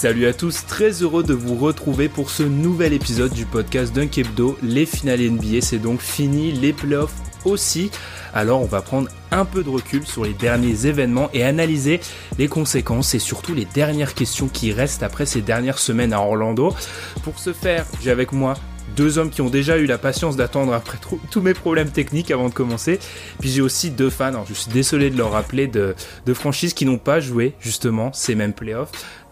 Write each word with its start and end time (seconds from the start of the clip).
Salut 0.00 0.24
à 0.24 0.32
tous, 0.32 0.64
très 0.64 1.02
heureux 1.02 1.22
de 1.22 1.34
vous 1.34 1.56
retrouver 1.56 2.08
pour 2.08 2.30
ce 2.30 2.42
nouvel 2.42 2.94
épisode 2.94 3.34
du 3.34 3.44
podcast 3.44 3.94
Dunk 3.94 4.16
Hebdo. 4.16 4.56
Les 4.62 4.86
finales 4.86 5.20
NBA, 5.20 5.60
c'est 5.60 5.76
donc 5.76 6.00
fini, 6.00 6.52
les 6.52 6.72
playoffs 6.72 7.12
aussi. 7.44 7.90
Alors 8.32 8.62
on 8.62 8.66
va 8.66 8.80
prendre 8.80 9.10
un 9.30 9.44
peu 9.44 9.62
de 9.62 9.68
recul 9.68 10.06
sur 10.06 10.24
les 10.24 10.32
derniers 10.32 10.86
événements 10.86 11.28
et 11.34 11.44
analyser 11.44 12.00
les 12.38 12.48
conséquences 12.48 13.14
et 13.14 13.18
surtout 13.18 13.52
les 13.52 13.66
dernières 13.66 14.14
questions 14.14 14.48
qui 14.48 14.72
restent 14.72 15.02
après 15.02 15.26
ces 15.26 15.42
dernières 15.42 15.78
semaines 15.78 16.14
à 16.14 16.20
Orlando. 16.20 16.74
Pour 17.22 17.38
ce 17.38 17.52
faire, 17.52 17.84
j'ai 18.00 18.10
avec 18.10 18.32
moi 18.32 18.54
deux 18.96 19.18
hommes 19.18 19.30
qui 19.30 19.40
ont 19.40 19.50
déjà 19.50 19.78
eu 19.78 19.86
la 19.86 19.98
patience 19.98 20.36
d'attendre 20.36 20.72
après 20.72 20.98
tous 21.30 21.40
mes 21.40 21.54
problèmes 21.54 21.90
techniques 21.90 22.30
avant 22.30 22.48
de 22.48 22.54
commencer. 22.54 22.98
Puis 23.38 23.48
j'ai 23.48 23.60
aussi 23.60 23.90
deux 23.90 24.10
fans, 24.10 24.26
alors 24.26 24.46
je 24.48 24.54
suis 24.54 24.70
désolé 24.72 25.10
de 25.10 25.16
leur 25.16 25.30
rappeler, 25.30 25.68
de 25.68 25.94
franchises 26.34 26.74
qui 26.74 26.86
n'ont 26.86 26.98
pas 26.98 27.20
joué 27.20 27.54
justement 27.60 28.12
ces 28.12 28.34
mêmes 28.34 28.52
playoffs. 28.52 28.90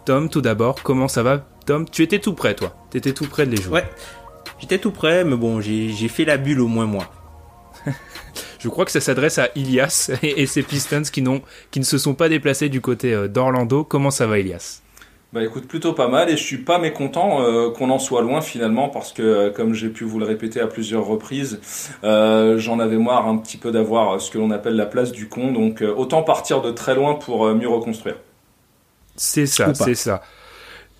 Tom, 0.08 0.30
tout 0.30 0.40
d'abord, 0.40 0.82
comment 0.82 1.06
ça 1.06 1.22
va 1.22 1.44
Tom, 1.66 1.86
tu 1.86 2.02
étais 2.02 2.18
tout 2.18 2.32
prêt, 2.32 2.54
toi. 2.54 2.74
Tu 2.90 2.96
étais 2.96 3.12
tout 3.12 3.26
prêt 3.26 3.44
de 3.44 3.50
les 3.50 3.60
jouer. 3.60 3.80
Ouais, 3.80 3.84
j'étais 4.58 4.78
tout 4.78 4.90
prêt, 4.90 5.22
mais 5.22 5.36
bon, 5.36 5.60
j'ai 5.60 6.08
fait 6.08 6.24
la 6.24 6.38
bulle 6.38 6.62
au 6.62 6.66
moins 6.66 6.86
moi. 6.86 7.10
Je 8.58 8.70
crois 8.70 8.86
que 8.86 8.90
ça 8.90 9.02
s'adresse 9.02 9.36
à 9.36 9.50
Ilias 9.54 10.10
et, 10.22 10.46
ses 10.46 10.62
Pistons 10.62 11.02
qui, 11.12 11.22
qui 11.70 11.78
ne 11.78 11.84
se 11.84 11.98
sont 11.98 12.14
pas 12.14 12.30
déplacés 12.30 12.70
du 12.70 12.80
côté 12.80 13.12
euh, 13.12 13.28
d'Orlando. 13.28 13.84
Comment 13.84 14.10
ça 14.10 14.26
va, 14.26 14.38
Ilias? 14.38 14.80
Bah 15.34 15.44
écoute, 15.44 15.68
plutôt 15.68 15.92
pas 15.92 16.08
mal 16.08 16.30
et 16.30 16.38
je 16.38 16.42
suis 16.42 16.56
pas 16.56 16.78
mécontent 16.78 17.42
euh, 17.42 17.68
qu'on 17.70 17.90
en 17.90 17.98
soit 17.98 18.22
loin 18.22 18.40
finalement 18.40 18.88
parce 18.88 19.12
que 19.12 19.22
euh, 19.22 19.50
comme 19.50 19.74
j'ai 19.74 19.90
pu 19.90 20.04
vous 20.04 20.18
le 20.18 20.24
répéter 20.24 20.58
à 20.58 20.68
plusieurs 20.68 21.04
reprises, 21.04 21.60
j'en 22.02 22.78
avais 22.78 22.96
marre 22.96 23.28
un 23.28 23.36
petit 23.36 23.58
peu 23.58 23.72
d'avoir 23.72 24.22
ce 24.22 24.30
que 24.30 24.38
l'on 24.38 24.52
appelle 24.52 24.76
la 24.76 24.86
place 24.86 25.12
du 25.12 25.28
con, 25.28 25.52
donc 25.52 25.84
autant 25.98 26.22
partir 26.22 26.62
de 26.62 26.70
très 26.70 26.94
loin 26.94 27.12
pour 27.12 27.46
mieux 27.54 27.68
reconstruire. 27.68 28.14
C'est 29.18 29.46
ça, 29.46 29.74
c'est 29.74 29.94
ça. 29.94 30.22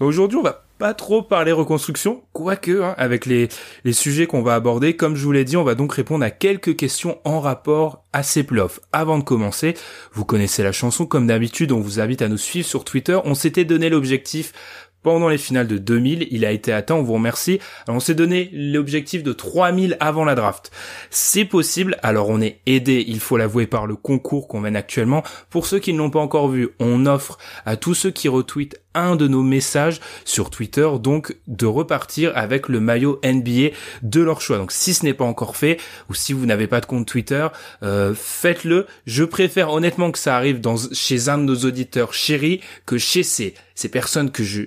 Aujourd'hui, 0.00 0.38
on 0.38 0.42
va 0.42 0.64
pas 0.78 0.94
trop 0.94 1.22
parler 1.22 1.50
reconstruction, 1.50 2.22
quoique, 2.32 2.82
hein, 2.82 2.94
avec 2.98 3.26
les, 3.26 3.48
les 3.84 3.92
sujets 3.92 4.28
qu'on 4.28 4.42
va 4.42 4.54
aborder, 4.54 4.94
comme 4.94 5.16
je 5.16 5.24
vous 5.24 5.32
l'ai 5.32 5.44
dit, 5.44 5.56
on 5.56 5.64
va 5.64 5.74
donc 5.74 5.92
répondre 5.92 6.24
à 6.24 6.30
quelques 6.30 6.76
questions 6.76 7.18
en 7.24 7.40
rapport 7.40 8.04
à 8.12 8.22
ces 8.22 8.44
playoffs. 8.44 8.78
Avant 8.92 9.18
de 9.18 9.24
commencer, 9.24 9.74
vous 10.12 10.24
connaissez 10.24 10.62
la 10.62 10.70
chanson, 10.70 11.04
comme 11.04 11.26
d'habitude, 11.26 11.72
on 11.72 11.80
vous 11.80 11.98
invite 11.98 12.22
à 12.22 12.28
nous 12.28 12.38
suivre 12.38 12.68
sur 12.68 12.84
Twitter. 12.84 13.18
On 13.24 13.34
s'était 13.34 13.64
donné 13.64 13.88
l'objectif 13.88 14.52
pendant 15.02 15.28
les 15.28 15.38
finales 15.38 15.66
de 15.66 15.78
2000. 15.78 16.28
Il 16.30 16.44
a 16.44 16.52
été 16.52 16.72
atteint, 16.72 16.94
on 16.94 17.02
vous 17.02 17.14
remercie. 17.14 17.60
Alors, 17.86 17.96
on 17.96 18.00
s'est 18.00 18.14
donné 18.14 18.50
l'objectif 18.52 19.22
de 19.22 19.32
3000 19.32 19.96
avant 20.00 20.24
la 20.24 20.34
draft. 20.34 20.70
C'est 21.10 21.44
possible, 21.44 21.96
alors 22.02 22.28
on 22.28 22.40
est 22.40 22.60
aidé, 22.66 23.04
il 23.06 23.20
faut 23.20 23.36
l'avouer, 23.36 23.66
par 23.66 23.86
le 23.86 23.96
concours 23.96 24.48
qu'on 24.48 24.60
mène 24.60 24.76
actuellement. 24.76 25.22
Pour 25.50 25.66
ceux 25.66 25.78
qui 25.78 25.92
ne 25.92 25.98
l'ont 25.98 26.10
pas 26.10 26.20
encore 26.20 26.48
vu, 26.48 26.70
on 26.78 27.06
offre 27.06 27.38
à 27.64 27.76
tous 27.76 27.94
ceux 27.94 28.10
qui 28.10 28.28
retweetent 28.28 28.80
un 28.94 29.16
de 29.16 29.28
nos 29.28 29.42
messages 29.42 30.00
sur 30.24 30.50
Twitter, 30.50 30.88
donc 31.00 31.36
de 31.46 31.66
repartir 31.66 32.32
avec 32.34 32.68
le 32.68 32.80
maillot 32.80 33.20
NBA 33.24 33.74
de 34.02 34.20
leur 34.20 34.40
choix. 34.40 34.58
Donc 34.58 34.72
si 34.72 34.94
ce 34.94 35.04
n'est 35.04 35.14
pas 35.14 35.24
encore 35.24 35.56
fait, 35.56 35.78
ou 36.08 36.14
si 36.14 36.32
vous 36.32 36.46
n'avez 36.46 36.66
pas 36.66 36.80
de 36.80 36.86
compte 36.86 37.06
Twitter, 37.06 37.46
euh, 37.82 38.14
faites-le. 38.14 38.86
Je 39.06 39.24
préfère 39.24 39.72
honnêtement 39.72 40.10
que 40.10 40.18
ça 40.18 40.36
arrive 40.36 40.60
chez 40.92 41.28
un 41.28 41.38
de 41.38 41.44
nos 41.44 41.56
auditeurs 41.64 42.14
chéris 42.14 42.60
que 42.86 42.98
chez 42.98 43.22
ces, 43.22 43.54
ces 43.74 43.88
personnes 43.88 44.30
que 44.30 44.42
je, 44.42 44.62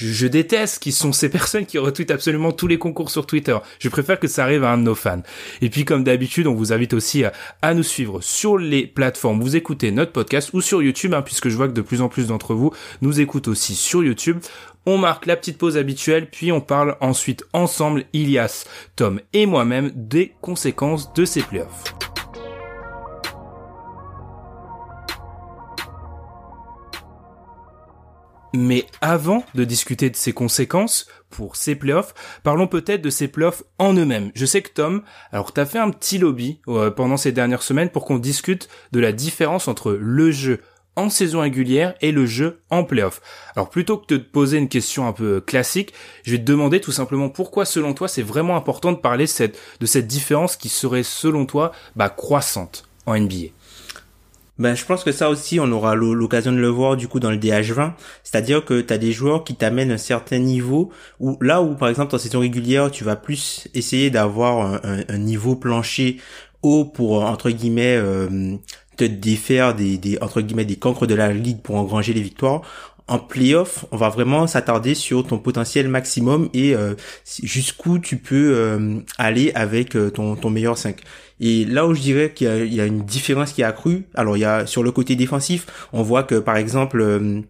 je, 0.00 0.26
déteste, 0.26 0.82
qui 0.82 0.92
sont 0.92 1.12
ces 1.12 1.28
personnes 1.30 1.66
qui 1.66 1.78
retweetent 1.78 2.10
absolument 2.10 2.52
tous 2.52 2.66
les 2.66 2.78
concours 2.78 3.10
sur 3.10 3.26
Twitter. 3.26 3.56
Je 3.78 3.88
préfère 3.88 4.18
que 4.18 4.28
ça 4.28 4.44
arrive 4.44 4.64
à 4.64 4.72
un 4.72 4.78
de 4.78 4.82
nos 4.82 4.94
fans. 4.94 5.22
Et 5.60 5.70
puis 5.70 5.84
comme 5.84 6.04
d'habitude, 6.04 6.46
on 6.46 6.54
vous 6.54 6.72
invite 6.72 6.94
aussi 6.94 7.24
à, 7.24 7.74
nous 7.74 7.82
suivre 7.82 8.20
sur 8.20 8.58
les 8.58 8.86
plateformes. 8.86 9.40
Vous 9.40 9.56
écoutez 9.56 9.90
notre 9.90 10.12
podcast 10.12 10.50
ou 10.52 10.60
sur 10.60 10.82
YouTube, 10.82 11.14
hein, 11.14 11.22
puisque 11.22 11.48
je 11.48 11.56
vois 11.56 11.68
que 11.68 11.72
de 11.72 11.82
plus 11.82 12.00
en 12.00 12.08
plus 12.08 12.28
d'entre 12.28 12.54
vous 12.54 12.72
nous 13.02 13.20
écoutent 13.20 13.48
aussi 13.48 13.74
sur 13.74 14.02
YouTube. 14.02 14.38
On 14.86 14.96
marque 14.96 15.26
la 15.26 15.36
petite 15.36 15.58
pause 15.58 15.76
habituelle, 15.76 16.28
puis 16.30 16.52
on 16.52 16.60
parle 16.60 16.96
ensuite 17.00 17.44
ensemble, 17.52 18.04
Ilias, 18.14 18.64
Tom 18.96 19.20
et 19.34 19.44
moi-même, 19.44 19.92
des 19.94 20.32
conséquences 20.40 21.12
de 21.12 21.26
ces 21.26 21.42
playoffs. 21.42 21.84
Mais 28.52 28.86
avant 29.00 29.44
de 29.54 29.64
discuter 29.64 30.10
de 30.10 30.16
ses 30.16 30.32
conséquences 30.32 31.06
pour 31.28 31.56
ces 31.56 31.76
playoffs, 31.76 32.14
parlons 32.42 32.66
peut-être 32.66 33.02
de 33.02 33.10
ces 33.10 33.28
playoffs 33.28 33.62
en 33.78 33.94
eux-mêmes. 33.94 34.32
Je 34.34 34.46
sais 34.46 34.62
que 34.62 34.70
Tom, 34.70 35.02
alors 35.30 35.52
t'as 35.52 35.66
fait 35.66 35.78
un 35.78 35.90
petit 35.90 36.18
lobby 36.18 36.60
euh, 36.68 36.90
pendant 36.90 37.16
ces 37.16 37.32
dernières 37.32 37.62
semaines 37.62 37.90
pour 37.90 38.04
qu'on 38.04 38.18
discute 38.18 38.68
de 38.92 39.00
la 39.00 39.12
différence 39.12 39.68
entre 39.68 39.92
le 39.92 40.30
jeu 40.32 40.60
en 40.96 41.08
saison 41.08 41.40
régulière 41.40 41.94
et 42.00 42.10
le 42.10 42.26
jeu 42.26 42.60
en 42.68 42.82
playoff. 42.82 43.20
Alors 43.54 43.70
plutôt 43.70 43.96
que 43.96 44.14
de 44.14 44.18
te 44.18 44.28
poser 44.28 44.58
une 44.58 44.68
question 44.68 45.06
un 45.06 45.12
peu 45.12 45.40
classique, 45.40 45.94
je 46.24 46.32
vais 46.32 46.38
te 46.38 46.44
demander 46.44 46.80
tout 46.80 46.92
simplement 46.92 47.28
pourquoi 47.28 47.64
selon 47.64 47.94
toi 47.94 48.08
c'est 48.08 48.22
vraiment 48.22 48.56
important 48.56 48.90
de 48.90 48.98
parler 48.98 49.26
de 49.26 49.86
cette 49.86 50.06
différence 50.06 50.56
qui 50.56 50.68
serait 50.68 51.04
selon 51.04 51.46
toi 51.46 51.70
bah, 51.94 52.08
croissante 52.08 52.88
en 53.06 53.18
NBA. 53.18 53.50
Ben, 54.60 54.74
je 54.74 54.84
pense 54.84 55.04
que 55.04 55.10
ça 55.10 55.30
aussi, 55.30 55.58
on 55.58 55.72
aura 55.72 55.94
l'occasion 55.94 56.52
de 56.52 56.58
le 56.58 56.68
voir 56.68 56.94
du 56.94 57.08
coup 57.08 57.18
dans 57.18 57.30
le 57.30 57.38
DH20. 57.38 57.92
C'est-à-dire 58.22 58.62
que 58.62 58.82
tu 58.82 58.92
as 58.92 58.98
des 58.98 59.10
joueurs 59.10 59.42
qui 59.42 59.54
t'amènent 59.54 59.90
un 59.90 59.96
certain 59.96 60.38
niveau, 60.38 60.90
où 61.18 61.38
là 61.40 61.62
où 61.62 61.74
par 61.76 61.88
exemple 61.88 62.14
en 62.14 62.18
saison 62.18 62.40
régulière, 62.40 62.90
tu 62.90 63.02
vas 63.02 63.16
plus 63.16 63.68
essayer 63.72 64.10
d'avoir 64.10 64.82
un, 64.84 65.16
niveau 65.16 65.56
plancher 65.56 66.18
haut 66.62 66.84
pour 66.84 67.24
entre 67.24 67.48
guillemets 67.48 67.96
euh, 67.96 68.56
te 68.98 69.04
défaire 69.04 69.74
des, 69.74 69.96
des 69.96 70.18
entre 70.20 70.42
guillemets 70.42 70.66
des 70.66 70.76
cancres 70.76 71.06
de 71.06 71.14
la 71.14 71.32
ligue 71.32 71.62
pour 71.62 71.76
engranger 71.76 72.12
les 72.12 72.20
victoires 72.20 72.60
en 73.08 73.18
playoff, 73.18 73.86
on 73.90 73.96
va 73.96 74.08
vraiment 74.08 74.46
s'attarder 74.46 74.94
sur 74.94 75.26
ton 75.26 75.38
potentiel 75.38 75.88
maximum 75.88 76.48
et 76.54 76.76
euh, 76.76 76.94
jusqu'où 77.42 77.98
tu 77.98 78.18
peux 78.18 78.52
euh, 78.54 79.00
aller 79.18 79.50
avec 79.56 79.96
ton, 80.14 80.36
ton 80.36 80.50
meilleur 80.50 80.78
5. 80.78 81.00
Et 81.40 81.64
là 81.64 81.86
où 81.86 81.94
je 81.94 82.00
dirais 82.00 82.32
qu'il 82.34 82.72
y, 82.72 82.80
a 82.80 82.86
une 82.86 83.02
différence 83.02 83.52
qui 83.52 83.62
a 83.62 83.68
accrue, 83.68 84.04
alors 84.14 84.36
il 84.36 84.40
y 84.40 84.44
a 84.44 84.66
sur 84.66 84.82
le 84.82 84.92
côté 84.92 85.16
défensif, 85.16 85.66
on 85.92 86.02
voit 86.02 86.22
que 86.22 86.34
par 86.34 86.56
exemple 86.56 87.00
euh, 87.00 87.40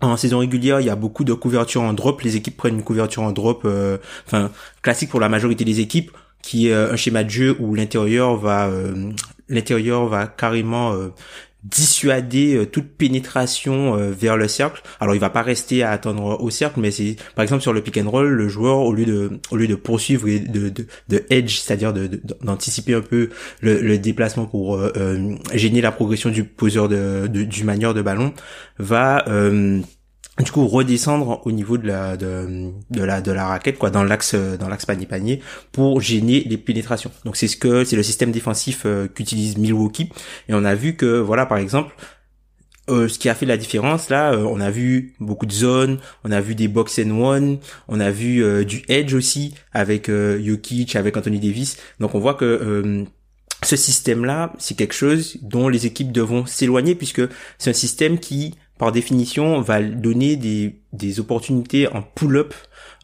en 0.00 0.16
saison 0.16 0.38
régulière, 0.38 0.80
il 0.80 0.86
y 0.86 0.90
a 0.90 0.96
beaucoup 0.96 1.24
de 1.24 1.34
couverture 1.34 1.82
en 1.82 1.92
drop. 1.92 2.22
Les 2.22 2.36
équipes 2.36 2.56
prennent 2.56 2.76
une 2.76 2.82
couverture 2.82 3.22
en 3.22 3.32
drop, 3.32 3.62
euh, 3.66 3.98
enfin 4.26 4.50
classique 4.82 5.10
pour 5.10 5.20
la 5.20 5.28
majorité 5.28 5.64
des 5.64 5.80
équipes, 5.80 6.10
qui 6.42 6.68
est 6.68 6.74
un 6.74 6.96
schéma 6.96 7.22
de 7.22 7.30
jeu 7.30 7.56
où 7.60 7.74
l'intérieur 7.74 8.36
va, 8.36 8.66
euh, 8.66 9.12
l'intérieur 9.48 10.06
va 10.06 10.26
carrément 10.26 10.94
dissuader 11.64 12.56
euh, 12.56 12.66
toute 12.66 12.88
pénétration 12.96 13.96
euh, 13.96 14.10
vers 14.10 14.36
le 14.36 14.48
cercle. 14.48 14.82
Alors 15.00 15.14
il 15.14 15.20
va 15.20 15.30
pas 15.30 15.42
rester 15.42 15.82
à 15.82 15.90
attendre 15.90 16.40
au 16.40 16.50
cercle, 16.50 16.80
mais 16.80 16.90
c'est 16.90 17.16
par 17.34 17.42
exemple 17.42 17.62
sur 17.62 17.72
le 17.72 17.80
pick 17.80 17.96
and 17.96 18.08
roll, 18.08 18.28
le 18.28 18.48
joueur 18.48 18.78
au 18.78 18.92
lieu 18.92 19.06
de 19.06 19.40
au 19.50 19.56
lieu 19.56 19.66
de 19.66 19.74
poursuivre 19.74 20.28
et 20.28 20.40
de 20.40 20.68
de, 20.68 20.86
de 21.08 21.24
edge, 21.30 21.56
c'est-à-dire 21.58 21.92
d'anticiper 22.42 22.94
un 22.94 23.00
peu 23.00 23.30
le, 23.60 23.80
le 23.80 23.98
déplacement 23.98 24.46
pour 24.46 24.76
euh, 24.76 25.34
gêner 25.54 25.80
la 25.80 25.92
progression 25.92 26.30
du 26.30 26.44
poseur 26.44 26.88
de, 26.88 27.26
du 27.26 27.64
manieur 27.64 27.94
de 27.94 28.02
ballon, 28.02 28.34
va 28.78 29.24
du 30.42 30.50
coup 30.50 30.66
redescendre 30.66 31.40
au 31.44 31.52
niveau 31.52 31.78
de 31.78 31.86
la 31.86 32.16
de, 32.16 32.72
la 32.92 33.20
de 33.20 33.30
la 33.30 33.46
raquette 33.46 33.78
quoi 33.78 33.90
dans 33.90 34.02
l'axe 34.02 34.34
dans 34.34 34.68
l'axe 34.68 34.84
panier 34.84 35.06
panier 35.06 35.40
pour 35.70 36.00
gêner 36.00 36.42
les 36.44 36.58
pénétrations. 36.58 37.12
Donc 37.24 37.36
c'est 37.36 37.46
ce 37.46 37.56
que 37.56 37.84
c'est 37.84 37.96
le 37.96 38.02
système 38.02 38.32
défensif 38.32 38.82
euh, 38.84 39.06
qu'utilise 39.06 39.56
Milwaukee 39.58 40.10
et 40.48 40.54
on 40.54 40.64
a 40.64 40.74
vu 40.74 40.96
que 40.96 41.20
voilà 41.20 41.46
par 41.46 41.58
exemple 41.58 41.94
euh, 42.90 43.08
ce 43.08 43.18
qui 43.18 43.28
a 43.28 43.34
fait 43.34 43.46
la 43.46 43.56
différence 43.56 44.10
là, 44.10 44.32
euh, 44.32 44.42
on 44.42 44.60
a 44.60 44.70
vu 44.70 45.14
beaucoup 45.20 45.46
de 45.46 45.52
zones, 45.52 45.98
on 46.24 46.32
a 46.32 46.40
vu 46.40 46.54
des 46.54 46.68
box 46.68 46.98
and 46.98 47.18
one, 47.18 47.58
on 47.88 48.00
a 48.00 48.10
vu 48.10 48.64
du 48.66 48.82
edge 48.88 49.14
aussi 49.14 49.54
avec 49.72 50.10
Jokic, 50.10 50.96
avec 50.96 51.16
Anthony 51.16 51.38
Davis. 51.38 51.78
Donc 52.00 52.14
on 52.14 52.18
voit 52.18 52.34
que 52.34 53.06
ce 53.64 53.76
système-là, 53.76 54.52
c'est 54.58 54.76
quelque 54.76 54.94
chose 54.94 55.38
dont 55.42 55.68
les 55.68 55.86
équipes 55.86 56.12
devront 56.12 56.46
s'éloigner 56.46 56.94
puisque 56.94 57.22
c'est 57.58 57.70
un 57.70 57.74
système 57.74 58.18
qui, 58.18 58.54
par 58.84 58.92
définition, 58.92 59.62
va 59.62 59.80
donner 59.80 60.36
des, 60.36 60.76
des 60.92 61.18
opportunités 61.18 61.88
en 61.88 62.02
pull-up 62.02 62.52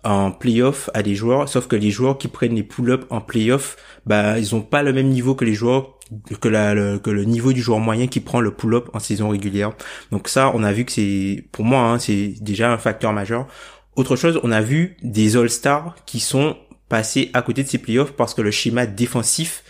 en 0.04 0.30
playoff 0.30 0.90
à 0.92 1.02
des 1.02 1.14
joueurs, 1.14 1.48
sauf 1.48 1.68
que 1.68 1.76
les 1.76 1.90
joueurs 1.90 2.18
qui 2.18 2.28
prennent 2.28 2.54
les 2.54 2.62
pull-up 2.62 3.06
en 3.08 3.22
playoff, 3.22 3.78
bah 4.04 4.38
ils 4.38 4.54
ont 4.54 4.60
pas 4.60 4.82
le 4.82 4.92
même 4.92 5.08
niveau 5.08 5.34
que 5.34 5.46
les 5.46 5.54
joueurs 5.54 5.98
que, 6.38 6.48
la, 6.48 6.74
le, 6.74 6.98
que 6.98 7.08
le 7.08 7.24
niveau 7.24 7.54
du 7.54 7.62
joueur 7.62 7.78
moyen 7.78 8.08
qui 8.08 8.20
prend 8.20 8.42
le 8.42 8.50
pull-up 8.50 8.90
en 8.92 8.98
saison 8.98 9.30
régulière. 9.30 9.72
Donc 10.12 10.28
ça, 10.28 10.52
on 10.54 10.62
a 10.64 10.70
vu 10.70 10.84
que 10.84 10.92
c'est, 10.92 11.46
pour 11.50 11.64
moi, 11.64 11.80
hein, 11.80 11.98
c'est 11.98 12.34
déjà 12.42 12.70
un 12.70 12.76
facteur 12.76 13.14
majeur. 13.14 13.46
Autre 13.96 14.16
chose, 14.16 14.38
on 14.42 14.52
a 14.52 14.60
vu 14.60 14.98
des 15.02 15.38
All-Stars 15.38 15.96
qui 16.04 16.20
sont 16.20 16.58
passés 16.90 17.30
à 17.32 17.40
côté 17.40 17.62
de 17.62 17.68
ces 17.68 17.78
playoffs 17.78 18.12
parce 18.12 18.34
que 18.34 18.42
le 18.42 18.50
schéma 18.50 18.84
défensif 18.84 19.64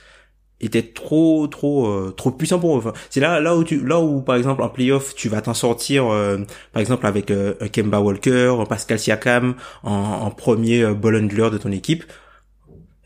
était 0.60 0.82
trop 0.82 1.46
trop 1.46 1.86
euh, 1.86 2.14
trop 2.16 2.30
puissant 2.30 2.58
pour 2.58 2.78
eux. 2.78 2.92
c'est 3.08 3.20
là 3.20 3.40
là 3.40 3.56
où 3.56 3.64
tu 3.64 3.84
là 3.84 4.00
où 4.00 4.20
par 4.20 4.36
exemple 4.36 4.62
en 4.62 4.68
playoff 4.68 5.14
tu 5.14 5.28
vas 5.28 5.40
t'en 5.40 5.54
sortir 5.54 6.06
euh, 6.06 6.38
par 6.72 6.80
exemple 6.80 7.06
avec 7.06 7.30
euh, 7.30 7.54
Kemba 7.72 8.00
Walker, 8.00 8.54
Pascal 8.68 8.98
Siakam 8.98 9.54
en, 9.82 9.92
en 9.92 10.30
premier 10.30 10.82
euh, 10.82 10.94
ball 10.94 11.16
handler 11.16 11.50
de 11.50 11.58
ton 11.58 11.72
équipe. 11.72 12.04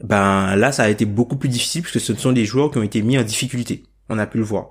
Ben 0.02 0.56
là 0.56 0.72
ça 0.72 0.84
a 0.84 0.88
été 0.88 1.04
beaucoup 1.04 1.36
plus 1.36 1.48
difficile 1.48 1.82
parce 1.82 1.92
que 1.92 2.00
ce 2.00 2.14
sont 2.14 2.32
des 2.32 2.44
joueurs 2.44 2.70
qui 2.70 2.78
ont 2.78 2.82
été 2.82 3.02
mis 3.02 3.18
en 3.18 3.22
difficulté. 3.22 3.84
On 4.08 4.18
a 4.18 4.26
pu 4.26 4.38
le 4.38 4.44
voir. 4.44 4.70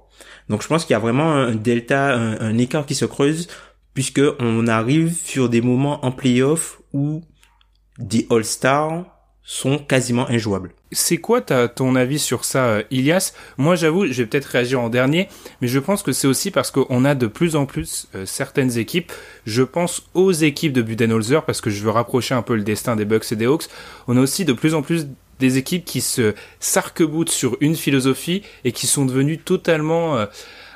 Donc 0.50 0.62
je 0.62 0.68
pense 0.68 0.85
qu'il 0.85 0.94
y 0.94 0.97
a 0.97 1.00
vraiment 1.00 1.31
un 1.31 1.56
delta, 1.56 2.13
un, 2.13 2.39
un 2.39 2.57
écart 2.57 2.85
qui 2.85 2.95
se 2.95 3.06
creuse 3.06 3.47
puisque 3.94 4.21
on 4.39 4.68
arrive 4.68 5.13
sur 5.13 5.50
des 5.50 5.62
moments 5.62 6.06
en 6.06 6.12
playoff 6.12 6.81
où 6.94 7.21
des 8.00 8.27
All-Stars 8.30 9.06
sont 9.44 9.78
quasiment 9.78 10.30
injouables. 10.30 10.72
C'est 10.92 11.18
quoi 11.18 11.42
ton 11.42 11.95
avis 11.95 12.19
sur 12.19 12.45
ça, 12.45 12.66
euh, 12.66 12.84
Ilias? 12.92 13.34
Moi, 13.57 13.75
j'avoue, 13.75 14.06
je 14.06 14.13
vais 14.13 14.25
peut-être 14.25 14.45
réagir 14.45 14.80
en 14.80 14.90
dernier, 14.90 15.28
mais 15.62 15.68
je 15.68 15.80
pense 15.80 16.01
que 16.01 16.13
c'est 16.13 16.28
aussi 16.28 16.50
parce 16.50 16.72
qu'on 16.72 17.04
a 17.04 17.13
de 17.13 17.28
plus 17.28 17.56
en 17.56 17.66
plus 17.66 18.07
euh, 18.16 18.25
certaines 18.25 18.78
équipes. 18.78 19.12
Je 19.45 19.63
pense 19.63 20.04
aux 20.13 20.31
équipes 20.31 20.74
de 20.74 20.81
Budenholzer, 20.81 21.44
parce 21.44 21.62
que 21.62 21.69
je 21.69 21.84
veux 21.84 21.90
rapprocher 21.90 22.36
un 22.36 22.42
peu 22.42 22.56
le 22.56 22.63
destin 22.63 22.95
des 22.95 23.06
Bucks 23.06 23.31
et 23.31 23.36
des 23.36 23.45
Hawks. 23.45 23.66
On 24.07 24.16
a 24.16 24.22
aussi 24.22 24.45
de 24.45 24.54
plus 24.54 24.75
en 24.75 24.81
plus 24.81 25.07
des 25.40 25.57
équipes 25.57 25.84
qui 25.84 26.00
se 26.00 26.34
s'arc-boutent 26.60 27.30
sur 27.30 27.57
une 27.60 27.75
philosophie 27.75 28.44
et 28.63 28.72
qui 28.72 28.88
sont 28.88 29.06
devenues 29.06 29.40
totalement... 29.40 30.18
Euh, 30.18 30.25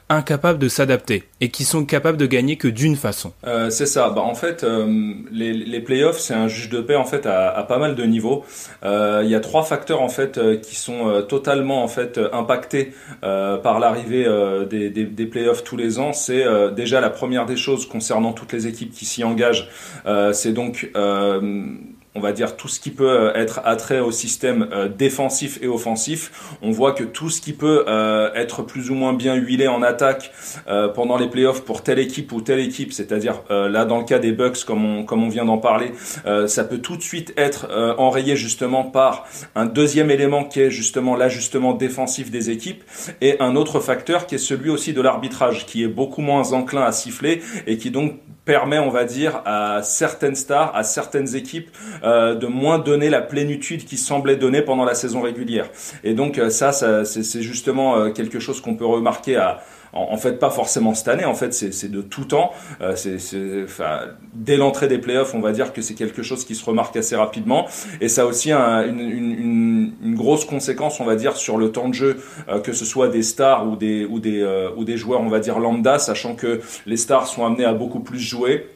incapables 0.10 0.60
de 0.60 0.68
s'adapter 0.70 1.24
et 1.42 1.50
qui 1.50 1.64
sont 1.64 1.86
capables 1.86 2.18
de 2.18 2.26
gagner 2.26 2.56
que 2.56 2.68
d'une 2.68 2.96
façon. 2.96 3.34
Euh, 3.46 3.70
c'est 3.70 3.86
ça. 3.86 4.10
Bah, 4.10 4.22
en 4.22 4.36
fait, 4.36 4.64
euh, 4.64 5.14
les, 5.32 5.54
les 5.54 5.80
playoffs, 5.82 6.20
c'est 6.20 6.34
un 6.34 6.48
juge 6.48 6.70
de 6.70 6.82
paix 6.82 6.96
en 6.96 7.06
fait 7.06 7.26
à, 7.26 7.50
à 7.50 7.64
pas 7.64 7.78
mal 7.78 7.96
de 7.96 8.04
niveaux. 8.04 8.46
Euh, 8.84 9.22
il 9.24 9.30
y 9.30 9.36
a 9.36 9.40
trois 9.40 9.64
facteurs 9.64 10.02
en 10.02 10.10
fait 10.10 10.38
euh, 10.38 10.58
qui 10.58 10.76
sont 10.76 11.08
euh, 11.08 11.22
totalement 11.22 11.84
en 11.84 11.88
fait 11.88 12.20
impactés 12.32 12.94
par 13.22 13.80
l'arrivée 13.80 14.26
des, 14.70 14.90
des, 14.90 15.04
des, 15.06 15.26
playoffs 15.26 15.64
tous 15.64 15.78
les 15.78 16.00
ans. 16.00 16.14
C'est 16.14 16.46
déjà 16.74 17.02
la 17.02 17.10
première 17.10 17.46
des 17.46 17.58
choses 17.58 17.88
concernant 17.88 18.34
toutes 18.34 18.54
les 18.54 18.68
équipes 18.68 18.92
qui 18.92 19.06
s'y 19.06 19.24
engagent. 19.24 19.70
c'est 20.34 20.54
donc 20.54 20.90
on 22.18 22.20
va 22.20 22.32
dire 22.32 22.58
tout 22.58 22.68
ce 22.68 22.80
qui 22.80 22.90
peut 22.90 23.10
euh, 23.10 23.34
être 23.36 23.62
attrait 23.64 24.00
au 24.00 24.12
système 24.12 24.68
euh, 24.72 24.90
défensif 24.90 25.60
et 25.62 25.68
offensif. 25.68 26.58
On 26.64 26.72
voit 26.72 26.94
que 26.94 27.04
tout 27.04 27.30
ce 27.30 27.42
qui 27.42 27.54
peut 27.54 27.86
euh, 27.88 28.34
être 28.34 28.64
plus 28.64 28.90
ou 28.90 28.96
moins 28.96 29.14
bien 29.14 29.36
huilé 29.36 29.68
en 29.68 29.84
attaque 29.84 30.32
pendant 30.96 31.18
les 31.18 31.28
playoffs 31.30 31.64
pour 31.64 31.84
telle 31.84 32.00
équipe 32.00 32.32
ou 32.32 32.42
telle 32.42 32.60
équipe, 32.60 32.92
c'est-à-dire 32.94 33.44
là 33.50 33.86
dans 33.86 34.00
le 34.00 34.04
cas 34.04 34.20
des 34.20 34.32
Bucks 34.32 34.64
comme 34.66 34.84
on, 34.86 35.04
comme 35.04 35.24
on 35.24 35.30
vient 35.30 35.46
d'en 35.46 35.58
parler, 35.58 35.92
ça 36.48 36.64
peut 36.64 36.80
tout 36.80 36.98
de 36.98 37.02
suite 37.02 37.34
être 37.38 37.68
enrayé 37.98 38.36
justement 38.36 38.84
par 38.84 39.26
un 39.56 39.66
deuxième 39.66 40.10
élément 40.10 40.46
qui 40.46 40.62
est 40.62 40.72
justement 40.72 41.16
l'ajustement 41.16 41.74
défensif 41.74 42.32
des 42.32 42.50
équipes 42.50 42.84
et 43.22 43.40
un 43.40 43.56
autre 43.56 43.80
facteur 43.80 44.26
qui 44.26 44.36
est 44.36 44.40
celui 44.40 44.70
aussi 44.70 44.94
de 44.94 45.02
l'arbitrage 45.02 45.66
qui 45.66 45.84
est 45.84 45.88
beaucoup 45.88 46.22
moins 46.22 46.54
enclin 46.54 46.84
à 46.84 46.92
siffler 46.92 47.42
et 47.68 47.78
qui 47.78 47.92
donc 47.92 48.16
permet, 48.48 48.80
on 48.80 48.90
va 48.90 49.04
dire, 49.04 49.42
à 49.46 49.84
certaines 49.84 50.36
stars, 50.36 50.74
à 50.74 50.84
certaines 50.84 51.36
équipes, 51.36 51.70
euh, 52.08 52.36
de 52.36 52.48
moins 52.48 52.80
donner 52.80 53.10
la 53.10 53.22
plénitude 53.22 53.84
qui 53.84 53.98
semblait 53.98 54.38
donner 54.38 54.62
pendant 54.62 54.86
la 54.86 54.96
saison 54.96 55.22
régulière. 55.22 55.70
Et 56.06 56.14
donc 56.14 56.38
euh, 56.38 56.50
ça, 56.50 56.72
ça 56.72 57.04
c'est 57.04 57.42
justement 57.42 57.98
euh, 57.98 58.12
quelque 58.12 58.40
chose 58.40 58.62
qu'on 58.62 58.76
peut 58.76 58.86
remarquer 58.86 59.36
à, 59.36 59.62
en, 59.94 60.18
fait 60.18 60.40
pas 60.40 60.50
forcément 60.50 60.94
cette 60.94 61.08
année, 61.08 61.26
en 61.26 61.34
fait 61.34 61.54
c'est 61.54 61.92
de 61.92 62.02
tout 62.02 62.26
temps. 62.26 62.52
Euh, 62.82 62.96
c'est 62.96 63.18
enfin, 63.64 64.00
dès 64.34 64.58
l'entrée 64.58 64.88
des 64.88 64.98
playoffs, 64.98 65.34
on 65.34 65.40
va 65.40 65.52
dire 65.52 65.74
que 65.74 65.82
c'est 65.82 65.94
quelque 65.94 66.24
chose 66.24 66.46
qui 66.46 66.56
se 66.56 66.66
remarque 66.66 66.96
assez 66.96 67.16
rapidement, 67.16 67.68
et 68.02 68.08
ça 68.08 68.24
a 68.24 68.26
aussi 68.26 68.52
un, 68.52 68.88
une, 68.88 69.00
une, 69.00 69.94
une, 70.04 70.16
grosse 70.16 70.46
conséquence, 70.46 71.00
on 71.00 71.06
va 71.06 71.16
dire, 71.16 71.36
sur 71.36 71.58
le 71.58 71.72
temps 71.72 71.90
de 71.90 71.94
jeu, 71.94 72.18
euh, 72.50 72.60
que 72.60 72.74
ce 72.74 72.86
soit 72.86 73.08
des 73.08 73.24
stars 73.24 73.68
ou 73.68 73.76
des 73.76 74.06
ou 74.06 74.20
des 74.20 74.42
euh, 74.42 74.70
ou 74.76 74.84
des 74.84 74.98
joueurs, 74.98 75.22
on 75.22 75.30
va 75.30 75.40
dire 75.40 75.60
lambda, 75.60 76.00
sachant 76.00 76.36
que 76.36 76.62
les 76.86 76.98
stars 76.98 77.28
sont 77.28 77.46
amenés 77.46 77.66
à 77.66 77.74
beaucoup 77.74 78.00
plus 78.00 78.20
jouer 78.20 78.68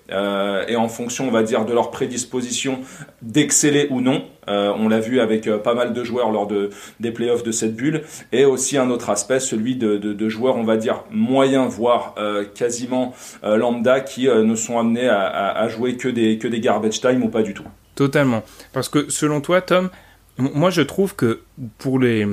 et 0.67 0.75
en 0.75 0.89
fonction, 0.89 1.29
on 1.29 1.31
va 1.31 1.41
dire, 1.41 1.63
de 1.63 1.73
leur 1.73 1.89
prédisposition 1.89 2.79
d'exceller 3.21 3.87
ou 3.91 4.01
non. 4.01 4.25
Euh, 4.47 4.73
on 4.75 4.89
l'a 4.89 4.99
vu 4.99 5.19
avec 5.19 5.47
euh, 5.47 5.57
pas 5.57 5.73
mal 5.73 5.93
de 5.93 6.03
joueurs 6.03 6.31
lors 6.31 6.47
de, 6.47 6.69
des 6.99 7.11
playoffs 7.11 7.43
de 7.43 7.51
cette 7.51 7.75
bulle. 7.75 8.03
Et 8.31 8.45
aussi 8.45 8.77
un 8.77 8.89
autre 8.89 9.09
aspect, 9.09 9.39
celui 9.39 9.75
de, 9.75 9.97
de, 9.97 10.29
joueurs, 10.29 10.57
on 10.57 10.63
va 10.63 10.77
dire, 10.77 11.03
moyens, 11.11 11.71
voire 11.71 12.15
euh, 12.17 12.45
quasiment 12.45 13.13
lambda, 13.43 13.99
qui 13.99 14.27
ne 14.27 14.55
sont 14.55 14.79
amenés 14.79 15.09
à, 15.09 15.67
jouer 15.67 15.97
que 15.97 16.07
des, 16.07 16.37
que 16.37 16.47
des 16.47 16.59
garbage 16.59 17.01
time 17.01 17.23
ou 17.23 17.29
pas 17.29 17.43
du 17.43 17.53
tout. 17.53 17.65
Totalement. 17.95 18.43
Parce 18.73 18.89
que 18.89 19.09
selon 19.09 19.41
toi, 19.41 19.61
Tom, 19.61 19.89
moi, 20.37 20.69
je 20.69 20.81
trouve 20.81 21.15
que 21.15 21.41
pour 21.77 21.99
les, 21.99 22.25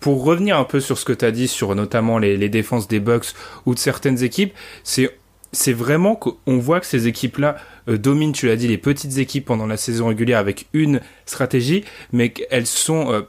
pour 0.00 0.24
revenir 0.24 0.58
un 0.58 0.64
peu 0.64 0.80
sur 0.80 0.98
ce 0.98 1.04
que 1.04 1.12
tu 1.12 1.24
as 1.24 1.30
dit 1.30 1.48
sur 1.48 1.74
notamment 1.74 2.18
les, 2.18 2.36
les, 2.36 2.48
défenses 2.48 2.86
des 2.88 3.00
Bucks 3.00 3.34
ou 3.66 3.74
de 3.74 3.78
certaines 3.78 4.22
équipes, 4.22 4.54
c'est 4.84 5.10
c'est 5.52 5.72
vraiment 5.72 6.14
qu'on 6.14 6.58
voit 6.58 6.80
que 6.80 6.86
ces 6.86 7.08
équipes-là 7.08 7.56
euh, 7.88 7.98
dominent, 7.98 8.32
tu 8.32 8.46
l'as 8.46 8.56
dit, 8.56 8.68
les 8.68 8.78
petites 8.78 9.18
équipes 9.18 9.46
pendant 9.46 9.66
la 9.66 9.76
saison 9.76 10.08
régulière 10.08 10.38
avec 10.38 10.66
une 10.72 11.00
stratégie, 11.26 11.84
mais 12.12 12.30
qu'elles 12.30 12.66
sont 12.66 13.12
euh, 13.12 13.22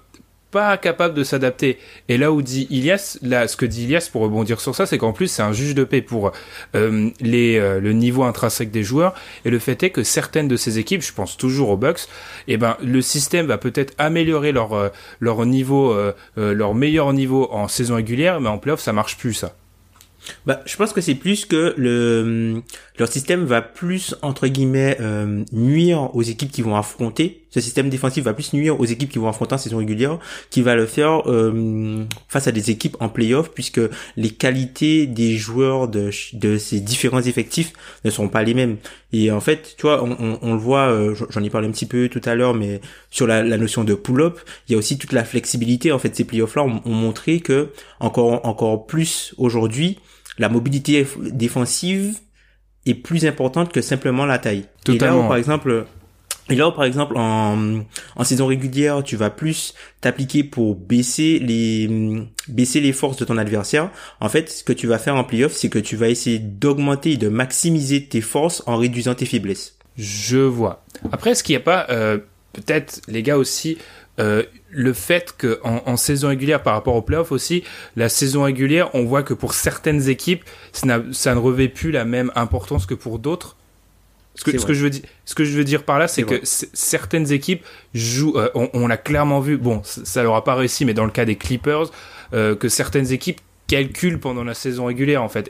pas 0.52 0.78
capables 0.78 1.14
de 1.14 1.24
s'adapter. 1.24 1.80
Et 2.10 2.18
là 2.18 2.32
où 2.32 2.42
dit 2.42 2.68
Ilias, 2.70 3.18
là, 3.22 3.48
ce 3.48 3.56
que 3.56 3.66
dit 3.66 3.86
Ilias 3.86 4.10
pour 4.12 4.22
rebondir 4.22 4.60
sur 4.60 4.76
ça, 4.76 4.86
c'est 4.86 4.98
qu'en 4.98 5.14
plus 5.14 5.28
c'est 5.30 5.42
un 5.42 5.54
juge 5.54 5.74
de 5.74 5.86
paix 5.86 6.02
pour 6.02 6.32
euh, 6.76 7.10
les, 7.22 7.58
le 7.80 7.94
niveau 7.94 8.24
intrinsèque 8.24 8.70
des 8.70 8.84
joueurs. 8.84 9.16
Et 9.46 9.50
le 9.50 9.60
fait 9.60 9.82
est 9.82 9.92
que 9.92 10.04
certaines 10.04 10.50
de 10.50 10.58
ces 10.58 10.78
équipes, 10.78 11.02
je 11.02 11.14
pense 11.14 11.38
toujours 11.38 11.70
aux 11.70 11.78
Bucks, 11.78 12.02
eh 12.48 12.58
ben 12.58 12.76
le 12.84 13.02
système 13.02 13.46
va 13.46 13.58
peut-être 13.58 13.94
améliorer 13.98 14.52
leur 14.52 14.92
leur 15.22 15.46
niveau, 15.46 15.96
leur 16.36 16.76
meilleur 16.76 17.14
niveau 17.14 17.48
en 17.52 17.70
saison 17.70 17.96
régulière, 17.96 18.42
mais 18.42 18.50
en 18.50 18.58
playoff 18.58 18.82
ça 18.82 18.92
marche 18.92 19.18
plus 19.18 19.34
ça. 19.34 19.56
Bah, 20.46 20.62
je 20.66 20.76
pense 20.76 20.94
que 20.94 21.02
c'est 21.02 21.16
plus 21.16 21.46
que 21.46 21.74
le 21.78 22.62
leur 22.98 23.08
système 23.08 23.46
va 23.46 23.62
plus 23.62 24.16
entre 24.22 24.48
guillemets 24.48 24.98
euh, 25.00 25.44
nuire 25.52 26.16
aux 26.16 26.22
équipes 26.22 26.52
qui 26.52 26.62
vont 26.62 26.76
affronter. 26.76 27.41
Ce 27.52 27.60
système 27.62 27.90
défensif 27.90 28.24
va 28.24 28.34
plus 28.34 28.54
nuire 28.54 28.80
aux 28.80 28.86
équipes 28.86 29.10
qui 29.10 29.20
vont 29.20 29.28
affronter 29.28 29.56
en 29.56 29.58
saison 29.58 29.78
régulière, 29.78 30.18
qui 30.50 30.62
va 30.62 30.76
le 30.76 30.86
faire 30.86 31.30
euh, 31.30 32.04
face 32.28 32.48
à 32.48 32.52
des 32.52 32.72
équipes 32.72 32.98
en 33.00 33.10
playoff, 33.10 33.52
puisque 33.52 33.82
les 34.18 34.30
qualités 34.30 35.06
des 35.06 35.38
joueurs 35.38 35.88
de 35.88 36.10
de 36.34 36.58
ces 36.58 36.80
différents 36.80 37.22
effectifs 37.22 37.74
ne 38.04 38.10
sont 38.10 38.28
pas 38.28 38.44
les 38.44 38.54
mêmes. 38.54 38.78
Et 39.14 39.30
en 39.32 39.42
fait, 39.42 39.76
tu 39.78 39.84
vois, 39.84 40.04
on, 40.04 40.40
on, 40.42 40.54
le 40.54 40.60
voit, 40.60 40.90
euh, 40.90 41.16
j'en 41.30 41.44
ai 41.44 41.50
parlé 41.50 41.68
un 41.68 41.72
petit 41.72 41.86
peu 41.86 42.08
tout 42.10 42.22
à 42.24 42.34
l'heure, 42.34 42.54
mais 42.54 42.80
sur 43.10 43.28
la, 43.28 43.44
la 43.44 43.58
notion 43.58 43.84
de 43.84 43.94
pull-up, 43.94 44.40
il 44.68 44.72
y 44.72 44.76
a 44.76 44.78
aussi 44.78 44.98
toute 44.98 45.12
la 45.12 45.26
flexibilité. 45.26 45.92
En 45.92 46.00
fait, 46.00 46.16
ces 46.16 46.24
playoffs-là 46.24 46.64
ont, 46.64 46.82
ont 46.86 46.94
montré 46.94 47.42
que 47.42 47.70
encore 48.00 48.46
encore 48.46 48.88
plus 48.88 49.36
aujourd'hui 49.38 50.00
la 50.38 50.50
mobilité 50.50 51.06
défensive 51.32 52.18
est 52.86 52.96
plus 52.96 53.26
importante 53.26 53.72
que 53.72 53.82
simplement 53.82 54.26
la 54.26 54.40
taille. 54.40 54.66
Totalement. 54.84 55.20
Et 55.20 55.22
là, 55.22 55.28
par 55.28 55.38
exemple, 55.38 55.86
et 56.50 56.56
là, 56.56 56.72
par 56.72 56.84
exemple, 56.84 57.16
en, 57.18 57.84
en 58.16 58.24
saison 58.24 58.48
régulière, 58.48 59.04
tu 59.04 59.16
vas 59.16 59.30
plus 59.30 59.74
t'appliquer 60.02 60.44
pour 60.44 60.76
baisser 60.76 61.40
les 61.40 62.28
baisser 62.48 62.82
les 62.82 62.94
forces 62.94 63.18
de 63.18 63.26
ton 63.26 63.38
adversaire. 63.38 63.90
En 64.20 64.28
fait, 64.28 64.50
ce 64.50 64.64
que 64.64 64.74
tu 64.74 64.88
vas 64.88 64.98
faire 64.98 65.16
en 65.16 65.24
playoff, 65.24 65.54
c'est 65.54 65.70
que 65.70 65.80
tu 65.80 65.96
vas 65.96 66.10
essayer 66.10 66.40
d'augmenter 66.40 67.12
et 67.14 67.18
de 67.18 67.30
maximiser 67.30 68.06
tes 68.06 68.22
forces 68.22 68.64
en 68.66 68.78
réduisant 68.78 69.16
tes 69.16 69.26
faiblesses. 69.26 69.78
Je 69.98 70.40
vois. 70.40 70.84
Après, 71.12 71.32
est-ce 71.32 71.44
qu'il 71.44 71.54
n'y 71.54 71.62
a 71.62 71.66
pas 71.66 71.88
euh, 71.90 72.18
peut-être 72.54 73.02
les 73.08 73.24
gars 73.24 73.38
aussi 73.38 73.78
euh, 74.20 74.44
le 74.70 74.94
fait 74.94 75.34
que 75.38 75.60
en, 75.64 75.98
saison 75.98 76.30
régulière 76.30 76.62
par 76.64 76.74
rapport 76.74 76.96
aux 76.96 77.02
playoffs 77.02 77.32
aussi, 77.32 77.64
la 77.96 78.08
saison 78.08 78.44
régulière, 78.44 78.90
on 78.94 79.04
voit 79.04 79.24
que 79.24 79.34
pour 79.34 79.54
certaines 79.54 80.10
équipes, 80.10 80.44
ça, 80.74 80.86
ne 80.86 81.40
revêt 81.40 81.68
plus 81.68 81.92
la 81.92 82.06
même 82.06 82.32
importance 82.36 82.86
que 82.86 82.94
pour 82.94 83.20
d'autres. 83.20 83.58
Ce 84.36 84.44
que, 84.46 84.58
ce 84.58 84.66
que, 84.66 84.74
je 84.74 84.84
veux 84.84 84.90
dire, 84.90 85.02
ce 85.26 85.36
que 85.36 85.44
je 85.44 85.58
veux 85.58 85.66
dire 85.66 85.84
par 85.84 86.00
là, 86.00 86.08
c'est 86.08 86.24
que 86.24 86.40
certaines 86.44 87.32
équipes 87.32 87.66
jouent, 87.94 88.38
euh, 88.38 88.50
on, 88.54 88.88
l'a 88.88 88.98
clairement 88.98 89.42
vu, 89.42 89.58
bon, 89.58 89.82
ça 89.84 90.24
leur 90.24 90.36
a 90.36 90.44
pas 90.44 90.56
réussi, 90.56 90.86
mais 90.86 90.94
dans 90.94 91.04
le 91.04 91.12
cas 91.12 91.26
des 91.26 91.36
Clippers, 91.36 91.92
euh, 92.34 92.56
que 92.56 92.70
certaines 92.70 93.12
équipes 93.12 93.42
calculent 93.68 94.20
pendant 94.20 94.44
la 94.44 94.54
saison 94.54 94.86
régulière 94.86 95.24
en 95.24 95.30
fait 95.30 95.50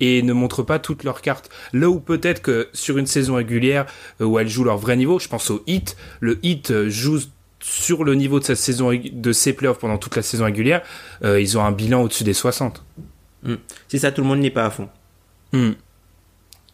et 0.00 0.22
ne 0.22 0.32
montrent 0.32 0.64
pas 0.64 0.80
toutes 0.80 1.04
leurs 1.04 1.20
cartes 1.20 1.48
là 1.72 1.88
où 1.88 2.00
peut-être 2.00 2.42
que 2.42 2.68
sur 2.72 2.98
une 2.98 3.06
saison 3.06 3.36
régulière 3.36 3.86
où 4.18 4.40
elles 4.40 4.48
jouent 4.48 4.64
leur 4.64 4.78
vrai 4.78 4.96
niveau 4.96 5.20
je 5.20 5.28
pense 5.28 5.48
au 5.52 5.62
hit 5.68 5.96
le 6.18 6.40
hit 6.42 6.88
joue 6.88 7.20
sur 7.60 8.04
le 8.04 8.14
niveau 8.14 8.38
de 8.38 8.44
cette 8.44 8.58
saison 8.58 8.92
de 8.92 9.32
ces 9.32 9.52
playoffs 9.52 9.78
pendant 9.78 9.98
toute 9.98 10.16
la 10.16 10.22
saison 10.22 10.44
régulière, 10.44 10.82
euh, 11.24 11.40
ils 11.40 11.58
ont 11.58 11.64
un 11.64 11.72
bilan 11.72 12.02
au-dessus 12.02 12.24
des 12.24 12.34
60. 12.34 12.84
Mm. 13.42 13.54
C'est 13.88 13.98
ça, 13.98 14.12
tout 14.12 14.22
le 14.22 14.28
monde 14.28 14.40
n'est 14.40 14.50
pas 14.50 14.66
à 14.66 14.70
fond. 14.70 14.88
Mm. 15.52 15.72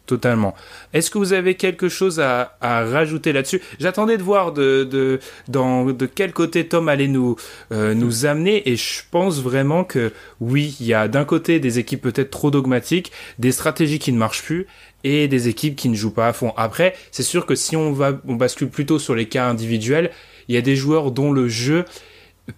Totalement. 0.05 0.53
Est-ce 0.91 1.09
que 1.09 1.17
vous 1.17 1.31
avez 1.31 1.55
quelque 1.55 1.87
chose 1.87 2.19
à, 2.19 2.57
rajouter 2.61 3.31
là-dessus? 3.31 3.61
J'attendais 3.79 4.17
de 4.17 4.23
voir 4.23 4.51
de, 4.51 4.83
de, 4.83 5.21
dans, 5.47 5.85
de 5.85 6.05
quel 6.05 6.33
côté 6.33 6.67
Tom 6.67 6.89
allait 6.89 7.07
nous, 7.07 7.37
euh, 7.71 7.93
nous 7.93 8.25
amener 8.25 8.69
et 8.69 8.75
je 8.75 9.01
pense 9.11 9.41
vraiment 9.41 9.85
que 9.85 10.11
oui, 10.41 10.75
il 10.81 10.87
y 10.87 10.93
a 10.93 11.07
d'un 11.07 11.23
côté 11.23 11.61
des 11.61 11.79
équipes 11.79 12.01
peut-être 12.01 12.31
trop 12.31 12.51
dogmatiques, 12.51 13.13
des 13.39 13.53
stratégies 13.53 13.99
qui 13.99 14.11
ne 14.11 14.17
marchent 14.17 14.43
plus 14.43 14.67
et 15.05 15.29
des 15.29 15.47
équipes 15.47 15.77
qui 15.77 15.87
ne 15.87 15.95
jouent 15.95 16.13
pas 16.13 16.27
à 16.27 16.33
fond. 16.33 16.53
Après, 16.57 16.95
c'est 17.11 17.23
sûr 17.23 17.45
que 17.45 17.55
si 17.55 17.77
on 17.77 17.93
va 17.93 18.11
on 18.27 18.35
bascule 18.35 18.69
plutôt 18.69 18.99
sur 18.99 19.15
les 19.15 19.29
cas 19.29 19.47
individuels, 19.47 20.11
il 20.49 20.55
y 20.55 20.57
a 20.57 20.61
des 20.61 20.75
joueurs 20.75 21.11
dont 21.11 21.31
le 21.31 21.47
jeu 21.47 21.85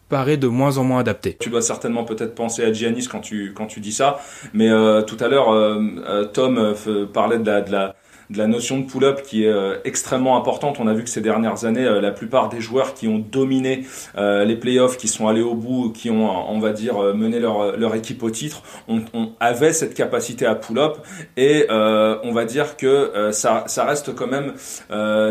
paraît 0.09 0.37
de 0.37 0.47
moins 0.47 0.77
en 0.77 0.83
moins 0.83 0.99
adapté. 0.99 1.37
Tu 1.39 1.49
dois 1.49 1.61
certainement 1.61 2.03
peut-être 2.03 2.35
penser 2.35 2.63
à 2.63 2.73
Giannis 2.73 3.07
quand 3.07 3.21
tu 3.21 3.53
quand 3.53 3.67
tu 3.67 3.79
dis 3.79 3.91
ça, 3.91 4.19
mais 4.53 4.69
euh, 4.69 5.01
tout 5.01 5.17
à 5.19 5.27
l'heure 5.27 5.51
euh, 5.51 5.79
euh, 6.07 6.25
Tom 6.25 6.73
parlait 7.13 7.39
de 7.39 7.45
la, 7.45 7.61
de 7.61 7.71
la 7.71 7.95
de 8.29 8.37
la 8.37 8.47
notion 8.47 8.79
de 8.79 8.85
pull-up 8.85 9.21
qui 9.21 9.43
est 9.43 9.49
euh, 9.49 9.77
extrêmement 9.85 10.37
importante. 10.37 10.77
On 10.79 10.87
a 10.87 10.93
vu 10.93 11.03
que 11.03 11.09
ces 11.09 11.21
dernières 11.21 11.65
années, 11.65 11.85
euh, 11.85 12.01
la 12.01 12.11
plupart 12.11 12.49
des 12.49 12.61
joueurs 12.61 12.93
qui 12.93 13.07
ont 13.07 13.19
dominé 13.19 13.85
euh, 14.17 14.45
les 14.45 14.55
playoffs, 14.55 14.97
qui 14.97 15.07
sont 15.07 15.27
allés 15.27 15.41
au 15.41 15.55
bout, 15.55 15.91
qui 15.91 16.09
ont, 16.09 16.51
on 16.51 16.59
va 16.59 16.71
dire, 16.71 16.99
mené 17.13 17.39
leur, 17.39 17.77
leur 17.77 17.95
équipe 17.95 18.23
au 18.23 18.29
titre, 18.29 18.63
on, 18.87 19.01
on 19.13 19.31
avait 19.39 19.73
cette 19.73 19.93
capacité 19.93 20.45
à 20.45 20.55
pull-up 20.55 20.97
et 21.37 21.67
on 21.69 22.31
va 22.31 22.45
dire 22.45 22.77
que 22.77 23.31
ça, 23.31 23.63
ça 23.67 23.85
reste 23.85 24.15
quand 24.15 24.27
même 24.27 24.53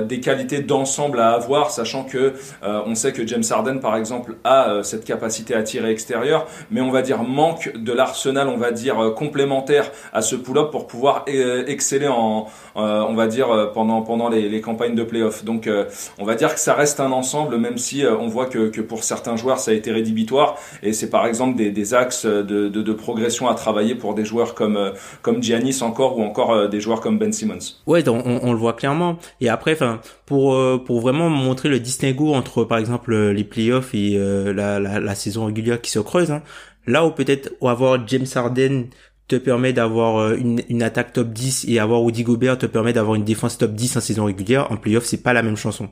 des 0.07 0.21
qualités 0.21 0.61
d'ensemble 0.61 1.21
à 1.21 1.31
avoir, 1.31 1.71
sachant 1.71 2.05
que 2.05 2.35
on 2.63 2.95
sait 2.95 3.13
que 3.13 3.27
James 3.27 3.43
Harden, 3.49 3.81
par 3.81 3.97
exemple, 3.97 4.37
a 4.45 4.83
cette 4.83 5.05
capacité 5.05 5.55
à 5.55 5.63
tirer 5.63 5.91
extérieur, 5.91 6.47
mais 6.71 6.81
on 6.81 6.91
va 6.91 7.03
dire 7.03 7.23
manque 7.23 7.73
de 7.77 7.93
l'arsenal, 7.93 8.49
on 8.49 8.57
va 8.57 8.71
dire, 8.71 9.15
complémentaire 9.17 9.91
à 10.13 10.23
ce 10.23 10.37
pull-up 10.37 10.71
pour 10.71 10.87
pouvoir 10.87 11.25
exceller 11.27 12.09
en 12.09 12.47
euh, 12.84 12.84
on 13.09 13.14
va 13.14 13.26
dire 13.26 13.50
euh, 13.50 13.67
pendant 13.67 14.03
pendant 14.03 14.29
les, 14.29 14.61
campagnes 14.61 14.95
de 14.95 15.03
playoffs. 15.03 15.45
Donc 15.45 15.67
euh, 15.67 15.85
on 16.19 16.25
va 16.25 16.35
dire 16.35 16.55
que 16.55 16.61
ça 16.61 16.75
reste 16.75 17.00
un 17.00 17.12
ensemble, 17.12 17.57
même 17.57 17.79
si 17.79 18.05
on 18.07 18.29
voit 18.29 18.47
que, 18.47 18.69
que 18.69 18.81
pour 18.81 19.05
certains 19.05 19.37
joueurs 19.37 19.59
ça 19.59 19.71
a 19.71 19.75
été 19.75 19.93
rédhibitoire 19.93 20.57
et 20.83 20.93
c'est 20.93 21.11
par 21.11 21.26
exemple 21.26 21.57
des, 21.57 21.71
des 21.71 21.95
axes 21.95 22.26
de, 22.26 22.43
de, 22.43 22.69
de, 22.69 22.93
progression 22.93 23.49
à 23.49 23.55
travailler 23.55 23.95
pour 23.95 24.14
des 24.14 24.25
joueurs 24.25 24.55
comme 24.55 24.93
comme 25.23 25.43
Giannis 25.43 25.83
encore 25.83 26.19
ou 26.19 26.23
encore 26.23 26.69
des 26.69 26.81
joueurs 26.81 27.00
comme 27.00 27.19
Ben 27.19 27.33
Simmons. 27.33 27.59
Ouais, 27.87 28.09
on, 28.09 28.41
on 28.43 28.53
le 28.53 28.59
voit 28.59 28.75
clairement. 28.75 29.19
Et 29.41 29.49
après, 29.49 29.73
enfin 29.73 30.00
pour 30.26 30.57
pour 30.85 31.00
vraiment 31.00 31.29
montrer 31.29 31.69
le 31.69 31.81
distinguo 31.81 32.35
entre 32.35 32.64
par 32.64 32.79
exemple 32.79 33.14
les 33.14 33.45
playoffs 33.45 33.95
et 33.95 34.19
la, 34.19 34.79
la, 34.79 35.00
la, 35.00 35.14
saison 35.14 35.47
régulière 35.47 35.81
qui 35.81 35.91
se 35.91 35.99
creuse. 35.99 36.31
Hein, 36.31 36.43
là 36.87 37.05
où 37.05 37.11
peut-être 37.11 37.53
avoir 37.62 38.07
James 38.07 38.26
Harden 38.35 38.87
te 39.28 39.37
permet 39.37 39.73
d'avoir 39.73 40.19
euh, 40.19 40.37
une, 40.37 40.62
une, 40.69 40.83
attaque 40.83 41.12
top 41.12 41.28
10 41.33 41.66
et 41.69 41.78
avoir 41.78 42.02
Woody 42.02 42.25
Gobert 42.25 42.59
te 42.59 42.66
permet 42.66 42.93
d'avoir 42.93 43.14
une 43.14 43.25
défense 43.25 43.59
top 43.59 43.73
10 43.73 43.97
en 43.97 44.00
saison 44.00 44.25
régulière, 44.25 44.71
en 44.71 44.76
playoff, 44.76 45.04
c'est 45.04 45.23
pas 45.23 45.33
la 45.33 45.43
même 45.43 45.57
chanson. 45.57 45.88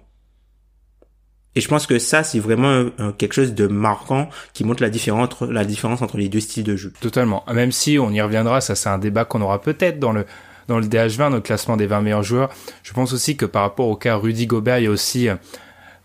Et 1.55 1.61
je 1.61 1.69
pense 1.69 1.87
que 1.87 1.99
ça, 1.99 2.23
c'est 2.25 2.39
vraiment 2.39 2.87
quelque 3.19 3.35
chose 3.35 3.55
de 3.55 3.67
marquant 3.67 4.31
qui 4.55 4.65
montre 4.65 4.83
la 4.83 4.89
différence, 4.89 5.25
entre, 5.25 5.47
la 5.47 5.67
différence 5.67 6.01
entre 6.01 6.17
les 6.17 6.31
deux 6.31 6.41
styles 6.41 6.65
de 6.65 6.77
jeu. 6.77 6.95
Totalement. 7.01 7.45
Même 7.53 7.73
si 7.73 7.99
on 7.99 8.11
y 8.11 8.23
reviendra, 8.23 8.63
ça 8.63 8.75
c'est 8.75 8.89
un 8.89 8.97
débat 8.97 9.27
qu'on 9.27 9.43
aura 9.43 9.61
peut-être 9.61 9.99
dans 9.99 10.13
le 10.13 10.25
dans 10.69 10.79
le 10.79 10.87
DH20, 10.87 11.31
notre 11.31 11.43
classement 11.43 11.77
des 11.77 11.87
20 11.87 12.01
meilleurs 12.01 12.23
joueurs. 12.23 12.49
Je 12.83 12.93
pense 12.93 13.13
aussi 13.13 13.37
que 13.37 13.45
par 13.45 13.63
rapport 13.63 13.89
au 13.89 13.97
cas 13.97 14.17
Rudy 14.17 14.47
Gobert, 14.47 14.79
il 14.79 14.85
y 14.85 14.87
a 14.87 14.91
aussi 14.91 15.29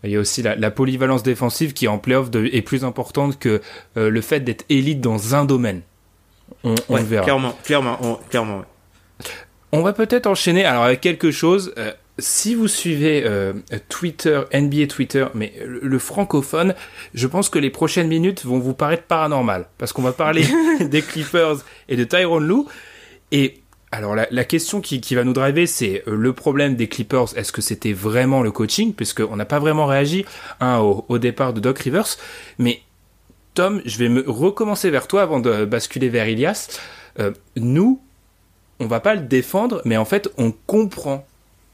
il 0.04 0.10
y 0.10 0.16
a 0.16 0.20
aussi 0.20 0.42
la, 0.42 0.54
la 0.54 0.70
polyvalence 0.70 1.22
défensive 1.22 1.72
qui 1.72 1.88
en 1.88 1.98
playoff 1.98 2.28
est 2.34 2.62
plus 2.62 2.84
importante 2.84 3.38
que 3.38 3.60
euh, 3.96 4.10
le 4.10 4.20
fait 4.20 4.40
d'être 4.40 4.64
élite 4.68 5.00
dans 5.00 5.34
un 5.34 5.44
domaine. 5.44 5.82
On, 6.64 6.74
verra. 6.96 7.24
Clairement, 7.24 7.58
clairement, 7.64 7.98
on, 8.02 8.14
clairement. 8.28 8.62
On 9.72 9.82
va 9.82 9.92
peut-être 9.92 10.26
enchaîner 10.26 10.64
alors 10.64 10.84
avec 10.84 11.00
quelque 11.00 11.30
chose. 11.30 11.72
Euh, 11.78 11.92
si 12.18 12.54
vous 12.54 12.68
suivez 12.68 13.22
euh, 13.24 13.52
Twitter, 13.88 14.42
NBA 14.52 14.88
Twitter, 14.88 15.26
mais 15.34 15.52
le, 15.64 15.98
francophone, 15.98 16.74
je 17.14 17.26
pense 17.26 17.48
que 17.48 17.58
les 17.58 17.70
prochaines 17.70 18.08
minutes 18.08 18.44
vont 18.44 18.58
vous 18.58 18.74
paraître 18.74 19.04
paranormales 19.04 19.66
parce 19.78 19.92
qu'on 19.92 20.02
va 20.02 20.12
parler 20.12 20.44
des 20.80 21.02
Clippers 21.02 21.58
et 21.88 21.96
de 21.96 22.04
Tyron 22.04 22.40
Lue. 22.40 22.64
Et 23.30 23.60
alors 23.92 24.16
la, 24.16 24.26
la 24.30 24.44
question 24.44 24.80
qui, 24.80 25.00
qui, 25.00 25.14
va 25.14 25.22
nous 25.22 25.32
driver, 25.32 25.66
c'est 25.66 26.02
euh, 26.08 26.16
le 26.16 26.32
problème 26.32 26.74
des 26.74 26.88
Clippers. 26.88 27.36
Est-ce 27.36 27.52
que 27.52 27.62
c'était 27.62 27.92
vraiment 27.92 28.42
le 28.42 28.50
coaching, 28.50 28.94
puisqu'on 28.94 29.36
n'a 29.36 29.44
pas 29.44 29.60
vraiment 29.60 29.86
réagi 29.86 30.24
hein, 30.60 30.78
au, 30.78 31.04
au, 31.08 31.18
départ 31.18 31.52
de 31.52 31.60
Doc 31.60 31.78
Rivers, 31.78 32.16
mais 32.58 32.82
Tom, 33.58 33.82
je 33.84 33.98
vais 33.98 34.08
me 34.08 34.22
recommencer 34.24 34.88
vers 34.88 35.08
toi 35.08 35.22
avant 35.22 35.40
de 35.40 35.64
basculer 35.64 36.08
vers 36.08 36.28
Ilias. 36.28 36.78
Euh, 37.18 37.32
nous, 37.56 38.00
on 38.78 38.86
va 38.86 39.00
pas 39.00 39.16
le 39.16 39.22
défendre, 39.22 39.82
mais 39.84 39.96
en 39.96 40.04
fait, 40.04 40.28
on 40.38 40.52
comprend 40.52 41.26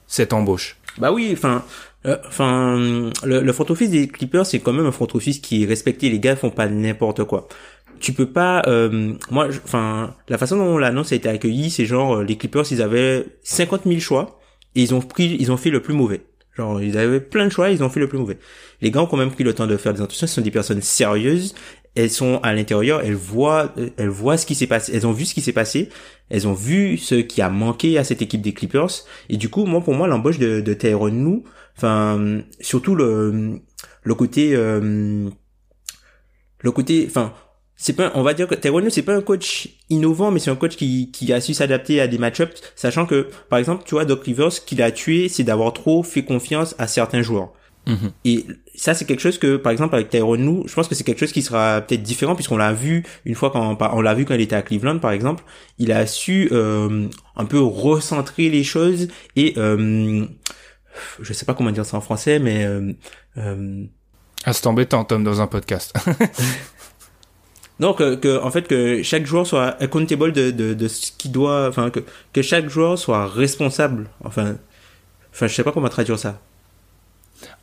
cette 0.07 0.33
embauche. 0.33 0.79
Bah 0.97 1.13
oui, 1.13 1.29
enfin, 1.35 1.63
euh, 2.07 2.17
enfin, 2.27 3.11
le, 3.23 3.53
front 3.53 3.67
office 3.69 3.91
des 3.91 4.09
Clippers, 4.09 4.47
c'est 4.47 4.61
quand 4.61 4.73
même 4.73 4.87
un 4.87 4.93
front 4.93 5.09
office 5.13 5.41
qui 5.41 5.63
est 5.65 5.67
respecté. 5.67 6.09
Les 6.09 6.21
gars 6.21 6.37
font 6.37 6.49
pas 6.49 6.69
n'importe 6.69 7.25
quoi. 7.25 7.49
Tu 8.01 8.15
peux 8.15 8.31
pas, 8.31 8.63
euh, 8.67 9.13
moi, 9.31 9.49
enfin, 9.63 10.15
la 10.31 10.39
façon 10.39 10.57
dont 10.57 10.79
l'annonce 10.79 11.13
a 11.13 11.17
été 11.17 11.29
accueillie, 11.29 11.69
c'est 11.69 11.85
genre 11.85 12.23
les 12.23 12.39
Clippers, 12.39 12.65
ils 12.71 12.81
avaient 12.81 13.27
50 13.43 13.83
000 13.85 14.01
choix 14.01 14.41
et 14.75 14.81
ils 14.81 14.95
ont 14.95 15.03
pris, 15.03 15.37
ils 15.39 15.53
ont 15.53 15.59
fait 15.59 15.69
le 15.69 15.83
plus 15.83 15.93
mauvais. 15.93 16.23
Genre, 16.57 16.81
ils 16.81 16.97
avaient 16.97 17.21
plein 17.21 17.47
de 17.47 17.53
choix, 17.53 17.71
ils 17.71 17.83
ont 17.83 17.89
fait 17.89 18.01
le 18.01 18.09
plus 18.09 18.19
mauvais. 18.19 18.39
Les 18.81 18.91
gars 18.91 19.03
ont 19.03 19.07
quand 19.07 19.17
même 19.17 19.31
pris 19.31 19.45
le 19.45 19.55
temps 19.55 19.67
de 19.67 19.77
faire 19.77 19.93
des 19.93 20.01
entretiens, 20.01 20.29
ce 20.29 20.37
sont 20.37 20.41
des 20.41 20.51
personnes 20.51 20.83
sérieuses, 20.83 21.55
elles 21.97 22.11
sont 22.11 22.39
à 22.43 22.53
l'intérieur, 22.53 23.01
elles 23.03 23.15
voient, 23.15 23.75
elles 23.97 24.09
voient 24.09 24.37
ce 24.37 24.47
qui 24.47 24.55
s'est 24.55 24.67
passé, 24.67 24.93
elles 24.95 25.07
ont 25.07 25.13
vu 25.13 25.25
ce 25.25 25.35
qui 25.35 25.41
s'est 25.41 25.53
passé, 25.53 25.89
elles 26.31 26.47
ont 26.47 26.53
vu 26.53 26.97
ce 26.97 27.17
qui 27.17 27.43
a 27.43 27.49
manqué 27.49 27.99
à 27.99 28.05
cette 28.05 28.23
équipe 28.23 28.41
des 28.41 28.53
Clippers, 28.53 28.91
et 29.29 29.37
du 29.37 29.49
coup, 29.49 29.65
moi, 29.65 29.81
pour 29.81 29.95
moi, 29.95 30.07
l'embauche 30.07 30.39
de, 30.39 30.61
de 30.61 30.75
Tyrone 30.75 31.43
enfin, 31.77 32.43
surtout 32.61 32.95
le, 32.95 33.61
le 34.03 34.15
côté, 34.15 34.55
euh, 34.55 35.29
le 36.61 36.71
côté, 36.71 37.05
enfin, 37.09 37.33
c'est 37.77 37.95
pas, 37.95 38.13
on 38.15 38.23
va 38.23 38.35
dire 38.35 38.47
que 38.47 38.55
Tyrone 38.55 38.89
c'est 38.91 39.03
pas 39.03 39.15
un 39.15 39.21
coach 39.21 39.69
innovant, 39.91 40.31
mais 40.31 40.39
c'est 40.39 40.51
un 40.51 40.57
coach 40.57 40.77
qui, 40.77 41.11
qui 41.11 41.33
a 41.33 41.41
su 41.41 41.55
s'adapter 41.55 42.01
à 42.01 42.07
des 42.07 42.19
match-ups, 42.19 42.61
sachant 42.77 43.07
que, 43.07 43.29
par 43.49 43.59
exemple, 43.59 43.83
tu 43.85 43.95
vois, 43.95 44.05
Doc 44.05 44.25
Rivers, 44.25 44.53
ce 44.53 44.61
qu'il 44.61 44.81
a 44.83 44.91
tué, 44.91 45.29
c'est 45.29 45.45
d'avoir 45.45 45.73
trop 45.73 46.03
fait 46.03 46.25
confiance 46.25 46.75
à 46.79 46.87
certains 46.87 47.23
joueurs. 47.23 47.53
Mhm. 47.87 48.13
Et 48.25 48.47
ça, 48.75 48.95
c'est 48.95 49.05
quelque 49.05 49.21
chose 49.21 49.39
que, 49.39 49.57
par 49.57 49.73
exemple, 49.73 49.95
avec 49.95 50.09
Tyrone 50.09 50.45
Lue, 50.45 50.63
je 50.67 50.75
pense 50.75 50.89
que 50.89 50.95
c'est 50.95 51.05
quelque 51.05 51.21
chose 51.21 51.33
qui 51.33 51.43
sera 51.43 51.81
peut-être 51.83 52.03
différent 52.03 52.35
puisqu'on 52.35 52.57
l'a 52.57 52.73
vu 52.73 53.05
une 53.25 53.35
fois 53.35 53.51
quand 53.51 53.77
on 53.81 54.01
l'a 54.01 54.15
vu 54.15 54.25
quand 54.25 54.35
il 54.35 54.41
était 54.41 54.57
à 54.57 54.63
Cleveland, 54.63 54.99
par 54.99 55.13
exemple, 55.13 55.45
il 55.79 55.93
a 55.93 56.07
su 56.07 56.49
euh, 56.53 57.09
un 57.37 57.45
peu 57.45 57.61
recentrer 57.61 58.49
les 58.49 58.65
choses 58.65 59.09
et 59.37 59.55
euh, 59.59 60.27
je 61.21 61.33
sais 61.33 61.45
pas 61.45 61.55
comment 61.55 61.73
dire 61.73 61.85
ça 61.85 61.97
en 61.97 62.01
français, 62.01 62.39
mais 62.39 62.65
euh, 62.65 62.93
euh 63.37 63.85
ah, 64.47 64.53
c'est 64.53 64.67
embêtant, 64.67 65.05
Tom, 65.05 65.25
dans 65.25 65.41
un 65.41 65.47
podcast. 65.47 65.95
Donc 67.81 67.99
que, 67.99 68.41
en 68.41 68.51
fait 68.51 68.69
que 68.69 69.03
chaque 69.03 69.27
joueur 69.27 69.47
soit 69.47 69.81
accountable 69.83 70.33
de, 70.33 70.51
de, 70.51 70.75
de 70.75 70.89
ce 70.89 71.11
qu'il 71.13 71.33
doit, 71.33 71.69
enfin 71.69 71.91
que, 71.91 72.01
que 72.33 72.43
chaque 72.43 72.69
joueur 72.69 72.99
soit 72.99 73.27
responsable. 73.27 74.09
Enfin, 74.23 74.57
enfin 75.33 75.47
je 75.49 75.55
sais 75.55 75.65
pas 75.65 75.73
comment 75.73 75.89
traduire 75.89 76.19
ça. 76.19 76.41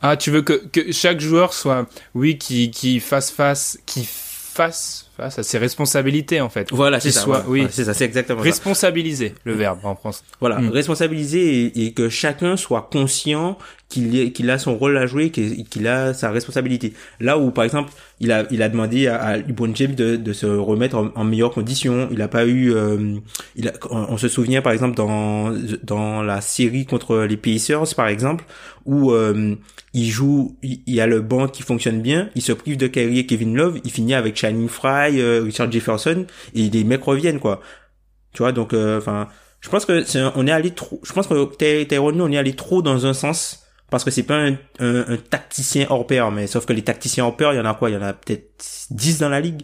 Ah, 0.02 0.16
tu 0.16 0.30
veux 0.30 0.42
que, 0.42 0.54
que 0.54 0.92
chaque 0.92 1.20
joueur 1.20 1.52
soit, 1.54 1.86
oui, 2.14 2.38
qui, 2.38 2.70
qui 2.70 3.00
fasse 3.00 3.30
face, 3.30 3.78
qui 3.86 4.06
fasse 4.06 5.10
face 5.22 5.38
à 5.38 5.42
ses 5.42 5.58
responsabilités 5.58 6.40
en 6.40 6.48
fait. 6.48 6.68
Voilà, 6.72 7.00
c'est 7.00 7.10
ça. 7.10 7.44
oui, 7.46 7.66
c'est 7.70 7.84
ça, 7.84 7.94
c'est 7.94 8.04
exactement 8.04 8.40
Responsabiliser, 8.40 9.34
le 9.44 9.52
verbe 9.54 9.78
en 9.84 9.94
France. 9.94 10.24
Voilà, 10.40 10.58
hmm. 10.58 10.70
responsabiliser 10.70 11.86
et, 11.86 11.92
que 11.92 12.08
chacun 12.08 12.56
soit 12.56 12.88
conscient 12.90 13.58
qu'il 13.88 14.32
qu'il 14.32 14.50
a 14.50 14.58
son 14.58 14.76
rôle 14.76 14.96
à 14.96 15.06
jouer, 15.06 15.30
qu'il 15.30 15.86
a 15.86 16.14
sa 16.14 16.30
responsabilité. 16.30 16.94
Là 17.20 17.38
où 17.38 17.50
par 17.50 17.64
exemple, 17.64 17.92
il 18.20 18.32
a 18.32 18.46
il 18.50 18.62
a 18.62 18.68
demandé 18.68 19.06
à, 19.06 19.22
à 19.22 19.36
James 19.74 19.94
de, 19.94 20.16
de 20.16 20.32
se 20.32 20.46
remettre 20.46 20.96
en, 20.96 21.10
en 21.14 21.24
meilleures 21.24 21.52
conditions. 21.52 22.08
Il 22.10 22.22
a 22.22 22.28
pas 22.28 22.46
eu, 22.46 22.72
euh, 22.72 23.16
il 23.56 23.68
a, 23.68 23.72
on, 23.90 24.16
se 24.16 24.28
souvient 24.28 24.62
par 24.62 24.72
exemple 24.72 24.96
dans 24.96 25.52
dans 25.82 26.22
la 26.22 26.40
série 26.40 26.86
contre 26.86 27.18
les 27.18 27.36
Pacers 27.36 27.94
par 27.94 28.08
exemple 28.08 28.44
où 28.84 29.12
euh, 29.12 29.54
il 29.94 30.10
joue, 30.10 30.56
il, 30.62 30.80
y 30.86 31.00
a 31.00 31.06
le 31.06 31.20
banc 31.20 31.48
qui 31.48 31.62
fonctionne 31.62 32.00
bien, 32.00 32.30
il 32.34 32.42
se 32.42 32.52
prive 32.52 32.76
de 32.76 32.86
Kyrie 32.86 33.18
et 33.18 33.26
Kevin 33.26 33.54
Love, 33.54 33.78
il 33.84 33.90
finit 33.90 34.14
avec 34.14 34.36
Shining 34.36 34.68
Fry, 34.68 35.11
euh, 35.20 35.42
Richard 35.42 35.70
Jefferson, 35.70 36.26
et 36.54 36.70
les 36.70 36.84
mecs 36.84 37.04
reviennent, 37.04 37.40
quoi. 37.40 37.60
Tu 38.32 38.38
vois, 38.38 38.52
donc, 38.52 38.72
euh, 38.72 38.98
enfin, 38.98 39.28
je 39.60 39.68
pense 39.68 39.84
que 39.84 40.04
c'est 40.04 40.22
on 40.34 40.46
est 40.46 40.52
allé 40.52 40.70
trop, 40.72 41.00
je 41.02 41.12
pense 41.12 41.26
que 41.26 41.84
Tyrone, 41.84 42.20
on 42.20 42.32
est 42.32 42.38
allé 42.38 42.54
trop 42.54 42.82
dans 42.82 43.06
un 43.06 43.14
sens, 43.14 43.66
parce 43.90 44.04
que 44.04 44.10
c'est 44.10 44.22
pas 44.22 44.46
un, 44.78 45.16
tacticien 45.30 45.86
hors 45.90 46.06
pair, 46.06 46.30
mais 46.30 46.46
sauf 46.46 46.64
que 46.64 46.72
les 46.72 46.82
tacticiens 46.82 47.24
hors 47.24 47.36
pair, 47.36 47.52
il 47.52 47.56
y 47.56 47.60
en 47.60 47.66
a 47.66 47.74
quoi? 47.74 47.90
Il 47.90 47.94
y 47.94 47.96
en 47.96 48.02
a 48.02 48.12
peut-être 48.12 48.86
10 48.90 49.18
dans 49.18 49.28
la 49.28 49.40
ligue. 49.40 49.62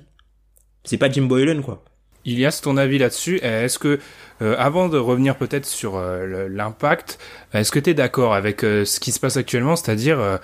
C'est 0.84 0.98
pas 0.98 1.10
Jim 1.10 1.22
Boylan, 1.22 1.62
quoi. 1.62 1.84
Ilias, 2.24 2.60
ton 2.62 2.76
avis 2.76 2.98
là-dessus 2.98 3.38
Est-ce 3.42 3.78
que, 3.78 4.00
euh, 4.42 4.54
avant 4.58 4.88
de 4.88 4.98
revenir 4.98 5.36
peut-être 5.36 5.64
sur 5.64 5.98
l'impact, 5.98 7.18
est-ce 7.54 7.72
que 7.72 7.78
tu 7.78 7.90
es 7.90 7.94
d'accord 7.94 8.34
avec 8.34 8.60
ce 8.60 9.00
qui 9.00 9.12
se 9.12 9.20
passe 9.20 9.38
actuellement, 9.38 9.76
c'est-à-dire 9.76 10.38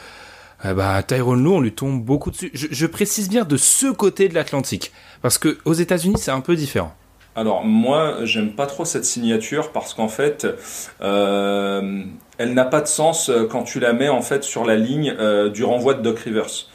bah 0.73 1.03
Tyrone 1.03 1.45
Lou, 1.45 1.55
on 1.55 1.61
lui 1.61 1.73
tombe 1.73 2.03
beaucoup 2.03 2.31
dessus. 2.31 2.51
Je, 2.55 2.87
précise 2.87 3.29
bien 3.29 3.45
de 3.45 3.59
ce 3.59 3.93
côté 3.93 4.29
de 4.29 4.35
l'Atlantique, 4.35 4.93
parce 5.21 5.37
que 5.37 5.59
aux 5.67 5.75
États-Unis, 5.75 6.17
c'est 6.19 6.31
un 6.31 6.41
peu 6.41 6.57
différent. 6.57 6.95
Alors 7.37 7.65
moi, 7.65 8.19
j'aime 8.23 8.53
pas 8.53 8.67
trop 8.67 8.85
cette 8.85 9.05
signature 9.05 9.73
parce 9.73 9.93
qu'en 9.93 10.09
fait, 10.09 10.47
euh, 11.03 12.03
elle 12.39 12.55
n'a 12.55 12.65
pas 12.65 12.81
de 12.81 12.87
sens 12.87 13.29
euh, 13.29 13.47
quand 13.47 13.65
tu 13.65 13.81
la 13.81 13.93
mets 13.93 14.09
en 14.09 14.23
fait 14.23 14.45
sur 14.45 14.65
la 14.65 14.77
ligne 14.77 15.15
euh, 15.19 15.51
du 15.51 15.65
renvoi 15.65 15.95
de 15.95 16.03
Doc 16.03 16.21
Rivers. 16.21 16.69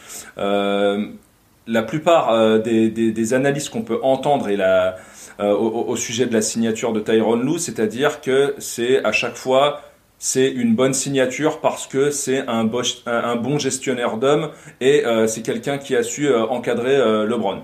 La 1.67 1.83
plupart 1.83 2.59
des, 2.61 3.33
analyses 3.35 3.69
qu'on 3.69 3.83
peut 3.83 3.99
entendre 4.01 4.49
et 4.49 4.57
la, 4.57 4.95
au, 5.39 5.85
au, 5.87 5.95
sujet 5.95 6.25
de 6.25 6.33
la 6.33 6.41
signature 6.41 6.93
de 6.93 6.99
Tyrone 6.99 7.43
Lou, 7.43 7.59
c'est-à-dire 7.59 8.21
que 8.21 8.55
c'est 8.57 9.05
à 9.05 9.11
chaque 9.11 9.35
fois 9.35 9.81
c'est 10.19 10.49
une 10.49 10.75
bonne 10.75 10.93
signature 10.93 11.61
parce 11.61 11.87
que 11.87 12.11
c'est 12.11 12.45
un, 12.47 12.65
bon 12.65 13.57
gestionnaire 13.57 14.17
d'hommes 14.17 14.51
et 14.81 15.03
c'est 15.27 15.41
quelqu'un 15.41 15.77
qui 15.77 15.95
a 15.95 16.03
su 16.03 16.31
encadrer 16.33 16.97
LeBron. 17.25 17.61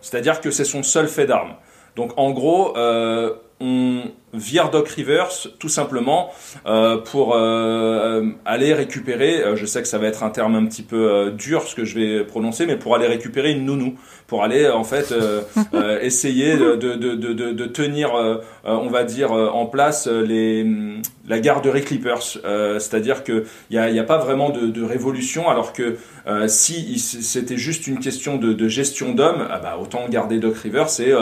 C'est-à-dire 0.00 0.40
que 0.40 0.50
c'est 0.50 0.64
son 0.64 0.82
seul 0.82 1.08
fait 1.08 1.26
d'arme. 1.26 1.54
Donc 1.98 2.12
en 2.16 2.30
gros, 2.30 2.76
euh, 2.76 3.34
on 3.60 4.02
vire 4.34 4.70
Doc 4.70 4.88
Rivers 4.88 5.48
tout 5.58 5.68
simplement 5.68 6.30
euh, 6.66 6.98
pour 6.98 7.34
euh, 7.34 8.22
aller 8.44 8.74
récupérer, 8.74 9.42
euh, 9.42 9.56
je 9.56 9.66
sais 9.66 9.80
que 9.80 9.88
ça 9.88 9.98
va 9.98 10.06
être 10.06 10.22
un 10.22 10.30
terme 10.30 10.54
un 10.54 10.66
petit 10.66 10.82
peu 10.82 11.32
dur 11.36 11.62
ce 11.62 11.74
que 11.74 11.84
je 11.84 11.98
vais 11.98 12.24
prononcer, 12.24 12.66
mais 12.66 12.76
pour 12.76 12.94
aller 12.94 13.06
récupérer 13.06 13.52
une 13.52 13.64
nounou, 13.64 13.94
pour 14.26 14.42
aller 14.44 14.68
en 14.68 14.84
fait 14.84 15.14
essayer 16.02 16.56
de, 16.56 16.74
de, 16.74 16.94
de, 16.94 17.66
tenir, 17.66 18.12
on 18.64 18.88
va 18.88 19.04
dire, 19.04 19.32
en 19.32 19.66
place 19.66 20.06
les, 20.06 20.66
la 21.26 21.38
garderie 21.40 21.82
Clippers. 21.82 22.22
C'est-à-dire 22.22 23.24
qu'il 23.24 23.44
n'y 23.70 23.78
a, 23.78 23.90
y 23.90 23.98
a 23.98 24.04
pas 24.04 24.18
vraiment 24.18 24.50
de, 24.50 24.82
révolution, 24.82 25.48
alors 25.48 25.72
que 25.72 25.96
si 26.46 26.98
c'était 26.98 27.56
juste 27.56 27.86
une 27.86 28.00
question 28.00 28.36
de, 28.36 28.52
de 28.52 28.68
gestion 28.68 29.12
d'hommes, 29.12 29.46
ah 29.50 29.58
bah, 29.58 29.78
autant 29.80 30.06
garder 30.08 30.38
Doc 30.38 30.56
Rivers 30.58 30.88
et 31.00 31.12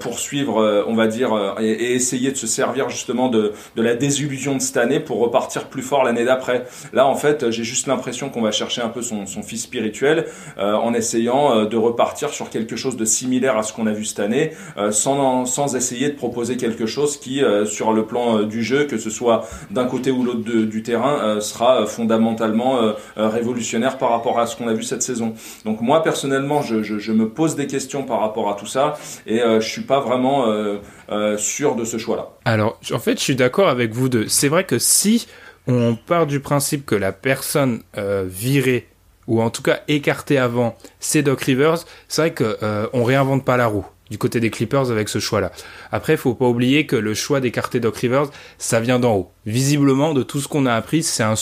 poursuivre, 0.00 0.84
on 0.86 0.94
va 0.94 1.06
dire, 1.08 1.56
et, 1.60 1.70
et 1.70 1.92
essayer 1.94 2.30
de 2.30 2.36
se 2.36 2.45
servir 2.46 2.88
justement 2.88 3.28
de, 3.28 3.52
de 3.76 3.82
la 3.82 3.94
désillusion 3.94 4.54
de 4.56 4.60
cette 4.60 4.76
année 4.76 5.00
pour 5.00 5.18
repartir 5.18 5.68
plus 5.68 5.82
fort 5.82 6.04
l'année 6.04 6.24
d'après. 6.24 6.66
Là, 6.92 7.06
en 7.06 7.14
fait, 7.14 7.50
j'ai 7.50 7.64
juste 7.64 7.86
l'impression 7.86 8.30
qu'on 8.30 8.42
va 8.42 8.52
chercher 8.52 8.82
un 8.82 8.88
peu 8.88 9.02
son, 9.02 9.26
son 9.26 9.42
fils 9.42 9.62
spirituel 9.62 10.26
euh, 10.58 10.74
en 10.74 10.94
essayant 10.94 11.54
euh, 11.54 11.64
de 11.66 11.76
repartir 11.76 12.30
sur 12.30 12.50
quelque 12.50 12.76
chose 12.76 12.96
de 12.96 13.04
similaire 13.04 13.56
à 13.56 13.62
ce 13.62 13.72
qu'on 13.72 13.86
a 13.86 13.92
vu 13.92 14.04
cette 14.04 14.20
année, 14.20 14.52
euh, 14.76 14.90
sans, 14.90 15.44
sans 15.44 15.76
essayer 15.76 16.08
de 16.08 16.16
proposer 16.16 16.56
quelque 16.56 16.86
chose 16.86 17.18
qui, 17.18 17.42
sur 17.66 17.92
le 17.92 18.06
plan 18.06 18.42
du 18.42 18.62
jeu, 18.62 18.84
que 18.84 18.98
ce 18.98 19.10
soit 19.10 19.46
d'un 19.70 19.86
côté 19.86 20.10
ou 20.10 20.24
l'autre 20.24 20.40
du 20.40 20.82
terrain, 20.82 21.40
sera 21.40 21.86
fondamentalement 21.86 22.78
révolutionnaire 23.16 23.98
par 23.98 24.10
rapport 24.10 24.38
à 24.38 24.46
ce 24.46 24.56
qu'on 24.56 24.68
a 24.68 24.72
vu 24.72 24.82
cette 24.82 25.02
saison. 25.02 25.34
Donc 25.64 25.80
moi, 25.80 26.02
personnellement, 26.02 26.62
je, 26.62 26.82
je, 26.82 26.98
je, 26.98 27.12
me 27.12 27.28
pose 27.28 27.56
des 27.56 27.66
questions 27.66 28.04
par 28.04 28.20
rapport 28.20 28.48
à 28.50 28.54
tout 28.54 28.66
ça 28.66 28.94
et 29.26 29.38
je 29.38 29.68
suis 29.68 29.82
pas 29.82 30.00
vraiment 30.00 30.46
sûr 31.36 31.76
de 31.76 31.84
ce 31.84 31.98
choix-là. 31.98 32.25
Alors, 32.44 32.78
en 32.92 32.98
fait, 32.98 33.18
je 33.18 33.22
suis 33.22 33.36
d'accord 33.36 33.68
avec 33.68 33.92
vous 33.92 34.08
deux. 34.08 34.28
C'est 34.28 34.48
vrai 34.48 34.64
que 34.64 34.78
si 34.78 35.26
on 35.66 35.96
part 35.96 36.26
du 36.26 36.40
principe 36.40 36.86
que 36.86 36.94
la 36.94 37.12
personne 37.12 37.82
euh, 37.96 38.24
virée 38.26 38.88
ou 39.26 39.42
en 39.42 39.50
tout 39.50 39.62
cas 39.62 39.80
écartée 39.88 40.38
avant, 40.38 40.76
c'est 41.00 41.22
Doc 41.22 41.42
Rivers, 41.42 41.78
c'est 42.08 42.22
vrai 42.22 42.32
que 42.32 42.58
euh, 42.62 42.86
on 42.92 43.02
réinvente 43.02 43.44
pas 43.44 43.56
la 43.56 43.66
roue 43.66 43.86
du 44.10 44.18
côté 44.18 44.40
des 44.40 44.50
Clippers 44.50 44.90
avec 44.90 45.08
ce 45.08 45.18
choix-là. 45.18 45.52
Après, 45.90 46.16
faut 46.16 46.34
pas 46.34 46.46
oublier 46.46 46.86
que 46.86 46.96
le 46.96 47.14
choix 47.14 47.40
d'écarter 47.40 47.80
Doc 47.80 47.96
Rivers, 47.96 48.30
ça 48.58 48.80
vient 48.80 48.98
d'en 48.98 49.14
haut. 49.14 49.32
Visiblement, 49.46 50.14
de 50.14 50.22
tout 50.22 50.40
ce 50.40 50.48
qu'on 50.48 50.66
a 50.66 50.74
appris, 50.74 51.02
c'est 51.02 51.22
un, 51.22 51.34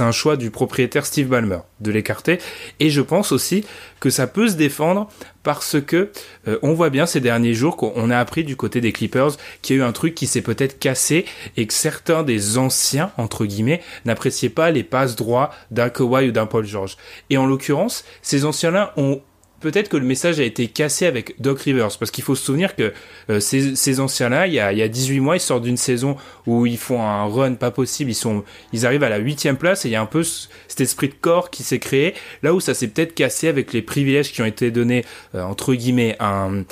un 0.00 0.12
choix 0.12 0.36
du 0.36 0.50
propriétaire 0.50 1.06
Steve 1.06 1.28
Ballmer 1.28 1.60
de 1.80 1.90
l'écarter. 1.90 2.38
Et 2.80 2.90
je 2.90 3.00
pense 3.00 3.32
aussi 3.32 3.64
que 4.00 4.10
ça 4.10 4.26
peut 4.26 4.48
se 4.48 4.54
défendre 4.54 5.08
parce 5.42 5.80
que 5.80 6.10
euh, 6.46 6.58
on 6.62 6.74
voit 6.74 6.90
bien 6.90 7.06
ces 7.06 7.20
derniers 7.20 7.54
jours 7.54 7.76
qu'on 7.76 8.10
a 8.10 8.18
appris 8.18 8.44
du 8.44 8.56
côté 8.56 8.80
des 8.80 8.92
Clippers 8.92 9.32
qu'il 9.62 9.76
y 9.76 9.80
a 9.80 9.82
eu 9.82 9.86
un 9.86 9.92
truc 9.92 10.14
qui 10.14 10.26
s'est 10.26 10.42
peut-être 10.42 10.78
cassé 10.78 11.24
et 11.56 11.66
que 11.66 11.74
certains 11.74 12.22
des 12.22 12.58
anciens 12.58 13.12
entre 13.16 13.46
guillemets 13.46 13.80
n'appréciaient 14.04 14.50
pas 14.50 14.70
les 14.70 14.82
passes 14.82 15.16
droits 15.16 15.50
d'un 15.70 15.88
Kawhi 15.88 16.28
ou 16.28 16.32
d'un 16.32 16.46
Paul 16.46 16.66
George. 16.66 16.96
Et 17.30 17.38
en 17.38 17.46
l'occurrence, 17.46 18.04
ces 18.22 18.44
anciens-là 18.44 18.92
ont 18.96 19.20
peut-être 19.60 19.88
que 19.88 19.96
le 19.96 20.04
message 20.04 20.40
a 20.40 20.44
été 20.44 20.68
cassé 20.68 21.06
avec 21.06 21.40
Doc 21.40 21.60
Rivers 21.60 21.90
parce 21.98 22.10
qu'il 22.10 22.24
faut 22.24 22.34
se 22.34 22.44
souvenir 22.44 22.76
que 22.76 22.92
euh, 23.30 23.40
ces, 23.40 23.76
ces 23.76 24.00
anciens-là, 24.00 24.46
il 24.46 24.54
y 24.54 24.60
a, 24.60 24.72
il 24.72 24.78
y 24.78 24.82
a 24.82 24.88
18 24.88 25.20
mois, 25.20 25.36
ils 25.36 25.40
sortent 25.40 25.64
d'une 25.64 25.76
saison 25.76 26.16
où 26.46 26.66
ils 26.66 26.78
font 26.78 27.02
un 27.02 27.24
run 27.26 27.54
pas 27.54 27.70
possible, 27.70 28.10
ils 28.10 28.14
sont, 28.14 28.44
ils 28.72 28.86
arrivent 28.86 29.02
à 29.02 29.08
la 29.08 29.18
huitième 29.18 29.56
place 29.56 29.84
et 29.84 29.88
il 29.88 29.92
y 29.92 29.96
a 29.96 30.00
un 30.00 30.06
peu 30.06 30.22
cet 30.22 30.80
esprit 30.80 31.08
de 31.08 31.14
corps 31.20 31.50
qui 31.50 31.62
s'est 31.62 31.78
créé 31.78 32.14
là 32.42 32.54
où 32.54 32.60
ça 32.60 32.74
s'est 32.74 32.88
peut-être 32.88 33.14
cassé 33.14 33.48
avec 33.48 33.72
les 33.72 33.82
privilèges 33.82 34.32
qui 34.32 34.42
ont 34.42 34.46
été 34.46 34.70
donnés 34.70 35.04
euh, 35.34 35.42
entre 35.42 35.74
guillemets 35.74 36.16
à 36.18 36.44
un, 36.44 36.64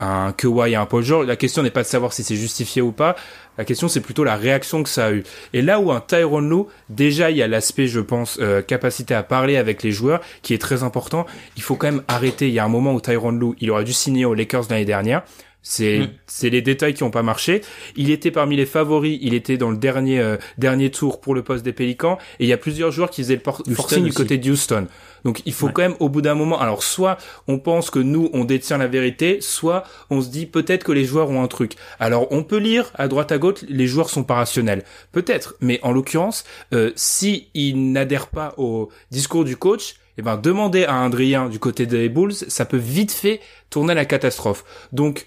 un 0.00 0.32
Kawhi 0.32 0.72
et 0.72 0.76
un 0.76 0.86
Paul 0.86 1.04
George. 1.04 1.26
La 1.26 1.36
question 1.36 1.62
n'est 1.62 1.70
pas 1.70 1.82
de 1.82 1.88
savoir 1.88 2.12
si 2.12 2.24
c'est 2.24 2.36
justifié 2.36 2.82
ou 2.82 2.92
pas. 2.92 3.16
La 3.58 3.64
question, 3.64 3.88
c'est 3.88 4.00
plutôt 4.00 4.24
la 4.24 4.36
réaction 4.36 4.82
que 4.82 4.88
ça 4.88 5.06
a 5.06 5.12
eu. 5.12 5.22
Et 5.52 5.62
là 5.62 5.80
où 5.80 5.92
un 5.92 6.00
Tyrone 6.00 6.48
Lou, 6.48 6.68
déjà, 6.88 7.30
il 7.30 7.36
y 7.36 7.42
a 7.42 7.48
l'aspect, 7.48 7.86
je 7.86 8.00
pense, 8.00 8.38
euh, 8.40 8.62
capacité 8.62 9.14
à 9.14 9.22
parler 9.22 9.56
avec 9.56 9.82
les 9.82 9.92
joueurs, 9.92 10.20
qui 10.42 10.54
est 10.54 10.58
très 10.58 10.82
important. 10.82 11.26
Il 11.56 11.62
faut 11.62 11.76
quand 11.76 11.88
même 11.88 12.02
arrêter. 12.08 12.48
Il 12.48 12.54
y 12.54 12.58
a 12.58 12.64
un 12.64 12.68
moment 12.68 12.94
où 12.94 13.00
Tyrone 13.00 13.38
Lou, 13.38 13.54
il 13.60 13.70
aurait 13.70 13.84
dû 13.84 13.92
signer 13.92 14.24
aux 14.24 14.34
Lakers 14.34 14.64
l'année 14.70 14.84
dernière. 14.84 15.22
C'est 15.62 15.98
mmh. 15.98 16.08
c'est 16.26 16.48
les 16.48 16.62
détails 16.62 16.94
qui 16.94 17.02
ont 17.02 17.10
pas 17.10 17.22
marché. 17.22 17.60
Il 17.96 18.10
était 18.10 18.30
parmi 18.30 18.56
les 18.56 18.64
favoris. 18.64 19.18
Il 19.20 19.34
était 19.34 19.58
dans 19.58 19.70
le 19.70 19.76
dernier 19.76 20.18
euh, 20.18 20.38
dernier 20.56 20.90
tour 20.90 21.20
pour 21.20 21.34
le 21.34 21.42
poste 21.42 21.64
des 21.64 21.74
Pélicans. 21.74 22.16
Et 22.38 22.44
il 22.44 22.48
y 22.48 22.52
a 22.52 22.56
plusieurs 22.56 22.90
joueurs 22.90 23.10
qui 23.10 23.22
faisaient 23.22 23.40
le 23.66 23.74
forcing 23.74 24.04
du 24.04 24.12
côté 24.12 24.38
de 24.38 24.50
Houston. 24.50 24.86
Donc 25.24 25.42
il 25.46 25.52
faut 25.52 25.66
ouais. 25.66 25.72
quand 25.72 25.82
même 25.82 25.96
au 26.00 26.08
bout 26.08 26.22
d'un 26.22 26.34
moment. 26.34 26.60
Alors 26.60 26.82
soit 26.82 27.18
on 27.48 27.58
pense 27.58 27.90
que 27.90 27.98
nous 27.98 28.30
on 28.32 28.44
détient 28.44 28.78
la 28.78 28.86
vérité, 28.86 29.40
soit 29.40 29.84
on 30.10 30.20
se 30.20 30.28
dit 30.28 30.46
peut-être 30.46 30.84
que 30.84 30.92
les 30.92 31.04
joueurs 31.04 31.30
ont 31.30 31.42
un 31.42 31.48
truc. 31.48 31.74
Alors 31.98 32.28
on 32.30 32.42
peut 32.42 32.58
lire 32.58 32.90
à 32.94 33.08
droite 33.08 33.32
à 33.32 33.38
gauche 33.38 33.50
les 33.68 33.86
joueurs 33.86 34.10
sont 34.10 34.24
pas 34.24 34.34
rationnels, 34.34 34.84
peut-être. 35.12 35.54
Mais 35.60 35.80
en 35.82 35.92
l'occurrence, 35.92 36.44
euh, 36.72 36.92
si 36.96 37.48
ils 37.54 37.92
n'adhèrent 37.92 38.28
pas 38.28 38.54
au 38.56 38.90
discours 39.10 39.44
du 39.44 39.56
coach, 39.56 39.94
eh 40.18 40.22
ben 40.22 40.36
demander 40.36 40.84
à 40.84 41.02
Adrien 41.02 41.48
du 41.48 41.58
côté 41.58 41.86
des 41.86 42.08
Bulls, 42.08 42.34
ça 42.34 42.64
peut 42.64 42.76
vite 42.76 43.12
fait 43.12 43.40
tourner 43.70 43.92
à 43.92 43.94
la 43.94 44.04
catastrophe. 44.04 44.64
Donc 44.92 45.26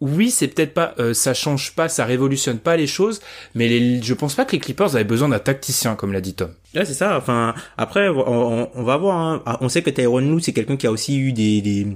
oui, 0.00 0.30
c'est 0.30 0.48
peut-être 0.48 0.74
pas, 0.74 0.94
euh, 0.98 1.12
ça 1.12 1.34
change 1.34 1.74
pas, 1.74 1.88
ça 1.88 2.04
révolutionne 2.04 2.58
pas 2.58 2.76
les 2.76 2.86
choses, 2.86 3.20
mais 3.54 3.68
les, 3.68 4.00
je 4.02 4.14
pense 4.14 4.34
pas 4.34 4.44
que 4.44 4.52
les 4.52 4.60
Clippers 4.60 4.94
avaient 4.94 5.04
besoin 5.04 5.28
d'un 5.28 5.40
tacticien, 5.40 5.96
comme 5.96 6.12
l'a 6.12 6.20
dit 6.20 6.34
Tom. 6.34 6.52
Ouais, 6.74 6.84
c'est 6.84 6.92
ça. 6.92 7.16
Enfin, 7.16 7.54
après, 7.78 8.08
on, 8.10 8.68
on 8.74 8.82
va 8.82 8.98
voir. 8.98 9.16
Hein. 9.16 9.42
Ah, 9.46 9.56
on 9.62 9.70
sait 9.70 9.80
que 9.80 9.88
Tyrone 9.88 10.30
Lou, 10.30 10.38
c'est 10.38 10.52
quelqu'un 10.52 10.76
qui 10.76 10.86
a 10.86 10.90
aussi 10.92 11.18
eu 11.18 11.32
des 11.32 11.62
des, 11.62 11.86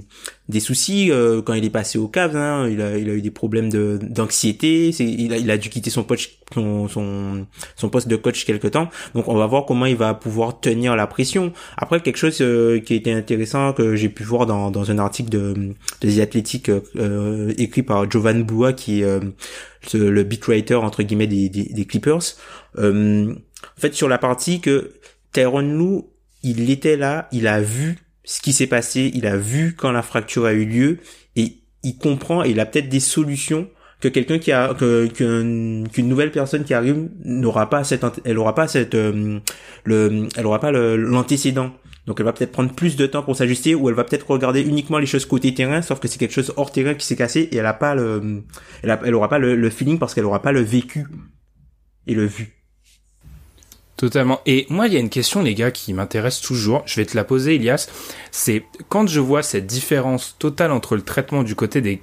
des 0.49 0.59
soucis 0.59 1.11
euh, 1.11 1.43
quand 1.43 1.53
il 1.53 1.63
est 1.63 1.69
passé 1.69 1.99
au 1.99 2.07
Cavs. 2.07 2.35
Hein. 2.35 2.67
Il 2.67 2.81
a 2.81 2.97
il 2.97 3.07
a 3.07 3.13
eu 3.13 3.21
des 3.21 3.29
problèmes 3.29 3.69
de 3.69 3.99
d'anxiété. 4.01 4.89
Il 4.89 5.31
a 5.31 5.37
il 5.37 5.51
a 5.51 5.57
dû 5.59 5.69
quitter 5.69 5.91
son 5.91 6.03
poste 6.03 6.31
son, 6.55 6.87
son 6.87 7.45
son 7.75 7.89
poste 7.89 8.07
de 8.07 8.15
coach 8.15 8.45
quelque 8.45 8.67
temps. 8.67 8.89
Donc, 9.13 9.27
on 9.27 9.35
va 9.35 9.45
voir 9.45 9.67
comment 9.67 9.85
il 9.85 9.95
va 9.95 10.15
pouvoir 10.15 10.59
tenir 10.59 10.95
la 10.95 11.05
pression. 11.05 11.53
Après, 11.77 12.01
quelque 12.01 12.17
chose 12.17 12.39
euh, 12.41 12.79
qui 12.79 12.95
était 12.95 13.11
intéressant 13.11 13.73
que 13.73 13.95
j'ai 13.95 14.09
pu 14.09 14.23
voir 14.23 14.47
dans 14.47 14.71
dans 14.71 14.89
un 14.89 14.97
article 14.97 15.29
de 15.29 15.75
des 16.01 16.19
athlétiques 16.19 16.71
euh, 16.95 17.53
écrit 17.59 17.83
par 17.83 18.09
Jovan 18.09 18.41
Boua, 18.43 18.73
qui 18.73 19.01
est 19.01 19.03
euh, 19.03 19.19
le 19.93 20.23
beat 20.23 20.43
writer 20.47 20.75
entre 20.75 21.03
guillemets 21.03 21.27
des 21.27 21.47
des, 21.49 21.65
des 21.65 21.85
Clippers. 21.85 22.23
Euh, 22.79 23.35
en 23.77 23.81
fait, 23.81 23.93
sur 23.93 24.07
la 24.07 24.17
partie 24.17 24.59
que 24.59 24.93
Tyrone 25.31 25.73
Lou, 25.73 26.09
il 26.43 26.69
était 26.69 26.97
là, 26.97 27.27
il 27.31 27.47
a 27.47 27.61
vu 27.61 27.97
ce 28.23 28.41
qui 28.41 28.53
s'est 28.53 28.67
passé, 28.67 29.11
il 29.13 29.25
a 29.25 29.37
vu 29.37 29.75
quand 29.75 29.91
la 29.91 30.01
fracture 30.01 30.45
a 30.45 30.53
eu 30.53 30.65
lieu, 30.65 30.99
et 31.35 31.57
il 31.83 31.97
comprend, 31.97 32.43
et 32.43 32.49
il 32.49 32.59
a 32.59 32.65
peut-être 32.65 32.89
des 32.89 32.99
solutions 32.99 33.67
que 34.03 34.09
quelqu'un 34.09 34.37
qui 34.37 34.51
a 34.51 34.73
que 34.73 35.07
qu'une 35.07 36.07
nouvelle 36.09 36.31
personne 36.31 36.65
qui 36.65 36.73
arrive 36.73 37.09
n'aura 37.23 37.69
pas 37.69 37.85
cette 37.85 38.05
elle 38.25 38.37
aura 38.37 38.53
pas 38.53 38.67
cette 38.67 38.95
euh, 38.95 39.39
le 39.85 40.27
elle 40.35 40.45
aura 40.45 40.59
pas 40.59 40.71
l'antécédent. 40.71 41.71
Donc 42.05 42.19
elle 42.19 42.25
va 42.25 42.33
peut-être 42.33 42.51
prendre 42.51 42.73
plus 42.73 42.97
de 42.97 43.05
temps 43.05 43.23
pour 43.23 43.37
s'ajuster 43.37 43.75
ou 43.75 43.87
elle 43.87 43.95
va 43.95 44.03
peut-être 44.03 44.29
regarder 44.29 44.61
uniquement 44.61 44.97
les 44.97 45.05
choses 45.05 45.25
côté 45.25 45.53
terrain 45.53 45.81
sauf 45.81 46.01
que 46.01 46.09
c'est 46.09 46.19
quelque 46.19 46.33
chose 46.33 46.53
hors 46.57 46.73
terrain 46.73 46.95
qui 46.95 47.05
s'est 47.05 47.15
cassé 47.15 47.47
et 47.49 47.55
elle 47.55 47.65
a 47.65 47.73
pas 47.73 47.95
le 47.95 48.43
elle, 48.81 49.15
aura 49.15 49.29
pas 49.29 49.39
le, 49.39 49.55
le 49.55 49.69
feeling 49.69 49.99
parce 49.99 50.13
qu'elle 50.13 50.25
aura 50.25 50.41
pas 50.41 50.51
le 50.51 50.59
vécu 50.59 51.07
et 52.05 52.13
le 52.13 52.25
vu 52.25 52.62
Totalement. 54.03 54.41
Et 54.45 54.65
moi, 54.67 54.87
il 54.87 54.93
y 54.93 54.97
a 54.97 54.99
une 54.99 55.09
question, 55.09 55.41
les 55.41 55.55
gars, 55.55 55.71
qui 55.71 55.93
m'intéresse 55.93 56.41
toujours. 56.41 56.83
Je 56.85 56.99
vais 56.99 57.05
te 57.05 57.15
la 57.15 57.23
poser, 57.23 57.55
Elias. 57.55 57.87
C'est 58.31 58.65
quand 58.89 59.07
je 59.07 59.21
vois 59.21 59.43
cette 59.43 59.65
différence 59.65 60.35
totale 60.39 60.73
entre 60.73 60.97
le 60.97 61.03
traitement 61.03 61.41
du 61.41 61.55
côté 61.55 62.01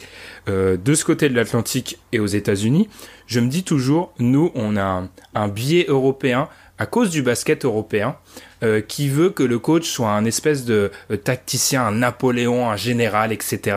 euh, 0.49 0.79
de 0.79 0.95
ce 0.95 1.05
côté 1.05 1.29
de 1.29 1.35
l'Atlantique 1.35 1.99
et 2.13 2.19
aux 2.19 2.27
États-Unis, 2.27 2.89
je 3.27 3.41
me 3.41 3.49
dis 3.49 3.65
toujours, 3.65 4.15
nous, 4.19 4.51
on 4.55 4.79
a 4.79 5.07
un 5.35 5.49
biais 5.49 5.85
européen 5.89 6.49
à 6.79 6.87
cause 6.87 7.11
du 7.11 7.21
basket 7.21 7.67
européen, 7.67 8.17
euh, 8.63 8.81
qui 8.81 9.09
veut 9.09 9.31
que 9.31 9.43
le 9.43 9.59
coach 9.59 9.89
soit 9.89 10.11
un 10.11 10.25
espèce 10.25 10.65
de 10.65 10.91
euh, 11.11 11.17
tacticien, 11.17 11.87
un 11.87 11.93
Napoléon, 11.93 12.69
un 12.71 12.77
général, 12.77 13.33
etc. 13.33 13.77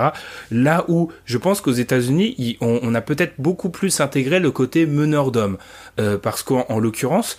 Là 0.52 0.86
où 0.88 1.12
je 1.26 1.38
pense 1.38 1.62
qu'aux 1.62 1.72
États-Unis, 1.72 2.58
on, 2.62 2.94
a 2.94 3.02
peut-être 3.02 3.34
beaucoup 3.38 3.70
plus 3.70 4.02
intégré 4.02 4.40
le 4.40 4.52
côté 4.52 4.86
meneur 4.86 5.32
d'hommes, 5.32 5.58
euh, 6.00 6.18
parce 6.18 6.44
qu'en 6.44 6.80
l'occurrence, 6.80 7.38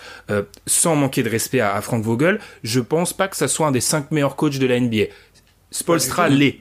sans 0.66 0.96
manquer 0.96 1.22
de 1.22 1.28
respect 1.28 1.60
à, 1.60 1.80
Frank 1.80 2.02
Vogel, 2.02 2.40
je 2.62 2.80
pense 2.80 3.12
pas 3.12 3.28
que 3.28 3.36
ça 3.36 3.48
soit 3.48 3.66
un 3.66 3.72
des 3.72 3.80
cinq 3.80 4.10
meilleurs 4.10 4.36
coachs 4.36 4.58
de 4.58 4.66
la 4.66 4.80
NBA. 4.80 5.04
Spolstra 5.70 6.28
l'est 6.28 6.60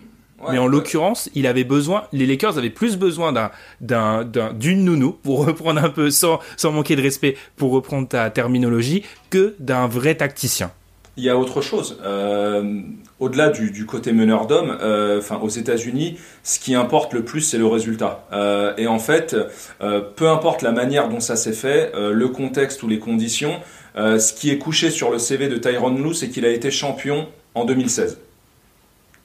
mais 0.52 0.58
en 0.58 0.68
l'occurrence, 0.68 1.30
il 1.36 1.48
avait 1.48 1.64
besoin, 1.64 2.04
les 2.12 2.26
Lakers 2.26 2.58
avaient 2.58 2.70
plus 2.70 2.98
besoin 2.98 3.32
d'un, 3.32 3.52
d'un, 3.82 4.24
d'une 4.54 4.84
nounou, 4.84 5.12
pour 5.12 5.46
reprendre 5.46 5.84
un 5.84 5.90
peu, 5.90 6.10
sans, 6.12 6.40
sans 6.58 6.72
manquer 6.72 6.96
de 6.96 7.02
respect, 7.02 7.36
pour 7.56 7.72
reprendre 7.72 8.08
ta 8.08 8.30
terminologie, 8.30 9.04
que 9.30 9.56
d'un 9.60 9.88
vrai 9.88 10.16
tacticien. 10.16 10.72
Il 11.16 11.24
y 11.24 11.30
a 11.30 11.38
autre 11.38 11.62
chose. 11.62 12.00
Euh, 12.04 12.82
au-delà 13.20 13.50
du, 13.50 13.70
du, 13.70 13.86
côté 13.86 14.14
meneur 14.14 14.48
d'homme, 14.48 14.76
euh, 14.82 15.20
enfin 15.20 15.38
aux 15.38 15.50
États-Unis, 15.50 16.18
ce 16.42 16.60
qui 16.60 16.74
importe 16.74 17.14
le 17.14 17.24
plus, 17.24 17.42
c'est 17.42 17.60
le 17.60 17.68
résultat. 17.68 18.26
Euh, 18.34 18.74
et 18.78 18.88
en 18.88 18.98
fait, 18.98 19.36
peu 19.80 20.28
importe 20.28 20.64
la 20.64 20.72
manière 20.72 21.10
dont 21.10 21.20
ça 21.20 21.36
s'est 21.36 21.54
fait, 21.54 21.92
le 21.96 22.28
contexte 22.30 22.82
ou 22.82 22.88
les 22.88 22.98
conditions, 22.98 23.60
ce 23.96 24.34
qui 24.34 24.50
est 24.50 24.58
couché 24.58 24.90
sur 24.90 25.12
le 25.12 25.20
CV 25.20 25.50
de 25.50 25.58
Tyron 25.58 25.96
Lue, 25.96 26.16
c'est 26.16 26.30
qu'il 26.30 26.46
a 26.46 26.50
été 26.50 26.72
champion 26.72 27.28
en 27.54 27.66
2016. 27.66 28.18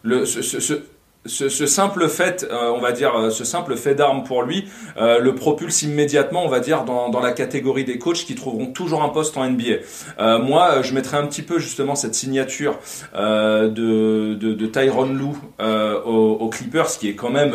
Le, 0.02 0.26
ce, 0.26 0.42
ce, 0.42 0.60
ce, 0.60 0.74
ce, 1.26 1.66
simple 1.66 2.08
fait, 2.08 2.46
euh, 2.50 2.72
on 2.74 2.80
va 2.80 2.92
dire, 2.92 3.14
euh, 3.14 3.30
ce 3.30 3.44
simple 3.44 3.76
fait 3.76 3.94
d'arme 3.94 4.24
pour 4.24 4.42
lui, 4.42 4.68
euh, 4.96 5.18
le 5.18 5.34
propulse 5.34 5.82
immédiatement, 5.82 6.44
on 6.44 6.48
va 6.48 6.60
dire, 6.60 6.84
dans, 6.84 7.18
la 7.20 7.32
catégorie 7.32 7.84
des 7.84 7.98
coachs 7.98 8.18
qui 8.18 8.36
trouveront 8.36 8.66
toujours 8.66 9.02
un 9.02 9.08
poste 9.08 9.36
en 9.36 9.44
NBA. 9.44 10.38
Moi, 10.38 10.82
je 10.82 10.94
mettrais 10.94 11.16
un 11.16 11.26
petit 11.26 11.42
peu 11.42 11.58
justement 11.58 11.96
cette 11.96 12.14
signature 12.14 12.78
de, 13.14 13.68
de, 14.34 14.66
Tyron 14.66 15.06
Lue 15.12 15.36
aux, 16.04 16.48
Clippers, 16.48 16.86
qui 16.86 17.08
est 17.08 17.14
quand 17.14 17.30
même 17.30 17.52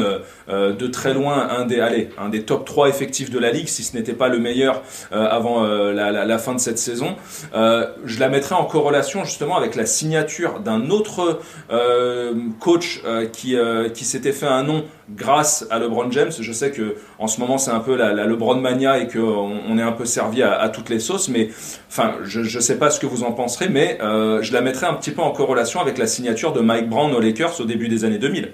de 0.49 0.87
très 0.87 1.13
loin 1.13 1.47
un 1.49 1.65
des, 1.65 1.79
allez, 1.79 2.09
un 2.17 2.27
des 2.27 2.43
top 2.43 2.65
3 2.65 2.89
effectifs 2.89 3.29
de 3.29 3.39
la 3.39 3.51
ligue, 3.51 3.69
si 3.69 3.83
ce 3.83 3.95
n'était 3.95 4.13
pas 4.13 4.27
le 4.27 4.39
meilleur 4.39 4.81
avant 5.11 5.63
la, 5.63 6.11
la, 6.11 6.37
fin 6.37 6.53
de 6.53 6.59
cette 6.59 6.79
saison. 6.79 7.15
je 7.53 8.19
la 8.19 8.27
mettrais 8.27 8.55
en 8.55 8.65
corrélation 8.65 9.23
justement 9.23 9.55
avec 9.55 9.75
la 9.75 9.85
signature 9.85 10.59
d'un 10.59 10.89
autre 10.89 11.39
coach 12.59 13.01
qui 13.31 13.52
euh, 13.55 13.89
qui 13.89 14.05
s'était 14.05 14.31
fait 14.31 14.47
un 14.47 14.63
nom 14.63 14.85
grâce 15.09 15.65
à 15.69 15.79
LeBron 15.79 16.11
James. 16.11 16.31
Je 16.37 16.51
sais 16.51 16.71
que 16.71 16.95
en 17.19 17.27
ce 17.27 17.39
moment 17.39 17.57
c'est 17.57 17.71
un 17.71 17.79
peu 17.79 17.95
la, 17.95 18.13
LeBron 18.13 18.55
mania 18.55 18.99
et 18.99 19.07
qu'on 19.07 19.19
on 19.67 19.77
est 19.77 19.81
un 19.81 19.91
peu 19.91 20.05
servi 20.05 20.43
à, 20.43 20.69
toutes 20.69 20.89
les 20.89 20.99
sauces, 20.99 21.29
mais 21.29 21.49
enfin 21.89 22.15
je 22.23 22.41
ne 22.41 22.61
sais 22.61 22.77
pas 22.77 22.89
ce 22.89 22.99
que 22.99 23.05
vous 23.05 23.23
en 23.23 23.31
penserez, 23.31 23.69
mais 23.69 23.97
euh, 24.01 24.41
je 24.41 24.53
la 24.53 24.61
mettrai 24.61 24.85
un 24.85 24.93
petit 24.93 25.11
peu 25.11 25.21
en 25.21 25.31
corrélation 25.31 25.79
avec 25.81 25.97
la 25.97 26.07
signature 26.07 26.53
de 26.53 26.61
Mike 26.61 26.89
Brown 26.89 27.13
aux 27.13 27.19
Lakers 27.19 27.59
au 27.59 27.65
début 27.65 27.87
des 27.87 28.05
années 28.05 28.19
2000. 28.19 28.51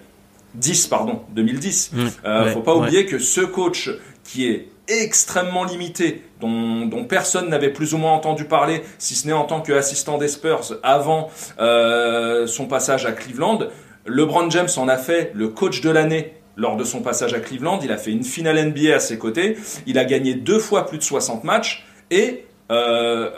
10 0.56 0.88
pardon, 0.88 1.22
2010. 1.36 1.92
Mmh, 1.94 2.08
euh, 2.26 2.52
faut 2.52 2.62
pas 2.62 2.76
oublier 2.76 3.06
que 3.06 3.20
ce 3.20 3.42
coach 3.42 3.92
qui 4.24 4.48
est 4.48 4.70
extrêmement 4.90 5.64
limité, 5.64 6.24
dont, 6.42 6.86
dont 6.86 7.06
personne 7.06 7.50
n'avait 7.50 7.70
plus 7.70 7.94
ou 7.94 7.98
moins 7.98 8.12
entendu 8.12 8.46
parler, 8.46 8.82
si 8.98 9.16
ce 9.16 9.28
n'est 9.28 9.34
en 9.34 9.46
tant 9.46 9.62
qu'assistant 9.62 10.18
des 10.18 10.28
Spurs 10.28 10.80
avant 10.84 11.30
euh, 11.60 12.48
son 12.48 12.66
passage 12.66 13.06
à 13.06 13.12
Cleveland, 13.12 13.60
LeBron 14.06 14.50
James 14.50 14.70
en 14.78 14.88
a 14.88 14.98
fait 14.98 15.32
le 15.34 15.50
coach 15.50 15.82
de 15.82 15.90
l'année 15.90 16.34
lors 16.60 16.76
de 16.76 16.84
son 16.84 17.02
passage 17.02 17.34
à 17.34 17.40
Cleveland. 17.40 17.80
Il 17.84 17.92
a 17.92 17.98
fait 17.98 18.12
une 18.12 18.24
finale 18.24 18.64
NBA 18.70 18.96
à 18.96 19.00
ses 19.00 19.18
côtés. 19.18 19.58
Il 19.88 19.98
a 19.98 20.06
gagné 20.06 20.34
deux 20.36 20.60
fois 20.60 20.86
plus 20.86 20.98
de 20.98 21.04
60 21.04 21.44
matchs. 21.44 21.86
Et 22.12 22.46
euh, 22.72 23.30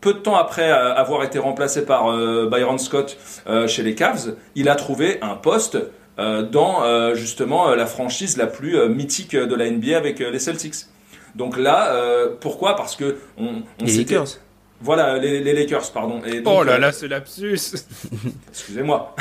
peu 0.00 0.14
de 0.14 0.18
temps 0.18 0.36
après 0.36 0.70
avoir 0.70 1.24
été 1.24 1.38
remplacé 1.38 1.84
par 1.84 2.08
euh, 2.08 2.48
Byron 2.48 2.78
Scott 2.78 3.16
euh, 3.46 3.66
chez 3.66 3.82
les 3.82 3.94
Cavs, 3.94 4.36
il 4.54 4.68
a 4.68 4.74
trouvé 4.74 5.18
un 5.22 5.34
poste 5.34 5.78
dans 6.18 7.14
justement 7.14 7.74
la 7.74 7.84
franchise 7.84 8.38
la 8.38 8.46
plus 8.46 8.88
mythique 8.88 9.36
de 9.36 9.54
la 9.54 9.70
NBA 9.70 9.98
avec 9.98 10.20
les 10.20 10.38
Celtics. 10.38 10.86
Donc 11.34 11.58
là, 11.58 11.94
pourquoi? 12.40 12.74
Parce 12.74 12.96
que 12.96 13.18
on, 13.36 13.56
on 13.82 13.84
les 13.84 13.98
Lakers. 13.98 14.38
Voilà, 14.80 15.18
les, 15.18 15.40
les, 15.40 15.54
Lakers, 15.54 15.90
pardon. 15.92 16.20
Et 16.26 16.40
donc, 16.40 16.54
oh 16.58 16.62
là 16.62 16.72
euh, 16.72 16.78
là, 16.78 16.92
ce 16.92 17.06
lapsus 17.06 17.76
Excusez-moi. 18.50 19.14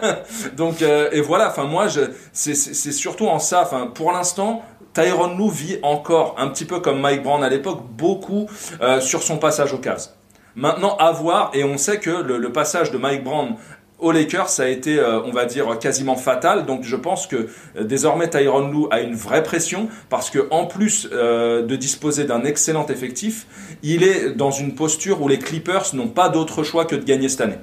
donc, 0.56 0.82
euh, 0.82 1.08
et 1.12 1.20
voilà, 1.20 1.48
enfin, 1.48 1.64
moi, 1.64 1.86
c'est, 2.32 2.54
c'est 2.54 2.92
surtout 2.92 3.26
en 3.26 3.38
ça, 3.38 3.62
enfin, 3.62 3.86
pour 3.86 4.12
l'instant, 4.12 4.62
Tyron 4.92 5.36
Lue 5.36 5.50
vit 5.50 5.78
encore, 5.82 6.34
un 6.38 6.48
petit 6.48 6.64
peu 6.66 6.80
comme 6.80 7.00
Mike 7.00 7.22
Brown 7.22 7.42
à 7.42 7.48
l'époque, 7.48 7.82
beaucoup 7.90 8.48
euh, 8.80 9.00
sur 9.00 9.22
son 9.22 9.38
passage 9.38 9.72
au 9.72 9.78
Cavs. 9.78 10.08
Maintenant, 10.54 10.96
à 10.96 11.12
voir, 11.12 11.52
et 11.54 11.64
on 11.64 11.78
sait 11.78 12.00
que 12.00 12.10
le, 12.10 12.36
le 12.36 12.52
passage 12.52 12.90
de 12.90 12.98
Mike 12.98 13.24
Brown 13.24 13.54
aux 13.98 14.12
Lakers, 14.12 14.48
ça 14.48 14.64
a 14.64 14.68
été, 14.68 14.98
euh, 14.98 15.20
on 15.22 15.32
va 15.32 15.44
dire, 15.44 15.78
quasiment 15.78 16.16
fatal. 16.16 16.66
Donc 16.66 16.84
je 16.84 16.96
pense 16.96 17.26
que 17.26 17.48
euh, 17.76 17.84
désormais 17.84 18.28
Tyron 18.30 18.70
Lue 18.70 18.86
a 18.90 19.00
une 19.00 19.14
vraie 19.14 19.42
pression 19.42 19.88
parce 20.08 20.30
que 20.30 20.46
en 20.50 20.66
plus 20.66 21.08
euh, 21.12 21.62
de 21.62 21.76
disposer 21.76 22.24
d'un 22.24 22.44
excellent 22.44 22.86
effectif, 22.86 23.46
il 23.82 24.02
est 24.02 24.30
dans 24.30 24.50
une 24.50 24.74
posture 24.74 25.20
où 25.22 25.28
les 25.28 25.38
Clippers 25.38 25.94
n'ont 25.94 26.08
pas 26.08 26.28
d'autre 26.28 26.62
choix 26.62 26.84
que 26.84 26.96
de 26.96 27.04
gagner 27.04 27.28
cette 27.28 27.40
année. 27.40 27.58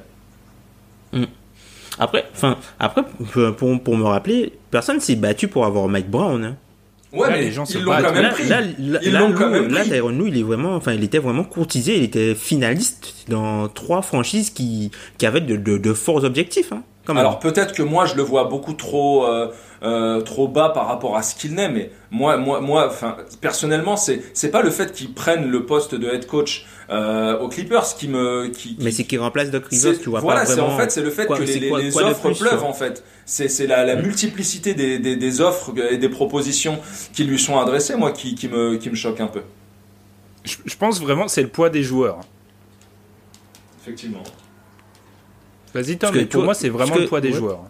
Hmm. 1.13 1.25
Après, 1.97 2.25
enfin, 2.33 2.57
après, 2.79 3.03
pour, 3.53 3.81
pour, 3.81 3.97
me 3.97 4.03
rappeler, 4.03 4.51
personne 4.69 4.99
s'est 4.99 5.15
battu 5.15 5.47
pour 5.47 5.65
avoir 5.65 5.87
Mike 5.87 6.09
Brown. 6.09 6.43
Hein. 6.43 6.57
Ouais, 7.15 7.29
mais 7.31 7.41
les 7.41 7.51
gens 7.51 7.63
ils 7.65 7.81
l'ont 7.81 7.91
quand 7.91 8.13
même 8.13 8.31
pris. 8.31 8.47
Là, 8.47 8.61
là, 8.61 8.99
ils 9.03 9.13
l'ont 9.13 9.33
quand 9.33 9.49
même 9.49 9.71
pris. 9.71 9.89
Tyron 9.89 10.09
Lue, 10.09 10.27
il 10.27 10.37
est 10.39 10.43
vraiment, 10.43 10.75
enfin, 10.75 10.93
il 10.93 11.03
était 11.03 11.19
vraiment 11.19 11.43
courtisé. 11.43 11.97
Il 11.97 12.03
était 12.03 12.35
finaliste 12.35 13.13
dans 13.29 13.67
trois 13.69 14.01
franchises 14.01 14.49
qui, 14.49 14.91
qui 15.17 15.25
avaient 15.25 15.41
de, 15.41 15.55
de, 15.55 15.77
de 15.77 15.93
forts 15.93 16.23
objectifs. 16.23 16.71
Hein, 16.71 16.83
Alors 17.07 17.39
peut-être 17.39 17.73
que 17.73 17.83
moi, 17.83 18.05
je 18.05 18.15
le 18.15 18.23
vois 18.23 18.45
beaucoup 18.45 18.73
trop. 18.73 19.25
Euh, 19.25 19.51
euh, 19.83 20.21
trop 20.21 20.47
bas 20.47 20.69
par 20.69 20.87
rapport 20.87 21.15
à 21.15 21.21
ce 21.21 21.35
qu'il 21.35 21.53
n'est. 21.53 21.69
Mais 21.69 21.91
moi, 22.09 22.37
moi, 22.37 22.59
moi, 22.59 22.87
enfin, 22.87 23.17
personnellement, 23.39 23.97
c'est 23.97 24.23
c'est 24.33 24.49
pas 24.49 24.61
le 24.61 24.71
fait 24.71 24.91
qu'il 24.93 25.13
prenne 25.13 25.51
le 25.51 25.65
poste 25.65 25.93
de 25.93 26.07
head 26.07 26.25
coach 26.25 26.65
euh, 26.89 27.37
aux 27.39 27.49
Clippers 27.49 27.95
qui 27.95 28.07
me 28.07 28.47
qui, 28.47 28.77
mais 28.79 28.91
c'est 28.91 29.03
qu'il 29.03 29.19
remplace 29.19 29.51
Doc 29.51 29.65
Rivers 29.67 29.99
tu 29.99 30.09
vois 30.09 30.21
voilà 30.21 30.45
c'est 30.45 30.59
en 30.59 30.77
fait 30.77 30.91
c'est 30.91 31.01
le 31.01 31.09
fait 31.09 31.27
que 31.27 31.41
les, 31.41 31.59
les, 31.59 31.97
offres 31.97 32.31
pleuvent 32.31 32.63
en 32.63 32.73
fait 32.73 33.03
c'est 33.25 33.47
c'est 33.47 33.65
la, 33.67 33.85
la 33.85 33.95
mm. 33.95 34.03
multiplicité 34.03 34.75
des, 34.75 34.99
des, 34.99 35.15
des, 35.15 35.41
offres 35.41 35.71
et 35.89 35.97
des 35.97 36.09
propositions 36.09 36.79
qui 37.13 37.23
lui 37.23 37.39
sont 37.39 37.59
adressées 37.59 37.95
moi 37.95 38.11
qui, 38.11 38.35
qui 38.35 38.47
me 38.47 38.77
qui 38.77 38.91
me 38.91 38.95
choque 38.95 39.19
un 39.19 39.27
peu 39.27 39.41
je, 40.43 40.57
je 40.63 40.75
pense 40.77 41.01
vraiment 41.01 41.27
c'est 41.27 41.41
le 41.41 41.47
poids 41.47 41.71
des 41.71 41.81
joueurs 41.81 42.19
effectivement 43.81 44.23
vas-y 45.75 45.97
Tom 45.97 46.15
mais 46.15 46.25
pour 46.25 46.43
moi 46.43 46.55
c'est 46.55 46.69
vraiment 46.69 46.95
le 46.95 47.05
poids 47.05 47.21
des 47.21 47.31
joueurs 47.31 47.69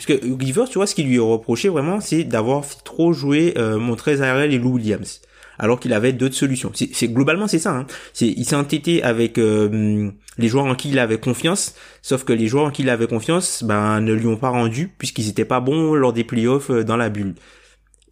parce 0.00 0.18
que 0.18 0.42
Rivers, 0.42 0.68
tu 0.68 0.78
vois, 0.78 0.86
ce 0.86 0.94
qu'il 0.94 1.06
lui 1.06 1.16
est 1.16 1.18
reproché 1.18 1.68
vraiment, 1.68 2.00
c'est 2.00 2.24
d'avoir 2.24 2.64
trop 2.84 3.12
joué 3.12 3.52
euh, 3.58 3.78
Montrezl 3.78 4.50
et 4.50 4.56
Lou 4.56 4.76
Williams, 4.76 5.20
alors 5.58 5.78
qu'il 5.78 5.92
avait 5.92 6.14
d'autres 6.14 6.34
solutions. 6.34 6.72
C'est 6.74 7.08
globalement 7.08 7.46
c'est 7.46 7.58
ça. 7.58 7.72
Hein. 7.72 7.86
il 8.22 8.44
s'est 8.46 8.56
entêté 8.56 9.02
avec 9.02 9.36
euh, 9.36 10.10
les 10.38 10.48
joueurs 10.48 10.64
en 10.64 10.74
qui 10.74 10.88
il 10.88 10.98
avait 10.98 11.18
confiance, 11.18 11.74
sauf 12.00 12.24
que 12.24 12.32
les 12.32 12.46
joueurs 12.46 12.64
en 12.64 12.70
qui 12.70 12.80
il 12.80 12.88
avait 12.88 13.08
confiance, 13.08 13.62
ben 13.62 14.00
ne 14.00 14.14
lui 14.14 14.26
ont 14.26 14.38
pas 14.38 14.48
rendu 14.48 14.88
puisqu'ils 14.88 15.28
étaient 15.28 15.44
pas 15.44 15.60
bons 15.60 15.92
lors 15.94 16.14
des 16.14 16.24
playoffs 16.24 16.70
euh, 16.70 16.82
dans 16.82 16.96
la 16.96 17.10
bulle. 17.10 17.34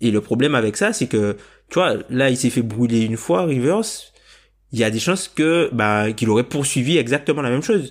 Et 0.03 0.11
le 0.11 0.21
problème 0.21 0.55
avec 0.55 0.77
ça, 0.77 0.93
c'est 0.93 1.07
que 1.07 1.39
tu 1.71 1.79
vois, 1.79 1.95
là, 2.11 2.29
il 2.29 2.37
s'est 2.37 2.51
fait 2.51 2.61
brûler 2.61 3.01
une 3.01 3.17
fois, 3.17 3.45
Rivers. 3.45 3.81
Il 4.73 4.79
y 4.79 4.85
a 4.85 4.91
des 4.91 5.01
chances 5.01 5.29
que 5.29 5.71
bah 5.73 6.13
qu'il 6.13 6.29
aurait 6.29 6.45
poursuivi 6.45 6.99
exactement 6.99 7.41
la 7.41 7.49
même 7.49 7.63
chose. 7.63 7.91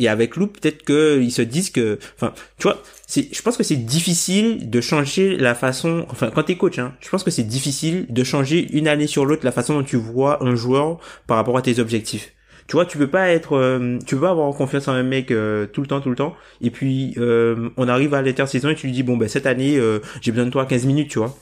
Et 0.00 0.08
avec 0.08 0.36
Lou, 0.36 0.46
peut-être 0.46 0.82
qu'ils 0.84 1.30
se 1.30 1.42
disent 1.42 1.70
que, 1.70 1.98
enfin, 2.16 2.32
tu 2.58 2.62
vois, 2.64 2.82
c'est, 3.06 3.28
je 3.32 3.42
pense 3.42 3.58
que 3.58 3.62
c'est 3.62 3.76
difficile 3.76 4.70
de 4.70 4.80
changer 4.80 5.36
la 5.36 5.54
façon, 5.54 6.06
enfin, 6.10 6.30
quand 6.34 6.44
t'es 6.44 6.56
coach, 6.56 6.78
hein, 6.78 6.94
je 7.00 7.10
pense 7.10 7.22
que 7.22 7.30
c'est 7.30 7.44
difficile 7.44 8.06
de 8.08 8.24
changer 8.24 8.66
une 8.72 8.88
année 8.88 9.06
sur 9.06 9.26
l'autre 9.26 9.44
la 9.44 9.52
façon 9.52 9.74
dont 9.74 9.82
tu 9.82 9.96
vois 9.96 10.42
un 10.42 10.54
joueur 10.54 10.98
par 11.26 11.36
rapport 11.36 11.58
à 11.58 11.62
tes 11.62 11.78
objectifs. 11.78 12.32
Tu 12.66 12.76
vois, 12.76 12.86
tu 12.86 12.96
peux 12.96 13.08
pas 13.08 13.28
être, 13.28 13.56
euh, 13.56 13.98
tu 14.06 14.14
peux 14.14 14.22
pas 14.22 14.30
avoir 14.30 14.54
confiance 14.54 14.88
en 14.88 14.92
un 14.92 15.02
mec 15.02 15.32
euh, 15.32 15.66
tout 15.66 15.82
le 15.82 15.86
temps, 15.86 16.00
tout 16.00 16.08
le 16.08 16.16
temps. 16.16 16.34
Et 16.62 16.70
puis, 16.70 17.14
euh, 17.18 17.68
on 17.76 17.88
arrive 17.88 18.14
à 18.14 18.22
l'intersaison 18.22 18.70
et 18.70 18.74
tu 18.74 18.86
lui 18.86 18.94
dis, 18.94 19.02
bon, 19.02 19.18
ben, 19.18 19.28
cette 19.28 19.44
année, 19.46 19.78
j'ai 20.22 20.30
besoin 20.30 20.46
de 20.46 20.50
toi 20.50 20.62
à 20.62 20.66
15 20.66 20.86
minutes, 20.86 21.10
tu 21.10 21.18
vois. 21.18 21.36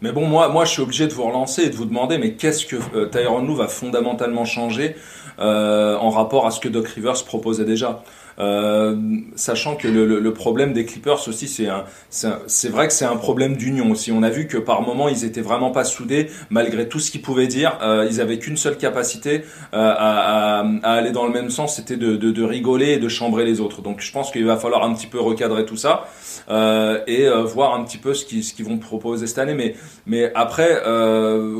Mais 0.00 0.12
bon, 0.12 0.26
moi, 0.26 0.48
moi, 0.48 0.64
je 0.64 0.70
suis 0.70 0.82
obligé 0.82 1.06
de 1.06 1.12
vous 1.12 1.24
relancer 1.24 1.62
et 1.62 1.70
de 1.70 1.76
vous 1.76 1.84
demander, 1.84 2.18
mais 2.18 2.34
qu'est-ce 2.34 2.66
que 2.66 3.04
Tyron 3.06 3.40
Lue 3.40 3.56
va 3.56 3.68
fondamentalement 3.68 4.44
changer 4.44 4.96
en 5.38 6.10
rapport 6.10 6.46
à 6.46 6.50
ce 6.50 6.60
que 6.60 6.68
Doc 6.68 6.88
Rivers 6.88 7.24
proposait 7.24 7.64
déjà? 7.64 8.02
Euh, 8.38 8.96
sachant 9.34 9.74
que 9.74 9.88
le, 9.88 10.06
le, 10.06 10.20
le, 10.20 10.32
problème 10.32 10.72
des 10.72 10.84
Clippers 10.84 11.26
aussi, 11.26 11.48
c'est 11.48 11.66
un, 11.66 11.84
c'est 12.10 12.68
vrai 12.68 12.86
que 12.86 12.92
c'est 12.92 13.04
un 13.04 13.16
problème 13.16 13.56
d'union 13.56 13.90
aussi. 13.90 14.12
On 14.12 14.22
a 14.22 14.30
vu 14.30 14.46
que 14.46 14.58
par 14.58 14.82
moment 14.82 15.08
ils 15.08 15.24
étaient 15.24 15.40
vraiment 15.40 15.72
pas 15.72 15.84
soudés, 15.84 16.30
malgré 16.50 16.88
tout 16.88 17.00
ce 17.00 17.10
qu'ils 17.10 17.22
pouvaient 17.22 17.48
dire. 17.48 17.78
Euh, 17.82 18.06
ils 18.08 18.20
avaient 18.20 18.38
qu'une 18.38 18.56
seule 18.56 18.76
capacité 18.76 19.42
euh, 19.74 19.94
à, 19.96 20.60
à, 20.60 20.92
aller 20.92 21.10
dans 21.10 21.26
le 21.26 21.32
même 21.32 21.50
sens, 21.50 21.76
c'était 21.76 21.96
de, 21.96 22.16
de, 22.16 22.30
de, 22.30 22.42
rigoler 22.44 22.92
et 22.92 22.98
de 22.98 23.08
chambrer 23.08 23.44
les 23.44 23.60
autres. 23.60 23.82
Donc 23.82 24.00
je 24.00 24.12
pense 24.12 24.30
qu'il 24.30 24.44
va 24.44 24.56
falloir 24.56 24.84
un 24.84 24.94
petit 24.94 25.08
peu 25.08 25.18
recadrer 25.20 25.64
tout 25.66 25.76
ça 25.76 26.06
euh, 26.48 27.00
et 27.06 27.26
euh, 27.26 27.42
voir 27.42 27.74
un 27.74 27.82
petit 27.84 27.98
peu 27.98 28.14
ce 28.14 28.24
qu'ils 28.24 28.44
ce 28.44 28.62
vont 28.62 28.78
proposer 28.78 29.26
cette 29.26 29.38
année. 29.38 29.54
Mais 29.54 29.74
mais 30.06 30.32
après, 30.34 30.80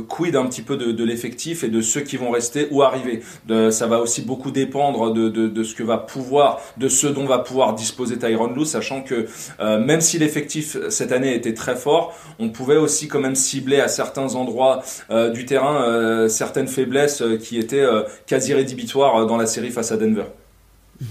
quid 0.09 0.37
un 0.37 0.47
petit 0.47 0.63
peu 0.63 0.77
de, 0.77 0.93
de 0.93 1.05
l'effectif 1.05 1.65
et 1.65 1.69
de 1.69 1.81
ceux 1.81 2.01
qui 2.03 2.17
vont 2.17 2.31
rester 2.31 2.69
ou 2.71 2.83
arriver? 2.83 3.23
Ça 3.71 3.87
va 3.87 4.01
aussi 4.01 4.23
beaucoup 4.23 4.51
dépendre 4.51 5.13
de, 5.13 5.29
de, 5.29 5.49
de 5.49 5.63
ce 5.65 5.75
que 5.75 5.83
va 5.83 5.99
pouvoir 5.99 6.61
de 6.77 6.89
ce 6.89 7.07
dont 7.07 7.27
va 7.27 7.39
pouvoir 7.39 7.75
disposer 7.75 8.19
Tyron 8.19 8.53
Lue, 8.53 8.65
sachant 8.65 9.03
que 9.03 9.27
euh, 9.61 9.79
même 9.79 10.01
si 10.01 10.19
l'effectif 10.19 10.77
cette 10.91 11.13
année 11.13 11.35
était 11.35 11.55
très 11.55 11.77
fort, 11.77 12.17
on 12.39 12.51
pouvait 12.51 12.77
aussi 12.77 13.09
quand 13.09 13.21
même 13.21 13.35
cibler 13.35 13.81
à 13.81 13.89
certains 13.89 14.35
endroits 14.35 14.83
euh, 15.11 15.31
du 15.31 15.45
terrain 15.45 15.83
euh, 15.83 16.29
certaines 16.29 16.69
faiblesses 16.69 17.23
euh, 17.23 17.37
qui 17.37 17.59
étaient 17.59 17.81
euh, 17.81 18.03
quasi 18.27 18.55
rédhibitoires 18.55 19.27
dans 19.27 19.37
la 19.37 19.47
série 19.47 19.71
face 19.71 19.93
à 19.93 19.97
Denver. 19.97 20.25
Et 21.01 21.05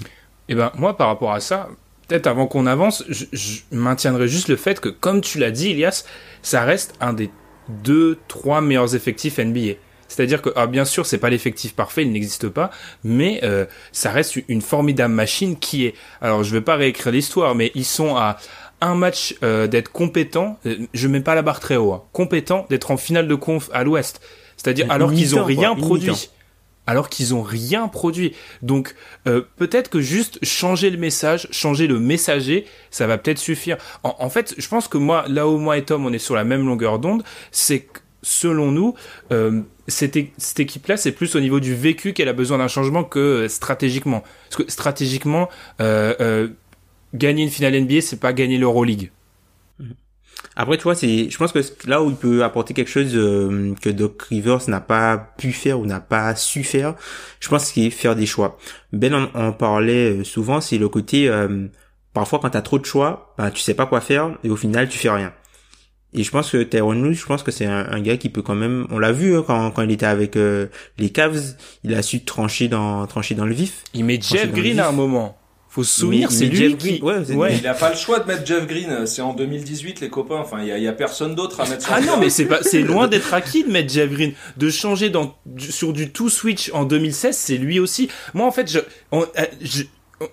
eh 0.50 0.56
ben 0.56 0.72
moi 0.76 0.96
par 0.96 1.08
rapport 1.08 1.34
à 1.34 1.40
ça, 1.40 1.70
peut-être 2.08 2.28
avant 2.28 2.48
qu'on 2.48 2.68
avance, 2.68 3.04
je, 3.10 3.26
je, 3.32 3.62
maintiendrai 3.72 4.28
juste 4.28 4.48
le 4.48 4.56
fait 4.56 4.80
que 4.80 4.90
comme 4.90 5.22
tu 5.22 5.40
l'as 5.40 5.52
dit, 5.52 5.72
Elias, 5.72 6.06
ça 6.42 6.64
reste 6.64 6.96
un 7.02 7.14
des 7.14 7.30
deux, 7.70 8.18
trois 8.28 8.62
meilleurs 8.62 8.96
effectifs 8.96 9.40
NBA. 9.40 9.74
C'est-à-dire 10.08 10.42
que, 10.42 10.50
ah, 10.56 10.68
bien 10.68 10.86
sûr, 10.86 11.06
c'est 11.06 11.18
pas 11.18 11.30
l'effectif 11.30 11.76
parfait, 11.76 12.04
il 12.04 12.12
n'existe 12.12 12.50
pas, 12.50 12.72
mais 13.04 13.42
euh, 13.44 13.66
ça 13.92 14.12
reste 14.12 14.38
une 14.48 14.62
formidable 14.62 15.14
machine 15.14 15.58
qui 15.58 15.86
est. 15.86 15.94
Alors, 16.22 16.44
je 16.44 16.52
vais 16.52 16.62
pas 16.62 16.76
réécrire 16.76 17.12
l'histoire, 17.12 17.56
mais 17.56 17.72
ils 17.76 17.86
sont 17.86 18.16
à 18.16 18.38
un 18.82 18.96
match 18.96 19.36
euh, 19.44 19.68
d'être 19.68 19.92
compétent. 19.92 20.60
Euh, 20.66 20.78
je 20.94 21.08
mets 21.08 21.22
pas 21.22 21.36
la 21.36 21.42
barre 21.42 21.60
très 21.60 21.76
haut. 21.76 21.94
Hein, 21.94 22.04
compétent 22.14 22.66
d'être 22.70 22.92
en 22.92 22.98
finale 22.98 23.28
de 23.28 23.36
conf 23.36 23.70
à 23.74 23.84
l'Ouest. 23.84 24.22
C'est-à-dire 24.56 24.92
alors 24.92 25.12
qu'ils 25.12 25.38
ont 25.38 25.44
rien 25.44 25.74
quoi, 25.76 25.84
produit. 25.84 26.30
Alors 26.86 27.10
qu'ils 27.10 27.36
ont 27.36 27.42
rien 27.42 27.88
produit. 27.88 28.34
Donc 28.62 28.96
euh, 29.28 29.42
peut-être 29.58 29.90
que 29.90 30.00
juste 30.00 30.44
changer 30.44 30.90
le 30.90 30.98
message, 30.98 31.48
changer 31.52 31.88
le 31.88 32.00
messager, 32.00 32.66
ça 32.92 33.08
va 33.08 33.18
peut-être 33.18 33.40
suffire. 33.40 33.78
En, 34.04 34.16
en, 34.20 34.30
fait, 34.30 34.56
je 34.58 34.68
pense 34.68 34.88
que 34.88 34.98
moi, 34.98 35.26
là 35.28 35.48
où 35.48 35.58
moi 35.58 35.78
et 35.78 35.84
Tom, 35.84 36.06
on 36.06 36.14
est 36.14 36.20
sur 36.20 36.36
la 36.36 36.44
même 36.44 36.66
longueur 36.66 37.00
d'onde, 37.00 37.24
c'est 37.52 37.82
que 37.82 38.00
selon 38.28 38.72
nous, 38.72 38.94
euh, 39.32 39.62
cette, 39.88 40.18
cette 40.38 40.60
équipe-là, 40.60 40.98
c'est 40.98 41.12
plus 41.12 41.36
au 41.36 41.40
niveau 41.40 41.60
du 41.60 41.76
vécu 41.76 42.14
qu'elle 42.14 42.30
a 42.30 42.34
besoin 42.34 42.58
d'un 42.58 42.68
changement 42.68 43.04
que 43.04 43.20
euh, 43.20 43.48
stratégiquement. 43.48 44.24
Parce 44.50 44.64
que 44.64 44.72
stratégiquement, 44.72 45.50
euh, 45.82 46.14
euh, 46.20 46.48
gagner 47.14 47.44
une 47.44 47.50
finale 47.50 47.80
NBA, 47.80 48.02
c'est 48.02 48.20
pas 48.20 48.34
gagner 48.34 48.58
l'Euroleague. 48.58 49.12
Après, 50.56 50.78
tu 50.78 50.84
vois, 50.84 50.96
c'est, 50.96 51.30
je 51.30 51.38
pense 51.38 51.52
que 51.52 51.60
là 51.88 52.02
où 52.04 52.10
il 52.10 52.16
peut 52.16 52.44
apporter 52.44 52.74
quelque 52.74 52.90
chose 52.90 53.12
euh, 53.16 53.74
que 53.82 53.90
Doc 53.90 54.24
Rivers 54.24 54.68
n'a 54.68 54.82
pas 54.82 55.18
pu 55.38 55.52
faire 55.52 55.80
ou 55.80 55.86
n'a 55.86 56.00
pas 56.00 56.36
su 56.36 56.64
faire, 56.64 56.96
je 57.40 57.48
pense 57.48 57.72
qu'il 57.72 57.92
faire 57.92 58.16
des 58.16 58.26
choix. 58.26 58.58
Ben 58.92 59.14
en, 59.14 59.52
parlait 59.54 60.20
euh, 60.20 60.24
souvent, 60.24 60.60
c'est 60.60 60.78
le 60.80 60.90
côté, 60.90 61.30
euh, 61.30 61.68
parfois 62.14 62.40
quand 62.40 62.50
t'as 62.50 62.64
trop 62.64 62.80
de 62.80 62.86
choix, 62.86 63.36
bah, 63.38 63.52
tu 63.52 63.62
sais 63.62 63.76
pas 63.76 63.86
quoi 63.86 64.02
faire 64.02 64.32
et 64.44 64.50
au 64.50 64.56
final 64.56 64.90
tu 64.90 64.98
fais 64.98 65.10
rien. 65.10 65.32
Et 66.18 66.24
je 66.24 66.32
pense 66.32 66.50
que 66.50 66.64
Tyrone 66.64 67.08
Lue, 67.08 67.16
je 67.16 67.26
pense 67.26 67.44
que 67.44 67.52
c'est 67.52 67.68
un, 67.68 67.88
un, 67.92 68.02
gars 68.02 68.18
qui 68.18 68.30
peut 68.30 68.42
quand 68.42 68.56
même, 68.56 68.88
on 68.90 68.98
l'a 68.98 69.12
vu 69.12 69.38
hein, 69.38 69.44
quand, 69.46 69.70
quand 69.70 69.84
il 69.84 69.92
était 69.92 70.08
avec 70.08 70.36
euh, 70.36 70.66
les 70.98 71.12
Cavs, 71.12 71.56
il 71.84 71.94
a 71.94 72.02
su 72.02 72.24
trancher 72.24 72.68
dans 72.68 73.06
trancher 73.06 73.36
dans 73.36 73.46
le 73.46 73.54
vif. 73.54 73.84
Il 73.94 74.04
met 74.06 74.20
Jeff 74.20 74.52
Green 74.52 74.80
à 74.80 74.90
un 74.90 74.94
moment. 74.94 75.38
Faut 75.70 75.84
se 75.84 76.00
souvenir, 76.00 76.32
c'est 76.32 76.46
lui 76.46 76.58
Jeff 76.58 76.78
qui. 76.78 77.00
Ouais, 77.04 77.20
ouais. 77.34 77.58
Il 77.58 77.68
a 77.68 77.76
pas 77.76 77.92
le 77.92 77.96
choix 77.96 78.20
de 78.20 78.26
mettre 78.26 78.44
Jeff 78.48 78.66
Green. 78.66 79.06
C'est 79.06 79.22
en 79.22 79.34
2018, 79.34 80.00
les 80.00 80.10
copains. 80.10 80.38
Enfin, 80.38 80.62
il 80.62 80.70
y 80.70 80.72
a, 80.72 80.80
y 80.80 80.88
a, 80.88 80.94
personne 80.94 81.36
d'autre 81.36 81.60
à 81.60 81.70
mettre. 81.70 81.88
ah 81.92 82.02
non, 82.02 82.18
mais 82.20 82.32
c'est 82.32 82.46
pas, 82.46 82.64
c'est 82.64 82.82
loin 82.82 83.08
d'être 83.10 83.32
acquis 83.36 83.64
de 83.64 83.70
mettre 83.70 83.94
Jeff 83.94 84.10
Green. 84.10 84.34
De 84.56 84.72
changer 84.72 85.12
dans 85.12 85.36
sur 85.60 85.94
du 85.94 86.10
two 86.10 86.30
switch 86.30 86.72
en 86.74 86.86
2016, 86.86 87.38
c'est 87.38 87.58
lui 87.58 87.80
aussi. 87.80 88.10
Moi, 88.34 88.48
en 88.48 88.52
fait, 88.52 88.72
je, 88.72 88.80
on, 89.12 89.22
euh, 89.22 89.46
je 89.62 89.84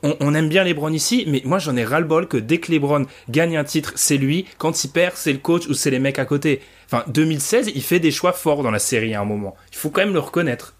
on, 0.03 0.16
on, 0.20 0.35
aime 0.35 0.49
bien 0.49 0.64
LeBron 0.64 0.90
ici, 0.90 1.25
mais 1.27 1.42
moi 1.44 1.59
j'en 1.59 1.77
ai 1.77 1.85
ras-le-bol 1.85 2.27
que 2.27 2.37
dès 2.37 2.59
que 2.59 2.73
LeBron 2.73 3.07
gagne 3.29 3.57
un 3.57 3.64
titre, 3.64 3.92
c'est 3.97 4.16
lui. 4.16 4.47
Quand 4.59 4.85
il 4.85 4.88
perd, 4.88 5.14
c'est 5.16 5.33
le 5.33 5.38
coach 5.38 5.66
ou 5.66 5.75
c'est 5.75 5.90
les 5.90 5.99
mecs 5.99 6.18
à 6.18 6.25
côté. 6.25 6.62
Enfin, 6.87 7.05
2016, 7.09 7.73
il 7.75 7.83
fait 7.83 8.01
des 8.01 8.11
choix 8.11 8.33
forts 8.33 8.62
dans 8.62 8.70
la 8.70 8.79
série 8.79 9.14
à 9.14 9.20
un 9.20 9.25
moment. 9.25 9.57
Il 9.73 9.77
faut 9.77 9.90
quand 9.90 10.03
même 10.03 10.14
le 10.14 10.20
reconnaître. 10.20 10.75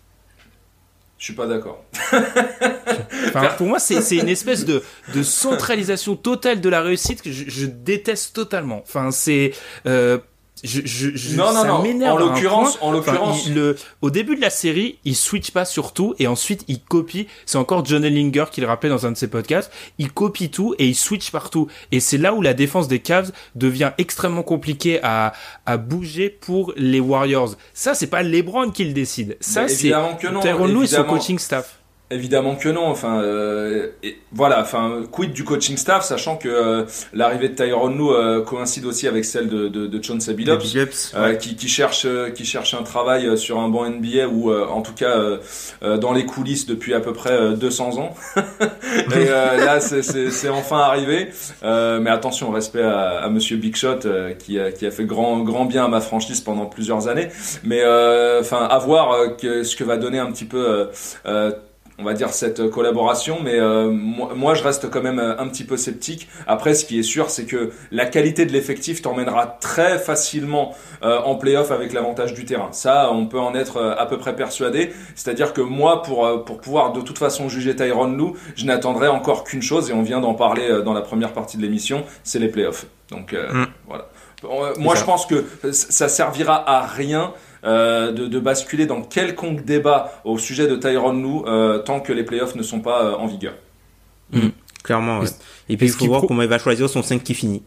Je 1.19 1.25
suis 1.25 1.35
pas 1.35 1.47
d'accord. 1.47 1.85
enfin, 2.12 3.49
pour 3.57 3.67
moi, 3.67 3.79
c'est 3.79 4.17
une 4.17 4.29
espèce 4.29 4.64
de, 4.64 4.83
de 5.14 5.23
centralisation 5.23 6.17
totale 6.17 6.61
de 6.61 6.69
la 6.69 6.83
réussite 6.83 7.23
que 7.23 7.33
je, 7.33 7.49
je 7.49 7.67
déteste 7.67 8.35
totalement. 8.35 8.83
Enfin, 8.83 9.11
c'est 9.11 9.53
euh, 9.87 10.19
je, 10.62 10.81
je, 10.85 11.11
je, 11.14 11.37
non, 11.37 11.53
non, 11.53 11.64
non. 11.64 12.07
En 12.07 12.17
l'occurrence, 12.17 12.79
en 12.81 12.93
l'occurrence, 12.93 13.43
enfin, 13.43 13.51
le, 13.55 13.77
au 14.03 14.11
début 14.11 14.37
de 14.37 14.40
la 14.40 14.51
série, 14.51 14.99
il 15.05 15.17
switch 15.17 15.51
pas 15.51 15.64
sur 15.64 15.93
tout 15.93 16.14
et 16.19 16.27
ensuite 16.27 16.64
il 16.69 16.81
copie. 16.81 17.27
C'est 17.45 17.59
encore 17.59 17.85
John 17.85 18.05
Ellinger 18.05 18.45
qui 18.51 18.61
le 18.61 18.67
rappelait 18.67 18.88
dans 18.88 19.05
un 19.05 19.12
de 19.12 19.17
ses 19.17 19.29
podcasts. 19.29 19.71
Il 19.99 20.12
copie 20.12 20.51
tout 20.51 20.75
et 20.79 20.87
il 20.87 20.95
switch 20.95 21.31
partout. 21.33 21.67
Et 21.93 22.01
c'est 22.01 22.19
là 22.19 22.33
où 22.35 22.40
la 22.40 22.55
défense 22.55 22.88
des 22.88 23.01
Cavs 23.01 23.33
devient 23.57 23.93
extrêmement 23.99 24.45
compliquée 24.45 25.01
à, 25.03 25.33
à 25.67 25.77
bouger 25.77 26.31
pour 26.31 26.73
les 26.77 27.01
Warriors. 27.01 27.57
Ça, 27.75 27.95
c'est 27.95 28.07
pas 28.07 28.23
LeBron 28.23 28.71
qui 28.71 28.85
le 28.85 28.93
décide. 28.93 29.37
Ça, 29.40 29.69
c'est 29.69 29.93
Tyrone 30.40 30.73
Lue 30.73 30.85
et 30.85 30.87
son 30.87 31.05
coaching 31.05 31.38
staff. 31.38 31.79
Évidemment 32.11 32.55
que 32.55 32.69
non. 32.69 32.87
Enfin, 32.87 33.23
euh, 33.23 33.88
et 34.03 34.19
voilà. 34.31 34.61
Enfin, 34.61 35.05
quid 35.11 35.33
du 35.33 35.43
coaching 35.43 35.79
staff, 35.79 36.05
sachant 36.05 36.37
que 36.37 36.49
euh, 36.51 36.85
l'arrivée 37.14 37.49
de 37.49 37.55
Tyrone 37.55 37.97
Lue 37.97 38.11
euh, 38.11 38.43
coïncide 38.43 38.85
aussi 38.85 39.09
avec 39.09 39.25
celle 39.25 39.49
de 39.49 39.69
de, 39.69 39.87
de 39.87 40.33
Billups, 40.35 41.14
euh, 41.14 41.31
ouais. 41.31 41.38
qui, 41.38 41.57
qui, 41.57 41.67
cherche 41.67 42.07
qui 42.35 42.45
cherche 42.45 42.75
un 42.75 42.83
travail 42.83 43.38
sur 43.38 43.59
un 43.59 43.71
banc 43.71 43.88
NBA 43.88 44.29
ou 44.29 44.53
en 44.53 44.83
tout 44.83 44.93
cas 44.93 45.17
dans 45.81 46.12
les 46.12 46.27
coulisses 46.27 46.67
depuis 46.67 46.93
à 46.93 47.01
peu 47.01 47.14
près 47.14 47.55
200 47.57 47.97
ans. 47.99 48.14
et 49.17 49.25
là, 49.25 49.81
c'est 49.81 50.49
enfin 50.51 50.81
arrivé. 50.81 51.31
mais 51.62 52.11
attention, 52.11 52.51
respect 52.51 52.83
à, 52.83 53.23
à 53.23 53.31
Monsieur 53.31 53.57
Big 53.57 53.77
Shot 53.77 54.01
qui 54.38 54.61
a 54.61 54.73
qui 54.73 54.85
a 54.87 54.90
fait 54.90 55.07
grand 55.07 55.40
grand 55.40 55.64
bien 55.64 55.87
à 55.87 55.88
ma 55.88 56.03
franchise 56.03 56.43
pendant 56.43 56.67
plusieurs 56.67 57.09
années. 57.09 57.29
Mais 57.62 57.83
enfin, 58.40 58.64
à 58.64 58.79
voir 58.79 59.38
que, 59.38 59.62
ce 59.62 59.75
que 59.75 59.85
va 59.85 59.97
donner 59.97 60.19
un 60.19 60.31
petit 60.31 60.45
peu 60.45 60.88
on 61.98 62.04
va 62.04 62.14
dire 62.14 62.30
cette 62.30 62.70
collaboration 62.70 63.38
mais 63.42 63.59
euh, 63.59 63.90
moi, 63.90 64.33
moi, 64.35 64.54
je 64.54 64.62
reste 64.62 64.90
quand 64.90 65.02
même 65.02 65.18
euh, 65.18 65.38
un 65.38 65.48
petit 65.48 65.64
peu 65.64 65.76
sceptique. 65.76 66.28
Après 66.46 66.74
ce 66.74 66.85
qui 66.85 66.98
est 66.98 67.04
sûr 67.04 67.30
c'est 67.30 67.46
que 67.46 67.70
la 67.90 68.07
qualité 68.07 68.46
de 68.46 68.52
l'effectif 68.52 69.02
t'emmènera 69.02 69.59
très 69.61 69.98
facilement 69.98 70.74
euh, 71.02 71.18
en 71.20 71.37
playoff 71.37 71.70
avec 71.70 71.92
l'avantage 71.92 72.35
du 72.35 72.44
terrain. 72.44 72.68
Ça 72.72 73.11
on 73.12 73.26
peut 73.26 73.38
en 73.38 73.54
être 73.54 73.76
euh, 73.76 73.94
à 73.96 74.07
peu 74.07 74.18
près 74.18 74.35
persuadé. 74.35 74.92
C'est 75.14 75.30
à 75.30 75.35
dire 75.35 75.52
que 75.52 75.61
moi 75.61 76.02
pour 76.02 76.26
euh, 76.26 76.38
pour 76.38 76.61
pouvoir 76.61 76.92
de 76.92 77.00
toute 77.00 77.18
façon 77.18 77.48
juger 77.48 77.76
Tyron 77.76 78.07
Lou 78.07 78.37
je 78.57 78.64
n'attendrai 78.64 79.09
encore 79.09 79.44
qu'une 79.44 79.62
chose 79.62 79.90
et 79.90 79.92
on 79.92 80.02
vient 80.02 80.20
d'en 80.20 80.35
parler 80.35 80.83
dans 80.85 80.92
la 80.92 81.02
première 81.02 81.33
partie 81.33 81.57
de 81.57 81.62
l'émission 81.62 82.04
c'est 82.22 82.38
les 82.38 82.48
playoffs. 82.48 82.87
Donc 83.11 83.33
mm. 83.33 83.66
voilà. 83.87 84.09
Moi 84.78 84.94
je 84.94 85.04
pense 85.04 85.26
que 85.26 85.44
ça 85.72 86.09
servira 86.09 86.68
à 86.68 86.87
rien 86.87 87.33
euh, 87.33 87.54
de, 87.64 88.27
de, 88.27 88.38
basculer 88.38 88.87
dans 88.87 89.03
quelconque 89.03 89.64
débat 89.64 90.20
au 90.24 90.38
sujet 90.38 90.66
de 90.66 90.77
Tyron 90.77 91.12
Lue 91.12 91.42
euh, 91.46 91.79
tant 91.79 92.00
que 92.00 92.12
les 92.12 92.24
playoffs 92.24 92.55
ne 92.55 92.62
sont 92.62 92.81
pas 92.81 93.05
euh, 93.05 93.14
en 93.14 93.27
vigueur. 93.27 93.55
Mmh, 94.33 94.48
clairement, 94.83 95.20
ouais. 95.20 95.29
Et 95.68 95.77
puis 95.77 95.87
il 95.87 95.92
faut 95.92 96.07
voir 96.07 96.22
comment 96.27 96.42
il 96.42 96.48
va 96.48 96.59
choisir 96.59 96.88
son 96.88 97.03
5 97.03 97.22
qui 97.22 97.35
finit. 97.35 97.62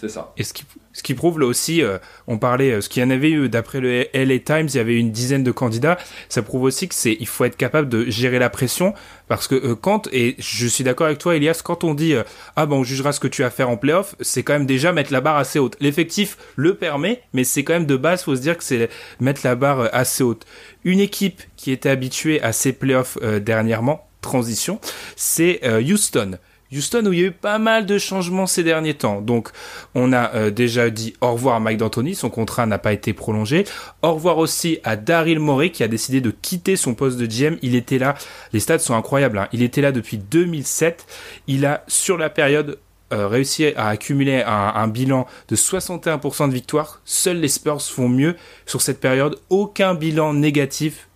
C'est 0.00 0.08
ça. 0.08 0.32
Et 0.36 0.44
ce 0.44 0.52
qui, 0.52 0.64
ce 0.92 1.02
qui 1.02 1.14
prouve 1.14 1.38
là 1.38 1.46
aussi, 1.46 1.82
euh, 1.82 1.98
on 2.26 2.38
parlait, 2.38 2.72
euh, 2.72 2.80
ce 2.80 2.88
qu'il 2.88 3.02
y 3.02 3.06
en 3.06 3.10
avait 3.10 3.30
eu 3.30 3.48
d'après 3.48 3.80
le 3.80 4.06
LA 4.14 4.38
Times, 4.38 4.68
il 4.68 4.76
y 4.76 4.78
avait 4.78 4.96
une 4.96 5.12
dizaine 5.12 5.44
de 5.44 5.50
candidats. 5.52 5.98
Ça 6.28 6.42
prouve 6.42 6.62
aussi 6.62 6.88
que 6.88 6.94
c'est, 6.94 7.16
il 7.20 7.26
faut 7.26 7.44
être 7.44 7.56
capable 7.56 7.88
de 7.88 8.08
gérer 8.08 8.38
la 8.38 8.48
pression 8.48 8.94
parce 9.30 9.46
que 9.46 9.54
euh, 9.54 9.76
quand 9.76 10.08
et 10.12 10.34
je 10.40 10.66
suis 10.66 10.82
d'accord 10.82 11.06
avec 11.06 11.18
toi, 11.20 11.36
Elias, 11.36 11.60
quand 11.64 11.84
on 11.84 11.94
dit 11.94 12.14
euh, 12.14 12.24
ah 12.56 12.66
ben 12.66 12.74
on 12.74 12.82
jugera 12.82 13.12
ce 13.12 13.20
que 13.20 13.28
tu 13.28 13.44
as 13.44 13.50
fait 13.50 13.62
en 13.62 13.76
playoff, 13.76 14.16
c'est 14.20 14.42
quand 14.42 14.54
même 14.54 14.66
déjà 14.66 14.92
mettre 14.92 15.12
la 15.12 15.20
barre 15.20 15.36
assez 15.36 15.60
haute. 15.60 15.76
L'effectif 15.78 16.36
le 16.56 16.74
permet, 16.74 17.22
mais 17.32 17.44
c'est 17.44 17.62
quand 17.62 17.74
même 17.74 17.86
de 17.86 17.96
base, 17.96 18.24
faut 18.24 18.34
se 18.34 18.40
dire 18.40 18.58
que 18.58 18.64
c'est 18.64 18.90
mettre 19.20 19.42
la 19.44 19.54
barre 19.54 19.80
euh, 19.80 19.88
assez 19.92 20.24
haute. 20.24 20.44
Une 20.82 20.98
équipe 20.98 21.42
qui 21.56 21.70
était 21.70 21.90
habituée 21.90 22.42
à 22.42 22.52
ces 22.52 22.72
playoffs 22.72 23.18
euh, 23.22 23.38
dernièrement, 23.38 24.08
transition, 24.20 24.80
c'est 25.14 25.60
Houston. 25.80 26.32
Houston 26.72 27.06
où 27.06 27.12
il 27.12 27.18
y 27.18 27.22
a 27.24 27.26
eu 27.26 27.32
pas 27.32 27.58
mal 27.58 27.86
de 27.86 27.98
changements 27.98 28.46
ces 28.46 28.62
derniers 28.62 28.94
temps. 28.94 29.20
Donc 29.20 29.50
on 29.94 30.12
a 30.12 30.34
euh, 30.34 30.50
déjà 30.50 30.90
dit 30.90 31.14
au 31.20 31.32
revoir 31.32 31.56
à 31.56 31.60
Mike 31.60 31.78
D'Antoni, 31.78 32.14
son 32.14 32.30
contrat 32.30 32.66
n'a 32.66 32.78
pas 32.78 32.92
été 32.92 33.12
prolongé. 33.12 33.64
Au 34.02 34.14
revoir 34.14 34.38
aussi 34.38 34.78
à 34.84 34.96
Daryl 34.96 35.40
Morey 35.40 35.70
qui 35.70 35.82
a 35.82 35.88
décidé 35.88 36.20
de 36.20 36.30
quitter 36.30 36.76
son 36.76 36.94
poste 36.94 37.18
de 37.18 37.26
GM. 37.26 37.56
Il 37.62 37.74
était 37.74 37.98
là, 37.98 38.14
les 38.52 38.60
stats 38.60 38.78
sont 38.78 38.94
incroyables, 38.94 39.38
hein. 39.38 39.48
il 39.52 39.62
était 39.62 39.80
là 39.80 39.92
depuis 39.92 40.18
2007. 40.18 41.06
Il 41.46 41.66
a 41.66 41.84
sur 41.88 42.16
la 42.18 42.30
période 42.30 42.78
euh, 43.12 43.26
réussi 43.26 43.66
à 43.76 43.88
accumuler 43.88 44.42
un, 44.42 44.72
un, 44.76 44.86
bilan 44.86 45.26
de 45.48 45.56
61% 45.56 46.48
de 46.48 46.54
victoires. 46.54 47.00
Seuls 47.04 47.38
les 47.38 47.48
Spurs 47.48 47.82
font 47.82 48.08
mieux 48.08 48.36
sur 48.66 48.80
cette 48.82 49.00
période. 49.00 49.36
Aucun 49.48 49.94
bilan 49.94 50.34
négatif 50.34 51.08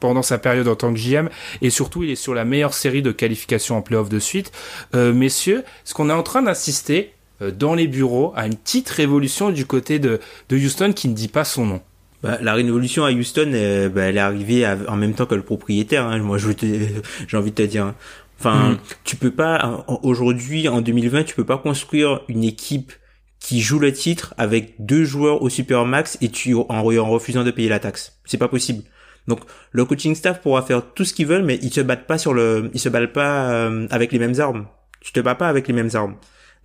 pendant 0.00 0.22
sa 0.22 0.38
période 0.38 0.68
en 0.68 0.76
tant 0.76 0.92
que 0.92 0.98
GM 0.98 1.28
et 1.62 1.70
surtout 1.70 2.02
il 2.02 2.10
est 2.10 2.16
sur 2.16 2.34
la 2.34 2.44
meilleure 2.44 2.74
série 2.74 3.02
de 3.02 3.12
qualification 3.12 3.76
en 3.76 3.82
playoff 3.82 4.08
de 4.08 4.18
suite. 4.18 4.52
Euh, 4.94 5.12
messieurs, 5.12 5.64
est-ce 5.84 5.94
qu'on 5.94 6.10
est 6.10 6.14
en 6.14 6.22
train 6.22 6.42
d'assister 6.42 7.12
euh, 7.42 7.50
dans 7.50 7.74
les 7.74 7.86
bureaux 7.86 8.32
à 8.36 8.46
une 8.46 8.56
petite 8.56 8.88
révolution 8.88 9.50
du 9.50 9.66
côté 9.66 9.98
de, 9.98 10.20
de 10.48 10.56
Houston 10.56 10.92
qui 10.92 11.08
ne 11.08 11.14
dit 11.14 11.28
pas 11.28 11.44
son 11.44 11.66
nom 11.66 11.80
bah, 12.20 12.36
la 12.40 12.54
révolution 12.54 13.04
à 13.04 13.12
Houston, 13.12 13.52
euh, 13.54 13.88
bah, 13.88 14.02
elle 14.02 14.16
est 14.16 14.20
arrivée 14.20 14.66
en 14.88 14.96
même 14.96 15.14
temps 15.14 15.26
que 15.26 15.36
le 15.36 15.42
propriétaire. 15.42 16.04
Hein. 16.04 16.18
Moi, 16.18 16.36
j'ai 17.28 17.36
envie 17.36 17.50
de 17.50 17.54
te 17.54 17.62
dire. 17.62 17.84
Hein. 17.84 17.94
Enfin, 18.40 18.70
mm. 18.70 18.78
tu 19.04 19.14
peux 19.14 19.30
pas 19.30 19.84
aujourd'hui 20.02 20.66
en 20.66 20.80
2020, 20.80 21.22
tu 21.22 21.36
peux 21.36 21.44
pas 21.44 21.58
construire 21.58 22.22
une 22.26 22.42
équipe 22.42 22.92
qui 23.40 23.60
joue 23.60 23.78
le 23.78 23.92
titre 23.92 24.34
avec 24.36 24.74
deux 24.78 25.04
joueurs 25.04 25.42
au 25.42 25.48
supermax 25.48 26.18
et 26.20 26.28
tu 26.28 26.54
en, 26.54 26.66
en 26.68 26.82
refusant 26.82 27.44
de 27.44 27.50
payer 27.50 27.68
la 27.68 27.78
taxe. 27.78 28.18
C'est 28.24 28.38
pas 28.38 28.48
possible. 28.48 28.82
Donc 29.28 29.40
le 29.70 29.84
coaching 29.84 30.14
staff 30.14 30.40
pourra 30.40 30.62
faire 30.62 30.82
tout 30.94 31.04
ce 31.04 31.14
qu'ils 31.14 31.26
veulent, 31.26 31.44
mais 31.44 31.58
ils 31.62 31.72
se 31.72 31.80
battent 31.80 32.06
pas 32.06 32.18
sur 32.18 32.34
le, 32.34 32.70
ils 32.74 32.80
se 32.80 32.88
battent 32.88 33.12
pas 33.12 33.50
euh, 33.50 33.86
avec 33.90 34.10
les 34.10 34.18
mêmes 34.18 34.40
armes. 34.40 34.66
Tu 35.00 35.12
te 35.12 35.20
bats 35.20 35.36
pas 35.36 35.48
avec 35.48 35.68
les 35.68 35.74
mêmes 35.74 35.90
armes. 35.94 36.16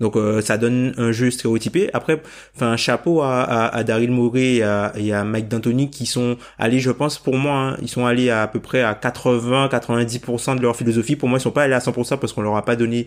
Donc 0.04 0.18
euh, 0.18 0.42
ça 0.42 0.58
donne 0.58 0.94
un 0.98 1.14
jeu 1.14 1.32
stéréotypé. 1.32 1.90
Après, 1.94 2.22
enfin 2.56 2.76
chapeau 2.76 3.22
à, 3.22 3.42
à, 3.42 3.74
à 3.74 3.84
Daryl 3.86 4.12
Morey 4.12 4.56
et 4.56 4.64
à, 4.64 4.92
et 4.98 5.14
à 5.14 5.24
Mike 5.24 5.48
D'Antoni 5.48 5.90
qui 5.90 6.06
sont 6.06 6.36
allés, 6.60 6.80
je 6.80 6.92
pense 6.92 7.18
pour 7.18 7.38
moi, 7.38 7.54
hein, 7.54 7.78
ils 7.82 7.88
sont 7.88 8.06
allés 8.06 8.30
à, 8.30 8.42
à 8.42 8.48
peu 8.48 8.60
près 8.60 8.82
à 8.82 8.96
80-90% 8.96 10.58
de 10.58 10.62
leur 10.62 10.76
philosophie. 10.76 11.16
Pour 11.16 11.30
moi, 11.30 11.40
ils 11.40 11.42
sont 11.42 11.52
pas 11.52 11.64
allés 11.64 11.74
à 11.74 11.80
100% 11.80 12.18
parce 12.18 12.34
qu'on 12.34 12.42
leur 12.42 12.58
a 12.58 12.66
pas 12.66 12.76
donné 12.76 13.06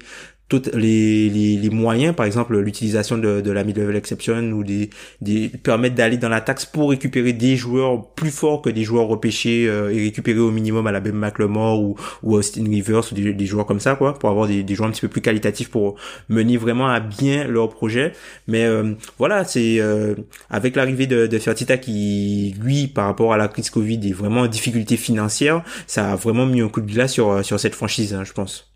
toutes 0.49 0.73
les, 0.75 1.29
les, 1.29 1.57
les 1.57 1.71
moyens, 1.71 2.15
par 2.15 2.25
exemple 2.25 2.57
l'utilisation 2.57 3.19
de, 3.19 3.41
de 3.41 3.51
la 3.51 3.65
mid-level 3.65 3.97
exception 3.97 4.39
ou 4.53 4.63
des, 4.63 4.91
des 5.21 5.49
permettre 5.49 5.97
d'aller 5.97 6.19
dans 6.19 6.29
la 6.29 6.41
taxe 6.41 6.65
pour 6.65 6.91
récupérer 6.91 7.33
des 7.33 7.57
joueurs 7.57 8.13
plus 8.15 8.31
forts 8.31 8.63
que 8.63 8.71
des 8.71 8.85
joueurs 8.85 9.09
repêchés 9.09 9.67
euh, 9.69 9.93
et 9.93 10.05
récupérer 10.05 10.39
au 10.39 10.53
minimum 10.53 10.87
à 10.87 10.93
la 10.93 11.01
Ben 11.01 11.15
McLemore 11.15 11.81
ou, 11.81 11.97
ou 12.23 12.37
Austin 12.37 12.65
Rivers 12.65 13.03
ou 13.11 13.15
des, 13.15 13.33
des, 13.33 13.47
joueurs 13.47 13.67
comme 13.67 13.81
ça 13.81 13.97
quoi 13.97 14.17
pour 14.17 14.31
avoir 14.31 14.47
des, 14.47 14.63
des 14.63 14.75
joueurs 14.77 14.89
un 14.89 14.93
petit 14.93 15.01
peu 15.01 15.09
plus 15.09 15.21
qualitatifs 15.21 15.69
pour 15.69 15.97
mener 16.29 16.57
vraiment 16.57 16.86
à 16.89 17.01
bien 17.01 17.45
leur 17.45 17.69
projet 17.69 18.13
mais 18.47 18.65
euh, 18.65 18.95
voilà 19.19 19.45
c'est 19.45 19.79
euh, 19.81 20.15
avec 20.51 20.77
l'arrivée 20.77 21.07
de, 21.07 21.27
de 21.27 21.39
Fertita 21.39 21.79
qui 21.79 22.55
lui 22.61 22.87
par 22.87 23.07
rapport 23.07 23.33
à 23.33 23.37
la 23.37 23.49
crise 23.49 23.71
Covid 23.71 24.09
est 24.09 24.13
vraiment 24.13 24.43
en 24.43 24.47
difficulté 24.47 24.97
financière 24.97 25.63
ça 25.87 26.13
a 26.13 26.17
vraiment 26.17 26.47
mis 26.47 26.61
un 26.61 26.69
coup 26.69 26.81
de 26.81 26.91
glace 26.91 27.13
sur, 27.13 27.45
sur 27.45 27.61
cette 27.61 27.75
franchise 27.75 28.15
hein, 28.15 28.25
je 28.25 28.33
pense 28.33 28.71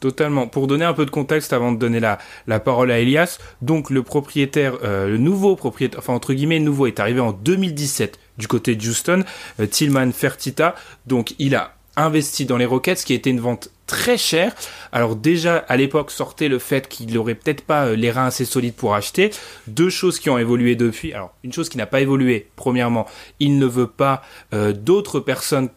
Totalement. 0.00 0.46
Pour 0.46 0.68
donner 0.68 0.84
un 0.84 0.94
peu 0.94 1.04
de 1.04 1.10
contexte 1.10 1.52
avant 1.52 1.72
de 1.72 1.78
donner 1.78 1.98
la, 1.98 2.18
la 2.46 2.60
parole 2.60 2.92
à 2.92 3.00
Elias, 3.00 3.38
donc 3.62 3.90
le 3.90 4.04
propriétaire, 4.04 4.74
euh, 4.84 5.08
le 5.08 5.18
nouveau 5.18 5.56
propriétaire, 5.56 5.98
enfin 5.98 6.12
entre 6.12 6.34
guillemets 6.34 6.60
nouveau, 6.60 6.86
est 6.86 7.00
arrivé 7.00 7.18
en 7.18 7.32
2017 7.32 8.16
du 8.38 8.46
côté 8.46 8.76
de 8.76 8.86
Houston, 8.86 9.24
euh, 9.58 9.66
Tillman 9.66 10.12
Fertitta. 10.12 10.76
Donc 11.06 11.34
il 11.40 11.56
a 11.56 11.74
investi 11.96 12.46
dans 12.46 12.56
les 12.56 12.64
Rockets, 12.64 13.02
qui 13.04 13.12
été 13.12 13.30
une 13.30 13.40
vente 13.40 13.70
très 13.88 14.16
chère. 14.16 14.54
Alors 14.92 15.16
déjà 15.16 15.56
à 15.56 15.76
l'époque 15.76 16.12
sortait 16.12 16.46
le 16.46 16.60
fait 16.60 16.86
qu'il 16.86 17.12
n'aurait 17.12 17.34
peut-être 17.34 17.62
pas 17.62 17.86
euh, 17.86 17.96
les 17.96 18.12
reins 18.12 18.26
assez 18.26 18.44
solides 18.44 18.74
pour 18.74 18.94
acheter. 18.94 19.30
Deux 19.66 19.90
choses 19.90 20.20
qui 20.20 20.30
ont 20.30 20.38
évolué 20.38 20.76
depuis. 20.76 21.12
Alors 21.12 21.34
une 21.42 21.52
chose 21.52 21.68
qui 21.68 21.78
n'a 21.78 21.86
pas 21.86 22.00
évolué. 22.00 22.46
Premièrement, 22.54 23.06
il 23.40 23.58
ne 23.58 23.66
veut 23.66 23.88
pas 23.88 24.22
d'autres 24.52 25.18
personnes 25.18 25.70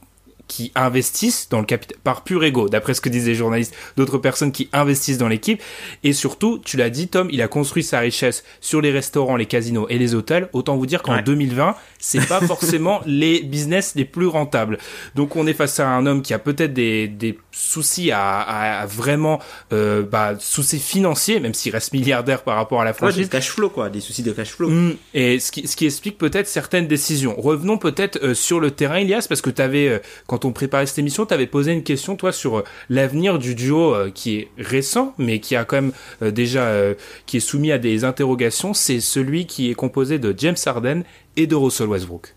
qui 0.51 0.73
investissent 0.75 1.47
dans 1.49 1.59
le 1.59 1.65
capital 1.65 1.97
par 2.03 2.25
pur 2.25 2.43
ego, 2.43 2.67
d'après 2.67 2.93
ce 2.93 2.99
que 2.99 3.07
disaient 3.07 3.29
les 3.29 3.35
journalistes, 3.35 3.73
d'autres 3.95 4.17
personnes 4.17 4.51
qui 4.51 4.67
investissent 4.73 5.17
dans 5.17 5.29
l'équipe. 5.29 5.61
Et 6.03 6.11
surtout, 6.11 6.59
tu 6.59 6.75
l'as 6.75 6.89
dit, 6.89 7.07
Tom, 7.07 7.29
il 7.31 7.41
a 7.41 7.47
construit 7.47 7.83
sa 7.83 7.99
richesse 7.99 8.43
sur 8.59 8.81
les 8.81 8.91
restaurants, 8.91 9.37
les 9.37 9.45
casinos 9.45 9.87
et 9.87 9.97
les 9.97 10.13
hôtels. 10.13 10.49
Autant 10.51 10.75
vous 10.75 10.85
dire 10.85 11.03
qu'en 11.03 11.21
2020, 11.21 11.75
c'est 11.99 12.27
pas 12.27 12.41
forcément 12.47 12.99
les 13.05 13.43
business 13.43 13.93
les 13.95 14.03
plus 14.03 14.27
rentables. 14.27 14.77
Donc, 15.15 15.37
on 15.37 15.47
est 15.47 15.53
face 15.53 15.79
à 15.79 15.87
un 15.87 16.05
homme 16.05 16.21
qui 16.21 16.33
a 16.33 16.39
peut-être 16.39 16.73
des, 16.73 17.07
des 17.07 17.39
soucis 17.53 18.11
à, 18.11 18.41
à, 18.41 18.85
vraiment 18.85 19.39
euh, 19.71 20.03
bah, 20.03 20.33
soucis 20.37 20.79
financiers, 20.79 21.39
même 21.39 21.53
s'il 21.53 21.71
reste 21.71 21.93
milliardaire 21.93 22.43
par 22.43 22.57
rapport 22.57 22.81
à 22.81 22.85
la 22.85 22.91
franchise. 22.91 23.19
Ouais, 23.19 23.23
des 23.23 23.29
cash 23.29 23.51
flow 23.51 23.69
quoi, 23.69 23.89
des 23.89 24.01
soucis 24.01 24.23
de 24.23 24.33
cash 24.33 24.51
flow. 24.51 24.69
Mmh. 24.69 24.95
Et 25.13 25.39
ce 25.39 25.51
qui, 25.53 25.65
ce 25.65 25.77
qui 25.77 25.85
explique 25.85 26.17
peut-être 26.17 26.47
certaines 26.47 26.87
décisions. 26.87 27.39
Revenons 27.39 27.77
peut-être 27.77 28.19
euh, 28.21 28.33
sur 28.33 28.59
le 28.59 28.71
terrain, 28.71 28.97
Elias, 28.97 29.27
parce 29.29 29.41
que 29.41 29.49
tu 29.49 29.61
avais 29.61 29.87
euh, 29.87 29.99
quand 30.27 30.40
quand 30.41 30.47
on 30.47 30.51
préparait 30.51 30.85
cette 30.85 30.99
émission, 30.99 31.25
tu 31.25 31.33
avais 31.33 31.47
posé 31.47 31.71
une 31.71 31.83
question, 31.83 32.15
toi, 32.15 32.31
sur 32.31 32.59
euh, 32.59 32.63
l'avenir 32.89 33.37
du 33.39 33.55
duo 33.55 33.93
euh, 33.93 34.09
qui 34.09 34.37
est 34.37 34.47
récent, 34.57 35.13
mais 35.17 35.39
qui 35.39 35.55
a 35.55 35.65
quand 35.65 35.77
même 35.77 35.91
euh, 36.21 36.31
déjà, 36.31 36.71
est 36.71 37.39
soumis 37.39 37.71
à 37.71 37.77
des 37.77 38.03
interrogations. 38.03 38.73
C'est 38.73 38.99
celui 38.99 39.45
qui 39.45 39.69
est 39.69 39.73
composé 39.73 40.19
de 40.19 40.33
James 40.37 40.57
Harden 40.65 41.03
et 41.37 41.47
de 41.47 41.55
Russell 41.55 41.87
Westbrook. 41.87 42.35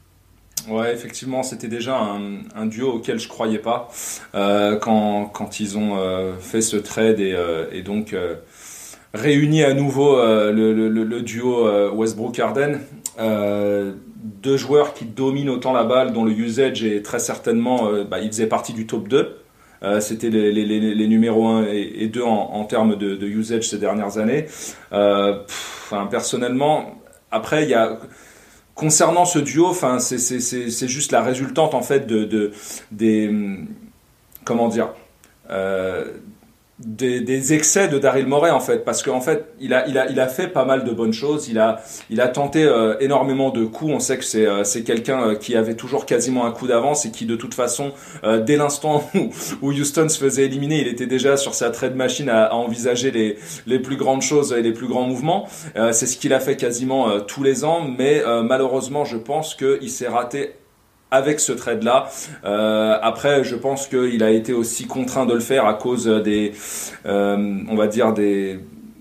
Ouais, 0.68 0.92
effectivement, 0.92 1.42
c'était 1.42 1.68
déjà 1.68 1.98
un, 1.98 2.66
duo 2.66 2.92
auquel 2.92 3.18
je 3.18 3.28
croyais 3.28 3.58
pas 3.58 3.90
quand, 4.32 5.26
quand 5.26 5.60
ils 5.60 5.76
ont 5.76 5.98
fait 6.40 6.62
ce 6.62 6.76
trade 6.76 7.20
et, 7.20 7.82
donc 7.82 8.16
réuni 9.12 9.62
à 9.62 9.74
nouveau 9.74 10.16
le, 10.16 10.72
le, 10.88 11.22
duo 11.22 11.68
Westbrook-Harden 11.92 12.78
deux 14.24 14.56
joueurs 14.56 14.94
qui 14.94 15.04
dominent 15.04 15.50
autant 15.50 15.72
la 15.72 15.84
balle, 15.84 16.12
dont 16.12 16.24
le 16.24 16.32
usage 16.32 16.82
est 16.82 17.04
très 17.04 17.18
certainement, 17.18 17.88
euh, 17.88 18.04
bah, 18.04 18.20
ils 18.20 18.28
faisaient 18.28 18.46
partie 18.46 18.72
du 18.72 18.86
top 18.86 19.06
2. 19.06 19.36
Euh, 19.82 20.00
C'était 20.00 20.30
les, 20.30 21.08
numéros 21.08 21.46
1 21.46 21.66
et, 21.66 22.08
2 22.08 22.22
en, 22.22 22.64
termes 22.64 22.96
de, 22.96 23.26
usage 23.26 23.68
ces 23.68 23.78
dernières 23.78 24.16
années. 24.16 24.46
Euh, 24.92 25.42
enfin, 25.46 26.06
personnellement, 26.06 27.02
après, 27.30 27.64
il 27.64 27.68
y 27.68 27.74
a 27.74 27.98
concernant 28.74 29.26
ce 29.26 29.38
duo, 29.38 29.66
enfin, 29.66 29.98
c'est 29.98 30.88
juste 30.88 31.12
la 31.12 31.22
résultante 31.22 31.74
en 31.74 31.82
fait 31.82 32.06
de, 32.06 32.24
de 32.24 32.52
des 32.90 33.30
comment 34.44 34.68
dire. 34.68 34.88
Des, 36.80 37.20
des, 37.20 37.52
excès 37.52 37.86
de 37.86 37.98
Daryl 37.98 38.26
Morey 38.26 38.50
en 38.50 38.58
fait 38.58 38.84
parce 38.84 39.04
qu'en 39.04 39.20
fait 39.20 39.46
il 39.60 39.72
a, 39.72 39.86
il, 39.86 39.96
a, 39.96 40.10
il 40.10 40.18
a 40.18 40.26
fait 40.26 40.48
pas 40.48 40.64
mal 40.64 40.82
de 40.82 40.90
bonnes 40.90 41.12
choses. 41.12 41.48
Il 41.48 41.58
a, 41.60 41.80
il 42.10 42.20
a 42.20 42.26
tenté 42.26 42.64
euh, 42.64 42.96
énormément 42.98 43.50
de 43.50 43.64
coups. 43.64 43.92
On 43.92 44.00
sait 44.00 44.18
que 44.18 44.24
c'est, 44.24 44.46
euh, 44.46 44.64
c'est 44.64 44.82
quelqu'un 44.82 45.28
euh, 45.28 45.34
qui 45.36 45.54
avait 45.54 45.76
toujours 45.76 46.04
quasiment 46.04 46.46
un 46.46 46.50
coup 46.50 46.66
d'avance 46.66 47.06
et 47.06 47.12
qui 47.12 47.26
de 47.26 47.36
toute 47.36 47.54
façon 47.54 47.92
dès 48.44 48.56
l'instant 48.56 49.08
où, 49.14 49.30
où, 49.62 49.72
Houston 49.72 50.08
se 50.08 50.18
faisait 50.18 50.44
éliminer 50.44 50.80
il 50.80 50.88
était 50.88 51.06
déjà 51.06 51.36
sur 51.36 51.54
sa 51.54 51.70
trade 51.70 51.94
machine 51.94 52.28
à, 52.28 52.46
à 52.46 52.54
envisager 52.54 53.10
les, 53.10 53.38
les 53.66 53.78
plus 53.78 53.96
grandes 53.96 54.22
choses 54.22 54.52
et 54.52 54.62
les 54.62 54.72
plus 54.72 54.88
grands 54.88 55.06
mouvements. 55.06 55.46
C'est 55.92 56.06
ce 56.06 56.16
qu'il 56.16 56.32
a 56.32 56.40
fait 56.40 56.56
quasiment 56.56 57.20
tous 57.20 57.42
les 57.42 57.64
ans. 57.64 57.82
Mais 57.82 58.22
malheureusement 58.42 59.04
je 59.04 59.16
pense 59.16 59.54
qu'il 59.54 59.90
s'est 59.90 60.08
raté 60.08 60.54
avec 61.14 61.40
ce 61.40 61.52
trade-là. 61.52 62.08
Euh, 62.44 62.98
après, 63.00 63.44
je 63.44 63.54
pense 63.54 63.86
qu'il 63.86 64.22
a 64.22 64.30
été 64.30 64.52
aussi 64.52 64.86
contraint 64.86 65.26
de 65.26 65.34
le 65.34 65.40
faire 65.40 65.66
à 65.66 65.74
cause 65.74 66.06
des, 66.06 66.52
euh, 67.06 67.58
on 67.68 67.76
va 67.76 67.86
dire 67.86 68.12
des 68.12 68.58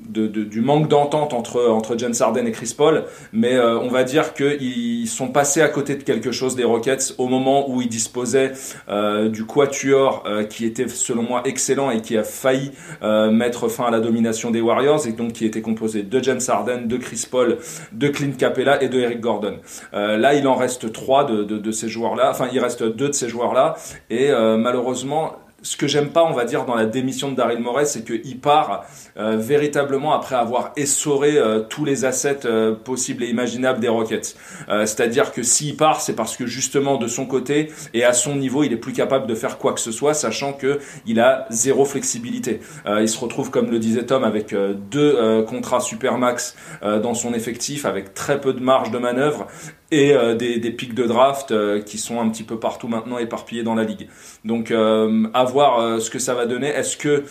du 0.10 0.62
manque 0.62 0.88
d'entente 0.88 1.34
entre, 1.34 1.68
entre 1.70 1.98
James 1.98 2.14
Harden 2.20 2.46
et 2.46 2.52
Chris 2.52 2.74
Paul, 2.78 3.04
mais 3.32 3.54
euh, 3.54 3.80
on 3.80 3.90
va 3.90 4.04
dire 4.04 4.34
qu'ils 4.34 5.08
sont 5.08 5.30
passés 5.30 5.62
à 5.62 5.70
côté 5.70 5.96
de 5.96 6.04
quelque 6.04 6.32
chose 6.32 6.56
des 6.56 6.64
Rockets 6.64 7.16
au 7.18 7.28
moment 7.28 7.70
où 7.70 7.82
ils 7.82 7.90
disposaient 7.90 8.54
euh, 8.90 9.30
du 9.30 9.46
quatuor 9.46 10.24
euh, 10.26 10.44
qui 10.44 10.66
était 10.66 10.88
selon 10.88 11.24
moi 11.24 11.42
excellent 11.46 11.92
et 11.92 12.02
qui 12.02 12.18
a 12.18 12.24
failli 12.24 12.72
mettre 13.02 13.68
fin 13.68 13.86
à 13.86 13.92
la 13.92 14.00
domination 14.00 14.52
des 14.52 14.62
Warriors 14.62 15.08
et 15.08 15.12
donc 15.12 15.34
qui 15.34 15.46
était 15.46 15.62
composé 15.62 16.04
de 16.04 16.24
James 16.24 16.40
Harden, 16.48 16.88
de 16.88 16.98
Chris 16.98 17.26
Paul, 17.30 17.58
de 17.92 18.08
Clint 18.08 18.34
Capella 18.38 18.82
et 18.82 18.90
de 18.90 19.00
Eric 19.00 19.20
Gordon. 19.20 19.58
là, 19.92 20.34
il 20.34 20.48
en 20.48 20.56
reste 20.56 20.92
trois 20.92 21.26
de, 21.26 21.44
de, 21.44 21.58
de 21.58 21.72
ces 21.72 21.90
joueurs-là, 21.90 22.30
enfin 22.32 22.48
il 22.52 22.60
reste 22.60 22.84
deux 22.84 23.10
de 23.10 23.14
ces 23.14 23.30
joueurs-là 23.30 23.76
et 24.10 24.32
malheureusement 24.58 25.34
ce 25.64 25.78
que 25.78 25.88
j'aime 25.88 26.10
pas, 26.10 26.24
on 26.24 26.34
va 26.34 26.44
dire, 26.44 26.66
dans 26.66 26.76
la 26.76 26.86
démission 26.86 27.32
de 27.32 27.36
Daryl 27.36 27.60
Morey, 27.60 27.86
c'est 27.86 28.04
qu'il 28.04 28.40
part 28.40 28.86
euh, 29.18 29.38
véritablement 29.38 30.14
après 30.14 30.36
avoir 30.36 30.74
essoré 30.76 31.38
euh, 31.38 31.62
tous 31.62 31.86
les 31.86 32.04
assets 32.04 32.42
euh, 32.46 32.76
possibles 32.76 33.24
et 33.24 33.28
imaginables 33.28 33.80
des 33.80 33.88
Rockets. 33.88 34.36
C'est-à-dire 34.68 35.32
que 35.32 35.42
s'il 35.42 35.78
part, 35.78 36.02
c'est 36.02 36.16
parce 36.16 36.36
que 36.36 36.46
justement 36.46 36.98
de 36.98 37.08
son 37.08 37.26
côté 37.26 37.72
et 37.94 38.04
à 38.04 38.12
son 38.12 38.36
niveau, 38.36 38.64
il 38.64 38.74
est 38.74 38.78
plus 38.78 38.92
capable 38.92 39.26
de 39.26 39.36
faire 39.36 39.58
quoi 39.58 39.74
que 39.74 39.80
ce 39.80 39.92
soit, 39.92 40.14
sachant 40.14 40.52
que 40.54 40.80
il 41.06 41.20
a 41.20 41.46
zéro 41.50 41.86
flexibilité. 41.86 42.60
il 42.86 43.08
se 43.08 43.18
retrouve, 43.20 43.50
comme 43.50 43.72
le 43.72 43.80
disait 43.80 44.06
Tom, 44.06 44.24
avec 44.24 44.54
deux 44.92 45.44
contrats 45.48 45.80
supermax 45.80 46.56
dans 46.82 47.14
son 47.14 47.34
effectif, 47.34 47.86
avec 47.86 48.14
très 48.14 48.42
peu 48.42 48.54
de 48.54 48.60
marge 48.60 48.92
de 48.92 48.98
manœuvre 48.98 49.48
et 49.92 50.14
des, 50.36 50.72
pics 50.72 50.96
de 50.96 51.04
draft 51.04 51.54
qui 51.86 51.98
sont 51.98 52.20
un 52.20 52.30
petit 52.30 52.44
peu 52.44 52.60
partout 52.60 52.88
maintenant 52.88 53.18
éparpillés 53.18 53.64
dans 53.64 53.76
la 53.76 53.84
ligue. 53.84 54.08
Donc, 54.44 54.72
à 54.72 55.44
voir 55.54 56.02
ce 56.02 56.10
que 56.10 56.20
ça 56.20 56.34
va 56.34 56.46
donner. 56.46 56.68
Est-ce 56.68 56.98
que 56.98 57.24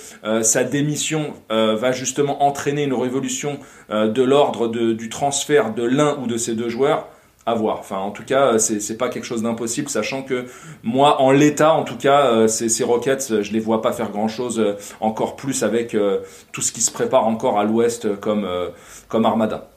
sa 0.42 0.64
démission 0.64 1.35
euh, 1.50 1.76
va 1.76 1.92
justement 1.92 2.42
entraîner 2.44 2.85
une 2.85 2.94
révolution 2.94 3.58
euh, 3.90 4.08
de 4.08 4.22
l'ordre 4.22 4.68
du 4.68 5.08
transfert 5.08 5.74
de 5.74 5.85
l'un 5.85 6.18
ou 6.22 6.26
de 6.26 6.37
ces 6.37 6.54
deux 6.54 6.68
joueurs? 6.68 7.08
À 7.44 7.54
voir. 7.54 7.80
Enfin, 7.80 7.96
en 7.96 8.12
tout 8.12 8.22
cas, 8.22 8.56
c'est 8.61 8.96
pas 8.96 9.08
quelque 9.08 9.24
chose 9.24 9.42
d'impossible, 9.42 9.88
sachant 9.88 10.22
que 10.22 10.44
moi, 10.85 11.20
en 11.20 11.32
l'état, 11.32 11.72
en 11.72 11.82
tout 11.82 11.96
cas, 11.96 12.26
euh, 12.26 12.46
ces, 12.46 12.68
ces 12.68 12.85
Rockets, 12.85 13.42
je 13.42 13.52
les 13.52 13.58
vois 13.58 13.82
pas 13.82 13.92
faire 13.92 14.11
grand 14.11 14.28
chose 14.28 14.64
encore 15.00 15.35
plus 15.35 15.64
avec 15.64 15.96
tout 16.52 16.62
ce 16.62 16.70
qui 16.70 16.80
se 16.80 16.92
prépare 16.92 17.26
encore 17.26 17.58
à 17.58 17.64
l'ouest 17.64 18.14
comme, 18.20 18.46
comme 19.08 19.24
Armada. 19.24 19.71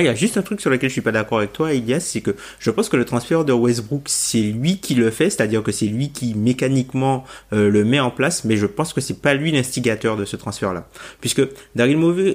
Il 0.00 0.04
y 0.04 0.08
a 0.08 0.14
juste 0.14 0.36
un 0.36 0.42
truc 0.42 0.60
sur 0.60 0.70
lequel 0.70 0.90
je 0.90 0.92
suis 0.92 1.02
pas 1.02 1.12
d'accord 1.12 1.38
avec 1.38 1.52
toi, 1.52 1.72
Elias, 1.72 2.00
c'est 2.00 2.20
que 2.20 2.32
je 2.58 2.70
pense 2.70 2.88
que 2.88 2.96
le 2.96 3.04
transfert 3.04 3.44
de 3.44 3.52
Westbrook, 3.52 4.02
c'est 4.06 4.42
lui 4.42 4.78
qui 4.78 4.94
le 4.94 5.10
fait, 5.10 5.30
c'est-à-dire 5.30 5.62
que 5.62 5.72
c'est 5.72 5.86
lui 5.86 6.10
qui 6.10 6.34
mécaniquement 6.34 7.24
euh, 7.52 7.70
le 7.70 7.84
met 7.84 8.00
en 8.00 8.10
place, 8.10 8.44
mais 8.44 8.56
je 8.56 8.66
pense 8.66 8.92
que 8.92 9.00
c'est 9.00 9.22
pas 9.22 9.32
lui 9.34 9.52
l'instigateur 9.52 10.16
de 10.16 10.24
ce 10.24 10.36
transfert-là, 10.36 10.86
puisque 11.20 11.42
Daryl 11.74 11.96
Morey, 11.96 12.34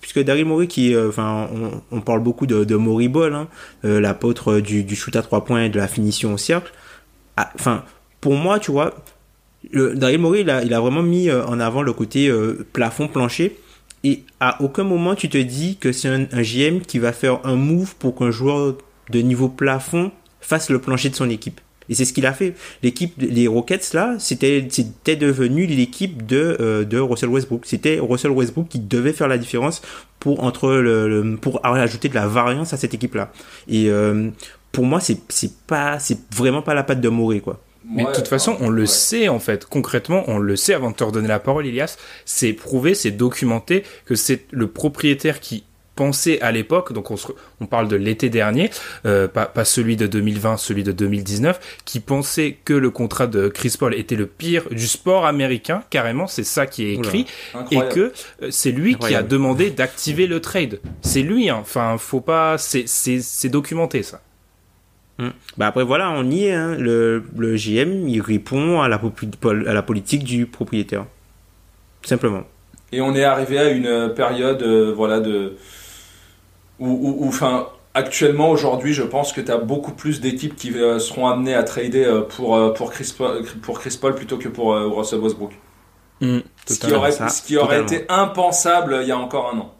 puisque 0.00 0.22
Daryl 0.22 0.46
Morey 0.46 0.66
qui, 0.66 0.94
euh, 0.94 1.10
enfin, 1.10 1.50
on, 1.90 2.00
parle 2.00 2.22
beaucoup 2.22 2.46
de, 2.46 2.64
de 2.64 2.76
Morey 2.76 3.08
Ball, 3.08 3.34
hein, 3.34 3.48
euh, 3.84 4.00
l'apôtre 4.00 4.60
du, 4.60 4.82
du 4.82 4.96
shoot 4.96 5.14
à 5.16 5.22
trois 5.22 5.44
points 5.44 5.64
et 5.64 5.68
de 5.68 5.78
la 5.78 5.88
finition 5.88 6.32
au 6.32 6.38
cercle. 6.38 6.72
Enfin, 7.36 7.84
pour 8.20 8.34
moi, 8.34 8.58
tu 8.58 8.70
vois, 8.70 8.94
le, 9.70 9.94
Daryl 9.94 10.18
Morey, 10.18 10.40
il 10.40 10.50
a, 10.50 10.62
il 10.62 10.72
a 10.72 10.80
vraiment 10.80 11.02
mis 11.02 11.30
en 11.30 11.60
avant 11.60 11.82
le 11.82 11.92
côté 11.92 12.32
plafond 12.72 13.08
plancher 13.08 13.58
et 14.04 14.24
à 14.40 14.62
aucun 14.62 14.84
moment 14.84 15.14
tu 15.14 15.28
te 15.28 15.38
dis 15.38 15.76
que 15.76 15.92
c'est 15.92 16.08
un, 16.08 16.42
GM 16.42 16.80
qui 16.80 16.98
va 16.98 17.12
faire 17.12 17.40
un 17.44 17.56
move 17.56 17.94
pour 17.96 18.16
qu'un 18.16 18.30
joueur 18.30 18.76
de 19.10 19.18
niveau 19.20 19.48
plafond 19.48 20.10
fasse 20.40 20.70
le 20.70 20.80
plancher 20.80 21.08
de 21.08 21.14
son 21.14 21.30
équipe. 21.30 21.60
Et 21.88 21.94
c'est 21.94 22.04
ce 22.04 22.12
qu'il 22.12 22.26
a 22.26 22.32
fait. 22.32 22.54
L'équipe, 22.82 23.14
les 23.18 23.48
Rockets 23.48 23.92
là, 23.92 24.14
c'était 24.18 24.66
c'était 24.70 25.16
devenu 25.16 25.66
l'équipe 25.66 26.24
de 26.24 26.56
euh, 26.60 26.84
de 26.84 26.98
Russell 26.98 27.28
Westbrook. 27.28 27.66
C'était 27.66 27.98
Russell 28.00 28.30
Westbrook 28.30 28.68
qui 28.68 28.78
devait 28.78 29.12
faire 29.12 29.28
la 29.28 29.36
différence 29.36 29.82
pour 30.20 30.44
entre 30.44 30.70
le, 30.70 31.36
pour 31.40 31.64
ajouter 31.66 32.08
de 32.08 32.14
la 32.14 32.28
variance 32.28 32.72
à 32.72 32.76
cette 32.76 32.94
équipe 32.94 33.14
là. 33.16 33.32
Et 33.68 33.90
euh, 33.90 34.30
pour 34.70 34.84
moi, 34.84 35.00
c'est 35.00 35.18
c'est 35.28 35.52
pas 35.66 35.98
c'est 35.98 36.18
vraiment 36.34 36.62
pas 36.62 36.74
la 36.74 36.84
patte 36.84 37.00
de 37.00 37.08
Morey 37.08 37.40
quoi. 37.40 37.60
Mais 37.88 38.04
de 38.04 38.12
toute 38.12 38.28
façon, 38.28 38.56
on 38.60 38.68
le 38.68 38.86
sait 38.86 39.28
en 39.28 39.38
fait. 39.38 39.64
Concrètement, 39.66 40.24
on 40.26 40.38
le 40.38 40.56
sait 40.56 40.74
avant 40.74 40.90
de 40.90 40.96
te 40.96 41.04
redonner 41.04 41.28
la 41.28 41.40
parole, 41.40 41.66
Ilias. 41.66 41.96
C'est 42.24 42.52
prouvé, 42.52 42.94
c'est 42.94 43.10
documenté 43.10 43.84
que 44.04 44.14
c'est 44.14 44.46
le 44.50 44.68
propriétaire 44.68 45.40
qui 45.40 45.64
pensait 45.94 46.40
à 46.40 46.52
l'époque, 46.52 46.92
donc 46.92 47.10
on, 47.10 47.16
on 47.60 47.66
parle 47.66 47.88
de 47.88 47.96
l'été 47.96 48.30
dernier, 48.30 48.70
euh, 49.04 49.28
pas, 49.28 49.46
pas, 49.46 49.64
celui 49.64 49.96
de 49.96 50.06
2020, 50.06 50.56
celui 50.56 50.84
de 50.84 50.92
2019, 50.92 51.78
qui 51.84 52.00
pensait 52.00 52.56
que 52.64 52.72
le 52.72 52.90
contrat 52.90 53.26
de 53.26 53.48
Chris 53.48 53.74
Paul 53.78 53.94
était 53.94 54.16
le 54.16 54.26
pire 54.26 54.68
du 54.70 54.86
sport 54.86 55.26
américain, 55.26 55.82
carrément, 55.90 56.26
c'est 56.26 56.44
ça 56.44 56.66
qui 56.66 56.84
est 56.84 56.94
écrit, 56.94 57.26
et 57.70 57.78
que 57.92 58.12
euh, 58.42 58.48
c'est 58.50 58.72
lui 58.72 58.96
qui 58.96 59.14
a 59.14 59.22
demandé 59.22 59.70
d'activer 59.70 60.26
le 60.26 60.40
trade. 60.40 60.80
C'est 61.02 61.22
lui, 61.22 61.50
hein. 61.50 61.58
enfin, 61.60 61.96
faut 61.98 62.20
pas, 62.20 62.56
c'est 62.58 63.48
documenté 63.48 64.02
ça. 64.02 64.22
Mm. 65.22 65.30
Bah 65.56 65.68
après 65.68 65.84
voilà, 65.84 66.10
on 66.10 66.28
y 66.30 66.46
est. 66.46 66.54
Hein. 66.54 66.76
Le, 66.76 67.24
le 67.36 67.54
GM, 67.56 68.08
il 68.08 68.20
répond 68.20 68.80
à 68.80 68.88
la, 68.88 69.00
à 69.00 69.72
la 69.72 69.82
politique 69.82 70.24
du 70.24 70.46
propriétaire. 70.46 71.06
Simplement. 72.02 72.42
Et 72.90 73.00
on 73.00 73.14
est 73.14 73.24
arrivé 73.24 73.58
à 73.58 73.70
une 73.70 74.12
période, 74.14 74.62
euh, 74.62 74.92
voilà, 74.94 75.20
de 75.20 75.56
où, 76.80 77.28
enfin, 77.28 77.68
actuellement 77.94 78.50
aujourd'hui, 78.50 78.92
je 78.92 79.04
pense 79.04 79.32
que 79.32 79.40
tu 79.40 79.52
as 79.52 79.58
beaucoup 79.58 79.92
plus 79.92 80.20
d'équipes 80.20 80.56
qui 80.56 80.72
euh, 80.74 80.98
seront 80.98 81.28
amenées 81.28 81.54
à 81.54 81.62
trader 81.62 82.04
euh, 82.04 82.22
pour 82.22 82.74
pour 82.74 82.90
Chris 82.90 83.14
Paul, 83.16 83.44
pour 83.62 83.78
Chris 83.78 83.96
Paul 84.00 84.16
plutôt 84.16 84.36
que 84.36 84.48
pour 84.48 84.74
Russell 84.74 85.20
Westbrook. 85.20 85.52
Mm, 86.20 86.38
ce 86.66 86.78
qui 86.80 86.92
aurait, 86.92 87.12
ce 87.12 87.42
qui 87.42 87.56
aurait 87.56 87.82
été 87.82 88.04
impensable 88.08 88.98
il 89.02 89.08
y 89.08 89.12
a 89.12 89.18
encore 89.18 89.54
un 89.54 89.58
an. 89.58 89.74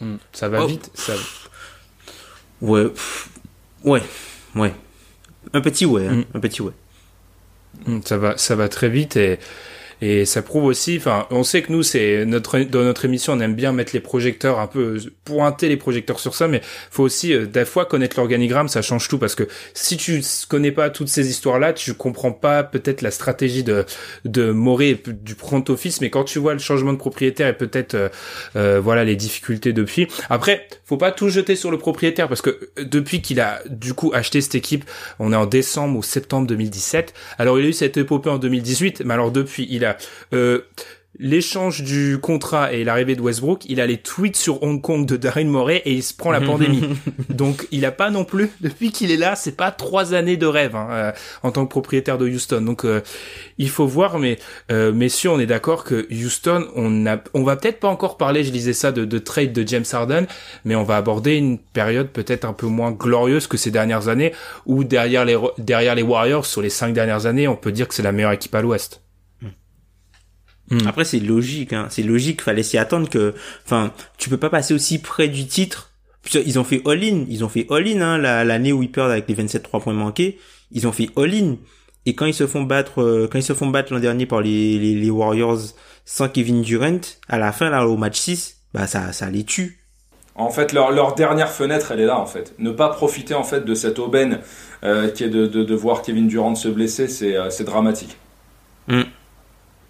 Mm. 0.00 0.16
ça 0.32 0.48
va 0.48 0.62
oh. 0.62 0.66
vite. 0.66 0.90
Ça... 0.94 1.14
Ouais, 2.60 2.92
Ouais, 3.84 4.02
ouais. 4.58 4.74
Un 5.52 5.60
petit 5.60 5.86
ouais, 5.86 6.06
hein. 6.06 6.16
mm. 6.16 6.24
un 6.34 6.40
petit 6.40 6.62
ouais. 6.62 6.72
Mm, 7.86 8.00
ça 8.04 8.16
va, 8.16 8.36
ça 8.36 8.56
va 8.56 8.68
très 8.68 8.88
vite 8.88 9.16
et 9.16 9.38
et 10.00 10.24
ça 10.24 10.42
prouve 10.42 10.64
aussi, 10.64 10.96
enfin, 10.98 11.26
on 11.30 11.42
sait 11.42 11.62
que 11.62 11.72
nous, 11.72 11.82
c'est 11.82 12.24
notre 12.24 12.58
dans 12.60 12.82
notre 12.82 13.04
émission, 13.04 13.32
on 13.32 13.40
aime 13.40 13.54
bien 13.54 13.72
mettre 13.72 13.92
les 13.94 14.00
projecteurs 14.00 14.60
un 14.60 14.66
peu 14.66 14.98
pointer 15.24 15.68
les 15.68 15.76
projecteurs 15.76 16.20
sur 16.20 16.34
ça, 16.34 16.46
mais 16.46 16.60
faut 16.90 17.02
aussi 17.02 17.34
euh, 17.34 17.46
des 17.46 17.64
fois 17.64 17.84
connaître 17.84 18.16
l'organigramme, 18.16 18.68
ça 18.68 18.82
change 18.82 19.08
tout 19.08 19.18
parce 19.18 19.34
que 19.34 19.48
si 19.74 19.96
tu 19.96 20.22
connais 20.48 20.72
pas 20.72 20.90
toutes 20.90 21.08
ces 21.08 21.28
histoires-là, 21.28 21.72
tu 21.72 21.94
comprends 21.94 22.32
pas 22.32 22.62
peut-être 22.62 23.02
la 23.02 23.10
stratégie 23.10 23.64
de 23.64 23.84
de 24.24 24.50
Moré 24.50 25.02
du 25.06 25.34
front 25.34 25.64
office, 25.68 26.00
mais 26.00 26.10
quand 26.10 26.24
tu 26.24 26.38
vois 26.38 26.52
le 26.52 26.60
changement 26.60 26.92
de 26.92 26.98
propriétaire 26.98 27.48
et 27.48 27.56
peut-être 27.56 27.94
euh, 27.94 28.08
euh, 28.56 28.80
voilà 28.80 29.04
les 29.04 29.16
difficultés 29.16 29.72
depuis. 29.72 30.06
Après, 30.30 30.68
faut 30.84 30.96
pas 30.96 31.12
tout 31.12 31.28
jeter 31.28 31.56
sur 31.56 31.70
le 31.70 31.78
propriétaire 31.78 32.28
parce 32.28 32.42
que 32.42 32.70
depuis 32.80 33.20
qu'il 33.20 33.40
a 33.40 33.60
du 33.68 33.94
coup 33.94 34.12
acheté 34.14 34.40
cette 34.40 34.54
équipe, 34.54 34.84
on 35.18 35.32
est 35.32 35.36
en 35.36 35.46
décembre 35.46 35.98
ou 35.98 36.02
septembre 36.02 36.46
2017. 36.46 37.14
Alors 37.38 37.58
il 37.58 37.66
a 37.66 37.68
eu 37.68 37.72
cette 37.72 37.96
épopée 37.96 38.30
en 38.30 38.38
2018, 38.38 39.02
mais 39.04 39.14
alors 39.14 39.32
depuis 39.32 39.66
il 39.70 39.84
a 39.84 39.87
euh, 40.32 40.62
l'échange 41.18 41.82
du 41.82 42.18
contrat 42.20 42.72
et 42.72 42.84
l'arrivée 42.84 43.16
de 43.16 43.20
Westbrook, 43.20 43.64
il 43.66 43.80
a 43.80 43.86
les 43.86 43.96
tweets 43.96 44.36
sur 44.36 44.62
Hong 44.62 44.80
Kong 44.80 45.04
de 45.04 45.16
Darren 45.16 45.46
Morey 45.46 45.82
et 45.84 45.92
il 45.92 46.02
se 46.02 46.14
prend 46.14 46.30
la 46.30 46.40
pandémie. 46.42 46.84
Donc 47.28 47.66
il 47.70 47.84
a 47.84 47.90
pas 47.90 48.10
non 48.10 48.24
plus, 48.24 48.50
depuis 48.60 48.92
qu'il 48.92 49.10
est 49.10 49.16
là, 49.16 49.34
c'est 49.34 49.56
pas 49.56 49.70
trois 49.70 50.14
années 50.14 50.36
de 50.36 50.46
rêve 50.46 50.76
hein, 50.76 50.88
euh, 50.90 51.12
en 51.42 51.50
tant 51.50 51.64
que 51.64 51.70
propriétaire 51.70 52.18
de 52.18 52.28
Houston. 52.28 52.60
Donc 52.60 52.84
euh, 52.84 53.00
il 53.58 53.70
faut 53.70 53.86
voir, 53.86 54.18
mais 54.18 54.38
messieurs, 54.70 55.30
on 55.30 55.40
est 55.40 55.46
d'accord 55.46 55.84
que 55.84 56.06
Houston, 56.12 56.68
on 56.76 57.06
a, 57.06 57.18
on 57.34 57.42
va 57.42 57.56
peut-être 57.56 57.80
pas 57.80 57.88
encore 57.88 58.16
parler, 58.16 58.44
je 58.44 58.50
disais 58.50 58.72
ça, 58.72 58.92
de, 58.92 59.04
de 59.04 59.18
trade 59.18 59.52
de 59.52 59.66
James 59.66 59.84
Harden, 59.90 60.26
mais 60.64 60.76
on 60.76 60.84
va 60.84 60.96
aborder 60.96 61.34
une 61.34 61.58
période 61.58 62.08
peut-être 62.08 62.44
un 62.44 62.52
peu 62.52 62.66
moins 62.66 62.92
glorieuse 62.92 63.46
que 63.46 63.56
ces 63.56 63.70
dernières 63.70 64.08
années, 64.08 64.32
où 64.66 64.84
derrière 64.84 65.24
les 65.24 65.36
derrière 65.58 65.94
les 65.94 66.02
Warriors 66.02 66.46
sur 66.46 66.62
les 66.62 66.70
cinq 66.70 66.92
dernières 66.94 67.26
années, 67.26 67.48
on 67.48 67.56
peut 67.56 67.72
dire 67.72 67.88
que 67.88 67.94
c'est 67.94 68.02
la 68.02 68.12
meilleure 68.12 68.32
équipe 68.32 68.54
à 68.54 68.62
l'Ouest. 68.62 69.00
Hmm. 70.70 70.86
Après, 70.86 71.04
c'est 71.04 71.20
logique, 71.20 71.72
hein. 71.72 71.86
C'est 71.90 72.02
logique, 72.02 72.42
fallait 72.42 72.62
s'y 72.62 72.78
attendre 72.78 73.08
que, 73.08 73.34
enfin, 73.64 73.92
tu 74.18 74.28
peux 74.28 74.36
pas 74.36 74.50
passer 74.50 74.74
aussi 74.74 75.00
près 75.00 75.28
du 75.28 75.46
titre. 75.46 75.90
Ils 76.34 76.58
ont 76.58 76.64
fait 76.64 76.82
all-in, 76.86 77.24
ils 77.28 77.44
ont 77.44 77.48
fait 77.48 77.66
all-in, 77.70 78.02
hein, 78.02 78.18
l'année 78.18 78.72
où 78.72 78.82
ils 78.82 78.90
perdent 78.90 79.10
avec 79.10 79.28
les 79.28 79.34
27 79.34 79.62
3 79.62 79.80
points 79.80 79.94
manqués. 79.94 80.38
Ils 80.70 80.86
ont 80.86 80.92
fait 80.92 81.08
all-in. 81.16 81.56
Et 82.04 82.14
quand 82.14 82.26
ils 82.26 82.34
se 82.34 82.46
font 82.46 82.62
battre, 82.62 83.02
euh, 83.02 83.28
quand 83.30 83.38
ils 83.38 83.44
se 83.44 83.54
font 83.54 83.66
battre 83.66 83.92
l'an 83.92 84.00
dernier 84.00 84.26
par 84.26 84.40
les, 84.40 84.78
les, 84.78 85.10
Warriors 85.10 85.58
sans 86.04 86.28
Kevin 86.28 86.62
Durant, 86.62 87.00
à 87.28 87.38
la 87.38 87.52
fin, 87.52 87.70
là, 87.70 87.86
au 87.86 87.96
match 87.96 88.18
6, 88.18 88.62
bah, 88.72 88.86
ça, 88.86 89.12
ça 89.12 89.30
les 89.30 89.44
tue. 89.44 89.80
En 90.34 90.50
fait, 90.50 90.72
leur, 90.72 90.92
leur 90.92 91.14
dernière 91.14 91.50
fenêtre, 91.50 91.92
elle 91.92 92.00
est 92.00 92.06
là, 92.06 92.18
en 92.18 92.26
fait. 92.26 92.54
Ne 92.58 92.70
pas 92.70 92.88
profiter, 92.88 93.34
en 93.34 93.42
fait, 93.42 93.64
de 93.64 93.74
cette 93.74 93.98
aubaine, 93.98 94.40
euh, 94.84 95.10
qui 95.10 95.24
est 95.24 95.28
de, 95.28 95.46
de, 95.46 95.64
de, 95.64 95.74
voir 95.74 96.02
Kevin 96.02 96.28
Durant 96.28 96.54
se 96.54 96.68
blesser, 96.68 97.08
c'est, 97.08 97.36
euh, 97.36 97.50
c'est 97.50 97.64
dramatique. 97.64 98.16
Mm. 98.86 99.02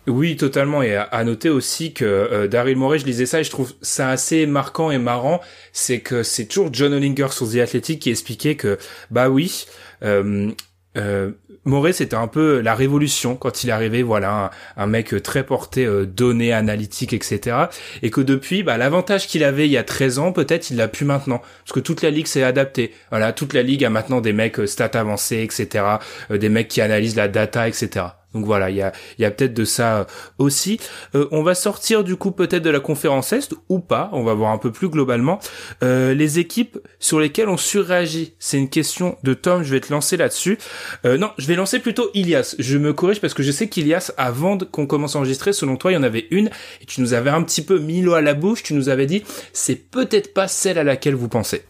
Oui, 0.08 0.36
totalement. 0.36 0.82
Et 0.82 0.96
à, 0.96 1.24
noter 1.24 1.50
aussi 1.50 1.92
que 1.92 2.04
euh, 2.04 2.48
Daryl 2.48 2.76
Morey, 2.76 2.98
je 2.98 3.04
lisais 3.04 3.26
ça 3.26 3.40
et 3.40 3.44
je 3.44 3.50
trouve 3.50 3.74
ça 3.82 4.08
assez 4.08 4.46
marquant 4.46 4.90
et 4.90 4.98
marrant, 4.98 5.40
c'est 5.72 6.00
que 6.00 6.22
c'est 6.22 6.46
toujours 6.46 6.70
John 6.72 6.92
Olinger 6.94 7.28
sur 7.30 7.48
The 7.50 7.56
Athletic 7.56 8.00
qui 8.00 8.10
expliquait 8.10 8.56
que, 8.56 8.78
bah 9.10 9.28
oui, 9.28 9.66
euh, 10.02 10.50
euh, 10.96 11.32
Morey 11.68 11.92
c'était 11.92 12.16
un 12.16 12.26
peu 12.26 12.60
la 12.60 12.74
révolution 12.74 13.36
quand 13.36 13.62
il 13.62 13.68
est 13.68 13.72
arrivé, 13.72 14.02
voilà, 14.02 14.50
un, 14.76 14.86
mec 14.86 15.22
très 15.22 15.44
porté 15.44 15.84
euh, 15.84 16.06
données, 16.06 16.52
analytiques, 16.52 17.12
etc. 17.12 17.56
Et 18.02 18.10
que 18.10 18.20
depuis, 18.20 18.62
bah, 18.62 18.78
l'avantage 18.78 19.26
qu'il 19.26 19.44
avait 19.44 19.66
il 19.66 19.72
y 19.72 19.76
a 19.76 19.84
13 19.84 20.18
ans, 20.18 20.32
peut-être 20.32 20.70
il 20.70 20.76
l'a 20.76 20.88
plus 20.88 21.04
maintenant, 21.04 21.38
parce 21.38 21.72
que 21.72 21.80
toute 21.80 22.02
la 22.02 22.10
ligue 22.10 22.26
s'est 22.26 22.42
adaptée. 22.42 22.94
Voilà, 23.10 23.32
toute 23.32 23.52
la 23.52 23.62
ligue 23.62 23.84
a 23.84 23.90
maintenant 23.90 24.20
des 24.20 24.32
mecs 24.32 24.58
euh, 24.58 24.66
stats 24.66 24.98
avancés, 24.98 25.42
etc. 25.42 25.84
Euh, 26.30 26.38
des 26.38 26.48
mecs 26.48 26.68
qui 26.68 26.80
analysent 26.80 27.16
la 27.16 27.28
data, 27.28 27.68
etc. 27.68 28.06
Donc 28.34 28.44
voilà, 28.44 28.68
il 28.68 28.76
y 28.76 28.82
a, 28.82 29.30
peut-être 29.30 29.54
de 29.54 29.64
ça 29.64 30.00
euh, 30.00 30.04
aussi. 30.36 30.78
Euh, 31.14 31.26
on 31.30 31.42
va 31.42 31.54
sortir 31.54 32.04
du 32.04 32.16
coup 32.16 32.30
peut-être 32.30 32.62
de 32.62 32.68
la 32.68 32.80
conférence 32.80 33.32
Est 33.32 33.54
ou 33.70 33.78
pas, 33.78 34.10
on 34.12 34.22
va 34.22 34.34
voir 34.34 34.52
un 34.52 34.58
peu 34.58 34.70
plus 34.70 34.90
globalement. 34.90 35.38
Euh, 35.82 36.12
les 36.12 36.38
équipes 36.38 36.78
sur 36.98 37.20
lesquelles 37.20 37.48
on 37.48 37.56
surréagit, 37.56 38.34
c'est 38.38 38.58
une 38.58 38.68
question 38.68 39.16
de 39.22 39.32
Tom, 39.32 39.62
je 39.62 39.70
vais 39.70 39.80
te 39.80 39.90
lancer 39.90 40.18
là-dessus. 40.18 40.58
non, 41.04 41.30
je 41.38 41.46
vais 41.46 41.54
lancer 41.54 41.78
plutôt 41.78 42.10
Ilias. 42.12 42.54
Je 42.58 42.76
me 42.76 42.92
corrige 42.92 43.20
parce 43.20 43.32
que 43.32 43.42
je 43.42 43.50
sais 43.50 43.68
qu'Ilias, 43.68 44.12
avant 44.18 44.58
qu'on 44.58 44.86
commence 44.86 45.16
à 45.16 45.20
enregistrer, 45.20 45.52
selon 45.54 45.76
toi, 45.76 45.90
il 45.90 45.94
y 45.94 45.98
en 45.98 46.02
avait 46.02 46.26
une 46.30 46.50
et 46.82 46.86
tu 46.86 47.00
nous 47.00 47.14
avais 47.14 47.30
un 47.30 47.42
petit 47.42 47.62
peu 47.62 47.78
mis 47.78 48.02
l'eau 48.02 48.14
à 48.14 48.20
la 48.20 48.34
bouche, 48.34 48.62
tu 48.62 48.74
nous 48.74 48.90
avais 48.90 49.06
dit 49.06 49.24
c'est 49.52 49.90
peut-être 49.90 50.34
pas 50.34 50.48
celle 50.48 50.78
à 50.78 50.84
laquelle 50.84 51.14
vous 51.14 51.28
pensez. 51.28 51.62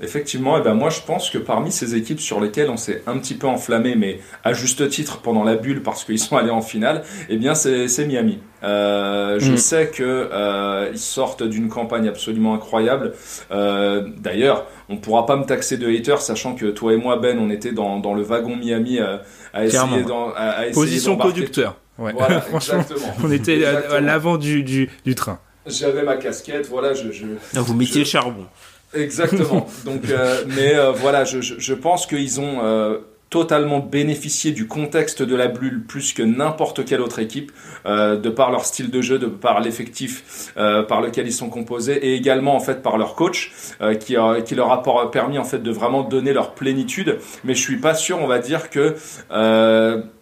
Effectivement, 0.00 0.56
et 0.56 0.60
eh 0.60 0.62
ben 0.62 0.74
moi 0.74 0.90
je 0.90 1.00
pense 1.00 1.28
que 1.28 1.38
parmi 1.38 1.72
ces 1.72 1.96
équipes 1.96 2.20
sur 2.20 2.40
lesquelles 2.40 2.70
on 2.70 2.76
s'est 2.76 3.02
un 3.08 3.18
petit 3.18 3.34
peu 3.34 3.48
enflammé, 3.48 3.96
mais 3.96 4.20
à 4.44 4.52
juste 4.52 4.88
titre 4.88 5.18
pendant 5.18 5.42
la 5.42 5.56
bulle 5.56 5.82
parce 5.82 6.04
qu'ils 6.04 6.20
sont 6.20 6.36
allés 6.38 6.50
en 6.50 6.62
finale, 6.62 7.02
eh 7.28 7.36
bien 7.36 7.54
c'est 7.56 7.88
Miami. 8.06 8.38
Euh, 8.62 9.38
je 9.40 9.52
mm. 9.52 9.56
sais 9.56 9.88
que 9.88 10.28
euh, 10.32 10.90
ils 10.92 10.98
sortent 10.98 11.42
d'une 11.42 11.68
campagne 11.68 12.08
absolument 12.08 12.54
incroyable. 12.54 13.14
Euh, 13.50 14.08
D'ailleurs, 14.18 14.66
on 14.88 14.96
pourra 14.96 15.26
pas 15.26 15.36
me 15.36 15.44
taxer 15.44 15.76
de 15.76 15.88
hater, 15.88 16.20
sachant 16.20 16.54
que 16.54 16.66
toi 16.66 16.92
et 16.92 16.96
moi 16.96 17.16
Ben, 17.18 17.38
on 17.38 17.50
était 17.50 17.72
dans, 17.72 17.98
dans 17.98 18.14
le 18.14 18.22
wagon 18.22 18.56
Miami 18.56 18.98
euh, 19.00 19.18
à, 19.52 19.64
essayer, 19.64 20.02
dans, 20.02 20.32
à, 20.36 20.66
essayer 20.66 20.74
position 20.74 21.16
conducteur. 21.16 21.76
Ouais. 21.98 22.12
Voilà, 22.16 22.40
Franchement, 22.42 22.84
on 23.24 23.30
était 23.30 23.64
à, 23.64 24.00
l'avant 24.00 24.38
du, 24.38 24.62
du, 24.62 24.90
du, 25.04 25.14
train. 25.14 25.40
J'avais 25.66 26.02
ma 26.02 26.16
casquette, 26.16 26.68
voilà, 26.68 26.94
je. 26.94 27.10
je 27.10 27.26
vous 27.60 27.74
mettiez 27.74 28.00
le 28.00 28.06
charbon. 28.06 28.46
Exactement. 28.94 29.66
Donc, 29.84 30.08
euh, 30.10 30.44
mais 30.48 30.74
euh, 30.74 30.92
voilà, 30.92 31.24
je, 31.24 31.40
je, 31.40 31.74
pense 31.74 32.06
qu'ils 32.06 32.40
ont 32.40 32.62
euh, 32.62 32.98
totalement 33.30 33.80
bénéficié 33.80 34.52
du 34.52 34.66
contexte 34.66 35.22
de 35.22 35.36
la 35.36 35.48
bulle 35.48 35.84
plus 35.84 36.14
que 36.14 36.22
n'importe 36.22 36.84
quelle 36.84 37.00
autre 37.00 37.18
équipe, 37.18 37.52
euh, 37.84 38.16
de 38.16 38.30
par 38.30 38.50
leur 38.50 38.64
style 38.64 38.90
de 38.90 39.02
jeu, 39.02 39.18
de 39.18 39.26
par 39.26 39.60
l'effectif 39.60 40.52
euh, 40.56 40.82
par 40.82 41.02
lequel 41.02 41.26
ils 41.26 41.32
sont 41.32 41.50
composés, 41.50 41.96
et 41.96 42.14
également 42.14 42.56
en 42.56 42.60
fait 42.60 42.82
par 42.82 42.96
leur 42.96 43.14
coach, 43.14 43.52
euh, 43.80 43.94
qui, 43.94 44.16
qui 44.44 44.54
leur 44.54 44.72
a 44.72 45.10
permis 45.10 45.38
en 45.38 45.44
fait 45.44 45.58
de 45.58 45.70
vraiment 45.70 46.02
donner 46.02 46.32
leur 46.32 46.54
plénitude. 46.54 47.18
Mais 47.44 47.54
je 47.54 47.60
suis 47.60 47.78
pas 47.78 47.94
sûr, 47.94 48.18
on 48.20 48.26
va 48.26 48.38
dire 48.38 48.70
que 48.70 48.96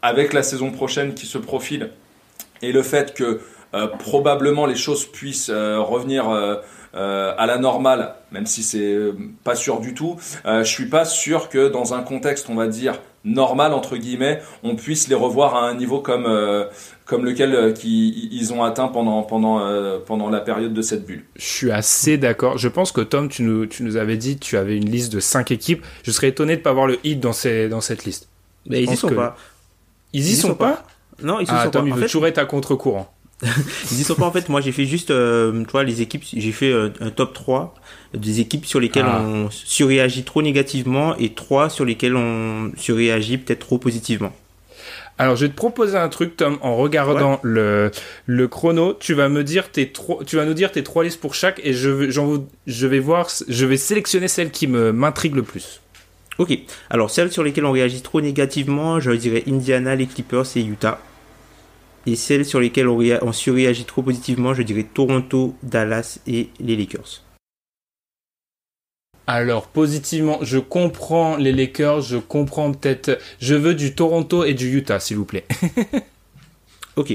avec 0.03 0.33
la 0.33 0.43
saison 0.43 0.71
prochaine 0.71 1.15
qui 1.15 1.27
se 1.27 1.39
profile 1.39 1.91
et 2.63 2.73
le 2.73 2.83
fait 2.83 3.15
que 3.15 3.41
probablement 3.99 4.67
les 4.67 4.75
choses 4.75 5.05
puissent 5.05 5.51
revenir 5.51 6.29
euh, 6.97 7.35
à 7.37 7.47
la 7.47 7.59
normale, 7.59 8.15
même 8.33 8.47
si 8.47 8.63
c'est 8.63 8.95
euh, 8.95 9.13
pas 9.45 9.55
sûr 9.55 9.81
du 9.81 9.93
tout, 9.93 10.17
euh, 10.47 10.65
je 10.65 10.71
suis 10.71 10.87
pas 10.87 11.05
sûr 11.05 11.49
que 11.49 11.69
dans 11.69 11.93
un 11.93 12.03
contexte, 12.03 12.49
on 12.49 12.55
va 12.55 12.69
dire 12.69 13.01
normal 13.25 13.75
entre 13.75 13.97
guillemets, 13.97 14.41
on 14.63 14.77
puisse 14.77 15.09
les 15.09 15.15
revoir 15.15 15.57
à 15.57 15.69
un 15.69 15.75
niveau 15.75 16.01
comme 16.01 16.29
comme 17.05 17.25
lequel 17.25 17.75
qu'ils 17.75 18.53
ont 18.53 18.63
atteint 18.63 18.87
pendant 18.87 19.23
pendant 19.25 19.61
pendant 20.07 20.31
la 20.31 20.41
période 20.41 20.73
de 20.73 20.83
cette 20.83 21.05
bulle. 21.05 21.25
Je 21.35 21.45
suis 21.45 21.73
assez 21.73 22.19
d'accord. 22.19 22.57
Je 22.57 22.69
pense 22.69 22.93
que 22.93 23.01
Tom, 23.01 23.29
tu 23.29 23.43
nous 23.43 23.67
tu 23.67 23.83
nous 23.83 23.97
avais 23.97 24.17
dit 24.17 24.39
tu 24.39 24.57
avais 24.57 24.77
une 24.77 24.89
liste 24.89 25.13
de 25.13 25.19
5 25.19 25.51
équipes. 25.51 25.85
Je 26.05 26.13
serais 26.13 26.29
étonné 26.29 26.57
de 26.57 26.63
pas 26.63 26.73
voir 26.73 26.87
le 26.87 27.01
hit 27.03 27.19
dans 27.19 27.33
ces 27.33 27.69
dans 27.69 27.81
cette 27.81 28.05
liste. 28.05 28.29
Mais 28.69 28.83
ils 28.83 28.93
y 28.93 28.97
sont 28.97 29.09
pas. 29.09 29.37
Ils 30.13 30.29
y, 30.29 30.37
sont, 30.37 30.55
pas, 30.55 30.85
Non, 31.23 31.41
ils 31.41 31.47
y 31.47 31.51
ah, 31.51 31.65
sont 31.65 31.71
Tom, 31.71 31.83
pas. 31.83 31.95
il 31.95 32.01
veut 32.01 32.07
toujours 32.07 32.27
être 32.27 32.39
à 32.39 32.47
contre-courant. 32.47 33.13
Ils 33.43 34.05
sont 34.05 34.15
pas 34.15 34.27
en 34.27 34.33
fait, 34.33 34.49
moi 34.49 34.63
j'ai 34.63 34.73
fait 34.73 34.87
juste, 34.87 35.11
euh, 35.11 35.63
tu 35.65 35.71
vois, 35.71 35.85
les 35.85 36.01
équipes, 36.01 36.25
j'ai 36.25 36.53
fait 36.53 36.73
euh, 36.73 36.89
un 37.01 37.11
top 37.11 37.35
3 37.35 37.75
des 38.15 38.41
équipes 38.41 38.65
sur 38.65 38.81
lesquelles 38.81 39.05
ah. 39.07 39.21
on 39.21 39.51
surréagit 39.51 40.25
trop 40.25 40.41
négativement 40.41 41.15
et 41.19 41.35
3 41.35 41.69
sur 41.69 41.85
lesquelles 41.85 42.17
on 42.17 42.73
surréagit 42.79 43.37
peut-être 43.39 43.61
trop 43.61 43.79
positivement. 43.79 44.33
Alors, 45.19 45.37
je 45.37 45.47
vais 45.47 45.51
te 45.51 45.57
proposer 45.57 45.97
un 45.97 46.11
truc, 46.11 46.37
Tom, 46.37 46.59
en 46.61 46.77
regardant 46.77 47.41
le, 47.43 47.91
le 48.27 48.49
chrono. 48.49 48.93
Tu 48.93 49.15
vas 49.15 49.31
me 49.31 49.45
dire 49.45 49.71
tes 49.71 49.91
trois, 49.91 50.23
tu 50.25 50.37
vas 50.37 50.45
nous 50.45 50.53
dire 50.53 50.71
tes 50.71 50.83
trois 50.83 51.05
listes 51.05 51.21
pour 51.21 51.35
chaque 51.35 51.59
et 51.65 51.73
je 51.73 51.89
vais, 51.89 52.11
je 52.67 52.87
vais 52.87 52.99
voir, 52.99 53.29
je 53.49 53.67
vais 53.67 53.79
sélectionner 53.79 54.29
celle 54.29 54.51
qui 54.51 54.67
me, 54.67 54.93
m'intrigue 54.93 55.35
le 55.35 55.43
plus. 55.43 55.81
Ok. 56.39 56.59
Alors, 56.91 57.11
celles 57.11 57.33
sur 57.33 57.43
lesquelles 57.43 57.65
on 57.65 57.73
réagit 57.73 58.03
trop 58.03 58.21
négativement, 58.21 59.01
je 59.01 59.11
dirais 59.13 59.43
Indiana, 59.49 59.95
les 59.95 60.07
Clippers 60.07 60.45
et 60.55 60.63
Utah. 60.63 61.01
Et 62.07 62.17
celles 62.17 62.45
sur 62.45 62.61
lesquelles 62.61 62.89
on, 62.89 63.01
on 63.23 63.33
surréagit 63.33 63.85
trop 63.85 64.03
positivement, 64.03 64.55
je 64.55 64.63
dirais 64.63 64.85
Toronto, 64.85 65.55
Dallas 65.63 66.21
et 66.27 66.51
les 66.61 66.77
Lakers. 66.77 67.23
Alors 69.27 69.67
positivement, 69.67 70.39
je 70.43 70.59
comprends 70.59 71.37
les 71.37 71.51
Lakers, 71.51 72.03
je 72.03 72.17
comprends 72.17 72.73
peut-être, 72.73 73.19
je 73.41 73.57
veux 73.57 73.75
du 73.75 73.95
Toronto 73.95 74.45
et 74.45 74.55
du 74.55 74.77
Utah, 74.77 75.01
s'il 75.01 75.17
vous 75.17 75.25
plaît. 75.25 75.45
ok. 76.97 77.13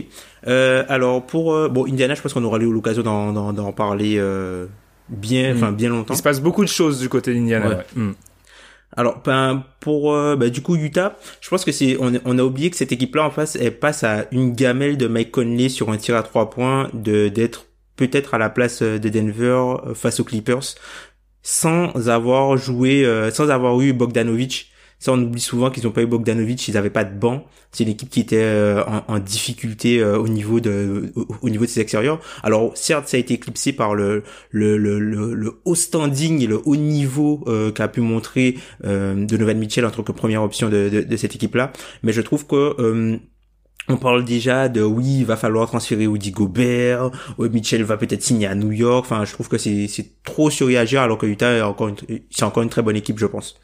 Euh, 0.47 0.83
alors 0.89 1.25
pour 1.25 1.53
euh, 1.53 1.69
bon 1.69 1.87
Indiana, 1.87 2.13
je 2.13 2.21
pense 2.21 2.33
qu'on 2.33 2.43
aura 2.43 2.57
eu 2.57 2.71
l'occasion 2.71 3.03
d'en 3.03 3.71
parler 3.71 4.15
euh, 4.17 4.65
bien, 5.07 5.55
enfin 5.55 5.71
bien 5.71 5.89
longtemps. 5.89 6.13
Il 6.13 6.17
se 6.17 6.23
passe 6.23 6.41
beaucoup 6.41 6.63
de 6.63 6.69
choses 6.69 6.99
du 6.99 7.07
côté 7.07 7.33
d'Indiana. 7.33 7.83
Hmm. 7.95 8.11
Alors, 8.97 9.21
ben, 9.23 9.63
pour 9.79 10.13
euh, 10.13 10.35
ben, 10.35 10.49
du 10.49 10.61
coup 10.61 10.75
Utah, 10.75 11.17
je 11.39 11.49
pense 11.49 11.63
que 11.63 11.71
c'est 11.71 11.97
on, 11.99 12.37
a 12.37 12.43
oublié 12.43 12.69
que 12.69 12.75
cette 12.75 12.91
équipe-là 12.91 13.23
en 13.23 13.31
face, 13.31 13.55
elle 13.55 13.77
passe 13.77 14.03
à 14.03 14.25
une 14.31 14.53
gamelle 14.53 14.97
de 14.97 15.07
Mike 15.07 15.31
Conley 15.31 15.69
sur 15.69 15.89
un 15.91 15.97
tir 15.97 16.15
à 16.15 16.23
trois 16.23 16.49
points, 16.49 16.89
de 16.93 17.29
d'être 17.29 17.67
peut-être 17.95 18.33
à 18.33 18.37
la 18.37 18.49
place 18.49 18.81
euh, 18.81 18.99
de 18.99 19.09
Denver 19.09 19.77
euh, 19.85 19.93
face 19.93 20.19
aux 20.19 20.23
Clippers, 20.25 20.75
sans 21.41 22.09
avoir 22.09 22.57
joué, 22.57 23.03
sans 23.31 23.49
avoir 23.49 23.81
eu 23.81 23.93
Bogdanovic 23.93 24.70
ça, 25.01 25.13
on 25.13 25.19
oublie 25.19 25.41
souvent 25.41 25.71
qu'ils 25.71 25.83
n'ont 25.85 25.91
pas 25.91 26.03
eu 26.03 26.05
Bogdanovic, 26.05 26.67
ils 26.67 26.75
n'avaient 26.75 26.91
pas 26.91 27.03
de 27.03 27.17
banc. 27.17 27.43
C'est 27.71 27.85
une 27.85 27.89
équipe 27.89 28.09
qui 28.11 28.19
était 28.19 28.43
euh, 28.43 28.83
en, 29.07 29.17
difficulté 29.17 29.99
euh, 29.99 30.19
au 30.19 30.27
niveau 30.27 30.59
de 30.59 31.11
au, 31.41 31.49
niveau 31.49 31.65
de 31.65 31.69
ses 31.71 31.79
extérieurs. 31.79 32.19
Alors 32.43 32.77
certes, 32.77 33.07
ça 33.07 33.17
a 33.17 33.19
été 33.19 33.33
éclipsé 33.33 33.73
par 33.73 33.95
le 33.95 34.21
le 34.51 34.77
le, 34.77 34.99
le, 34.99 35.61
haut 35.65 35.73
standing 35.73 36.43
et 36.43 36.45
le 36.45 36.61
haut 36.65 36.75
niveau 36.75 37.43
euh, 37.47 37.71
qu'a 37.71 37.87
pu 37.87 38.01
montrer 38.01 38.59
euh, 38.83 39.15
Donovan 39.25 39.57
Mitchell 39.57 39.87
en 39.87 39.89
tant 39.89 40.03
que 40.03 40.11
première 40.11 40.43
option 40.43 40.69
de, 40.69 40.87
de, 40.89 41.01
de 41.01 41.17
cette 41.17 41.33
équipe-là. 41.33 41.73
Mais 42.03 42.13
je 42.13 42.21
trouve 42.21 42.45
que 42.45 43.19
on 43.87 43.97
parle 43.97 44.23
déjà 44.23 44.69
de 44.69 44.83
oui, 44.83 45.21
il 45.21 45.25
va 45.25 45.35
falloir 45.35 45.67
transférer 45.67 46.05
Woody 46.05 46.29
Gobert, 46.29 47.09
Mitchell 47.39 47.81
va 47.81 47.97
peut-être 47.97 48.21
signer 48.21 48.45
à 48.45 48.53
New 48.53 48.71
York. 48.71 49.03
Enfin, 49.03 49.25
je 49.25 49.33
trouve 49.33 49.49
que 49.49 49.57
c'est 49.57 49.87
c'est 49.87 50.21
trop 50.23 50.51
surréagir 50.51 51.01
alors 51.01 51.17
que 51.17 51.25
Utah 51.25 51.53
est 51.53 51.61
encore 51.61 51.89
c'est 52.29 52.43
encore 52.43 52.61
une 52.61 52.69
très 52.69 52.83
bonne 52.83 52.95
équipe, 52.95 53.17
je 53.17 53.25
pense 53.25 53.55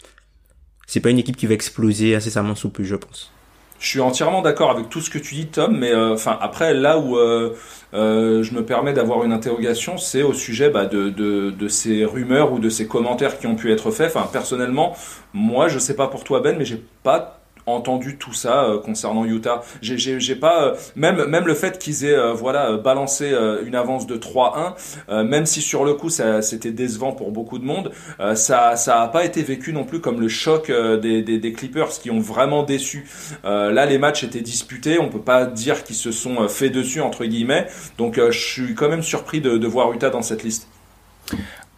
c'est 0.87 1.01
pas 1.01 1.09
une 1.09 1.19
équipe 1.19 1.35
qui 1.35 1.45
va 1.45 1.53
exploser 1.53 2.15
incessamment 2.15 2.55
sous 2.55 2.69
plus, 2.69 2.85
je 2.85 2.95
pense. 2.95 3.31
Je 3.79 3.87
suis 3.87 3.99
entièrement 3.99 4.41
d'accord 4.41 4.71
avec 4.71 4.89
tout 4.89 5.01
ce 5.01 5.11
que 5.11 5.19
tu 5.19 5.35
dis, 5.35 5.45
Tom, 5.45 5.77
mais 5.77 5.91
euh, 5.91 6.13
enfin 6.13 6.35
après 6.41 6.73
là 6.73 6.97
où 6.97 7.15
euh, 7.15 7.53
euh, 7.93 8.41
je 8.41 8.53
me 8.55 8.65
permets 8.65 8.93
d'avoir 8.93 9.23
une 9.23 9.31
interrogation, 9.31 9.99
c'est 9.99 10.23
au 10.23 10.33
sujet 10.33 10.71
bah, 10.71 10.85
de, 10.85 11.67
ces 11.67 12.03
rumeurs 12.03 12.53
ou 12.53 12.59
de 12.59 12.69
ces 12.69 12.87
commentaires 12.87 13.37
qui 13.37 13.45
ont 13.45 13.55
pu 13.55 13.71
être 13.71 13.91
faits. 13.91 14.17
Personnellement, 14.31 14.95
moi 15.31 15.67
je 15.67 15.77
sais 15.77 15.95
pas 15.95 16.07
pour 16.07 16.23
toi 16.23 16.39
Ben, 16.39 16.57
mais 16.57 16.65
j'ai 16.65 16.83
pas 17.03 17.36
entendu 17.67 18.17
tout 18.17 18.33
ça 18.33 18.63
euh, 18.63 18.79
concernant 18.79 19.25
Utah. 19.25 19.63
J'ai 19.81 20.35
pas 20.35 20.63
euh, 20.63 20.75
même 20.95 21.25
même 21.25 21.45
le 21.45 21.53
fait 21.53 21.77
qu'ils 21.77 22.05
aient 22.05 22.17
euh, 22.17 22.33
voilà 22.33 22.77
balancé 22.77 23.33
une 23.65 23.75
avance 23.75 24.07
de 24.07 24.17
3-1, 24.17 25.23
même 25.23 25.45
si 25.45 25.61
sur 25.61 25.83
le 25.83 25.93
coup 25.93 26.09
c'était 26.09 26.71
décevant 26.71 27.11
pour 27.11 27.31
beaucoup 27.31 27.59
de 27.59 27.65
monde, 27.65 27.91
ça 28.35 28.75
ça 28.75 29.01
a 29.01 29.07
pas 29.07 29.25
été 29.25 29.41
vécu 29.43 29.73
non 29.73 29.83
plus 29.83 29.99
comme 29.99 30.21
le 30.21 30.27
choc 30.27 30.71
des, 30.71 31.21
des, 31.21 31.39
des 31.39 31.53
Clippers 31.53 31.89
qui 31.89 32.09
ont 32.11 32.19
vraiment 32.19 32.63
déçu. 32.63 33.07
là 33.43 33.85
les 33.85 33.97
matchs 33.97 34.23
étaient 34.23 34.41
disputés, 34.41 34.99
on 34.99 35.09
peut 35.09 35.21
pas 35.21 35.45
dire 35.45 35.83
qu'ils 35.83 35.95
se 35.95 36.11
sont 36.11 36.47
fait 36.47 36.69
dessus 36.69 37.01
entre 37.01 37.25
guillemets. 37.25 37.67
Donc 37.97 38.15
je 38.17 38.39
suis 38.39 38.75
quand 38.75 38.89
même 38.89 39.03
surpris 39.03 39.41
de, 39.41 39.57
de 39.57 39.67
voir 39.67 39.91
Utah 39.91 40.09
dans 40.09 40.21
cette 40.21 40.43
liste. 40.43 40.67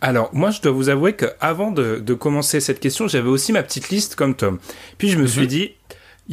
Alors, 0.01 0.29
moi, 0.33 0.51
je 0.51 0.61
dois 0.61 0.71
vous 0.71 0.89
avouer 0.89 1.13
qu'avant 1.13 1.71
de, 1.71 1.99
de 1.99 2.13
commencer 2.13 2.59
cette 2.59 2.79
question, 2.79 3.07
j'avais 3.07 3.29
aussi 3.29 3.51
ma 3.51 3.63
petite 3.63 3.89
liste 3.89 4.15
comme 4.15 4.35
Tom. 4.35 4.59
Puis 4.97 5.09
je 5.09 5.17
me 5.17 5.27
suis 5.27 5.41
mhm. 5.41 5.47
dit, 5.47 5.71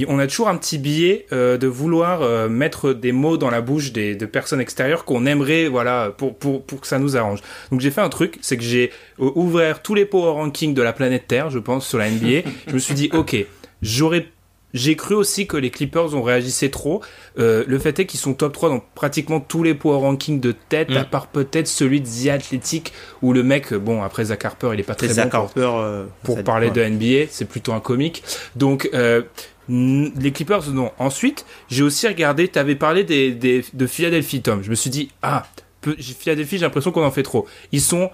on 0.07 0.19
a 0.19 0.27
toujours 0.27 0.49
un 0.49 0.57
petit 0.57 0.79
billet 0.79 1.27
euh, 1.33 1.57
de 1.57 1.67
vouloir 1.67 2.23
euh, 2.23 2.49
mettre 2.49 2.93
des 2.93 3.13
mots 3.13 3.39
dans 3.39 3.51
la 3.51 3.63
bouche 3.63 3.93
des, 3.93 4.15
de 4.15 4.27
personnes 4.27 4.61
extérieures 4.61 5.05
qu'on 5.05 5.25
aimerait, 5.25 5.69
voilà, 5.69 6.13
pour, 6.17 6.37
pour, 6.37 6.65
pour 6.65 6.81
que 6.83 6.87
ça 6.87 6.99
nous 6.99 7.17
arrange. 7.17 7.41
Donc 7.71 7.81
j'ai 7.81 7.91
fait 7.91 8.03
un 8.03 8.11
truc, 8.11 8.39
c'est 8.43 8.57
que 8.57 8.63
j'ai 8.63 8.91
euh, 9.21 9.31
ouvert 9.35 9.83
tous 9.83 9.95
les 9.95 10.05
power 10.05 10.33
rankings 10.33 10.75
de 10.75 10.83
la 10.83 10.93
planète 10.93 11.27
Terre, 11.27 11.51
je 11.51 11.59
pense, 11.59 11.89
sur 11.89 11.99
la 11.99 12.11
NBA. 12.11 12.49
je 12.67 12.75
me 12.75 12.79
suis 12.79 12.95
dit, 12.95 13.09
ok, 13.13 13.37
j'aurais 13.81 14.27
j'ai 14.75 14.97
cru 14.97 15.15
aussi 15.15 15.47
que 15.47 15.57
les 15.57 15.71
Clippers 15.71 16.15
ont 16.15 16.23
réagi 16.23 16.71
trop. 16.71 17.03
Euh, 17.39 17.65
le 17.67 17.79
fait 17.79 17.99
est 17.99 18.07
qu'ils 18.07 18.21
sont 18.21 18.35
top 18.35 18.53
3 18.53 18.69
dans 18.69 18.83
pratiquement 18.95 19.41
tous 19.41 19.63
les 19.63 19.75
power 19.75 20.01
rankings 20.01 20.41
de 20.41 20.53
tête, 20.53 20.91
à 20.91 21.03
mm. 21.03 21.07
part 21.07 21.29
peut-être 21.29 21.69
celui 21.69 22.01
de 22.01 22.07
The 22.07 22.29
Athletic, 22.29 22.93
où 23.23 23.33
le 23.33 23.43
mec, 23.43 23.73
bon, 23.73 24.03
après 24.03 24.27
Zach 24.27 24.45
Harper, 24.45 24.71
il 24.75 24.81
est 24.81 24.83
pas 24.83 24.95
très 24.95 25.09
Zach 25.09 25.31
bon 25.31 25.39
Harper, 25.39 25.61
pour, 25.61 25.79
euh, 25.79 26.05
pour 26.23 26.45
parler 26.45 26.71
de 26.71 26.83
NBA, 26.83 27.29
c'est 27.31 27.47
plutôt 27.47 27.73
un 27.73 27.81
comique. 27.81 28.23
Donc, 28.55 28.91
euh, 28.93 29.23
les 29.69 30.33
Clippers, 30.33 30.71
non. 30.71 30.93
Ensuite, 30.99 31.45
j'ai 31.69 31.83
aussi 31.83 32.07
regardé, 32.07 32.49
tu 32.49 32.59
avais 32.59 32.77
parlé 32.77 33.05
des, 33.05 33.33
des, 33.33 33.65
de 33.73 33.87
Philadelphie, 33.87 34.43
Tom. 34.43 34.63
Je 34.63 34.71
me 34.71 34.75
suis 34.75 34.91
dit, 34.91 35.11
ah, 35.23 35.47
Philadelphie, 35.83 36.59
j'ai 36.59 36.65
l'impression 36.65 36.93
qu'on 36.93 37.05
en 37.05 37.11
fait 37.11 37.23
trop. 37.23 37.47
Ils 37.73 37.81
sont 37.81 38.11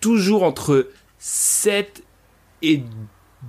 toujours 0.00 0.42
entre 0.42 0.88
7 1.18 2.02
et 2.62 2.82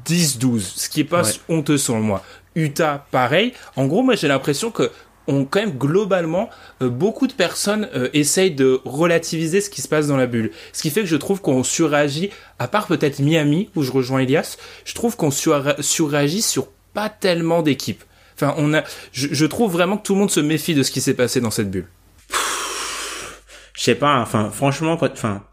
10-12, 0.06 0.60
ce 0.60 0.89
qui 0.89 1.02
est 1.02 1.06
pas 1.06 1.24
honteux 1.50 1.78
selon 1.78 2.02
moi. 2.02 2.24
Utah, 2.56 3.06
pareil. 3.12 3.54
En 3.76 3.86
gros, 3.86 4.02
moi, 4.02 4.16
j'ai 4.16 4.28
l'impression 4.28 4.72
que 4.72 4.91
on 5.28 5.46
quand 5.46 5.60
même 5.60 5.78
globalement 5.78 6.50
euh, 6.82 6.89
beaucoup 6.89 7.28
de 7.28 7.34
personnes 7.34 7.89
euh, 7.96 8.10
essayent 8.14 8.54
de 8.54 8.80
relativiser 8.86 9.62
ce 9.62 9.70
qui 9.70 9.82
se 9.82 9.88
passe 9.88 10.08
dans 10.08 10.18
la 10.18 10.28
bulle. 10.28 10.52
Ce 10.74 10.82
qui 10.82 10.89
fait 10.89 11.02
que 11.02 11.08
je 11.08 11.16
trouve 11.16 11.41
qu'on 11.41 11.64
surréagit, 11.64 12.30
à 12.60 12.68
part 12.68 12.88
peut-être 12.88 13.20
Miami 13.20 13.70
où 13.76 13.84
je 13.84 13.91
rejoins 13.91 14.20
Elias, 14.20 14.58
je 14.86 14.93
trouve 14.93 15.16
qu'on 15.16 15.32
surréagit 15.32 16.41
sur 16.41 16.68
pas 16.93 17.10
tellement 17.10 17.62
d'équipes. 17.62 18.04
Enfin, 18.36 18.54
on 18.58 18.74
a, 18.74 18.84
je, 19.14 19.46
trouve 19.46 19.72
vraiment 19.72 19.98
que 19.98 20.04
tout 20.04 20.14
le 20.14 20.20
monde 20.20 20.32
se 20.32 20.41
méfie 20.41 20.76
de 20.76 20.84
ce 20.84 20.91
qui 20.91 21.00
s'est 21.00 21.14
passé 21.14 21.39
dans 21.39 21.52
cette 21.52 21.72
bulle. 21.72 21.88
Je 23.74 23.82
sais 23.82 23.96
pas, 23.96 24.20
enfin, 24.20 24.52
franchement, 24.52 24.98
enfin, 25.00 25.43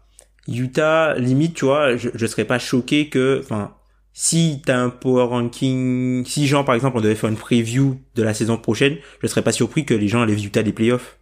Utah, 0.47 1.13
limite, 1.15 1.55
tu 1.55 1.65
vois, 1.65 1.95
je, 1.95 2.09
je 2.13 2.25
serais 2.25 2.45
pas 2.45 2.59
choqué 2.59 3.07
que, 3.07 3.41
enfin, 3.43 3.73
si 4.13 4.61
t'as 4.63 4.77
un 4.77 4.89
power 4.89 5.25
ranking, 5.25 6.23
si 6.25 6.47
genre 6.47 6.63
par 6.63 6.75
exemple 6.75 6.97
on 6.97 7.01
devait 7.01 7.15
faire 7.15 7.29
une 7.29 7.35
preview 7.35 7.99
de 8.15 8.23
la 8.23 8.33
saison 8.33 8.57
prochaine, 8.57 8.97
je 9.21 9.27
serais 9.27 9.41
pas 9.41 9.51
surpris 9.51 9.85
que 9.85 9.95
les 9.95 10.07
gens 10.07 10.21
allaient 10.21 10.41
Utah 10.41 10.63
des 10.63 10.71
playoffs. 10.71 11.17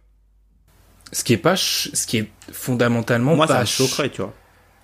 Ce 1.10 1.24
qui 1.24 1.32
est 1.32 1.38
pas, 1.38 1.56
ce 1.56 2.06
qui 2.06 2.18
est 2.18 2.28
fondamentalement 2.52 3.34
Moi, 3.34 3.46
pas. 3.46 3.64
ça 3.64 3.64
choquerait, 3.64 4.10
tu 4.10 4.22
vois. 4.22 4.32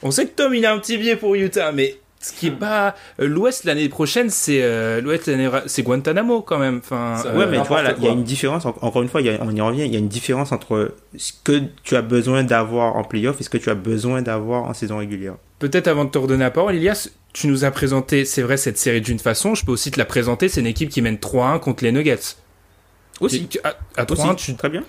On 0.03 0.11
sait 0.11 0.27
que 0.27 0.35
Tom 0.35 0.55
il 0.55 0.65
a 0.65 0.73
un 0.73 0.79
petit 0.79 0.97
biais 0.97 1.17
pour 1.17 1.35
Utah, 1.35 1.73
mais 1.73 1.99
ce 2.21 2.33
qui 2.33 2.49
est 2.49 2.53
pas 2.53 2.95
euh, 3.21 3.29
l'Ouest 3.29 3.65
l'année 3.65 3.89
prochaine, 3.89 4.31
c'est 4.31 4.63
euh, 4.63 5.01
l'Ouest 5.01 5.31
c'est 5.67 5.83
Guantanamo 5.83 6.43
quand 6.43 6.59
même. 6.59 6.79
Enfin, 6.79 7.23
ouais, 7.35 7.47
mais 7.47 7.61
tu 7.61 7.69
vois, 7.69 7.83
il 7.97 8.05
y 8.05 8.09
a 8.09 8.13
une 8.13 8.25
différence. 8.25 8.65
Encore 8.67 9.03
une 9.03 9.09
fois, 9.09 9.21
y 9.21 9.29
a, 9.29 9.39
on 9.43 9.55
y 9.55 9.61
revient. 9.61 9.85
Il 9.85 9.93
y 9.93 9.97
a 9.97 9.99
une 9.99 10.09
différence 10.09 10.53
entre 10.53 10.95
ce 11.17 11.33
que 11.45 11.63
tu 11.83 11.95
as 11.95 12.03
besoin 12.03 12.43
d'avoir 12.43 12.97
en 12.97 13.05
playoff 13.05 13.41
et 13.41 13.45
ce 13.45 13.51
que 13.51 13.59
tu 13.59 13.71
as 13.71 13.75
besoin 13.75 14.23
d'avoir 14.23 14.65
en 14.65 14.75
saison 14.75 14.99
régulière. 14.99 15.37
Peut-être 15.59 15.89
avant 15.89 16.05
de 16.05 16.11
te 16.11 16.19
redonner 16.19 16.45
la 16.45 16.51
parole, 16.51 16.75
Elias, 16.77 17.09
tu 17.33 17.49
nous 17.49 17.65
as 17.65 17.71
présenté, 17.71 18.25
c'est 18.25 18.43
vrai, 18.43 18.57
cette 18.57 18.79
série 18.79 19.01
d'une 19.01 19.19
façon. 19.19 19.55
Je 19.55 19.65
peux 19.65 19.73
aussi 19.73 19.91
te 19.91 19.99
la 19.99 20.05
présenter. 20.05 20.49
C'est 20.49 20.61
une 20.61 20.67
équipe 20.67 20.91
qui 20.91 21.03
mène 21.03 21.17
3-1 21.17 21.59
contre 21.59 21.85
les 21.85 21.93
Nuggets. 21.93 22.37
Aussi. 23.21 23.49
À, 23.97 24.05
3-1, 24.05 24.37
tu 24.37 24.55
très 24.55 24.69
bien. 24.69 24.85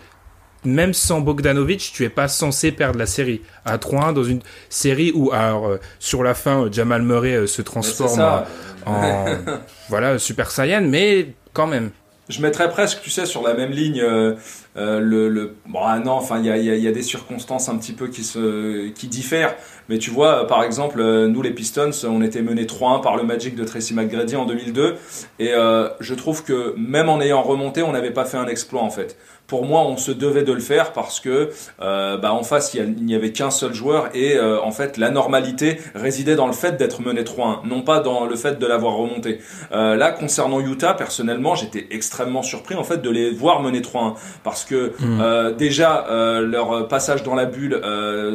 Même 0.65 0.93
sans 0.93 1.21
Bogdanovic, 1.21 1.91
tu 1.93 2.03
es 2.03 2.09
pas 2.09 2.27
censé 2.27 2.71
perdre 2.71 2.99
la 2.99 3.05
série. 3.05 3.41
À 3.65 3.77
3-1 3.77 4.13
dans 4.13 4.23
une 4.23 4.41
série 4.69 5.11
où, 5.15 5.31
alors, 5.31 5.67
euh, 5.67 5.77
sur 5.99 6.21
la 6.21 6.33
fin, 6.33 6.69
Jamal 6.71 7.01
Murray 7.01 7.33
euh, 7.33 7.47
se 7.47 7.61
transforme 7.61 8.43
en, 8.85 9.25
voilà, 9.89 10.19
Super 10.19 10.51
Saiyan, 10.51 10.81
mais 10.81 11.33
quand 11.53 11.67
même 11.67 11.91
je 12.29 12.41
mettrais 12.41 12.69
presque, 12.69 13.01
tu 13.01 13.09
sais, 13.09 13.25
sur 13.25 13.41
la 13.41 13.55
même 13.55 13.71
ligne 13.71 14.01
euh, 14.01 14.35
euh, 14.77 14.99
le, 14.99 15.29
le, 15.29 15.55
Bon, 15.67 15.79
ah 15.83 15.99
non, 15.99 16.11
enfin, 16.11 16.39
il 16.39 16.45
y 16.45 16.87
a, 16.87 16.91
des 16.91 17.01
circonstances 17.01 17.69
un 17.69 17.77
petit 17.77 17.93
peu 17.93 18.07
qui, 18.07 18.23
se, 18.23 18.89
qui 18.89 19.07
diffèrent. 19.07 19.55
Mais 19.89 19.97
tu 19.97 20.11
vois, 20.11 20.45
par 20.45 20.63
exemple, 20.63 21.01
euh, 21.01 21.27
nous 21.27 21.41
les 21.41 21.51
Pistons, 21.51 21.89
on 22.03 22.21
était 22.21 22.43
menés 22.43 22.65
3-1 22.65 23.01
par 23.01 23.17
le 23.17 23.23
Magic 23.23 23.55
de 23.55 23.63
Tracy 23.63 23.95
McGrady 23.95 24.35
en 24.35 24.45
2002. 24.45 24.95
Et 25.39 25.51
je 25.99 26.13
trouve 26.13 26.43
que 26.43 26.75
même 26.77 27.09
en 27.09 27.19
ayant 27.19 27.41
remonté, 27.41 27.81
on 27.81 27.91
n'avait 27.91 28.11
pas 28.11 28.25
fait 28.25 28.37
un 28.37 28.47
exploit 28.47 28.83
en 28.83 28.91
fait 28.91 29.17
pour 29.49 29.65
moi, 29.65 29.81
on 29.81 29.97
se 29.97 30.11
devait 30.11 30.43
de 30.43 30.53
le 30.53 30.59
faire 30.59 30.93
parce 30.93 31.19
que 31.19 31.49
euh, 31.81 32.17
bah, 32.17 32.33
en 32.33 32.43
face, 32.43 32.75
il 32.75 33.03
n'y 33.03 33.15
avait 33.15 33.31
qu'un 33.31 33.49
seul 33.49 33.73
joueur 33.73 34.09
et 34.13 34.37
euh, 34.37 34.61
en 34.61 34.71
fait, 34.71 34.97
la 34.97 35.09
normalité 35.09 35.79
résidait 35.95 36.35
dans 36.35 36.45
le 36.45 36.53
fait 36.53 36.77
d'être 36.77 37.01
mené 37.01 37.23
3-1, 37.23 37.67
non 37.67 37.81
pas 37.81 37.99
dans 37.99 38.25
le 38.25 38.35
fait 38.35 38.59
de 38.59 38.65
l'avoir 38.67 38.93
remonté. 38.93 39.39
Euh, 39.71 39.95
là, 39.95 40.11
concernant 40.11 40.59
Utah, 40.59 40.93
personnellement, 40.93 41.55
j'étais 41.55 41.87
extrêmement 41.89 42.43
surpris 42.43 42.75
en 42.75 42.83
fait 42.83 43.01
de 43.01 43.09
les 43.09 43.31
voir 43.31 43.61
mener 43.61 43.81
3-1 43.81 44.13
parce 44.43 44.65
que 44.65 44.93
euh, 45.01 45.51
déjà 45.51 46.05
euh, 46.09 46.41
leur 46.41 46.87
passage 46.87 47.23
dans 47.23 47.33
la 47.33 47.45
bulle, 47.45 47.81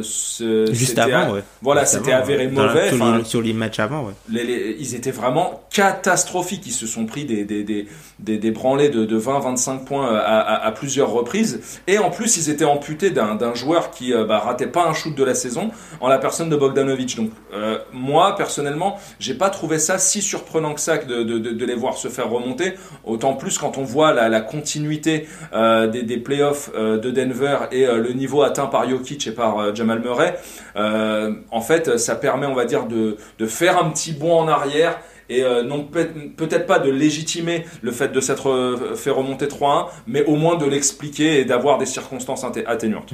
juste 0.01 0.99
avant, 0.99 1.33
ouais. 1.33 1.43
voilà, 1.61 1.85
c'était 1.85 2.11
avéré 2.11 2.49
mauvais. 2.49 2.89
Sur 2.89 3.15
les, 3.15 3.23
sur, 3.23 3.41
les, 3.41 3.53
matchs 3.53 3.79
avant, 3.79 4.03
ouais. 4.03 4.13
Les, 4.29 4.75
ils 4.79 4.95
étaient 4.95 5.11
vraiment 5.11 5.63
catastrophiques. 5.71 6.63
Ils 6.65 6.73
se 6.73 6.87
sont 6.87 7.05
pris 7.05 7.23
des 7.23 7.45
des 7.45 7.63
des 7.63 7.87
des, 8.19 8.37
des 8.37 8.51
branlés 8.51 8.89
de, 8.89 9.05
de 9.05 9.19
20-25 9.19 9.83
points 9.83 10.15
à, 10.15 10.65
à, 10.65 10.71
plusieurs 10.71 11.11
reprises. 11.11 11.81
Et 11.87 11.97
en 11.97 12.09
plus, 12.09 12.37
ils 12.37 12.49
étaient 12.49 12.65
amputés 12.65 13.11
d'un 13.11 13.53
joueur 13.53 13.91
qui 13.91 14.13
euh, 14.13 14.25
bah, 14.25 14.39
ratait 14.39 14.67
pas 14.67 14.85
un 14.85 14.93
shoot 14.93 15.15
de 15.15 15.23
la 15.23 15.35
saison, 15.35 15.71
en 15.99 16.07
la 16.07 16.17
personne 16.17 16.49
de 16.49 16.55
Bogdanovic. 16.55 17.15
Donc 17.17 17.31
euh, 17.53 17.77
moi, 17.91 18.35
personnellement, 18.35 18.97
j'ai 19.19 19.33
pas 19.33 19.49
trouvé 19.49 19.79
ça 19.79 19.97
si 19.97 20.21
surprenant 20.21 20.73
que 20.73 20.81
ça 20.81 20.97
de, 20.97 21.65
les 21.65 21.75
voir 21.75 21.97
se 21.97 22.07
faire 22.07 22.29
remonter. 22.29 22.73
Autant 23.03 23.33
plus 23.33 23.57
quand 23.57 23.77
on 23.77 23.83
voit 23.83 24.13
la, 24.13 24.41
continuité 24.41 25.27
euh, 25.53 25.87
des, 25.87 26.17
playoffs 26.17 26.71
de 26.73 27.11
Denver 27.11 27.57
et 27.71 27.85
le 27.85 28.13
niveau 28.13 28.41
atteint 28.41 28.67
par 28.67 28.89
Jokic 28.89 29.27
et 29.27 29.31
par 29.31 29.75
Jamal 29.75 29.99
Murray. 29.99 30.37
en 30.75 31.61
fait, 31.61 31.97
ça 31.97 32.15
permet, 32.15 32.47
on 32.47 32.53
va 32.53 32.65
dire, 32.65 32.85
de 32.85 33.45
faire 33.45 33.83
un 33.83 33.89
petit 33.89 34.13
bond 34.13 34.39
en 34.39 34.47
arrière 34.47 34.99
et 35.29 35.43
euh, 35.43 35.63
non 35.63 35.83
peut-être 35.83 36.65
pas 36.65 36.79
de 36.79 36.89
légitimer 36.89 37.65
le 37.81 37.91
fait 37.91 38.09
de 38.09 38.19
s'être 38.19 38.49
euh, 38.49 38.95
fait 38.95 39.09
remonter 39.09 39.47
3-1, 39.47 39.87
mais 40.07 40.23
au 40.25 40.35
moins 40.35 40.55
de 40.55 40.65
l'expliquer 40.65 41.39
et 41.39 41.45
d'avoir 41.45 41.77
des 41.77 41.85
circonstances 41.85 42.45
atténuantes. 42.65 43.13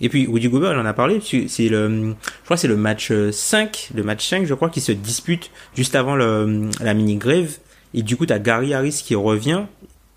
Et 0.00 0.08
puis 0.08 0.26
Woody 0.26 0.48
Google 0.48 0.74
on 0.76 0.80
en 0.80 0.86
a 0.86 0.94
parlé, 0.94 1.20
c'est 1.20 1.68
le, 1.68 2.14
je 2.14 2.44
crois 2.44 2.56
c'est 2.56 2.68
le 2.68 2.76
match 2.76 3.12
5, 3.30 3.90
le 3.94 4.02
match 4.02 4.26
5 4.26 4.46
je 4.46 4.54
crois 4.54 4.70
qui 4.70 4.80
se 4.80 4.92
dispute 4.92 5.50
juste 5.74 5.94
avant 5.94 6.16
la 6.16 6.94
mini 6.94 7.16
grève 7.16 7.58
et 7.92 8.02
du 8.02 8.16
coup 8.16 8.24
tu 8.24 8.32
as 8.32 8.38
Gary 8.38 8.72
Harris 8.72 9.02
qui 9.04 9.14
revient 9.14 9.64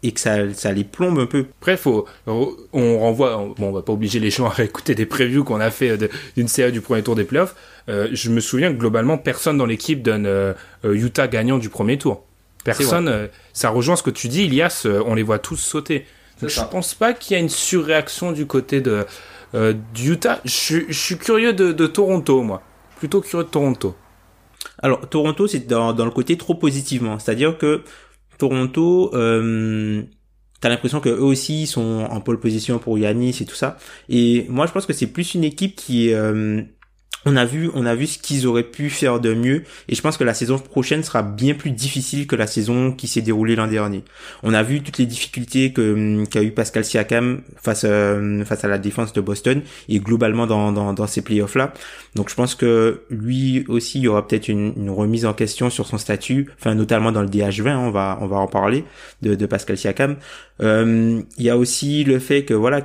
et 0.03 0.11
que 0.11 0.19
ça, 0.19 0.53
ça 0.53 0.71
les 0.73 0.83
plombe 0.83 1.17
un 1.17 1.25
peu. 1.25 1.45
Bref, 1.61 1.87
on 1.87 2.99
renvoie, 2.99 3.37
bon, 3.57 3.69
on 3.69 3.71
va 3.71 3.81
pas 3.81 3.93
obliger 3.93 4.19
les 4.19 4.29
gens 4.29 4.45
à 4.45 4.49
réécouter 4.49 4.95
des 4.95 5.05
previews 5.05 5.45
qu'on 5.45 5.61
a 5.61 5.71
fait 5.71 5.97
d'une 6.35 6.49
série 6.49 6.73
du 6.73 6.81
premier 6.81 7.01
tour 7.01 7.15
des 7.15 7.23
playoffs. 7.23 7.55
Euh, 7.89 8.09
je 8.11 8.29
me 8.29 8.41
souviens 8.41 8.71
que 8.71 8.77
globalement, 8.77 9.17
personne 9.17 9.57
dans 9.57 9.65
l'équipe 9.65 10.01
donne 10.01 10.25
euh, 10.25 10.53
euh, 10.85 10.93
Utah 10.93 11.27
gagnant 11.27 11.57
du 11.57 11.69
premier 11.69 11.97
tour. 11.97 12.25
Personne, 12.63 13.29
ça 13.51 13.69
rejoint 13.69 13.97
ce 13.97 14.03
que 14.03 14.09
tu 14.09 14.29
dis, 14.29 14.45
Ilias, 14.45 14.87
on 15.05 15.15
les 15.15 15.23
voit 15.23 15.39
tous 15.39 15.57
sauter. 15.57 16.05
je 16.41 16.61
pense 16.71 16.93
pas 16.93 17.13
qu'il 17.13 17.35
y 17.35 17.37
a 17.37 17.41
une 17.41 17.49
surréaction 17.49 18.31
du 18.31 18.45
côté 18.45 18.79
de 18.79 19.05
Utah. 20.01 20.39
Je, 20.45 20.79
suis 20.89 21.17
curieux 21.17 21.51
de, 21.51 21.73
de 21.73 21.87
Toronto, 21.87 22.41
moi. 22.41 22.61
Plutôt 22.99 23.19
curieux 23.19 23.43
de 23.43 23.49
Toronto. 23.49 23.95
Alors, 24.81 25.09
Toronto, 25.09 25.45
c'est 25.45 25.67
dans, 25.67 25.91
dans 25.91 26.05
le 26.05 26.11
côté 26.11 26.37
trop 26.37 26.55
positivement. 26.55 27.19
C'est-à-dire 27.19 27.57
que 27.57 27.83
Toronto, 28.43 29.09
euh, 29.13 30.03
t'as 30.59 30.67
l'impression 30.67 30.99
que 30.99 31.07
eux 31.07 31.23
aussi 31.23 31.65
sont 31.65 32.05
en 32.09 32.19
pole 32.19 32.41
position 32.41 32.77
pour 32.77 32.99
Yanis 32.99 33.37
et 33.39 33.45
tout 33.45 33.55
ça. 33.55 33.77
Et 34.09 34.45
moi, 34.49 34.65
je 34.65 34.73
pense 34.73 34.85
que 34.85 34.91
c'est 34.91 35.07
plus 35.07 35.33
une 35.33 35.45
équipe 35.45 35.77
qui 35.77 36.09
est 36.09 36.13
euh, 36.13 36.61
on 37.25 37.35
a 37.35 37.45
vu, 37.45 37.69
on 37.73 37.85
a 37.85 37.95
vu 37.95 38.07
ce 38.07 38.19
qu'ils 38.19 38.47
auraient 38.47 38.63
pu 38.63 38.89
faire 38.89 39.19
de 39.19 39.33
mieux, 39.33 39.63
et 39.87 39.95
je 39.95 40.01
pense 40.01 40.17
que 40.17 40.23
la 40.23 40.33
saison 40.33 40.59
prochaine 40.59 41.03
sera 41.03 41.23
bien 41.23 41.53
plus 41.53 41.71
difficile 41.71 42.27
que 42.27 42.35
la 42.35 42.47
saison 42.47 42.91
qui 42.91 43.07
s'est 43.07 43.21
déroulée 43.21 43.55
l'an 43.55 43.67
dernier. 43.67 44.03
On 44.43 44.53
a 44.53 44.63
vu 44.63 44.81
toutes 44.81 44.97
les 44.97 45.05
difficultés 45.05 45.73
que 45.73 45.93
hum, 45.93 46.27
qu'a 46.27 46.41
eu 46.41 46.51
Pascal 46.51 46.85
Siakam 46.85 47.41
face 47.61 47.85
euh, 47.85 48.43
face 48.45 48.63
à 48.63 48.67
la 48.67 48.77
défense 48.77 49.13
de 49.13 49.21
Boston 49.21 49.61
et 49.89 49.99
globalement 49.99 50.47
dans 50.47 50.71
dans, 50.71 50.93
dans 50.93 51.07
ces 51.07 51.21
playoffs 51.21 51.55
là. 51.55 51.73
Donc 52.15 52.29
je 52.29 52.35
pense 52.35 52.55
que 52.55 53.03
lui 53.09 53.65
aussi 53.67 53.99
il 53.99 54.03
y 54.03 54.07
aura 54.07 54.27
peut-être 54.27 54.47
une, 54.47 54.89
remise 54.89 55.25
en 55.25 55.33
question 55.33 55.69
sur 55.69 55.87
son 55.87 55.97
statut, 55.97 56.49
enfin 56.59 56.75
notamment 56.75 57.11
dans 57.11 57.21
le 57.21 57.29
DH20, 57.29 57.75
on 57.75 57.91
va 57.91 58.17
on 58.21 58.27
va 58.27 58.37
en 58.37 58.47
parler 58.47 58.83
de, 59.21 59.45
Pascal 59.45 59.77
Siakam. 59.77 60.17
Euh, 60.61 61.21
il 61.37 61.43
y 61.43 61.49
a 61.49 61.57
aussi 61.57 62.03
le 62.03 62.19
fait 62.19 62.45
que 62.45 62.53
voilà 62.53 62.81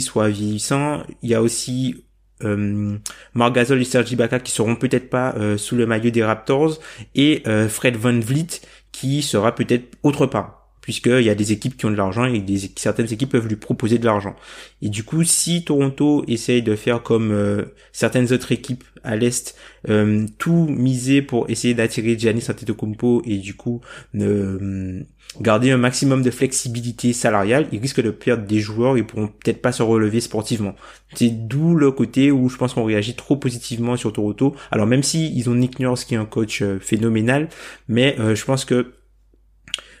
soit 0.00 0.28
vieillissant. 0.28 1.02
Il 1.22 1.30
y 1.30 1.34
a 1.34 1.42
aussi 1.42 2.03
euh, 2.44 2.96
Marc 3.34 3.56
et 3.56 3.84
Sergi 3.84 4.14
Ibaka 4.14 4.40
qui 4.40 4.52
seront 4.52 4.76
peut-être 4.76 5.10
pas 5.10 5.34
euh, 5.36 5.56
sous 5.56 5.76
le 5.76 5.86
maillot 5.86 6.10
des 6.10 6.24
Raptors 6.24 6.78
et 7.14 7.42
euh, 7.46 7.68
Fred 7.68 7.96
Van 7.96 8.18
Vliet 8.18 8.60
qui 8.92 9.22
sera 9.22 9.54
peut-être 9.54 9.96
autre 10.02 10.26
part 10.26 10.63
puisqu'il 10.84 11.22
y 11.22 11.30
a 11.30 11.34
des 11.34 11.50
équipes 11.50 11.78
qui 11.78 11.86
ont 11.86 11.90
de 11.90 11.96
l'argent 11.96 12.26
et 12.26 12.44
certaines 12.76 13.10
équipes 13.10 13.30
peuvent 13.30 13.48
lui 13.48 13.56
proposer 13.56 13.96
de 13.96 14.04
l'argent. 14.04 14.36
Et 14.82 14.90
du 14.90 15.02
coup, 15.02 15.24
si 15.24 15.64
Toronto 15.64 16.24
essaye 16.28 16.62
de 16.62 16.76
faire 16.76 17.02
comme 17.02 17.32
euh, 17.32 17.64
certaines 17.92 18.30
autres 18.34 18.52
équipes 18.52 18.84
à 19.02 19.16
l'Est, 19.16 19.56
euh, 19.88 20.26
tout 20.36 20.66
miser 20.68 21.22
pour 21.22 21.48
essayer 21.48 21.72
d'attirer 21.72 22.18
Giannis 22.18 22.44
Antetokounmpo 22.50 23.22
et 23.24 23.38
du 23.38 23.54
coup 23.54 23.80
ne 24.12 25.04
garder 25.40 25.70
un 25.70 25.78
maximum 25.78 26.22
de 26.22 26.30
flexibilité 26.30 27.14
salariale, 27.14 27.66
ils 27.72 27.80
risquent 27.80 28.02
de 28.02 28.10
perdre 28.10 28.44
des 28.44 28.60
joueurs, 28.60 28.98
ils 28.98 29.06
pourront 29.06 29.28
peut-être 29.28 29.62
pas 29.62 29.72
se 29.72 29.82
relever 29.82 30.20
sportivement. 30.20 30.74
C'est 31.14 31.30
d'où 31.30 31.74
le 31.74 31.90
côté 31.92 32.30
où 32.30 32.50
je 32.50 32.58
pense 32.58 32.74
qu'on 32.74 32.84
réagit 32.84 33.14
trop 33.14 33.36
positivement 33.36 33.96
sur 33.96 34.12
Toronto. 34.12 34.54
Alors 34.70 34.86
même 34.86 35.02
si 35.02 35.34
ils 35.34 35.48
ont 35.48 35.54
Nick 35.54 35.78
Nurse 35.78 36.04
qui 36.04 36.14
est 36.14 36.18
un 36.18 36.26
coach 36.26 36.60
euh, 36.60 36.78
phénoménal, 36.78 37.48
mais 37.88 38.16
euh, 38.20 38.34
je 38.34 38.44
pense 38.44 38.66
que 38.66 38.92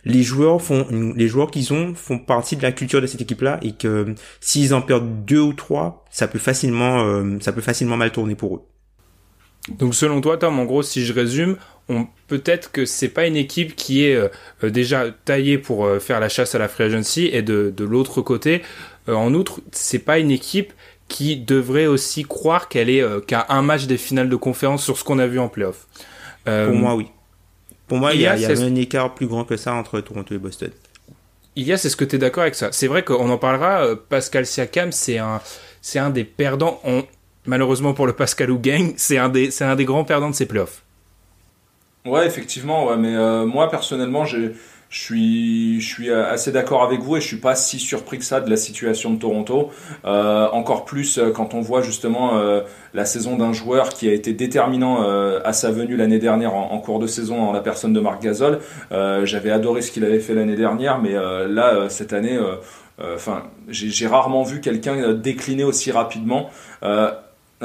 les 0.04 0.22
joueurs 0.22 0.60
font 0.60 0.86
les 0.90 1.28
joueurs 1.28 1.50
qu'ils 1.50 1.72
ont 1.72 1.94
font 1.94 2.18
partie 2.18 2.56
de 2.56 2.62
la 2.62 2.72
culture 2.72 3.00
de 3.00 3.06
cette 3.06 3.20
équipe 3.20 3.42
là 3.42 3.58
et 3.62 3.72
que 3.72 3.88
euh, 3.88 4.14
s'ils 4.40 4.74
en 4.74 4.82
perdent 4.82 5.24
deux 5.24 5.40
ou 5.40 5.52
trois 5.52 6.04
ça 6.10 6.28
peut 6.28 6.38
facilement 6.38 7.22
ça 7.40 7.52
peut 7.52 7.60
facialement 7.60 7.96
mal 7.96 8.12
tourner 8.12 8.34
pour 8.34 8.56
eux 8.56 8.62
donc 9.78 9.94
selon 9.94 10.20
toi 10.20 10.36
Tom 10.36 10.58
en 10.58 10.64
gros 10.64 10.82
si 10.82 11.04
je 11.04 11.12
résume 11.12 11.56
peut-être 12.28 12.72
que 12.72 12.84
c'est 12.84 13.08
pas 13.08 13.26
une 13.26 13.36
équipe 13.36 13.76
qui 13.76 14.04
est 14.04 14.16
euh, 14.16 14.70
déjà 14.70 15.06
taillée 15.24 15.58
pour 15.58 15.84
euh, 15.84 15.98
faire 15.98 16.20
la 16.20 16.28
chasse 16.28 16.54
à 16.54 16.58
la 16.58 16.68
free 16.68 16.84
agency 16.84 17.28
et 17.32 17.42
de, 17.42 17.72
de 17.74 17.84
l'autre 17.84 18.22
côté, 18.22 18.62
euh, 19.08 19.14
en 19.14 19.34
outre, 19.34 19.60
c'est 19.72 19.98
pas 19.98 20.18
une 20.18 20.30
équipe 20.30 20.72
qui 21.08 21.36
devrait 21.36 21.86
aussi 21.86 22.24
croire 22.24 22.68
qu'elle 22.68 22.88
est 22.88 23.04
qu'à 23.26 23.44
un 23.50 23.60
match 23.60 23.84
des 23.84 23.98
finales 23.98 24.30
de 24.30 24.36
conférence 24.36 24.82
sur 24.82 24.96
ce 24.96 25.04
qu'on 25.04 25.18
a 25.18 25.26
vu 25.26 25.38
en 25.38 25.48
playoff. 25.48 25.86
pour 26.44 26.72
moi, 26.72 26.94
oui. 26.94 27.08
Pour 27.86 27.98
moi, 27.98 28.14
il 28.14 28.20
y 28.20 28.26
a, 28.26 28.36
y 28.36 28.44
a 28.44 28.50
un 28.50 28.74
écart 28.74 29.14
plus 29.14 29.26
grand 29.26 29.44
que 29.44 29.56
ça 29.56 29.74
entre 29.74 30.00
Toronto 30.00 30.34
et 30.34 30.38
Boston. 30.38 30.70
Ilias, 31.56 31.82
est-ce 31.84 31.96
que 31.96 32.04
tu 32.04 32.16
es 32.16 32.18
d'accord 32.18 32.42
avec 32.42 32.54
ça 32.54 32.72
C'est 32.72 32.86
vrai 32.86 33.04
qu'on 33.04 33.30
en 33.30 33.38
parlera. 33.38 33.94
Pascal 34.08 34.46
Siakam, 34.46 34.90
c'est 34.90 35.18
un, 35.18 35.40
c'est 35.80 35.98
un 35.98 36.10
des 36.10 36.24
perdants. 36.24 36.80
On, 36.84 37.04
malheureusement 37.46 37.94
pour 37.94 38.06
le 38.06 38.12
Pascal 38.12 38.50
ou 38.50 38.58
Gang, 38.58 38.94
c'est 38.96 39.18
un 39.18 39.28
des, 39.28 39.50
c'est 39.50 39.64
un 39.64 39.76
des 39.76 39.84
grands 39.84 40.04
perdants 40.04 40.30
de 40.30 40.34
ces 40.34 40.46
playoffs. 40.46 40.82
Ouais, 42.04 42.26
effectivement, 42.26 42.86
ouais, 42.86 42.96
mais 42.96 43.16
euh, 43.16 43.46
moi 43.46 43.70
personnellement, 43.70 44.24
je 44.94 45.00
suis, 45.00 45.80
je 45.80 45.88
suis 45.92 46.12
assez 46.12 46.52
d'accord 46.52 46.84
avec 46.84 47.00
vous 47.00 47.16
et 47.16 47.20
je 47.20 47.26
suis 47.26 47.38
pas 47.38 47.56
si 47.56 47.80
surpris 47.80 48.16
que 48.18 48.24
ça 48.24 48.40
de 48.40 48.48
la 48.48 48.56
situation 48.56 49.12
de 49.12 49.18
Toronto. 49.18 49.72
Euh, 50.04 50.48
encore 50.52 50.84
plus 50.84 51.18
euh, 51.18 51.32
quand 51.32 51.52
on 51.52 51.60
voit 51.60 51.82
justement 51.82 52.36
euh, 52.36 52.60
la 52.92 53.04
saison 53.04 53.36
d'un 53.36 53.52
joueur 53.52 53.88
qui 53.88 54.08
a 54.08 54.12
été 54.12 54.32
déterminant 54.34 55.02
à 55.44 55.52
sa 55.52 55.72
venue 55.72 55.96
l'année 55.96 56.20
dernière 56.20 56.54
en, 56.54 56.78
cours 56.78 57.00
de 57.00 57.08
saison 57.08 57.42
en 57.42 57.52
la 57.52 57.58
personne 57.58 57.92
de 57.92 57.98
Marc 57.98 58.22
Gasol. 58.22 58.60
J'avais 58.90 59.50
adoré 59.50 59.82
ce 59.82 59.90
qu'il 59.90 60.04
avait 60.04 60.20
fait 60.20 60.34
l'année 60.34 60.54
dernière, 60.54 61.00
mais 61.00 61.12
là 61.12 61.88
cette 61.88 62.12
année, 62.12 62.38
enfin, 63.02 63.42
j'ai 63.68 64.06
rarement 64.06 64.44
vu 64.44 64.60
quelqu'un 64.60 65.12
décliner 65.12 65.64
aussi 65.64 65.90
rapidement 65.90 66.50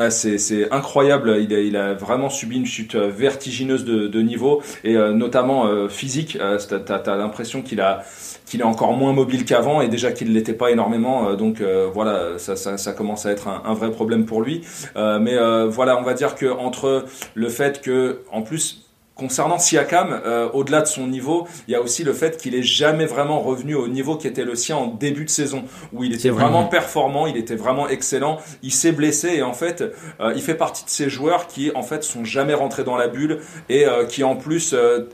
c'est 0.09 0.71
incroyable. 0.71 1.37
Il 1.39 1.75
a, 1.75 1.93
vraiment 1.93 2.29
subi 2.29 2.57
une 2.57 2.65
chute 2.65 2.95
euh, 2.95 3.09
vertigineuse 3.09 3.85
de, 3.85 4.21
niveau 4.21 4.61
et 4.83 4.95
euh, 4.95 5.13
notamment 5.13 5.65
euh, 5.65 5.87
physique. 5.87 6.37
T'as 6.37 6.95
as, 6.95 7.15
l'impression 7.17 7.61
qu'il 7.61 7.81
a 7.81 8.03
qu'il 8.45 8.61
est 8.61 8.65
encore 8.65 8.93
moins 8.93 9.13
mobile 9.13 9.45
qu'avant 9.45 9.81
et 9.81 9.89
déjà 9.89 10.11
qu'il 10.11 10.33
l'était 10.33 10.53
pas 10.53 10.71
énormément. 10.71 11.35
donc 11.35 11.61
voilà, 11.93 12.39
ça, 12.39 12.55
ça, 12.55 12.77
ça, 12.77 12.93
commence 12.93 13.27
à 13.27 13.31
être 13.31 13.47
un, 13.47 13.61
un 13.63 13.75
vrai 13.75 13.91
problème 13.91 14.25
pour 14.25 14.41
lui. 14.41 14.63
mais 14.95 15.37
voilà, 15.67 15.99
on 15.99 16.03
va 16.03 16.15
dire 16.15 16.33
que 16.35 16.47
entre 16.47 17.05
le 17.35 17.49
fait 17.49 17.81
que, 17.81 18.21
en 18.31 18.41
plus, 18.41 18.88
Concernant 19.19 19.59
Siakam, 19.59 20.21
euh, 20.25 20.49
au-delà 20.53 20.81
de 20.81 20.87
son 20.87 21.05
niveau, 21.07 21.45
il 21.67 21.73
y 21.73 21.75
a 21.75 21.81
aussi 21.81 22.05
le 22.05 22.13
fait 22.13 22.37
qu'il 22.37 22.55
est 22.55 22.63
jamais 22.63 23.05
vraiment 23.05 23.41
revenu 23.41 23.75
au 23.75 23.89
niveau 23.89 24.15
qui 24.15 24.27
était 24.27 24.45
le 24.45 24.55
sien 24.55 24.77
en 24.77 24.87
début 24.87 25.25
de 25.25 25.29
saison, 25.29 25.65
où 25.91 26.05
il 26.05 26.13
était 26.13 26.29
vraiment 26.29 26.63
performant, 26.65 27.27
il 27.27 27.35
était 27.35 27.57
vraiment 27.57 27.89
excellent. 27.89 28.37
Il 28.63 28.71
s'est 28.71 28.93
blessé 28.93 29.29
et 29.35 29.43
en 29.43 29.53
fait, 29.53 29.83
euh, 30.21 30.33
il 30.35 30.41
fait 30.41 30.55
partie 30.55 30.85
de 30.85 30.89
ces 30.89 31.09
joueurs 31.09 31.47
qui 31.47 31.71
en 31.75 31.83
fait 31.83 32.03
sont 32.03 32.23
jamais 32.23 32.53
rentrés 32.53 32.83
dans 32.83 32.95
la 32.95 33.07
bulle 33.07 33.39
et 33.67 33.85
euh, 33.85 34.05
qui 34.05 34.23
en 34.23 34.35
plus 34.35 34.73
euh, 34.73 35.09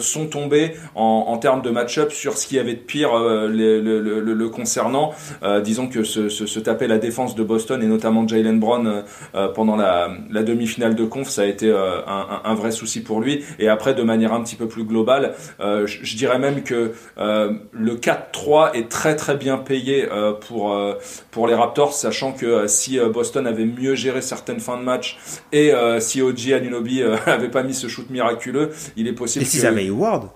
sont 0.00 0.26
tombés 0.26 0.72
en, 0.94 1.24
en 1.28 1.38
termes 1.38 1.62
de 1.62 1.70
match-up 1.70 2.12
sur 2.12 2.36
ce 2.36 2.46
qu'il 2.46 2.56
y 2.56 2.60
avait 2.60 2.74
de 2.74 2.80
pire 2.80 3.14
euh, 3.14 3.48
le, 3.48 3.80
le, 3.80 4.20
le, 4.20 4.48
concernant. 4.48 5.12
Euh, 5.42 5.60
disons 5.60 5.88
que 5.88 6.04
se, 6.04 6.28
se, 6.28 6.46
se, 6.46 6.60
taper 6.60 6.86
la 6.86 6.98
défense 6.98 7.34
de 7.34 7.42
Boston 7.42 7.82
et 7.82 7.86
notamment 7.86 8.26
Jalen 8.26 8.58
Brown 8.58 9.04
pendant 9.54 9.76
la, 9.76 10.10
la 10.30 10.42
demi-finale 10.42 10.94
de 10.94 11.04
conf, 11.04 11.28
ça 11.28 11.42
a 11.42 11.44
été 11.44 11.70
un, 11.70 12.40
un, 12.44 12.54
vrai 12.54 12.70
souci 12.70 13.02
pour 13.02 13.20
lui. 13.20 13.44
Et 13.58 13.68
après, 13.68 13.94
de 13.94 14.02
manière 14.02 14.32
un 14.32 14.42
petit 14.42 14.56
peu 14.56 14.66
plus 14.66 14.84
globale, 14.84 15.34
je, 15.60 15.84
je, 15.86 16.16
dirais 16.16 16.38
même 16.38 16.62
que 16.62 16.92
le 17.16 17.94
4-3 17.94 18.74
est 18.74 18.88
très 18.88 19.16
très 19.16 19.36
bien 19.36 19.58
payé 19.58 20.08
pour, 20.48 20.76
pour 21.30 21.46
les 21.46 21.54
Raptors, 21.54 21.92
sachant 21.92 22.32
que 22.32 22.66
si 22.66 22.98
Boston 22.98 23.46
avait 23.46 23.66
mieux 23.66 23.94
géré 23.94 24.22
certaines 24.22 24.60
fins 24.60 24.78
de 24.78 24.82
match 24.82 25.18
et 25.52 25.72
si 26.00 26.22
OG 26.22 26.52
Anunobi 26.52 27.02
avait 27.26 27.50
pas 27.50 27.62
mis 27.62 27.74
ce 27.74 27.88
shoot 27.88 28.08
miraculeux, 28.10 28.70
il 28.96 29.06
est 29.06 29.12
possible 29.12 29.44
que... 29.44 29.77
Hayward. 29.78 30.28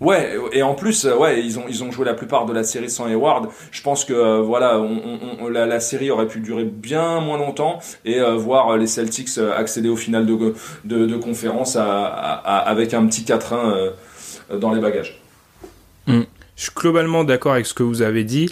Ouais, 0.00 0.36
et 0.52 0.62
en 0.62 0.74
plus, 0.74 1.06
euh, 1.06 1.16
ouais, 1.16 1.42
ils 1.42 1.58
ont 1.58 1.64
ils 1.68 1.82
ont 1.82 1.90
joué 1.90 2.04
la 2.04 2.12
plupart 2.12 2.44
de 2.44 2.52
la 2.52 2.64
série 2.64 2.90
sans 2.90 3.06
Hayward. 3.06 3.48
Je 3.70 3.80
pense 3.80 4.04
que 4.04 4.12
euh, 4.12 4.42
voilà, 4.42 4.78
on, 4.78 5.48
la, 5.48 5.64
la, 5.64 5.80
série 5.80 6.10
aurait 6.10 6.28
pu 6.28 6.40
durer 6.40 6.64
bien 6.64 7.20
moins 7.20 7.38
longtemps 7.38 7.78
et 8.04 8.20
euh, 8.20 8.34
voir 8.34 8.76
les 8.76 8.86
Celtics 8.86 9.38
accéder 9.38 9.88
au 9.88 9.96
final 9.96 10.26
de 10.26 10.54
de, 10.84 11.06
de 11.06 11.16
conférence 11.16 11.76
à, 11.76 11.86
avec 11.86 12.92
un 12.92 13.06
petit 13.06 13.22
4-1 13.22 13.92
dans 14.60 14.72
les 14.72 14.82
bagages. 14.82 15.22
Hmm. 16.06 16.22
Je 16.56 16.62
suis 16.62 16.72
globalement 16.74 17.24
d'accord 17.24 17.52
avec 17.52 17.64
ce 17.64 17.72
que 17.72 17.82
vous 17.82 18.02
avez 18.02 18.24
dit 18.24 18.50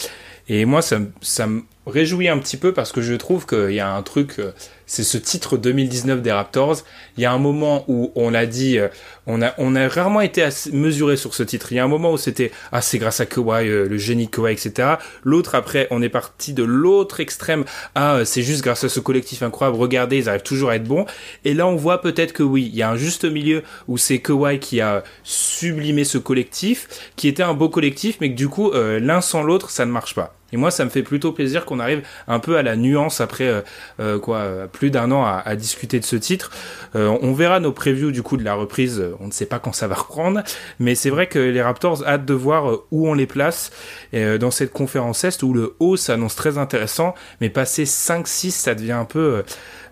et 0.49 0.65
moi 0.65 0.81
ça 0.81 0.99
ça 1.21 1.47
me 1.87 1.93
réjouit 1.93 2.29
un 2.29 2.39
petit 2.39 2.57
peu 2.57 2.73
parce 2.73 2.93
que 2.93 3.03
je 3.03 3.15
trouve 3.15 3.47
qu'il 3.47 3.73
y 3.73 3.81
a 3.81 3.93
un 3.93 4.03
truc 4.03 4.41
c'est 4.87 5.03
ce 5.03 5.17
titre 5.17 5.57
2019 5.57 6.21
des 6.21 6.33
Raptors. 6.33 6.83
Il 7.17 7.23
y 7.23 7.27
a 7.27 7.33
un 7.33 7.39
moment 7.39 7.85
où 7.89 8.13
on 8.15 8.35
a 8.35 8.47
dit, 8.47 8.79
euh, 8.79 8.89
on 9.27 9.41
a, 9.43 9.55
on 9.59 9.75
a 9.75 9.89
rarement 9.89 10.21
été 10.21 10.47
mesuré 10.73 11.17
sur 11.17 11.35
ce 11.35 11.43
titre. 11.43 11.73
Il 11.73 11.77
y 11.77 11.79
a 11.79 11.85
un 11.85 11.89
moment 11.89 12.13
où 12.13 12.19
c'était, 12.19 12.51
ah, 12.73 12.81
c'est 12.81 12.99
grâce 12.99 13.21
à 13.21 13.27
Kawhi, 13.27 13.69
euh, 13.69 13.89
le 13.89 13.97
génie 13.97 14.29
Kawhi, 14.29 14.53
etc. 14.53 14.97
L'autre, 15.23 15.55
après, 15.55 15.87
on 15.91 16.03
est 16.03 16.09
parti 16.09 16.53
de 16.53 16.63
l'autre 16.63 17.21
extrême, 17.21 17.65
ah, 17.95 18.21
c'est 18.25 18.43
juste 18.43 18.63
grâce 18.63 18.85
à 18.85 18.89
ce 18.89 19.01
collectif 19.01 19.43
incroyable. 19.43 19.79
Regardez, 19.79 20.19
ils 20.19 20.29
arrivent 20.29 20.43
toujours 20.43 20.71
à 20.71 20.77
être 20.77 20.85
bons. 20.85 21.07
Et 21.45 21.55
là, 21.55 21.67
on 21.67 21.77
voit 21.77 22.01
peut-être 22.01 22.33
que 22.33 22.43
oui, 22.43 22.69
il 22.71 22.77
y 22.77 22.83
a 22.83 22.91
un 22.91 22.97
juste 22.97 23.25
milieu 23.25 23.63
où 23.89 23.97
c'est 23.97 24.19
Kawhi 24.19 24.59
qui 24.59 24.81
a 24.81 25.03
sublimé 25.23 26.05
ce 26.05 26.19
collectif, 26.19 27.11
qui 27.17 27.29
était 27.29 27.43
un 27.43 27.55
beau 27.55 27.69
collectif, 27.69 28.19
mais 28.21 28.31
que 28.31 28.37
du 28.37 28.49
coup, 28.49 28.71
euh, 28.73 29.01
l'un 29.01 29.21
sans 29.21 29.43
l'autre, 29.43 29.71
ça 29.71 29.87
ne 29.87 29.91
marche 29.91 30.15
pas. 30.15 30.35
Et 30.55 30.57
moi, 30.57 30.71
ça 30.71 30.85
me 30.85 30.91
fait 30.91 31.03
plutôt 31.03 31.33
plaisir 31.33 31.65
qu'on 31.65 31.81
arrive 31.81 32.03
un 32.29 32.39
peu 32.39 32.57
à 32.57 32.63
la 32.63 32.77
nuance 32.77 33.21
après 33.21 33.49
euh, 33.49 33.63
euh, 33.99 34.21
quoi, 34.21 34.69
plus 34.71 34.93
d'un 34.93 35.11
an 35.11 35.25
à, 35.25 35.43
à, 35.45 35.57
discuter 35.57 35.99
de 35.99 36.05
ce 36.05 36.15
titre. 36.15 36.53
Euh, 36.95 37.19
on 37.23 37.33
verra 37.33 37.59
nos 37.59 37.73
previews 37.73 38.13
du 38.13 38.23
coup 38.23 38.37
de 38.37 38.45
la 38.45 38.55
reprise. 38.55 39.03
On 39.19 39.27
ne 39.27 39.33
sait 39.33 39.47
pas 39.47 39.59
quand 39.59 39.73
ça 39.73 39.89
va 39.89 39.97
reprendre, 39.97 40.45
mais 40.79 40.95
c'est 40.95 41.11
vrai 41.11 41.27
que 41.27 41.41
les 41.41 41.61
Raptors 41.61 42.07
hâte 42.07 42.25
de 42.25 42.35
voir 42.35 42.67
où 42.93 43.09
on 43.09 43.15
les 43.15 43.27
place 43.27 43.73
dans 44.13 44.53
cette 44.53 44.73
conférence 44.73 45.25
est 45.25 45.43
où 45.43 45.53
le 45.53 45.75
haut 45.81 45.97
s'annonce 45.97 46.37
très 46.37 46.57
intéressant, 46.57 47.15
mais 47.41 47.51
passer 47.51 47.83
5-6, 47.83 48.51
ça 48.51 48.77
devient 48.77 48.93
un 48.93 49.07
peu 49.07 49.43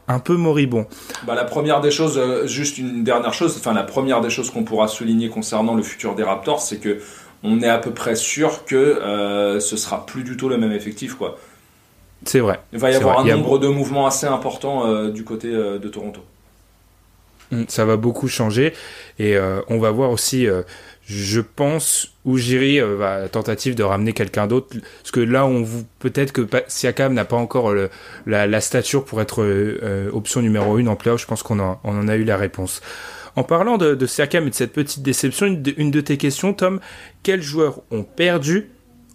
un 0.09 0.19
peu 0.19 0.37
moribond. 0.37 0.87
Bah, 1.27 1.35
la 1.35 1.45
première 1.45 1.81
des 1.81 1.91
choses, 1.91 2.21
juste 2.47 2.79
une 2.79 3.03
dernière 3.03 3.35
chose, 3.35 3.57
enfin 3.59 3.73
la 3.73 3.83
première 3.83 4.21
des 4.21 4.31
choses 4.31 4.51
qu'on 4.51 4.65
pourra 4.65 4.87
souligner 4.87 5.29
concernant 5.29 5.75
le 5.75 5.83
futur 5.83 6.15
des 6.15 6.23
Raptors, 6.23 6.61
c'est 6.61 6.79
que 6.79 7.01
on 7.43 7.61
est 7.61 7.69
à 7.69 7.79
peu 7.79 7.91
près 7.91 8.15
sûr 8.15 8.65
que 8.65 8.77
euh, 8.77 9.61
ce 9.61 9.77
sera 9.77 10.07
plus 10.07 10.23
du 10.23 10.37
tout 10.37 10.49
le 10.49 10.59
même 10.59 10.73
effectif, 10.73 11.15
quoi. 11.15 11.39
C'est 12.25 12.41
vrai. 12.41 12.61
Il 12.73 12.79
va 12.79 12.91
y 12.91 12.95
avoir 12.95 13.21
un 13.21 13.25
nombre 13.25 13.59
de 13.59 13.67
mouvements 13.67 14.07
assez 14.07 14.27
important 14.27 14.87
euh, 14.87 15.11
du 15.11 15.25
côté 15.25 15.49
euh, 15.49 15.79
de 15.79 15.89
Toronto. 15.89 16.21
Mm, 17.51 17.65
ça 17.67 17.85
va 17.85 17.97
beaucoup 17.97 18.29
changer 18.29 18.75
et 19.19 19.37
on 19.69 19.79
va 19.79 19.91
voir 19.91 20.11
aussi, 20.11 20.47
je 21.05 21.41
pense, 21.41 22.15
où 22.25 22.39
Jiri 22.39 22.81
va 22.81 23.19
la 23.19 23.29
tentative 23.29 23.75
de 23.75 23.83
ramener 23.83 24.13
quelqu'un 24.13 24.47
d'autre. 24.47 24.77
Parce 25.03 25.11
que 25.11 25.21
là, 25.21 25.45
on 25.45 25.63
vous 25.63 25.85
peut-être 25.99 26.33
que 26.33 26.47
Siakam 26.69 27.13
n'a 27.13 27.25
pas 27.25 27.37
encore 27.37 27.75
la, 28.27 28.61
stature 28.61 29.05
pour 29.05 29.21
être 29.21 29.45
option 30.13 30.43
numéro 30.43 30.79
une 30.79 30.89
en 30.89 30.97
playoff. 30.97 31.21
Je 31.21 31.27
pense 31.27 31.43
qu'on 31.43 31.61
on 31.61 31.77
en 31.85 32.09
a 32.09 32.17
eu 32.17 32.25
la 32.25 32.37
réponse. 32.37 32.81
En 33.37 33.45
parlant 33.45 33.79
de, 33.79 33.95
de 33.95 34.07
Siakam 34.07 34.47
et 34.47 34.51
de 34.51 34.55
cette 34.55 34.73
petite 34.73 35.03
déception, 35.03 35.47
une 35.77 35.91
de, 35.91 36.01
tes 36.01 36.17
questions, 36.17 36.53
Tom, 36.53 36.81
quels 37.23 37.43
joueurs 37.43 37.81
ont 37.91 38.03
perdu 38.03 38.71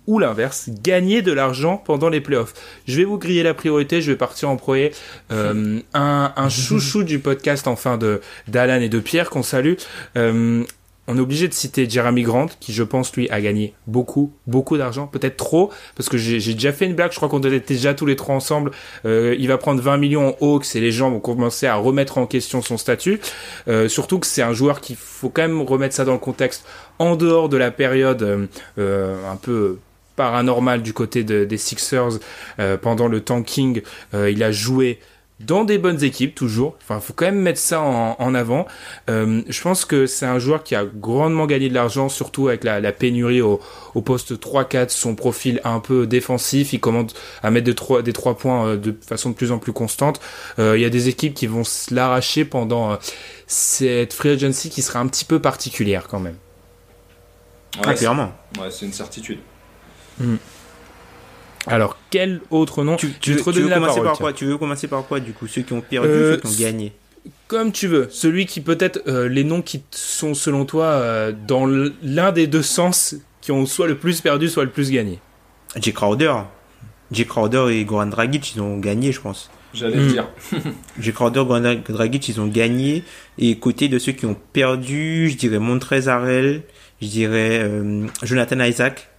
ou 0.08 0.20
l'inverse, 0.20 0.70
gagné 0.70 1.22
de 1.22 1.34
l'argent 1.34 1.78
pendant 1.78 2.08
les 2.08 2.22
playoffs? 2.22 2.54
Je 2.88 2.96
vais 2.98 3.04
vous 3.04 3.18
griller 3.18 3.44
la 3.44 3.54
priorité, 3.54 4.02
je 4.02 4.12
vais 4.12 4.18
partir 4.18 4.50
en 4.50 4.56
premier. 4.56 4.92
Euh, 5.32 5.80
un, 5.94 6.34
un 6.36 6.50
chouchou 6.50 7.04
du 7.04 7.20
podcast 7.20 7.68
enfin 7.68 7.98
de 7.98 8.22
d'Alan 8.48 8.82
et 8.82 8.90
de 8.90 9.00
Pierre 9.00 9.30
qu'on 9.30 9.44
salue. 9.44 9.74
Euh, 10.16 10.64
on 11.08 11.18
est 11.18 11.22
obligé 11.22 11.48
de 11.48 11.54
citer 11.54 11.90
Jeremy 11.90 12.24
Grant, 12.24 12.48
qui 12.60 12.74
je 12.74 12.84
pense 12.84 13.16
lui 13.16 13.30
a 13.30 13.40
gagné 13.40 13.74
beaucoup, 13.88 14.34
beaucoup 14.46 14.78
d'argent, 14.78 15.08
peut-être 15.08 15.38
trop, 15.38 15.72
parce 15.96 16.10
que 16.10 16.18
j'ai 16.18 16.54
déjà 16.54 16.74
fait 16.74 16.86
une 16.86 16.96
blague, 16.96 17.12
je 17.12 17.16
crois 17.16 17.30
qu'on 17.30 17.40
était 17.40 17.74
déjà 17.76 17.94
tous 17.94 18.06
les 18.06 18.18
trois 18.18 18.36
ensemble. 18.36 18.72
Euh, 19.06 19.36
il 19.40 19.48
va 19.48 19.58
prendre 19.58 19.82
20 19.82 19.98
millions 19.98 20.30
en 20.30 20.46
Hawks 20.46 20.76
et 20.76 20.82
les 20.82 20.92
gens 20.92 21.10
vont 21.10 21.22
commencer 21.22 21.66
à 21.66 21.76
remettre 21.76 22.18
en 22.18 22.26
question 22.26 22.62
son 22.62 22.78
statut. 22.78 23.22
Euh, 23.70 23.88
surtout 23.88 24.20
que 24.20 24.28
c'est 24.28 24.42
un 24.42 24.54
joueur 24.54 24.82
qu'il 24.82 24.98
faut 24.98 25.30
quand 25.30 25.44
même 25.44 25.62
remettre 25.62 25.96
ça 25.96 26.04
dans 26.04 26.14
le 26.14 26.20
contexte 26.20 26.66
en 27.00 27.16
dehors 27.16 27.48
de 27.48 27.58
la 27.58 27.72
période 27.72 28.50
euh, 28.78 29.32
un 29.32 29.36
peu 29.38 29.78
paranormale 30.18 30.82
du 30.82 30.94
côté 30.94 31.24
de, 31.24 31.46
des 31.46 31.58
Sixers 31.58 32.20
pendant 32.82 33.08
le 33.08 33.22
tanking. 33.22 33.84
il 34.14 34.42
a 34.42 34.52
joué 34.52 35.00
dans 35.40 35.64
des 35.64 35.78
bonnes 35.78 36.04
équipes 36.04 36.34
toujours. 36.34 36.76
Enfin, 36.82 37.00
faut 37.00 37.14
quand 37.14 37.26
même 37.26 37.40
mettre 37.40 37.60
ça 37.60 37.82
en, 37.82 38.16
en 38.18 38.34
avant. 38.34 38.66
Euh, 39.10 39.42
je 39.48 39.62
pense 39.62 39.86
que 39.86 40.08
c'est 40.08 40.26
un 40.26 40.40
joueur 40.40 40.64
qui 40.64 40.74
a 40.76 40.84
grandement 40.84 41.46
gagné 41.46 41.70
de 41.70 41.74
l'argent, 41.74 42.10
surtout 42.10 42.48
avec 42.48 42.64
la, 42.64 42.80
la 42.80 42.92
pénurie 42.92 43.42
au, 43.42 43.60
au 43.94 44.02
poste 44.02 44.34
3-4, 44.34 44.90
son 44.90 45.16
profil 45.16 45.62
un 45.64 45.80
peu 45.80 46.08
défensif. 46.08 46.74
Il 46.74 46.80
commence 46.80 47.14
à 47.44 47.52
mettre 47.52 47.66
des 47.66 47.76
trois, 47.76 48.02
des 48.02 48.14
trois 48.14 48.36
points 48.36 48.68
euh, 48.68 48.78
de 48.78 48.96
façon 49.06 49.30
de 49.30 49.36
plus 49.36 49.52
en 49.52 49.60
plus 49.60 49.74
constante. 49.74 50.20
Euh, 50.58 50.78
il 50.78 50.82
y 50.82 50.86
a 50.86 50.90
des 50.90 51.08
équipes 51.08 51.36
qui 51.36 51.46
vont 51.46 51.64
se 51.64 51.94
l'arracher 51.94 52.44
pendant 52.44 52.92
euh, 52.92 52.96
cette 53.46 54.14
free 54.14 54.30
agency 54.30 54.70
qui 54.70 54.82
sera 54.82 55.00
un 55.00 55.08
petit 55.08 55.26
peu 55.26 55.40
particulière 55.40 56.08
quand 56.08 56.20
même. 56.20 56.38
Ouais, 57.76 57.84
ah, 57.86 57.94
clairement. 57.94 58.32
Ouais, 58.60 58.72
c'est 58.72 58.86
une 58.88 58.94
certitude. 58.94 59.40
Hmm. 60.20 60.38
Alors, 61.68 61.98
quel 62.10 62.42
autre 62.50 62.84
nom 62.84 62.96
Tu, 62.96 63.12
tu, 63.20 63.34
veux, 63.34 63.44
commencer 63.44 64.02
par 64.02 64.18
quoi? 64.18 64.34
Tu 64.34 64.46
veux 64.46 64.58
commencer 64.58 64.88
par 64.88 65.06
quoi, 65.06 65.20
du 65.20 65.34
coup? 65.34 65.48
Ceux 65.48 65.62
qui 65.62 65.74
ont 65.74 65.82
perdu, 65.82 66.08
euh, 66.08 66.34
ceux 66.36 66.42
qui 66.42 66.48
ont 66.48 66.66
gagné 66.66 66.94
Comme 67.48 67.72
tu 67.72 67.88
veux. 67.88 68.08
Celui 68.10 68.46
qui 68.46 68.62
peut-être, 68.62 69.02
euh, 69.08 69.28
les 69.28 69.44
noms 69.44 69.62
qui 69.62 69.84
sont 69.92 70.34
selon 70.34 70.66
toi 70.66 70.86
euh, 70.86 71.34
dans 71.48 71.66
l'un 71.66 72.32
des 72.32 72.48
deux 72.48 72.62
sens, 72.62 73.16
qui 73.42 73.52
ont 73.52 73.66
soit 73.66 73.88
le 73.88 73.96
plus 73.96 74.22
perdu, 74.22 74.48
soit 74.48 74.64
le 74.64 74.70
plus 74.70 74.92
gagné. 74.92 75.20
Jake 75.80 75.96
Crowder. 75.96 76.34
Jake 77.12 77.28
Crowder 77.28 77.68
et 77.72 77.84
Goran 77.86 78.08
Dragic, 78.08 78.56
ils 78.56 78.62
ont 78.62 78.78
gagné, 78.78 79.12
je 79.12 79.22
pense. 79.22 79.50
J'allais 79.74 79.98
le 79.98 80.08
dire. 80.08 80.28
Jake 81.00 81.16
Crowder, 81.16 81.44
Goran 81.46 81.76
Dragic, 81.88 82.30
ils 82.30 82.40
ont 82.40 82.48
gagné. 82.48 83.04
Et 83.38 83.58
côté 83.60 83.90
de 83.90 84.00
ceux 84.00 84.14
qui 84.14 84.26
ont 84.26 84.38
perdu, 84.54 85.30
je 85.30 85.38
dirais 85.38 85.60
Montrezarel, 85.60 86.64
je 87.02 87.08
dirais 87.08 87.70
Jonathan 88.24 88.60
Isaac 88.62 89.10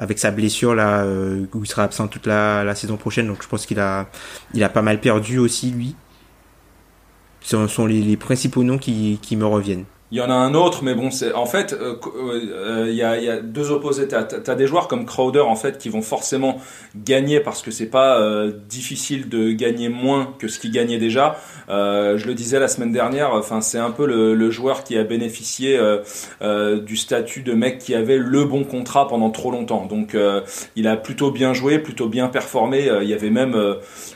avec 0.00 0.18
sa 0.18 0.32
blessure 0.32 0.74
là 0.74 1.04
euh, 1.04 1.46
où 1.54 1.62
il 1.62 1.66
sera 1.68 1.84
absent 1.84 2.08
toute 2.08 2.26
la, 2.26 2.74
saison 2.74 2.96
prochaine. 2.96 3.28
Donc 3.28 3.42
je 3.42 3.48
pense 3.48 3.66
qu'il 3.66 3.78
a 3.78 4.08
il 4.54 4.64
a 4.64 4.68
pas 4.68 4.82
mal 4.82 5.00
perdu 5.00 5.38
aussi 5.38 5.70
lui. 5.70 5.94
Ce 7.42 7.66
sont 7.68 7.86
les, 7.86 8.16
principaux 8.16 8.64
noms 8.64 8.78
qui 8.78 9.18
me 9.36 9.46
reviennent 9.46 9.84
il 10.12 10.18
y 10.18 10.20
en 10.20 10.30
a 10.30 10.34
un 10.34 10.54
autre, 10.54 10.82
mais 10.82 10.94
bon, 10.94 11.12
c'est 11.12 11.32
en 11.34 11.46
fait, 11.46 11.72
euh, 11.72 11.94
euh, 12.16 12.86
il 12.88 12.96
y, 12.96 13.02
a, 13.02 13.16
y, 13.20 13.28
a, 13.28 13.40
deux 13.40 13.70
opposés. 13.70 14.08
T'as 14.08 14.26
as 14.44 14.54
des 14.56 14.66
joueurs 14.66 14.88
comme 14.88 15.06
Crowder 15.06 15.40
en 15.40 15.54
fait 15.54 15.78
qui 15.78 15.88
vont 15.88 16.02
forcément 16.02 16.60
gagner 16.96 17.38
parce 17.38 17.62
que 17.62 17.70
c'est 17.70 17.86
pas 17.86 18.18
euh, 18.18 18.50
difficile 18.68 19.28
de 19.28 19.52
gagner 19.52 19.88
moins 19.88 20.34
que 20.38 20.48
ce 20.48 20.58
qu'ils 20.58 20.72
gagnaient 20.72 20.98
déjà. 20.98 21.38
je 21.68 22.26
le 22.26 22.34
disais 22.34 22.58
la 22.58 22.66
semaine 22.66 22.90
dernière. 22.90 23.34
Enfin, 23.34 23.60
c'est 23.60 23.78
un 23.78 23.92
peu 23.92 24.04
le, 24.04 24.34
le, 24.34 24.50
joueur 24.50 24.82
qui 24.82 24.98
a 24.98 25.04
bénéficié 25.04 25.78
du 26.40 26.96
statut 26.96 27.42
de 27.42 27.52
mec 27.52 27.78
qui 27.78 27.94
avait 27.94 28.18
le 28.18 28.44
bon 28.44 28.64
contrat 28.64 29.06
pendant 29.06 29.30
trop 29.30 29.52
longtemps. 29.52 29.86
Donc, 29.86 30.16
il 30.74 30.88
a 30.88 30.96
plutôt 30.96 31.30
bien 31.30 31.54
joué, 31.54 31.78
plutôt 31.78 32.08
bien 32.08 32.26
performé. 32.26 32.90
Il 33.02 33.08
y 33.08 33.14
avait 33.14 33.30
même 33.30 33.56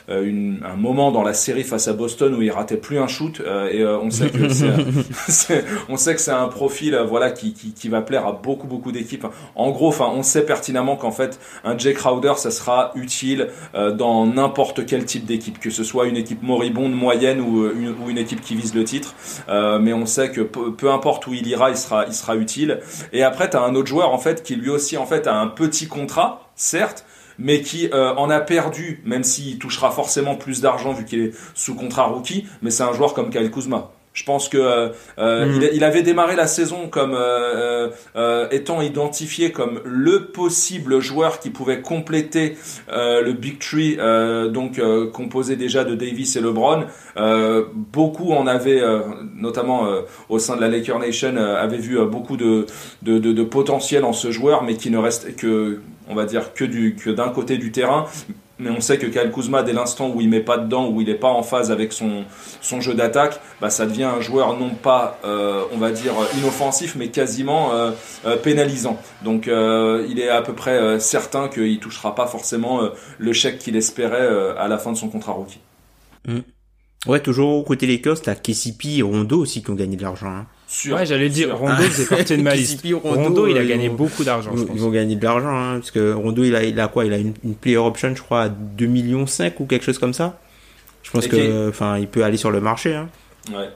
une, 0.09 0.59
un 0.65 0.75
moment 0.75 1.11
dans 1.11 1.23
la 1.23 1.33
série 1.33 1.63
face 1.63 1.87
à 1.87 1.93
Boston 1.93 2.35
où 2.35 2.41
il 2.41 2.51
ratait 2.51 2.75
plus 2.75 2.99
un 2.99 3.07
shoot 3.07 3.41
et 3.71 3.85
on 3.85 4.11
sait 4.11 4.29
que 4.29 4.49
c'est 4.49 5.63
on 5.89 5.97
sait 5.97 6.15
que 6.15 6.21
c'est 6.21 6.31
un 6.31 6.47
profil, 6.47 6.97
voilà, 7.07 7.31
qui, 7.31 7.53
qui, 7.53 7.89
va 7.89 8.01
plaire 8.01 8.25
à 8.25 8.31
beaucoup, 8.31 8.67
beaucoup 8.67 8.91
d'équipes. 8.91 9.25
En 9.55 9.71
gros, 9.71 9.89
enfin, 9.89 10.11
on 10.13 10.23
sait 10.23 10.45
pertinemment 10.45 10.95
qu'en 10.95 11.11
fait, 11.11 11.39
un 11.63 11.77
Jay 11.77 11.93
Crowder, 11.93 12.33
ça 12.37 12.51
sera 12.51 12.91
utile 12.95 13.49
dans 13.73 14.25
n'importe 14.25 14.85
quel 14.85 15.05
type 15.05 15.25
d'équipe, 15.25 15.59
que 15.59 15.69
ce 15.69 15.83
soit 15.83 16.07
une 16.07 16.17
équipe 16.17 16.43
moribonde, 16.43 16.93
moyenne 16.93 17.41
ou 17.41 17.69
une, 17.69 17.95
ou 18.01 18.09
une 18.09 18.17
équipe 18.17 18.41
qui 18.41 18.55
vise 18.55 18.73
le 18.73 18.83
titre. 18.83 19.15
mais 19.47 19.93
on 19.93 20.05
sait 20.05 20.31
que 20.31 20.41
peu, 20.41 20.91
importe 20.91 21.27
où 21.27 21.33
il 21.33 21.47
ira, 21.47 21.69
il 21.69 21.77
sera, 21.77 22.05
il 22.05 22.13
sera 22.13 22.35
utile. 22.35 22.79
Et 23.13 23.23
après, 23.23 23.49
tu 23.49 23.57
un 23.57 23.75
autre 23.75 23.87
joueur 23.87 24.13
en 24.13 24.17
fait 24.17 24.43
qui 24.43 24.55
lui 24.55 24.69
aussi 24.69 24.97
en 24.97 25.05
fait 25.05 25.27
a 25.27 25.35
un 25.35 25.47
petit 25.47 25.87
contrat, 25.87 26.49
certes, 26.55 27.05
mais 27.37 27.61
qui 27.61 27.89
euh, 27.93 28.13
en 28.15 28.29
a 28.29 28.39
perdu, 28.39 29.01
même 29.05 29.23
s'il 29.23 29.59
touchera 29.59 29.91
forcément 29.91 30.35
plus 30.35 30.61
d'argent 30.61 30.93
vu 30.93 31.05
qu'il 31.05 31.21
est 31.21 31.31
sous 31.53 31.75
contrat 31.75 32.05
rookie. 32.05 32.45
Mais 32.61 32.71
c'est 32.71 32.83
un 32.83 32.93
joueur 32.93 33.13
comme 33.13 33.29
Kyle 33.29 33.51
Kuzma. 33.51 33.91
Je 34.15 34.23
pense 34.23 34.47
que 34.47 34.57
euh, 34.57 34.89
euh, 35.19 35.45
mm. 35.45 35.69
il, 35.73 35.83
avait 35.83 36.01
démarré 36.01 36.37
la 36.37 36.47
saison 36.47 36.87
comme 36.87 37.13
euh, 37.13 37.89
étant 38.49 38.81
identifié 38.81 39.51
comme 39.51 39.81
le 39.83 40.27
possible 40.27 41.01
joueur 41.01 41.39
qui 41.39 41.49
pouvait 41.49 41.81
compléter 41.81 42.57
le 42.87 43.31
Big 43.33 43.59
Tree, 43.59 43.97
donc 44.51 44.81
composé 45.11 45.57
déjà 45.57 45.83
de 45.83 45.95
Davis 45.95 46.37
et 46.37 46.41
LeBron. 46.41 46.85
beaucoup 47.73 48.31
en 48.31 48.47
avaient, 48.47 48.81
notamment 49.35 49.87
au 50.29 50.39
sein 50.39 50.55
de 50.55 50.61
la 50.61 50.69
Laker 50.69 50.97
Nation, 50.99 51.35
avaient 51.35 51.77
vu 51.77 51.97
beaucoup 52.05 52.37
de, 52.37 52.65
de, 53.01 53.19
de, 53.19 53.33
de, 53.33 53.43
potentiel 53.43 54.05
en 54.05 54.13
ce 54.13 54.31
joueur, 54.31 54.63
mais 54.63 54.75
qui 54.75 54.89
ne 54.89 54.97
reste 54.97 55.35
que 55.35 55.81
on 56.07 56.15
va 56.15 56.25
dire 56.25 56.53
que 56.53 56.63
du 56.63 56.95
que 56.95 57.09
d'un 57.09 57.29
côté 57.29 57.57
du 57.57 57.71
terrain 57.71 58.05
mais 58.57 58.69
on 58.69 58.79
sait 58.79 58.97
que 58.97 59.07
Kyle 59.07 59.31
Kuzma, 59.31 59.63
dès 59.63 59.73
l'instant 59.73 60.09
où 60.09 60.21
il 60.21 60.29
met 60.29 60.39
pas 60.39 60.57
dedans, 60.57 60.89
où 60.89 61.01
il 61.01 61.07
n'est 61.07 61.15
pas 61.15 61.29
en 61.29 61.43
phase 61.43 61.71
avec 61.71 61.91
son, 61.91 62.23
son 62.61 62.79
jeu 62.79 62.93
d'attaque, 62.93 63.41
bah, 63.59 63.69
ça 63.69 63.85
devient 63.85 64.03
un 64.03 64.21
joueur 64.21 64.57
non 64.57 64.69
pas, 64.69 65.19
euh, 65.25 65.63
on 65.73 65.77
va 65.77 65.91
dire, 65.91 66.13
inoffensif, 66.37 66.95
mais 66.95 67.09
quasiment 67.09 67.73
euh, 67.73 67.91
euh, 68.25 68.37
pénalisant. 68.37 68.99
Donc 69.23 69.47
il 69.47 70.19
est 70.19 70.29
à 70.29 70.41
peu 70.41 70.53
près 70.53 70.99
certain 70.99 71.47
qu'il 71.49 71.79
touchera 71.79 72.15
pas 72.15 72.27
forcément 72.27 72.81
le 73.17 73.33
chèque 73.33 73.59
qu'il 73.59 73.75
espérait 73.75 74.55
à 74.57 74.67
la 74.67 74.77
fin 74.77 74.91
de 74.91 74.97
son 74.97 75.09
contrat 75.09 75.33
rookie. 75.33 75.59
Mm. 76.27 76.39
Ouais, 77.07 77.19
toujours 77.19 77.63
côté 77.65 77.85
Lakers, 77.85 78.21
t'as 78.21 78.35
KCP 78.35 78.97
et 78.97 79.01
Rondo 79.03 79.39
aussi 79.39 79.61
qui 79.61 79.69
ont 79.69 79.75
gagné 79.75 79.95
de 79.95 80.01
l'argent. 80.01 80.27
Hein 80.27 80.47
ouais, 80.87 81.05
j'allais 81.05 81.29
dire, 81.29 81.57
Rondo 81.57 81.83
faisait 81.83 82.05
partie 82.05 82.37
de 82.37 82.41
ma 82.41 82.55
liste. 82.55 82.85
Rondo, 83.03 83.47
il 83.47 83.57
a 83.57 83.65
gagné 83.65 83.89
beaucoup 83.89 84.23
d'argent. 84.23 84.51
Ils, 84.55 84.75
ils, 84.75 84.81
vont 84.81 84.89
gagner 84.89 85.15
de 85.15 85.23
l'argent, 85.23 85.55
hein, 85.55 85.79
parce 85.79 85.91
que 85.91 86.13
Rondo, 86.13 86.43
il 86.43 86.55
a, 86.55 86.63
il 86.63 86.79
a 86.79 86.87
quoi? 86.87 87.05
Il 87.05 87.13
a 87.13 87.17
une, 87.17 87.33
une, 87.43 87.55
player 87.55 87.77
option, 87.77 88.15
je 88.15 88.21
crois, 88.21 88.43
à 88.43 88.49
2 88.49 88.85
millions 88.85 89.27
5 89.27 89.59
ou 89.59 89.65
quelque 89.65 89.85
chose 89.85 89.99
comme 89.99 90.13
ça. 90.13 90.39
Je 91.03 91.11
pense 91.11 91.27
que, 91.27 91.69
enfin, 91.69 91.97
il 91.99 92.07
peut 92.07 92.23
aller 92.23 92.37
sur 92.37 92.51
le 92.51 92.61
marché. 92.61 92.95
Hein. 92.95 93.09
Ouais. 93.51 93.69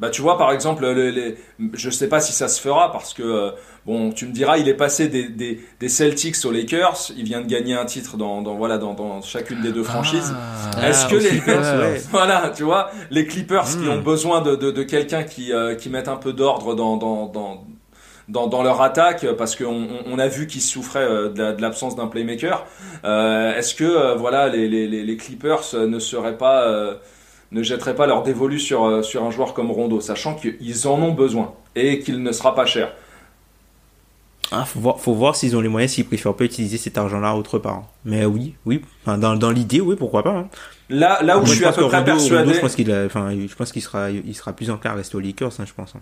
Bah, 0.00 0.10
tu 0.10 0.22
vois, 0.22 0.36
par 0.36 0.50
exemple, 0.50 0.84
les, 0.86 1.12
les, 1.12 1.36
je 1.72 1.88
sais 1.88 2.08
pas 2.08 2.20
si 2.20 2.32
ça 2.32 2.48
se 2.48 2.60
fera 2.60 2.90
parce 2.90 3.14
que, 3.14 3.22
euh, 3.22 3.50
bon, 3.86 4.10
tu 4.10 4.26
me 4.26 4.32
diras, 4.32 4.58
il 4.58 4.68
est 4.68 4.74
passé 4.74 5.06
des, 5.06 5.28
des, 5.28 5.64
des, 5.78 5.88
Celtics 5.88 6.44
aux 6.44 6.50
Lakers, 6.50 7.12
il 7.16 7.24
vient 7.24 7.40
de 7.40 7.46
gagner 7.46 7.74
un 7.74 7.84
titre 7.84 8.16
dans, 8.16 8.42
dans 8.42 8.54
voilà, 8.54 8.78
dans, 8.78 8.94
dans 8.94 9.22
chacune 9.22 9.62
des 9.62 9.70
deux 9.70 9.84
franchises. 9.84 10.34
Ah. 10.76 10.88
Est-ce 10.88 11.06
que 11.06 11.14
les 11.14 11.28
Clippers, 11.28 12.00
voilà, 12.10 12.50
tu 12.54 12.64
vois, 12.64 12.90
les 13.10 13.24
Clippers 13.24 13.66
qui 13.66 13.88
ont 13.88 13.98
hmm. 13.98 14.02
besoin 14.02 14.40
de, 14.40 14.56
de, 14.56 14.72
de 14.72 14.82
quelqu'un 14.82 15.22
qui, 15.22 15.52
euh, 15.52 15.76
qui 15.76 15.90
mette 15.90 16.08
un 16.08 16.16
peu 16.16 16.32
d'ordre 16.32 16.74
dans, 16.74 16.96
dans, 16.96 17.26
dans 17.26 17.64
dans, 18.26 18.46
dans, 18.46 18.62
leur 18.62 18.80
attaque 18.80 19.26
parce 19.36 19.54
qu'on 19.54 19.86
on 20.06 20.18
a 20.18 20.28
vu 20.28 20.46
qu'ils 20.46 20.62
souffraient 20.62 21.00
euh, 21.00 21.28
de 21.28 21.60
l'absence 21.60 21.94
d'un 21.94 22.06
playmaker. 22.06 22.64
Euh, 23.04 23.54
Est-ce 23.54 23.74
que 23.74 24.16
voilà 24.16 24.48
les, 24.48 24.66
les, 24.66 24.88
les, 24.88 25.16
Clippers 25.18 25.74
ne 25.74 25.98
seraient 25.98 26.38
pas 26.38 26.96
ne 27.54 27.62
jetteraient 27.62 27.94
pas 27.94 28.06
leur 28.06 28.22
dévolu 28.22 28.58
sur, 28.58 28.84
euh, 28.84 29.02
sur 29.02 29.22
un 29.24 29.30
joueur 29.30 29.54
comme 29.54 29.70
Rondo, 29.70 30.00
sachant 30.00 30.34
qu'ils 30.34 30.88
en 30.88 31.00
ont 31.00 31.12
besoin 31.12 31.54
et 31.74 32.00
qu'il 32.00 32.22
ne 32.22 32.32
sera 32.32 32.54
pas 32.54 32.66
cher. 32.66 32.92
Ah, 34.50 34.64
faut 34.64 34.80
voir, 34.80 35.00
faut 35.00 35.14
voir 35.14 35.36
s'ils 35.36 35.56
ont 35.56 35.60
les 35.60 35.68
moyens, 35.68 35.92
s'ils 35.92 36.04
préfèrent 36.04 36.34
pas 36.34 36.44
utiliser 36.44 36.76
cet 36.76 36.98
argent-là 36.98 37.34
autre 37.34 37.58
part. 37.58 37.84
Mais 38.04 38.26
oui, 38.26 38.54
oui, 38.66 38.82
enfin, 39.02 39.16
dans, 39.18 39.36
dans 39.36 39.50
l'idée, 39.50 39.80
oui, 39.80 39.96
pourquoi 39.96 40.22
pas. 40.22 40.36
Hein. 40.36 40.48
Là, 40.90 41.22
là 41.22 41.38
où 41.38 41.46
je, 41.46 41.54
suis 41.54 41.64
à 41.64 41.72
peu 41.72 41.86
près 41.88 42.04
persuadé. 42.04 42.52
je 42.52 42.60
pense 42.60 42.74
qu'il, 42.74 42.92
enfin, 42.92 43.30
sera, 43.80 44.10
il 44.10 44.34
sera 44.34 44.52
plus 44.52 44.70
enclin 44.70 44.90
à 44.90 44.94
rester 44.94 45.16
aux 45.16 45.20
Lakers, 45.20 45.52
hein, 45.58 45.64
je 45.66 45.72
pense. 45.72 45.94
Hein. 45.94 46.00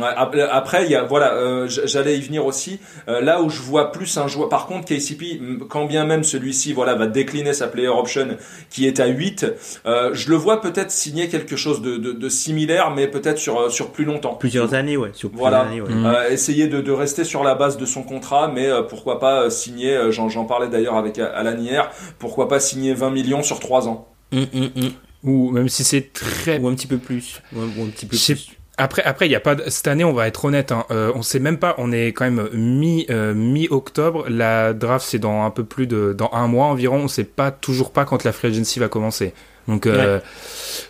Après, 0.00 0.84
il 0.84 0.90
y 0.90 0.96
a 0.96 1.04
voilà, 1.04 1.34
euh, 1.34 1.68
j'allais 1.68 2.18
y 2.18 2.20
venir 2.20 2.44
aussi. 2.44 2.80
Euh, 3.08 3.20
là 3.20 3.42
où 3.42 3.48
je 3.48 3.60
vois 3.60 3.92
plus 3.92 4.16
un 4.16 4.26
joueur, 4.26 4.48
par 4.48 4.66
contre, 4.66 4.86
KCP, 4.86 5.40
quand 5.68 5.84
bien 5.84 6.04
même 6.04 6.24
celui-ci, 6.24 6.72
voilà, 6.72 6.94
va 6.94 7.06
décliner 7.06 7.52
sa 7.52 7.68
player 7.68 7.88
option 7.88 8.36
qui 8.70 8.86
est 8.86 8.98
à 8.98 9.06
8, 9.06 9.46
euh, 9.86 10.10
je 10.12 10.30
le 10.30 10.36
vois 10.36 10.60
peut-être 10.60 10.90
signer 10.90 11.28
quelque 11.28 11.56
chose 11.56 11.80
de, 11.80 11.96
de, 11.96 12.12
de 12.12 12.28
similaire, 12.28 12.90
mais 12.90 13.06
peut-être 13.06 13.38
sur 13.38 13.70
sur 13.70 13.90
plus 13.90 14.04
longtemps. 14.04 14.34
Plusieurs 14.34 14.74
années, 14.74 14.96
ouais. 14.96 15.10
Sur 15.12 15.30
voilà, 15.32 15.60
années, 15.60 15.80
ouais. 15.80 15.88
Mmh. 15.88 16.14
essayer 16.30 16.66
de, 16.66 16.80
de 16.80 16.92
rester 16.92 17.22
sur 17.22 17.44
la 17.44 17.54
base 17.54 17.76
de 17.76 17.86
son 17.86 18.02
contrat, 18.02 18.50
mais 18.52 18.68
pourquoi 18.88 19.20
pas 19.20 19.48
signer. 19.50 20.10
J'en 20.10 20.44
parlais 20.44 20.68
d'ailleurs 20.68 20.96
avec 20.96 21.18
Alan 21.18 21.56
hier. 21.56 21.90
Pourquoi 22.18 22.48
pas 22.48 22.58
signer 22.58 22.94
20 22.94 23.10
millions 23.10 23.42
sur 23.42 23.60
3 23.60 23.88
ans. 23.88 24.08
Mmh, 24.32 24.40
mmh, 24.52 24.88
ou 25.22 25.50
même 25.50 25.68
si 25.68 25.84
c'est 25.84 26.12
très 26.12 26.58
ou 26.58 26.68
un 26.68 26.74
petit 26.74 26.86
peu 26.86 26.98
plus, 26.98 27.40
ou 27.54 27.60
un, 27.60 27.86
petit 27.90 28.06
peu 28.06 28.16
plus. 28.16 28.56
Après, 28.76 29.02
après, 29.04 29.26
il 29.28 29.30
y 29.30 29.36
a 29.36 29.40
pas 29.40 29.56
cette 29.68 29.86
année, 29.86 30.02
on 30.02 30.12
va 30.12 30.26
être 30.26 30.44
honnête. 30.44 30.72
Hein, 30.72 30.84
euh, 30.90 31.12
on 31.14 31.22
sait 31.22 31.38
même 31.38 31.58
pas. 31.58 31.76
On 31.78 31.92
est 31.92 32.08
quand 32.08 32.24
même 32.24 32.48
mi 32.52 33.06
euh, 33.08 33.32
mi 33.32 33.68
octobre. 33.70 34.24
La 34.28 34.72
draft 34.72 35.06
c'est 35.08 35.20
dans 35.20 35.44
un 35.44 35.50
peu 35.50 35.64
plus 35.64 35.86
de 35.86 36.12
dans 36.12 36.30
un 36.32 36.48
mois 36.48 36.66
environ. 36.66 36.96
On 36.96 37.08
sait 37.08 37.24
pas 37.24 37.52
toujours 37.52 37.92
pas 37.92 38.04
quand 38.04 38.24
la 38.24 38.32
free 38.32 38.48
agency 38.48 38.80
va 38.80 38.88
commencer. 38.88 39.32
Donc 39.68 39.86
euh, 39.86 40.18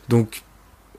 donc 0.09 0.43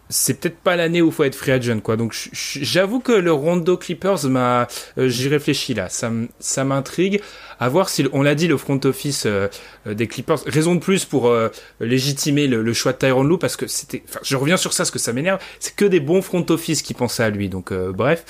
c'est 0.09 0.39
peut-être 0.39 0.57
pas 0.57 0.75
l'année 0.75 1.01
où 1.01 1.11
faut 1.11 1.23
être 1.23 1.35
free 1.35 1.51
agent 1.51 1.79
quoi. 1.79 1.97
Donc 1.97 2.15
j'avoue 2.33 2.99
que 2.99 3.11
le 3.11 3.31
Rondo 3.31 3.77
Clippers 3.77 4.25
m'a 4.25 4.67
euh, 4.97 5.07
j'y 5.07 5.27
réfléchis 5.29 5.73
là, 5.73 5.89
ça 5.89 6.11
ça 6.39 6.63
m'intrigue 6.63 7.21
à 7.59 7.69
voir 7.69 7.89
si 7.89 8.05
on 8.13 8.21
l'a 8.21 8.35
dit 8.35 8.47
le 8.47 8.57
front 8.57 8.79
office 8.83 9.25
euh, 9.25 9.47
euh, 9.87 9.93
des 9.93 10.07
Clippers 10.07 10.39
raison 10.45 10.75
de 10.75 10.79
plus 10.79 11.05
pour 11.05 11.33
légitimer 11.79 12.47
le, 12.47 12.73
choix 12.73 12.93
de 12.93 12.97
Tyron 12.97 13.23
Lue 13.23 13.39
parce 13.39 13.55
que 13.55 13.67
c'était 13.67 14.03
enfin 14.07 14.19
je 14.23 14.35
reviens 14.35 14.57
sur 14.57 14.73
ça 14.73 14.83
parce 14.83 14.91
que 14.91 14.99
ça 14.99 15.13
m'énerve, 15.13 15.39
c'est 15.59 15.75
que 15.75 15.85
des 15.85 15.99
bons 15.99 16.21
front 16.21 16.45
office 16.49 16.81
qui 16.81 16.93
pensaient 16.93 17.23
à 17.23 17.29
lui. 17.29 17.49
Donc 17.49 17.73
bref, 17.73 18.25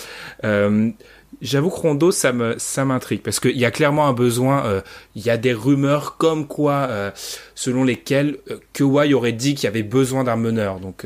J'avoue 1.42 1.70
que 1.70 1.76
Rondo, 1.76 2.12
ça 2.12 2.32
me, 2.32 2.56
ça 2.58 2.86
m'intrigue 2.86 3.22
parce 3.22 3.42
qu'il 3.42 3.58
y 3.58 3.66
a 3.66 3.72
clairement 3.72 4.08
un 4.08 4.14
besoin. 4.14 4.82
Il 5.16 5.26
y 5.26 5.30
a 5.30 5.36
des 5.36 5.52
rumeurs 5.52 6.16
comme 6.16 6.48
quoi, 6.48 7.12
selon 7.56 7.84
lesquelles 7.84 8.38
Kawhi 8.72 9.14
aurait 9.14 9.34
dit 9.34 9.54
qu'il 9.54 9.66
y 9.66 9.68
avait 9.68 9.84
besoin 9.84 10.24
d'un 10.24 10.38
meneur. 10.38 10.80
Donc 10.80 11.06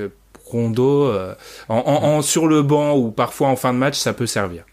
Rondo 0.50 1.06
euh, 1.06 1.36
en, 1.68 2.22
sur 2.22 2.48
le 2.48 2.62
banc 2.62 2.98
ou 2.98 3.12
parfois 3.12 3.50
en 3.50 3.56
fin 3.56 3.74
de 3.74 3.78
match, 3.78 3.98
ça 3.98 4.14
peut 4.14 4.26
servir. 4.26 4.66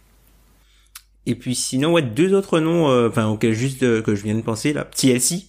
Et 1.26 1.34
puis 1.34 1.54
sinon, 1.54 1.92
ouais, 1.92 2.02
deux 2.02 2.34
autres 2.34 2.60
noms, 2.60 2.88
euh, 2.88 3.08
enfin 3.08 3.26
auxquels 3.26 3.52
juste 3.52 3.82
euh, 3.82 4.00
que 4.00 4.14
je 4.14 4.22
viens 4.22 4.34
de 4.34 4.42
penser 4.42 4.72
là, 4.72 4.84
TLC. 4.84 5.46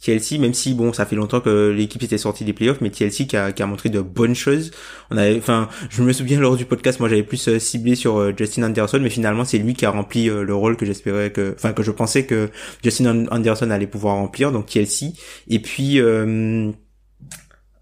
TLC, 0.00 0.38
même 0.38 0.52
si 0.52 0.74
bon, 0.74 0.92
ça 0.92 1.06
fait 1.06 1.14
longtemps 1.14 1.40
que 1.40 1.70
l'équipe 1.70 2.02
était 2.02 2.18
sortie 2.18 2.44
des 2.44 2.52
playoffs, 2.52 2.80
mais 2.80 2.90
TLC 2.90 3.28
qui 3.28 3.36
a, 3.36 3.52
qui 3.52 3.62
a 3.62 3.66
montré 3.66 3.88
de 3.88 4.00
bonnes 4.00 4.34
choses. 4.34 4.72
On 5.12 5.16
avait, 5.16 5.38
enfin, 5.38 5.68
je 5.90 6.02
me 6.02 6.12
souviens 6.12 6.40
lors 6.40 6.56
du 6.56 6.64
podcast, 6.64 6.98
moi 6.98 7.08
j'avais 7.08 7.22
plus 7.22 7.56
ciblé 7.60 7.94
sur 7.94 8.36
Justin 8.36 8.64
Anderson, 8.64 8.98
mais 9.00 9.10
finalement 9.10 9.44
c'est 9.44 9.58
lui 9.58 9.74
qui 9.74 9.86
a 9.86 9.90
rempli 9.90 10.24
le 10.24 10.54
rôle 10.56 10.76
que 10.76 10.84
j'espérais 10.84 11.30
que, 11.30 11.54
enfin 11.56 11.72
que 11.72 11.84
je 11.84 11.92
pensais 11.92 12.26
que 12.26 12.50
Justin 12.82 13.26
Anderson 13.30 13.70
allait 13.70 13.86
pouvoir 13.86 14.16
remplir, 14.16 14.50
donc 14.50 14.66
TLC. 14.66 15.12
Et 15.46 15.60
puis, 15.60 16.00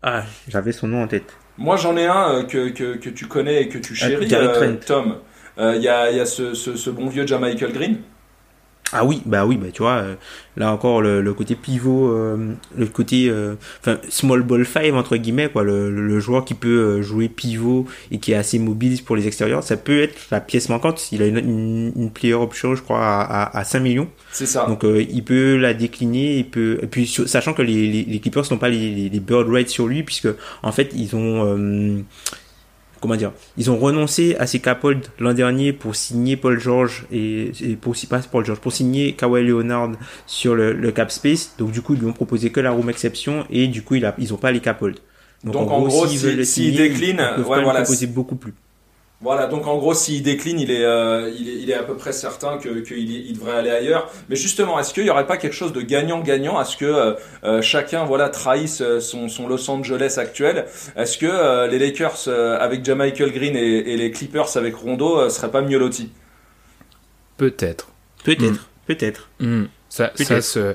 ah, 0.02 0.24
j'avais 0.48 0.72
son 0.72 0.88
nom 0.88 1.02
en 1.02 1.08
tête. 1.08 1.39
Moi, 1.60 1.76
j'en 1.76 1.94
ai 1.98 2.06
un 2.06 2.38
euh, 2.38 2.42
que, 2.42 2.70
que, 2.70 2.96
que, 2.96 3.10
tu 3.10 3.26
connais 3.26 3.62
et 3.62 3.68
que 3.68 3.76
tu 3.76 3.94
chéris, 3.94 4.28
euh, 4.32 4.76
Tom. 4.84 5.16
Euh, 5.58 5.76
il 5.76 5.82
y, 5.82 5.88
a, 5.88 6.10
y 6.10 6.18
a 6.18 6.24
ce, 6.24 6.54
ce, 6.54 6.74
ce, 6.74 6.88
bon 6.88 7.06
vieux 7.06 7.26
Michael 7.38 7.72
Green. 7.72 7.98
Ah 8.92 9.04
oui, 9.04 9.22
bah 9.24 9.46
oui, 9.46 9.56
bah 9.56 9.68
tu 9.72 9.82
vois, 9.82 10.04
là 10.56 10.72
encore 10.72 11.00
le, 11.00 11.20
le, 11.20 11.34
côté 11.34 11.54
pivot, 11.54 12.12
le 12.76 12.86
côté, 12.86 13.32
enfin 13.80 13.98
small 14.08 14.42
ball 14.42 14.64
five 14.64 14.94
entre 14.96 15.16
guillemets 15.16 15.48
quoi, 15.48 15.62
le, 15.62 15.90
le, 15.90 16.20
joueur 16.20 16.44
qui 16.44 16.54
peut 16.54 17.00
jouer 17.00 17.28
pivot 17.28 17.86
et 18.10 18.18
qui 18.18 18.32
est 18.32 18.34
assez 18.34 18.58
mobile 18.58 19.02
pour 19.04 19.16
les 19.16 19.26
extérieurs, 19.26 19.62
ça 19.62 19.76
peut 19.76 20.02
être 20.02 20.16
la 20.30 20.40
pièce 20.40 20.68
manquante. 20.68 21.12
Il 21.12 21.22
a 21.22 21.26
une, 21.26 21.92
une, 21.94 22.10
player 22.10 22.34
option, 22.34 22.74
je 22.74 22.82
crois, 22.82 23.00
à, 23.00 23.42
à, 23.42 23.58
à 23.58 23.64
5 23.64 23.80
millions. 23.80 24.08
C'est 24.32 24.46
ça. 24.46 24.66
Donc 24.66 24.84
il 24.84 25.24
peut 25.24 25.56
la 25.56 25.72
décliner, 25.72 26.38
il 26.38 26.48
peut, 26.50 26.78
et 26.82 26.86
puis 26.86 27.06
sachant 27.06 27.54
que 27.54 27.62
les, 27.62 27.86
les, 27.86 28.04
les 28.04 28.18
Clippers 28.20 28.44
n'ont 28.50 28.58
pas 28.58 28.68
les, 28.68 29.08
les, 29.08 29.20
bird 29.20 29.48
rates 29.48 29.68
sur 29.68 29.86
lui 29.86 30.02
puisque 30.02 30.28
en 30.62 30.72
fait 30.72 30.90
ils 30.94 31.14
ont 31.14 32.04
comment 33.00 33.16
dire, 33.16 33.32
ils 33.56 33.70
ont 33.70 33.78
renoncé 33.78 34.36
à 34.38 34.46
ces 34.46 34.60
cap 34.60 34.84
l'an 35.18 35.34
dernier 35.34 35.72
pour 35.72 35.96
signer 35.96 36.36
Paul 36.36 36.58
George 36.58 37.06
et, 37.10 37.52
et 37.60 37.76
pour 37.76 37.94
pas 38.08 38.20
Paul 38.20 38.44
George 38.44 38.60
pour 38.60 38.72
signer 38.72 39.14
Kawhi 39.14 39.44
Leonard 39.44 39.92
sur 40.26 40.54
le, 40.54 40.72
le, 40.72 40.92
cap 40.92 41.10
space. 41.10 41.54
Donc 41.58 41.70
du 41.72 41.82
coup 41.82 41.94
ils 41.94 42.00
lui 42.00 42.06
ont 42.06 42.12
proposé 42.12 42.50
que 42.50 42.60
la 42.60 42.70
room 42.70 42.90
exception 42.90 43.46
et 43.50 43.68
du 43.68 43.82
coup 43.82 43.94
il 43.96 44.04
a, 44.04 44.14
ils 44.18 44.32
ont 44.32 44.38
pas 44.38 44.52
les 44.52 44.60
cap 44.60 44.82
Donc, 45.44 45.56
en 45.56 45.82
gros, 45.82 46.06
s'ils 46.06 46.44
si, 46.46 46.70
si 46.70 46.72
déclinent, 46.72 47.20
ouais, 47.20 47.62
voilà, 47.62 47.82
proposer 47.82 48.06
beaucoup 48.06 48.36
plus. 48.36 48.54
Voilà, 49.22 49.48
donc 49.48 49.66
en 49.66 49.76
gros, 49.76 49.92
s'il 49.92 50.22
décline, 50.22 50.58
il 50.58 50.70
est, 50.70 50.82
euh, 50.82 51.30
il 51.38 51.46
est, 51.50 51.56
il 51.56 51.70
est 51.70 51.74
à 51.74 51.82
peu 51.82 51.94
près 51.94 52.12
certain 52.12 52.56
que 52.56 52.80
qu'il 52.80 53.10
il 53.10 53.34
devrait 53.34 53.52
aller 53.52 53.68
ailleurs. 53.68 54.10
Mais 54.30 54.36
justement, 54.36 54.80
est-ce 54.80 54.94
qu'il 54.94 55.04
n'y 55.04 55.10
aurait 55.10 55.26
pas 55.26 55.36
quelque 55.36 55.52
chose 55.52 55.74
de 55.74 55.82
gagnant-gagnant 55.82 56.56
à 56.56 56.64
ce 56.64 56.78
que 56.78 56.86
euh, 56.86 57.12
euh, 57.44 57.60
chacun, 57.60 58.04
voilà, 58.04 58.30
trahisse 58.30 58.82
son, 59.00 59.28
son 59.28 59.46
Los 59.46 59.70
Angeles 59.70 60.14
actuel? 60.16 60.64
Est-ce 60.96 61.18
que 61.18 61.68
les 61.68 61.78
Lakers 61.78 62.28
avec 62.28 62.88
Michael 62.88 63.32
Green 63.32 63.56
et, 63.56 63.92
et, 63.92 63.96
les 63.98 64.10
Clippers 64.10 64.56
avec 64.56 64.74
Rondo 64.74 65.28
seraient 65.28 65.50
pas 65.50 65.60
mieux 65.60 65.78
lotis? 65.78 66.10
Peut-être. 67.36 67.88
Peut-être. 68.24 68.52
Hmm. 68.52 68.56
Peut-être. 68.86 69.28
Hmm. 69.38 69.64
Ça, 69.90 70.12
ça 70.14 70.40
se, 70.40 70.74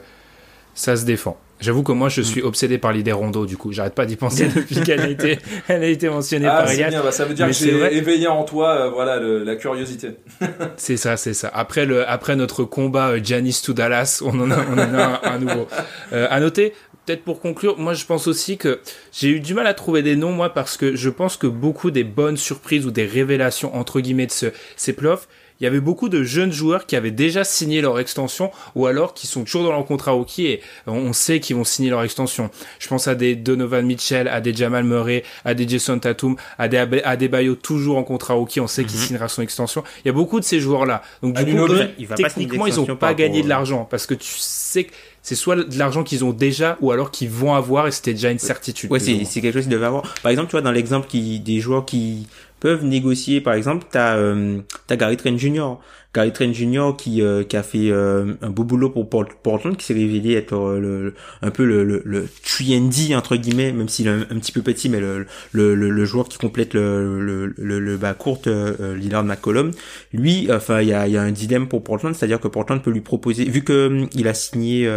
ça 0.76 0.96
se 0.96 1.06
défend. 1.06 1.40
J'avoue 1.66 1.82
que 1.82 1.94
moi, 1.94 2.10
je 2.10 2.22
suis 2.22 2.44
mm. 2.44 2.46
obsédé 2.46 2.78
par 2.78 2.94
l'idée 2.94 3.12
Rondo, 3.12 3.48
du 3.48 3.58
coup. 3.58 3.72
J'arrête 3.72 3.96
pas 3.96 4.06
d'y 4.06 4.18
penser 4.18 4.48
depuis 4.56 4.82
qu'elle 4.82 5.02
a 5.02 5.10
été, 5.10 5.40
elle 5.68 5.84
a 5.84 5.88
été 5.88 6.08
mentionnée 6.10 6.46
ah, 6.46 6.62
par 6.62 6.72
Elias. 6.72 6.90
Bien, 6.90 7.02
bah, 7.02 7.12
ça 7.12 7.26
veut 7.26 7.34
dire 7.34 7.48
que 7.48 7.54
j'ai 7.54 7.98
éveillé 7.98 8.28
en 8.28 8.44
toi, 8.44 8.70
euh, 8.70 8.90
voilà, 8.92 9.20
la 9.20 9.56
curiosité. 9.56 10.12
c'est 10.78 10.98
ça, 10.98 11.18
c'est 11.18 11.34
ça. 11.34 11.50
Après 11.52 11.88
le, 11.88 12.08
après 12.08 12.36
notre 12.36 12.66
combat 12.66 13.10
euh, 13.10 13.20
Janis 13.24 13.62
to 13.66 13.74
Dallas, 13.74 14.22
on 14.24 14.40
en 14.40 14.52
a, 14.52 14.58
on 14.70 14.74
en 14.74 14.94
a 14.94 15.28
un, 15.28 15.40
nouveau. 15.40 15.68
Euh, 16.14 16.28
à 16.30 16.40
noter, 16.40 16.74
peut-être 17.06 17.24
pour 17.24 17.42
conclure, 17.42 17.80
moi 17.80 17.96
je 17.96 18.06
pense 18.06 18.28
aussi 18.28 18.58
que 18.58 18.80
j'ai 19.12 19.30
eu 19.30 19.40
du 19.40 19.56
mal 19.56 19.66
à 19.66 19.74
trouver 19.74 20.04
des 20.04 20.16
noms, 20.16 20.34
moi, 20.34 20.54
parce 20.54 20.78
que 20.78 20.96
je 20.96 21.10
pense 21.10 21.36
que 21.36 21.48
beaucoup 21.48 21.90
des 21.90 22.04
bonnes 22.04 22.38
surprises 22.38 22.86
ou 22.86 22.92
des 22.92 23.08
révélations, 23.08 23.76
entre 23.76 24.02
guillemets, 24.02 24.28
de 24.28 24.32
ce, 24.32 24.46
ces 24.76 24.94
playoffs, 24.94 25.28
il 25.60 25.64
y 25.64 25.68
avait 25.68 25.80
beaucoup 25.80 26.10
de 26.10 26.24
jeunes 26.24 26.52
joueurs 26.52 26.86
qui 26.86 26.96
avaient 26.96 27.12
déjà 27.12 27.44
signé 27.44 27.82
leur 27.82 28.00
extension 28.00 28.52
ou 28.76 28.88
alors 28.88 29.14
qui 29.14 29.28
sont 29.28 29.44
toujours 29.44 29.64
dans 29.64 29.72
leur 29.72 29.86
contrat 29.86 30.12
rookie 30.12 30.48
et 30.48 30.62
on 30.86 31.14
sait 31.14 31.40
qu'ils 31.40 31.56
vont 31.56 31.64
signer 31.64 31.90
leur 31.90 32.04
extension. 32.04 32.50
Je 32.80 32.88
pense 32.88 33.08
à 33.08 33.16
des 33.16 33.36
Donovan 33.36 33.86
Mitchell, 33.86 34.28
à 34.28 34.42
des 34.42 34.54
Jamal 34.54 34.84
Murray, 34.84 35.24
à 35.46 35.54
des 35.54 35.68
Jason 35.68 36.00
Tatum, 36.00 36.36
à 36.58 36.68
des 36.68 36.78
Adebayo 36.78 37.56
toujours 37.56 37.98
en 37.98 38.04
contrat 38.04 38.34
rookie, 38.34 38.60
on 38.60 38.68
sait 38.68 38.84
qu'il 38.84 39.00
mhm. 39.00 39.06
signera 39.06 39.28
son 39.28 39.42
extension. 39.42 39.84
Il 40.04 40.08
y 40.08 40.12
a 40.12 40.14
beaucoup 40.14 40.40
de 40.40 40.46
ces 40.46 40.60
joueurs-là. 40.60 41.02
Donc 41.22 41.36
du 41.36 41.56
coup, 41.56 41.68
techniquement, 42.16 42.68
ils 42.68 42.80
ont 42.80 42.96
pas 42.96 43.14
gagné 43.14 43.42
de 43.42 43.50
l'argent 43.50 43.88
parce 43.90 44.06
que 44.06 44.14
tu 44.14 44.34
sais 44.38 44.86
que 44.86 44.92
c'est 45.26 45.34
soit 45.34 45.56
de 45.56 45.80
l'argent 45.80 46.04
qu'ils 46.04 46.24
ont 46.24 46.34
déjà 46.34 46.78
ou 46.82 46.92
alors 46.92 47.10
qu'ils 47.10 47.32
vont 47.32 47.56
avoir 47.56 47.88
et 47.88 47.92
c'était 47.92 48.14
déjà 48.14 48.30
une 48.30 48.38
certitude. 48.38 48.92
Ouais, 48.92 49.00
c'est 49.00 49.26
quelque 49.42 49.54
chose 49.54 49.64
qu'ils 49.64 49.72
devaient 49.72 49.88
avoir. 49.88 50.14
Par 50.22 50.32
exemple, 50.32 50.50
tu 50.50 50.52
vois, 50.52 50.62
dans 50.62 50.72
l'exemple 50.72 51.08
qui, 51.08 51.40
des 51.40 51.60
joueurs 51.60 51.84
qui 51.84 52.28
peuvent 52.66 52.84
négocier. 52.84 53.42
Par 53.42 53.54
exemple, 53.54 53.86
t'as 53.92 54.18
euh, 54.18 54.58
as 54.90 54.98
Gary 54.98 55.18
Trent 55.18 55.38
Jr. 55.38 55.76
Gary 56.16 56.34
Trent 56.34 56.52
Jr. 56.52 56.96
qui 56.98 57.22
euh, 57.22 57.44
qui 57.44 57.56
a 57.56 57.62
fait 57.62 57.92
euh, 57.92 58.34
un 58.42 58.50
beau 58.50 58.64
boulot 58.64 58.90
pour 58.90 59.08
Portland, 59.08 59.78
qui 59.78 59.86
s'est 59.86 59.94
révélé 59.94 60.34
être 60.34 60.56
euh, 60.56 60.80
le, 60.80 61.14
un 61.44 61.52
peu 61.52 61.64
le 61.64 61.84
le, 61.84 62.02
le 62.04 62.28
trendy 62.44 63.14
entre 63.14 63.36
guillemets, 63.36 63.72
même 63.72 63.88
s'il 63.88 64.08
est 64.08 64.10
un, 64.10 64.40
petit 64.40 64.52
peu 64.52 64.64
petit, 64.64 64.90
mais 64.90 65.00
le 65.00 65.28
le, 65.52 65.76
le, 65.76 66.06
joueur 66.06 66.28
qui 66.28 66.40
complète 66.40 66.74
le 66.74 67.22
le 67.22 67.54
le, 67.56 67.80
le 67.80 67.98
bas 67.98 68.16
courte 68.16 68.48
Lillard 68.48 69.24
McCollum. 69.24 69.70
Lui, 70.12 70.48
enfin, 70.52 70.82
il 70.82 70.88
y 70.88 70.94
a 70.94 71.08
il 71.08 71.14
y 71.14 71.18
a 71.18 71.22
un 71.22 71.32
dilemme 71.32 71.68
pour 71.68 71.84
Portland, 71.84 72.16
c'est-à-dire 72.16 72.40
que 72.40 72.48
Portland 72.48 72.82
peut 72.82 72.90
lui 72.90 73.02
proposer, 73.02 73.46
vu 73.46 73.64
que 73.64 74.08
il 74.16 74.28
a 74.28 74.34
signé 74.34 74.90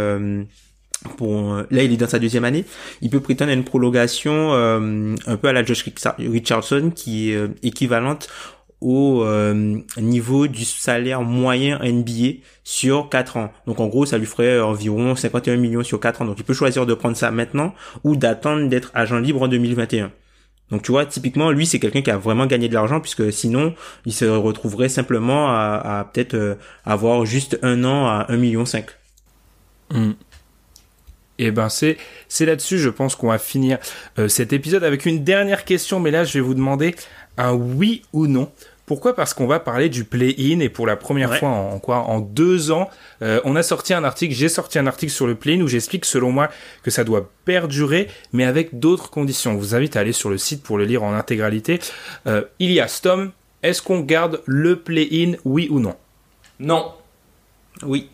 pour 1.17 1.53
euh, 1.53 1.63
là 1.71 1.83
il 1.83 1.93
est 1.93 1.97
dans 1.97 2.07
sa 2.07 2.19
deuxième 2.19 2.45
année, 2.45 2.65
il 3.01 3.09
peut 3.09 3.19
prétendre 3.19 3.51
à 3.51 3.53
une 3.53 3.63
prolongation 3.63 4.53
euh, 4.53 5.15
un 5.25 5.37
peu 5.37 5.47
à 5.47 5.53
la 5.53 5.63
Josh 5.63 5.85
Richardson 6.17 6.91
qui 6.93 7.31
est 7.31 7.35
euh, 7.35 7.47
équivalente 7.63 8.27
au 8.81 9.25
niveau 9.97 10.47
du 10.47 10.63
salaire 10.63 11.21
moyen 11.21 11.79
NBA 11.83 12.39
sur 12.63 13.09
4 13.09 13.35
ans. 13.35 13.51
Donc 13.67 13.81
en 13.81 13.87
gros, 13.87 14.05
ça 14.05 14.17
lui 14.17 14.25
ferait 14.25 14.61
environ 14.61 15.17
51 15.17 15.57
millions 15.57 15.83
sur 15.83 15.99
4 15.99 16.21
ans. 16.21 16.25
Donc 16.25 16.39
il 16.39 16.45
peut 16.45 16.53
choisir 16.53 16.85
de 16.85 16.93
prendre 16.93 17.17
ça 17.17 17.29
maintenant 17.29 17.75
ou 18.05 18.15
d'attendre 18.15 18.69
d'être 18.69 18.91
agent 18.93 19.19
libre 19.19 19.41
en 19.41 19.49
2021. 19.49 20.13
Donc 20.71 20.83
tu 20.83 20.93
vois, 20.93 21.05
typiquement, 21.05 21.51
lui, 21.51 21.65
c'est 21.65 21.79
quelqu'un 21.79 22.01
qui 22.01 22.09
a 22.09 22.17
vraiment 22.17 22.45
gagné 22.45 22.69
de 22.69 22.73
l'argent 22.73 23.01
puisque 23.01 23.33
sinon, 23.33 23.75
il 24.05 24.13
se 24.13 24.23
retrouverait 24.23 24.87
simplement 24.87 25.49
à, 25.49 26.09
peut-être 26.13 26.57
avoir 26.85 27.25
juste 27.25 27.59
un 27.63 27.83
an 27.83 28.07
à 28.07 28.27
1,5 28.29 28.37
million. 28.37 28.63
Mm. 29.91 30.11
Et 31.39 31.45
eh 31.45 31.51
ben 31.51 31.69
c'est 31.69 31.97
c'est 32.27 32.45
là-dessus, 32.45 32.79
je 32.79 32.89
pense 32.89 33.15
qu'on 33.15 33.29
va 33.29 33.37
finir 33.37 33.77
euh, 34.19 34.27
cet 34.27 34.51
épisode 34.51 34.83
avec 34.83 35.05
une 35.05 35.23
dernière 35.23 35.63
question, 35.63 36.01
mais 36.01 36.11
là 36.11 36.25
je 36.25 36.33
vais 36.33 36.41
vous 36.41 36.53
demander 36.53 36.95
un 37.37 37.53
oui 37.53 38.03
ou 38.11 38.27
non. 38.27 38.51
Pourquoi? 38.85 39.15
Parce 39.15 39.33
qu'on 39.33 39.47
va 39.47 39.59
parler 39.59 39.87
du 39.87 40.03
play-in 40.03 40.59
et 40.59 40.67
pour 40.67 40.85
la 40.85 40.97
première 40.97 41.37
fois 41.37 41.49
en, 41.49 41.79
quoi? 41.79 41.99
En 41.99 42.19
deux 42.19 42.71
ans, 42.71 42.89
euh, 43.21 43.39
on 43.45 43.55
a 43.55 43.63
sorti 43.63 43.93
un 43.93 44.03
article, 44.03 44.33
j'ai 44.33 44.49
sorti 44.49 44.79
un 44.79 44.87
article 44.87 45.13
sur 45.13 45.27
le 45.27 45.35
play-in 45.35 45.61
où 45.61 45.67
j'explique 45.67 46.05
selon 46.05 46.31
moi 46.31 46.49
que 46.83 46.91
ça 46.91 47.05
doit 47.05 47.31
perdurer, 47.45 48.07
mais 48.33 48.43
avec 48.43 48.79
d'autres 48.79 49.09
conditions. 49.09 49.53
Je 49.53 49.57
vous 49.59 49.75
invite 49.75 49.95
à 49.95 50.01
aller 50.01 50.11
sur 50.11 50.29
le 50.29 50.37
site 50.37 50.61
pour 50.61 50.77
le 50.77 50.83
lire 50.83 51.03
en 51.03 51.13
intégralité. 51.13 51.79
Euh, 52.27 52.43
il 52.57 52.71
y 52.71 52.81
a 52.81 52.87
Stom, 52.87 53.31
est-ce 53.63 53.81
qu'on 53.81 54.01
garde 54.01 54.41
le 54.45 54.75
play-in, 54.75 55.33
oui 55.45 55.67
ou 55.69 55.79
non? 55.79 55.95
Non. 56.59 56.91
Oui 57.83 58.09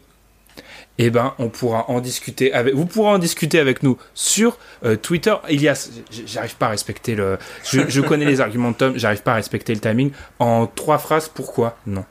eh 0.97 1.09
ben, 1.09 1.33
on 1.39 1.49
pourra 1.49 1.89
en 1.89 1.99
discuter 1.99 2.53
avec. 2.53 2.73
Vous 2.73 2.85
pourrez 2.85 3.09
en 3.09 3.19
discuter 3.19 3.59
avec 3.59 3.83
nous 3.83 3.97
sur 4.13 4.57
euh, 4.83 4.95
Twitter. 4.95 5.35
Ilias, 5.49 5.89
j'arrive 6.25 6.55
pas 6.55 6.67
à 6.67 6.69
respecter 6.69 7.15
le. 7.15 7.37
Je, 7.63 8.01
connais 8.01 8.25
les 8.25 8.41
arguments 8.41 8.71
de 8.71 8.77
Tom, 8.77 8.93
j'arrive 8.95 9.21
pas 9.21 9.33
à 9.33 9.35
respecter 9.35 9.73
le 9.73 9.79
timing. 9.79 10.11
En 10.39 10.67
trois 10.67 10.97
phrases, 10.97 11.27
pourquoi? 11.27 11.77
Non 11.85 12.05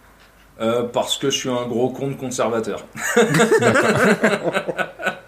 euh, 0.61 0.83
Parce 0.85 1.17
que 1.17 1.31
je 1.31 1.39
suis 1.39 1.49
un 1.49 1.67
gros 1.67 1.91
compte 1.91 2.17
conservateur. 2.17 2.85
D'accord. 3.61 4.53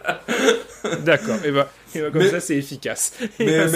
Et 1.45 1.51
bah, 1.51 1.69
comme 2.13 2.29
ça, 2.29 2.41
c'est 2.41 2.57
efficace. 2.57 3.13
Mais, 3.39 3.69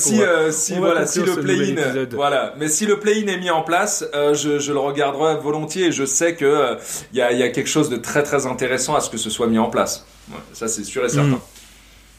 si, 0.00 0.22
euh, 0.22 0.50
si 0.50 0.74
voilà, 0.74 1.06
si 1.06 1.20
le 1.20 1.34
play-in, 1.36 2.06
voilà, 2.12 2.54
mais 2.58 2.68
si 2.68 2.86
le 2.86 2.98
play-in 2.98 3.26
est 3.26 3.38
mis 3.38 3.50
en 3.50 3.62
place, 3.62 4.04
euh, 4.14 4.34
je, 4.34 4.58
je, 4.58 4.72
le 4.72 4.78
regarderai 4.78 5.36
volontiers 5.36 5.86
et 5.86 5.92
je 5.92 6.04
sais 6.04 6.34
que 6.34 6.44
il 6.44 6.48
euh, 6.48 6.76
y, 7.12 7.20
a, 7.20 7.32
y, 7.32 7.42
a, 7.42 7.48
quelque 7.48 7.68
chose 7.68 7.90
de 7.90 7.96
très 7.96 8.22
très 8.22 8.46
intéressant 8.46 8.94
à 8.94 9.00
ce 9.00 9.10
que 9.10 9.18
ce 9.18 9.30
soit 9.30 9.46
mis 9.46 9.58
en 9.58 9.70
place. 9.70 10.06
ça, 10.52 10.68
c'est 10.68 10.84
sûr 10.84 11.04
et 11.04 11.08
certain. 11.08 11.40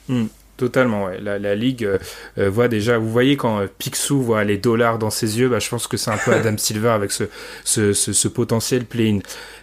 Hmm. 0.07 0.21
Hmm. 0.21 0.27
Totalement, 0.57 1.05
ouais. 1.05 1.19
La, 1.21 1.37
la 1.37 1.53
ligue 1.53 1.85
euh, 1.85 2.49
voit 2.49 2.67
déjà. 2.67 2.97
Vous 2.97 3.11
voyez 3.11 3.37
quand 3.37 3.59
euh, 3.59 3.67
Picsou 3.77 4.23
voit 4.23 4.43
les 4.43 4.57
dollars 4.57 4.97
dans 4.97 5.11
ses 5.11 5.39
yeux, 5.39 5.49
bah, 5.49 5.59
je 5.59 5.69
pense 5.69 5.85
que 5.85 5.97
c'est 5.97 6.09
un 6.09 6.17
peu 6.17 6.33
Adam 6.33 6.57
Silver 6.57 6.89
avec 6.89 7.11
ce, 7.11 7.25
ce, 7.63 7.93
ce, 7.93 8.11
ce 8.11 8.27
potentiel 8.27 8.85
play-in. 8.85 9.19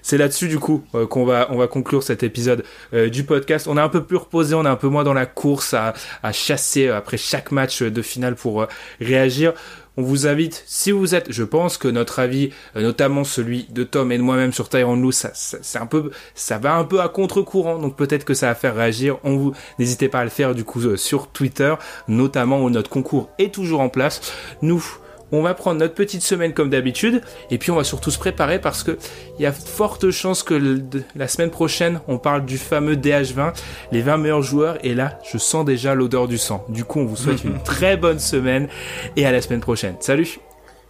C'est 0.07 0.19
là-dessus 0.19 0.49
du 0.49 0.59
coup 0.59 0.85
qu'on 1.09 1.25
va 1.25 1.49
on 1.51 1.57
va 1.57 1.67
conclure 1.67 2.03
cet 2.03 2.23
épisode 2.23 2.63
du 2.93 3.25
podcast. 3.25 3.67
On 3.67 3.79
est 3.79 3.81
un 3.81 3.89
peu 3.89 4.05
plus 4.05 4.19
reposé, 4.19 4.55
on 4.55 4.65
est 4.65 4.69
un 4.69 4.77
peu 4.77 4.89
moins 4.89 5.03
dans 5.03 5.15
la 5.15 5.25
course 5.25 5.73
à, 5.73 5.95
à 6.23 6.33
chasser 6.33 6.89
après 6.89 7.17
chaque 7.17 7.51
match 7.51 7.83
de 7.83 8.03
finale 8.03 8.35
pour 8.35 8.67
réagir 9.01 9.55
on 9.97 10.03
vous 10.03 10.27
invite, 10.27 10.65
si 10.67 10.91
vous 10.91 11.15
êtes, 11.15 11.31
je 11.31 11.45
pense 11.45 11.79
que 11.79 11.87
notre 11.87 12.19
avis, 12.19 12.51
euh, 12.75 12.83
notamment 12.83 13.23
celui 13.23 13.67
de 13.71 13.85
Tom 13.85 14.11
et 14.11 14.19
de 14.19 14.23
moi-même 14.23 14.53
sur 14.53 14.69
Tyrone 14.69 15.01
Lou, 15.01 15.13
ça, 15.13 15.31
c'est 15.35 15.79
un 15.79 15.87
peu, 15.87 16.11
ça 16.35 16.59
va 16.59 16.75
un 16.75 16.85
peu 16.85 17.01
à 17.01 17.09
contre-courant, 17.09 17.79
donc 17.79 17.97
peut-être 17.97 18.25
que 18.25 18.35
ça 18.35 18.49
va 18.49 18.55
faire 18.57 18.75
réagir. 18.75 19.19
On 19.23 19.37
vous, 19.37 19.53
n'hésitez 19.79 20.09
pas 20.09 20.21
à 20.21 20.25
le 20.25 20.31
faire 20.31 20.55
du 20.55 20.65
coup 20.65 20.81
euh, 20.81 20.97
sur 20.97 21.29
Twitter, 21.29 21.75
notamment 22.09 22.61
où 22.63 22.71
notre 22.71 22.91
concours 22.91 23.31
est 23.39 23.55
toujours 23.55 23.81
en 23.81 23.89
place. 23.89 24.33
Nous, 24.63 24.85
on 25.33 25.43
va 25.43 25.55
prendre 25.55 25.81
notre 25.81 25.95
petite 25.95 26.23
semaine 26.23 26.53
comme 26.53 26.71
d'habitude, 26.71 27.21
et 27.51 27.59
puis 27.59 27.71
on 27.71 27.77
va 27.77 27.85
surtout 27.85 28.11
se 28.11 28.19
préparer 28.19 28.59
parce 28.61 28.83
que 28.83 28.99
il 29.39 29.43
y 29.43 29.47
a 29.47 29.53
forte 29.53 30.11
chance 30.11 30.43
que 30.43 30.81
la 31.17 31.29
semaine 31.29 31.51
prochaine, 31.51 32.01
on 32.09 32.19
parle 32.19 32.45
du 32.45 32.59
fameux 32.59 32.97
DH20, 32.97 33.55
les 33.93 34.03
20 34.03 34.17
meilleurs 34.19 34.43
joueurs, 34.43 34.79
et 34.85 34.95
là, 34.95 35.19
je 35.31 35.39
sens 35.39 35.65
déjà 35.65 35.95
l'odeur 35.95 36.29
du 36.29 36.39
sang. 36.39 36.65
Du 36.69 36.85
coup, 36.85 37.01
on 37.01 37.07
vous 37.07 37.17
souhaite 37.17 37.45
une 37.45 37.63
très 37.65 37.97
bonne 37.97 38.19
semaine, 38.19 38.69
et 39.17 39.27
à 39.27 39.33
la 39.33 39.41
semaine 39.41 39.61
prochaine. 39.61 39.97
Salut 40.01 40.39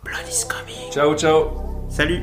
Blood 0.05 0.29
is 0.29 0.45
coming. 0.47 0.93
Ciao, 0.93 1.15
ciao 1.15 1.47
Salut 1.89 2.23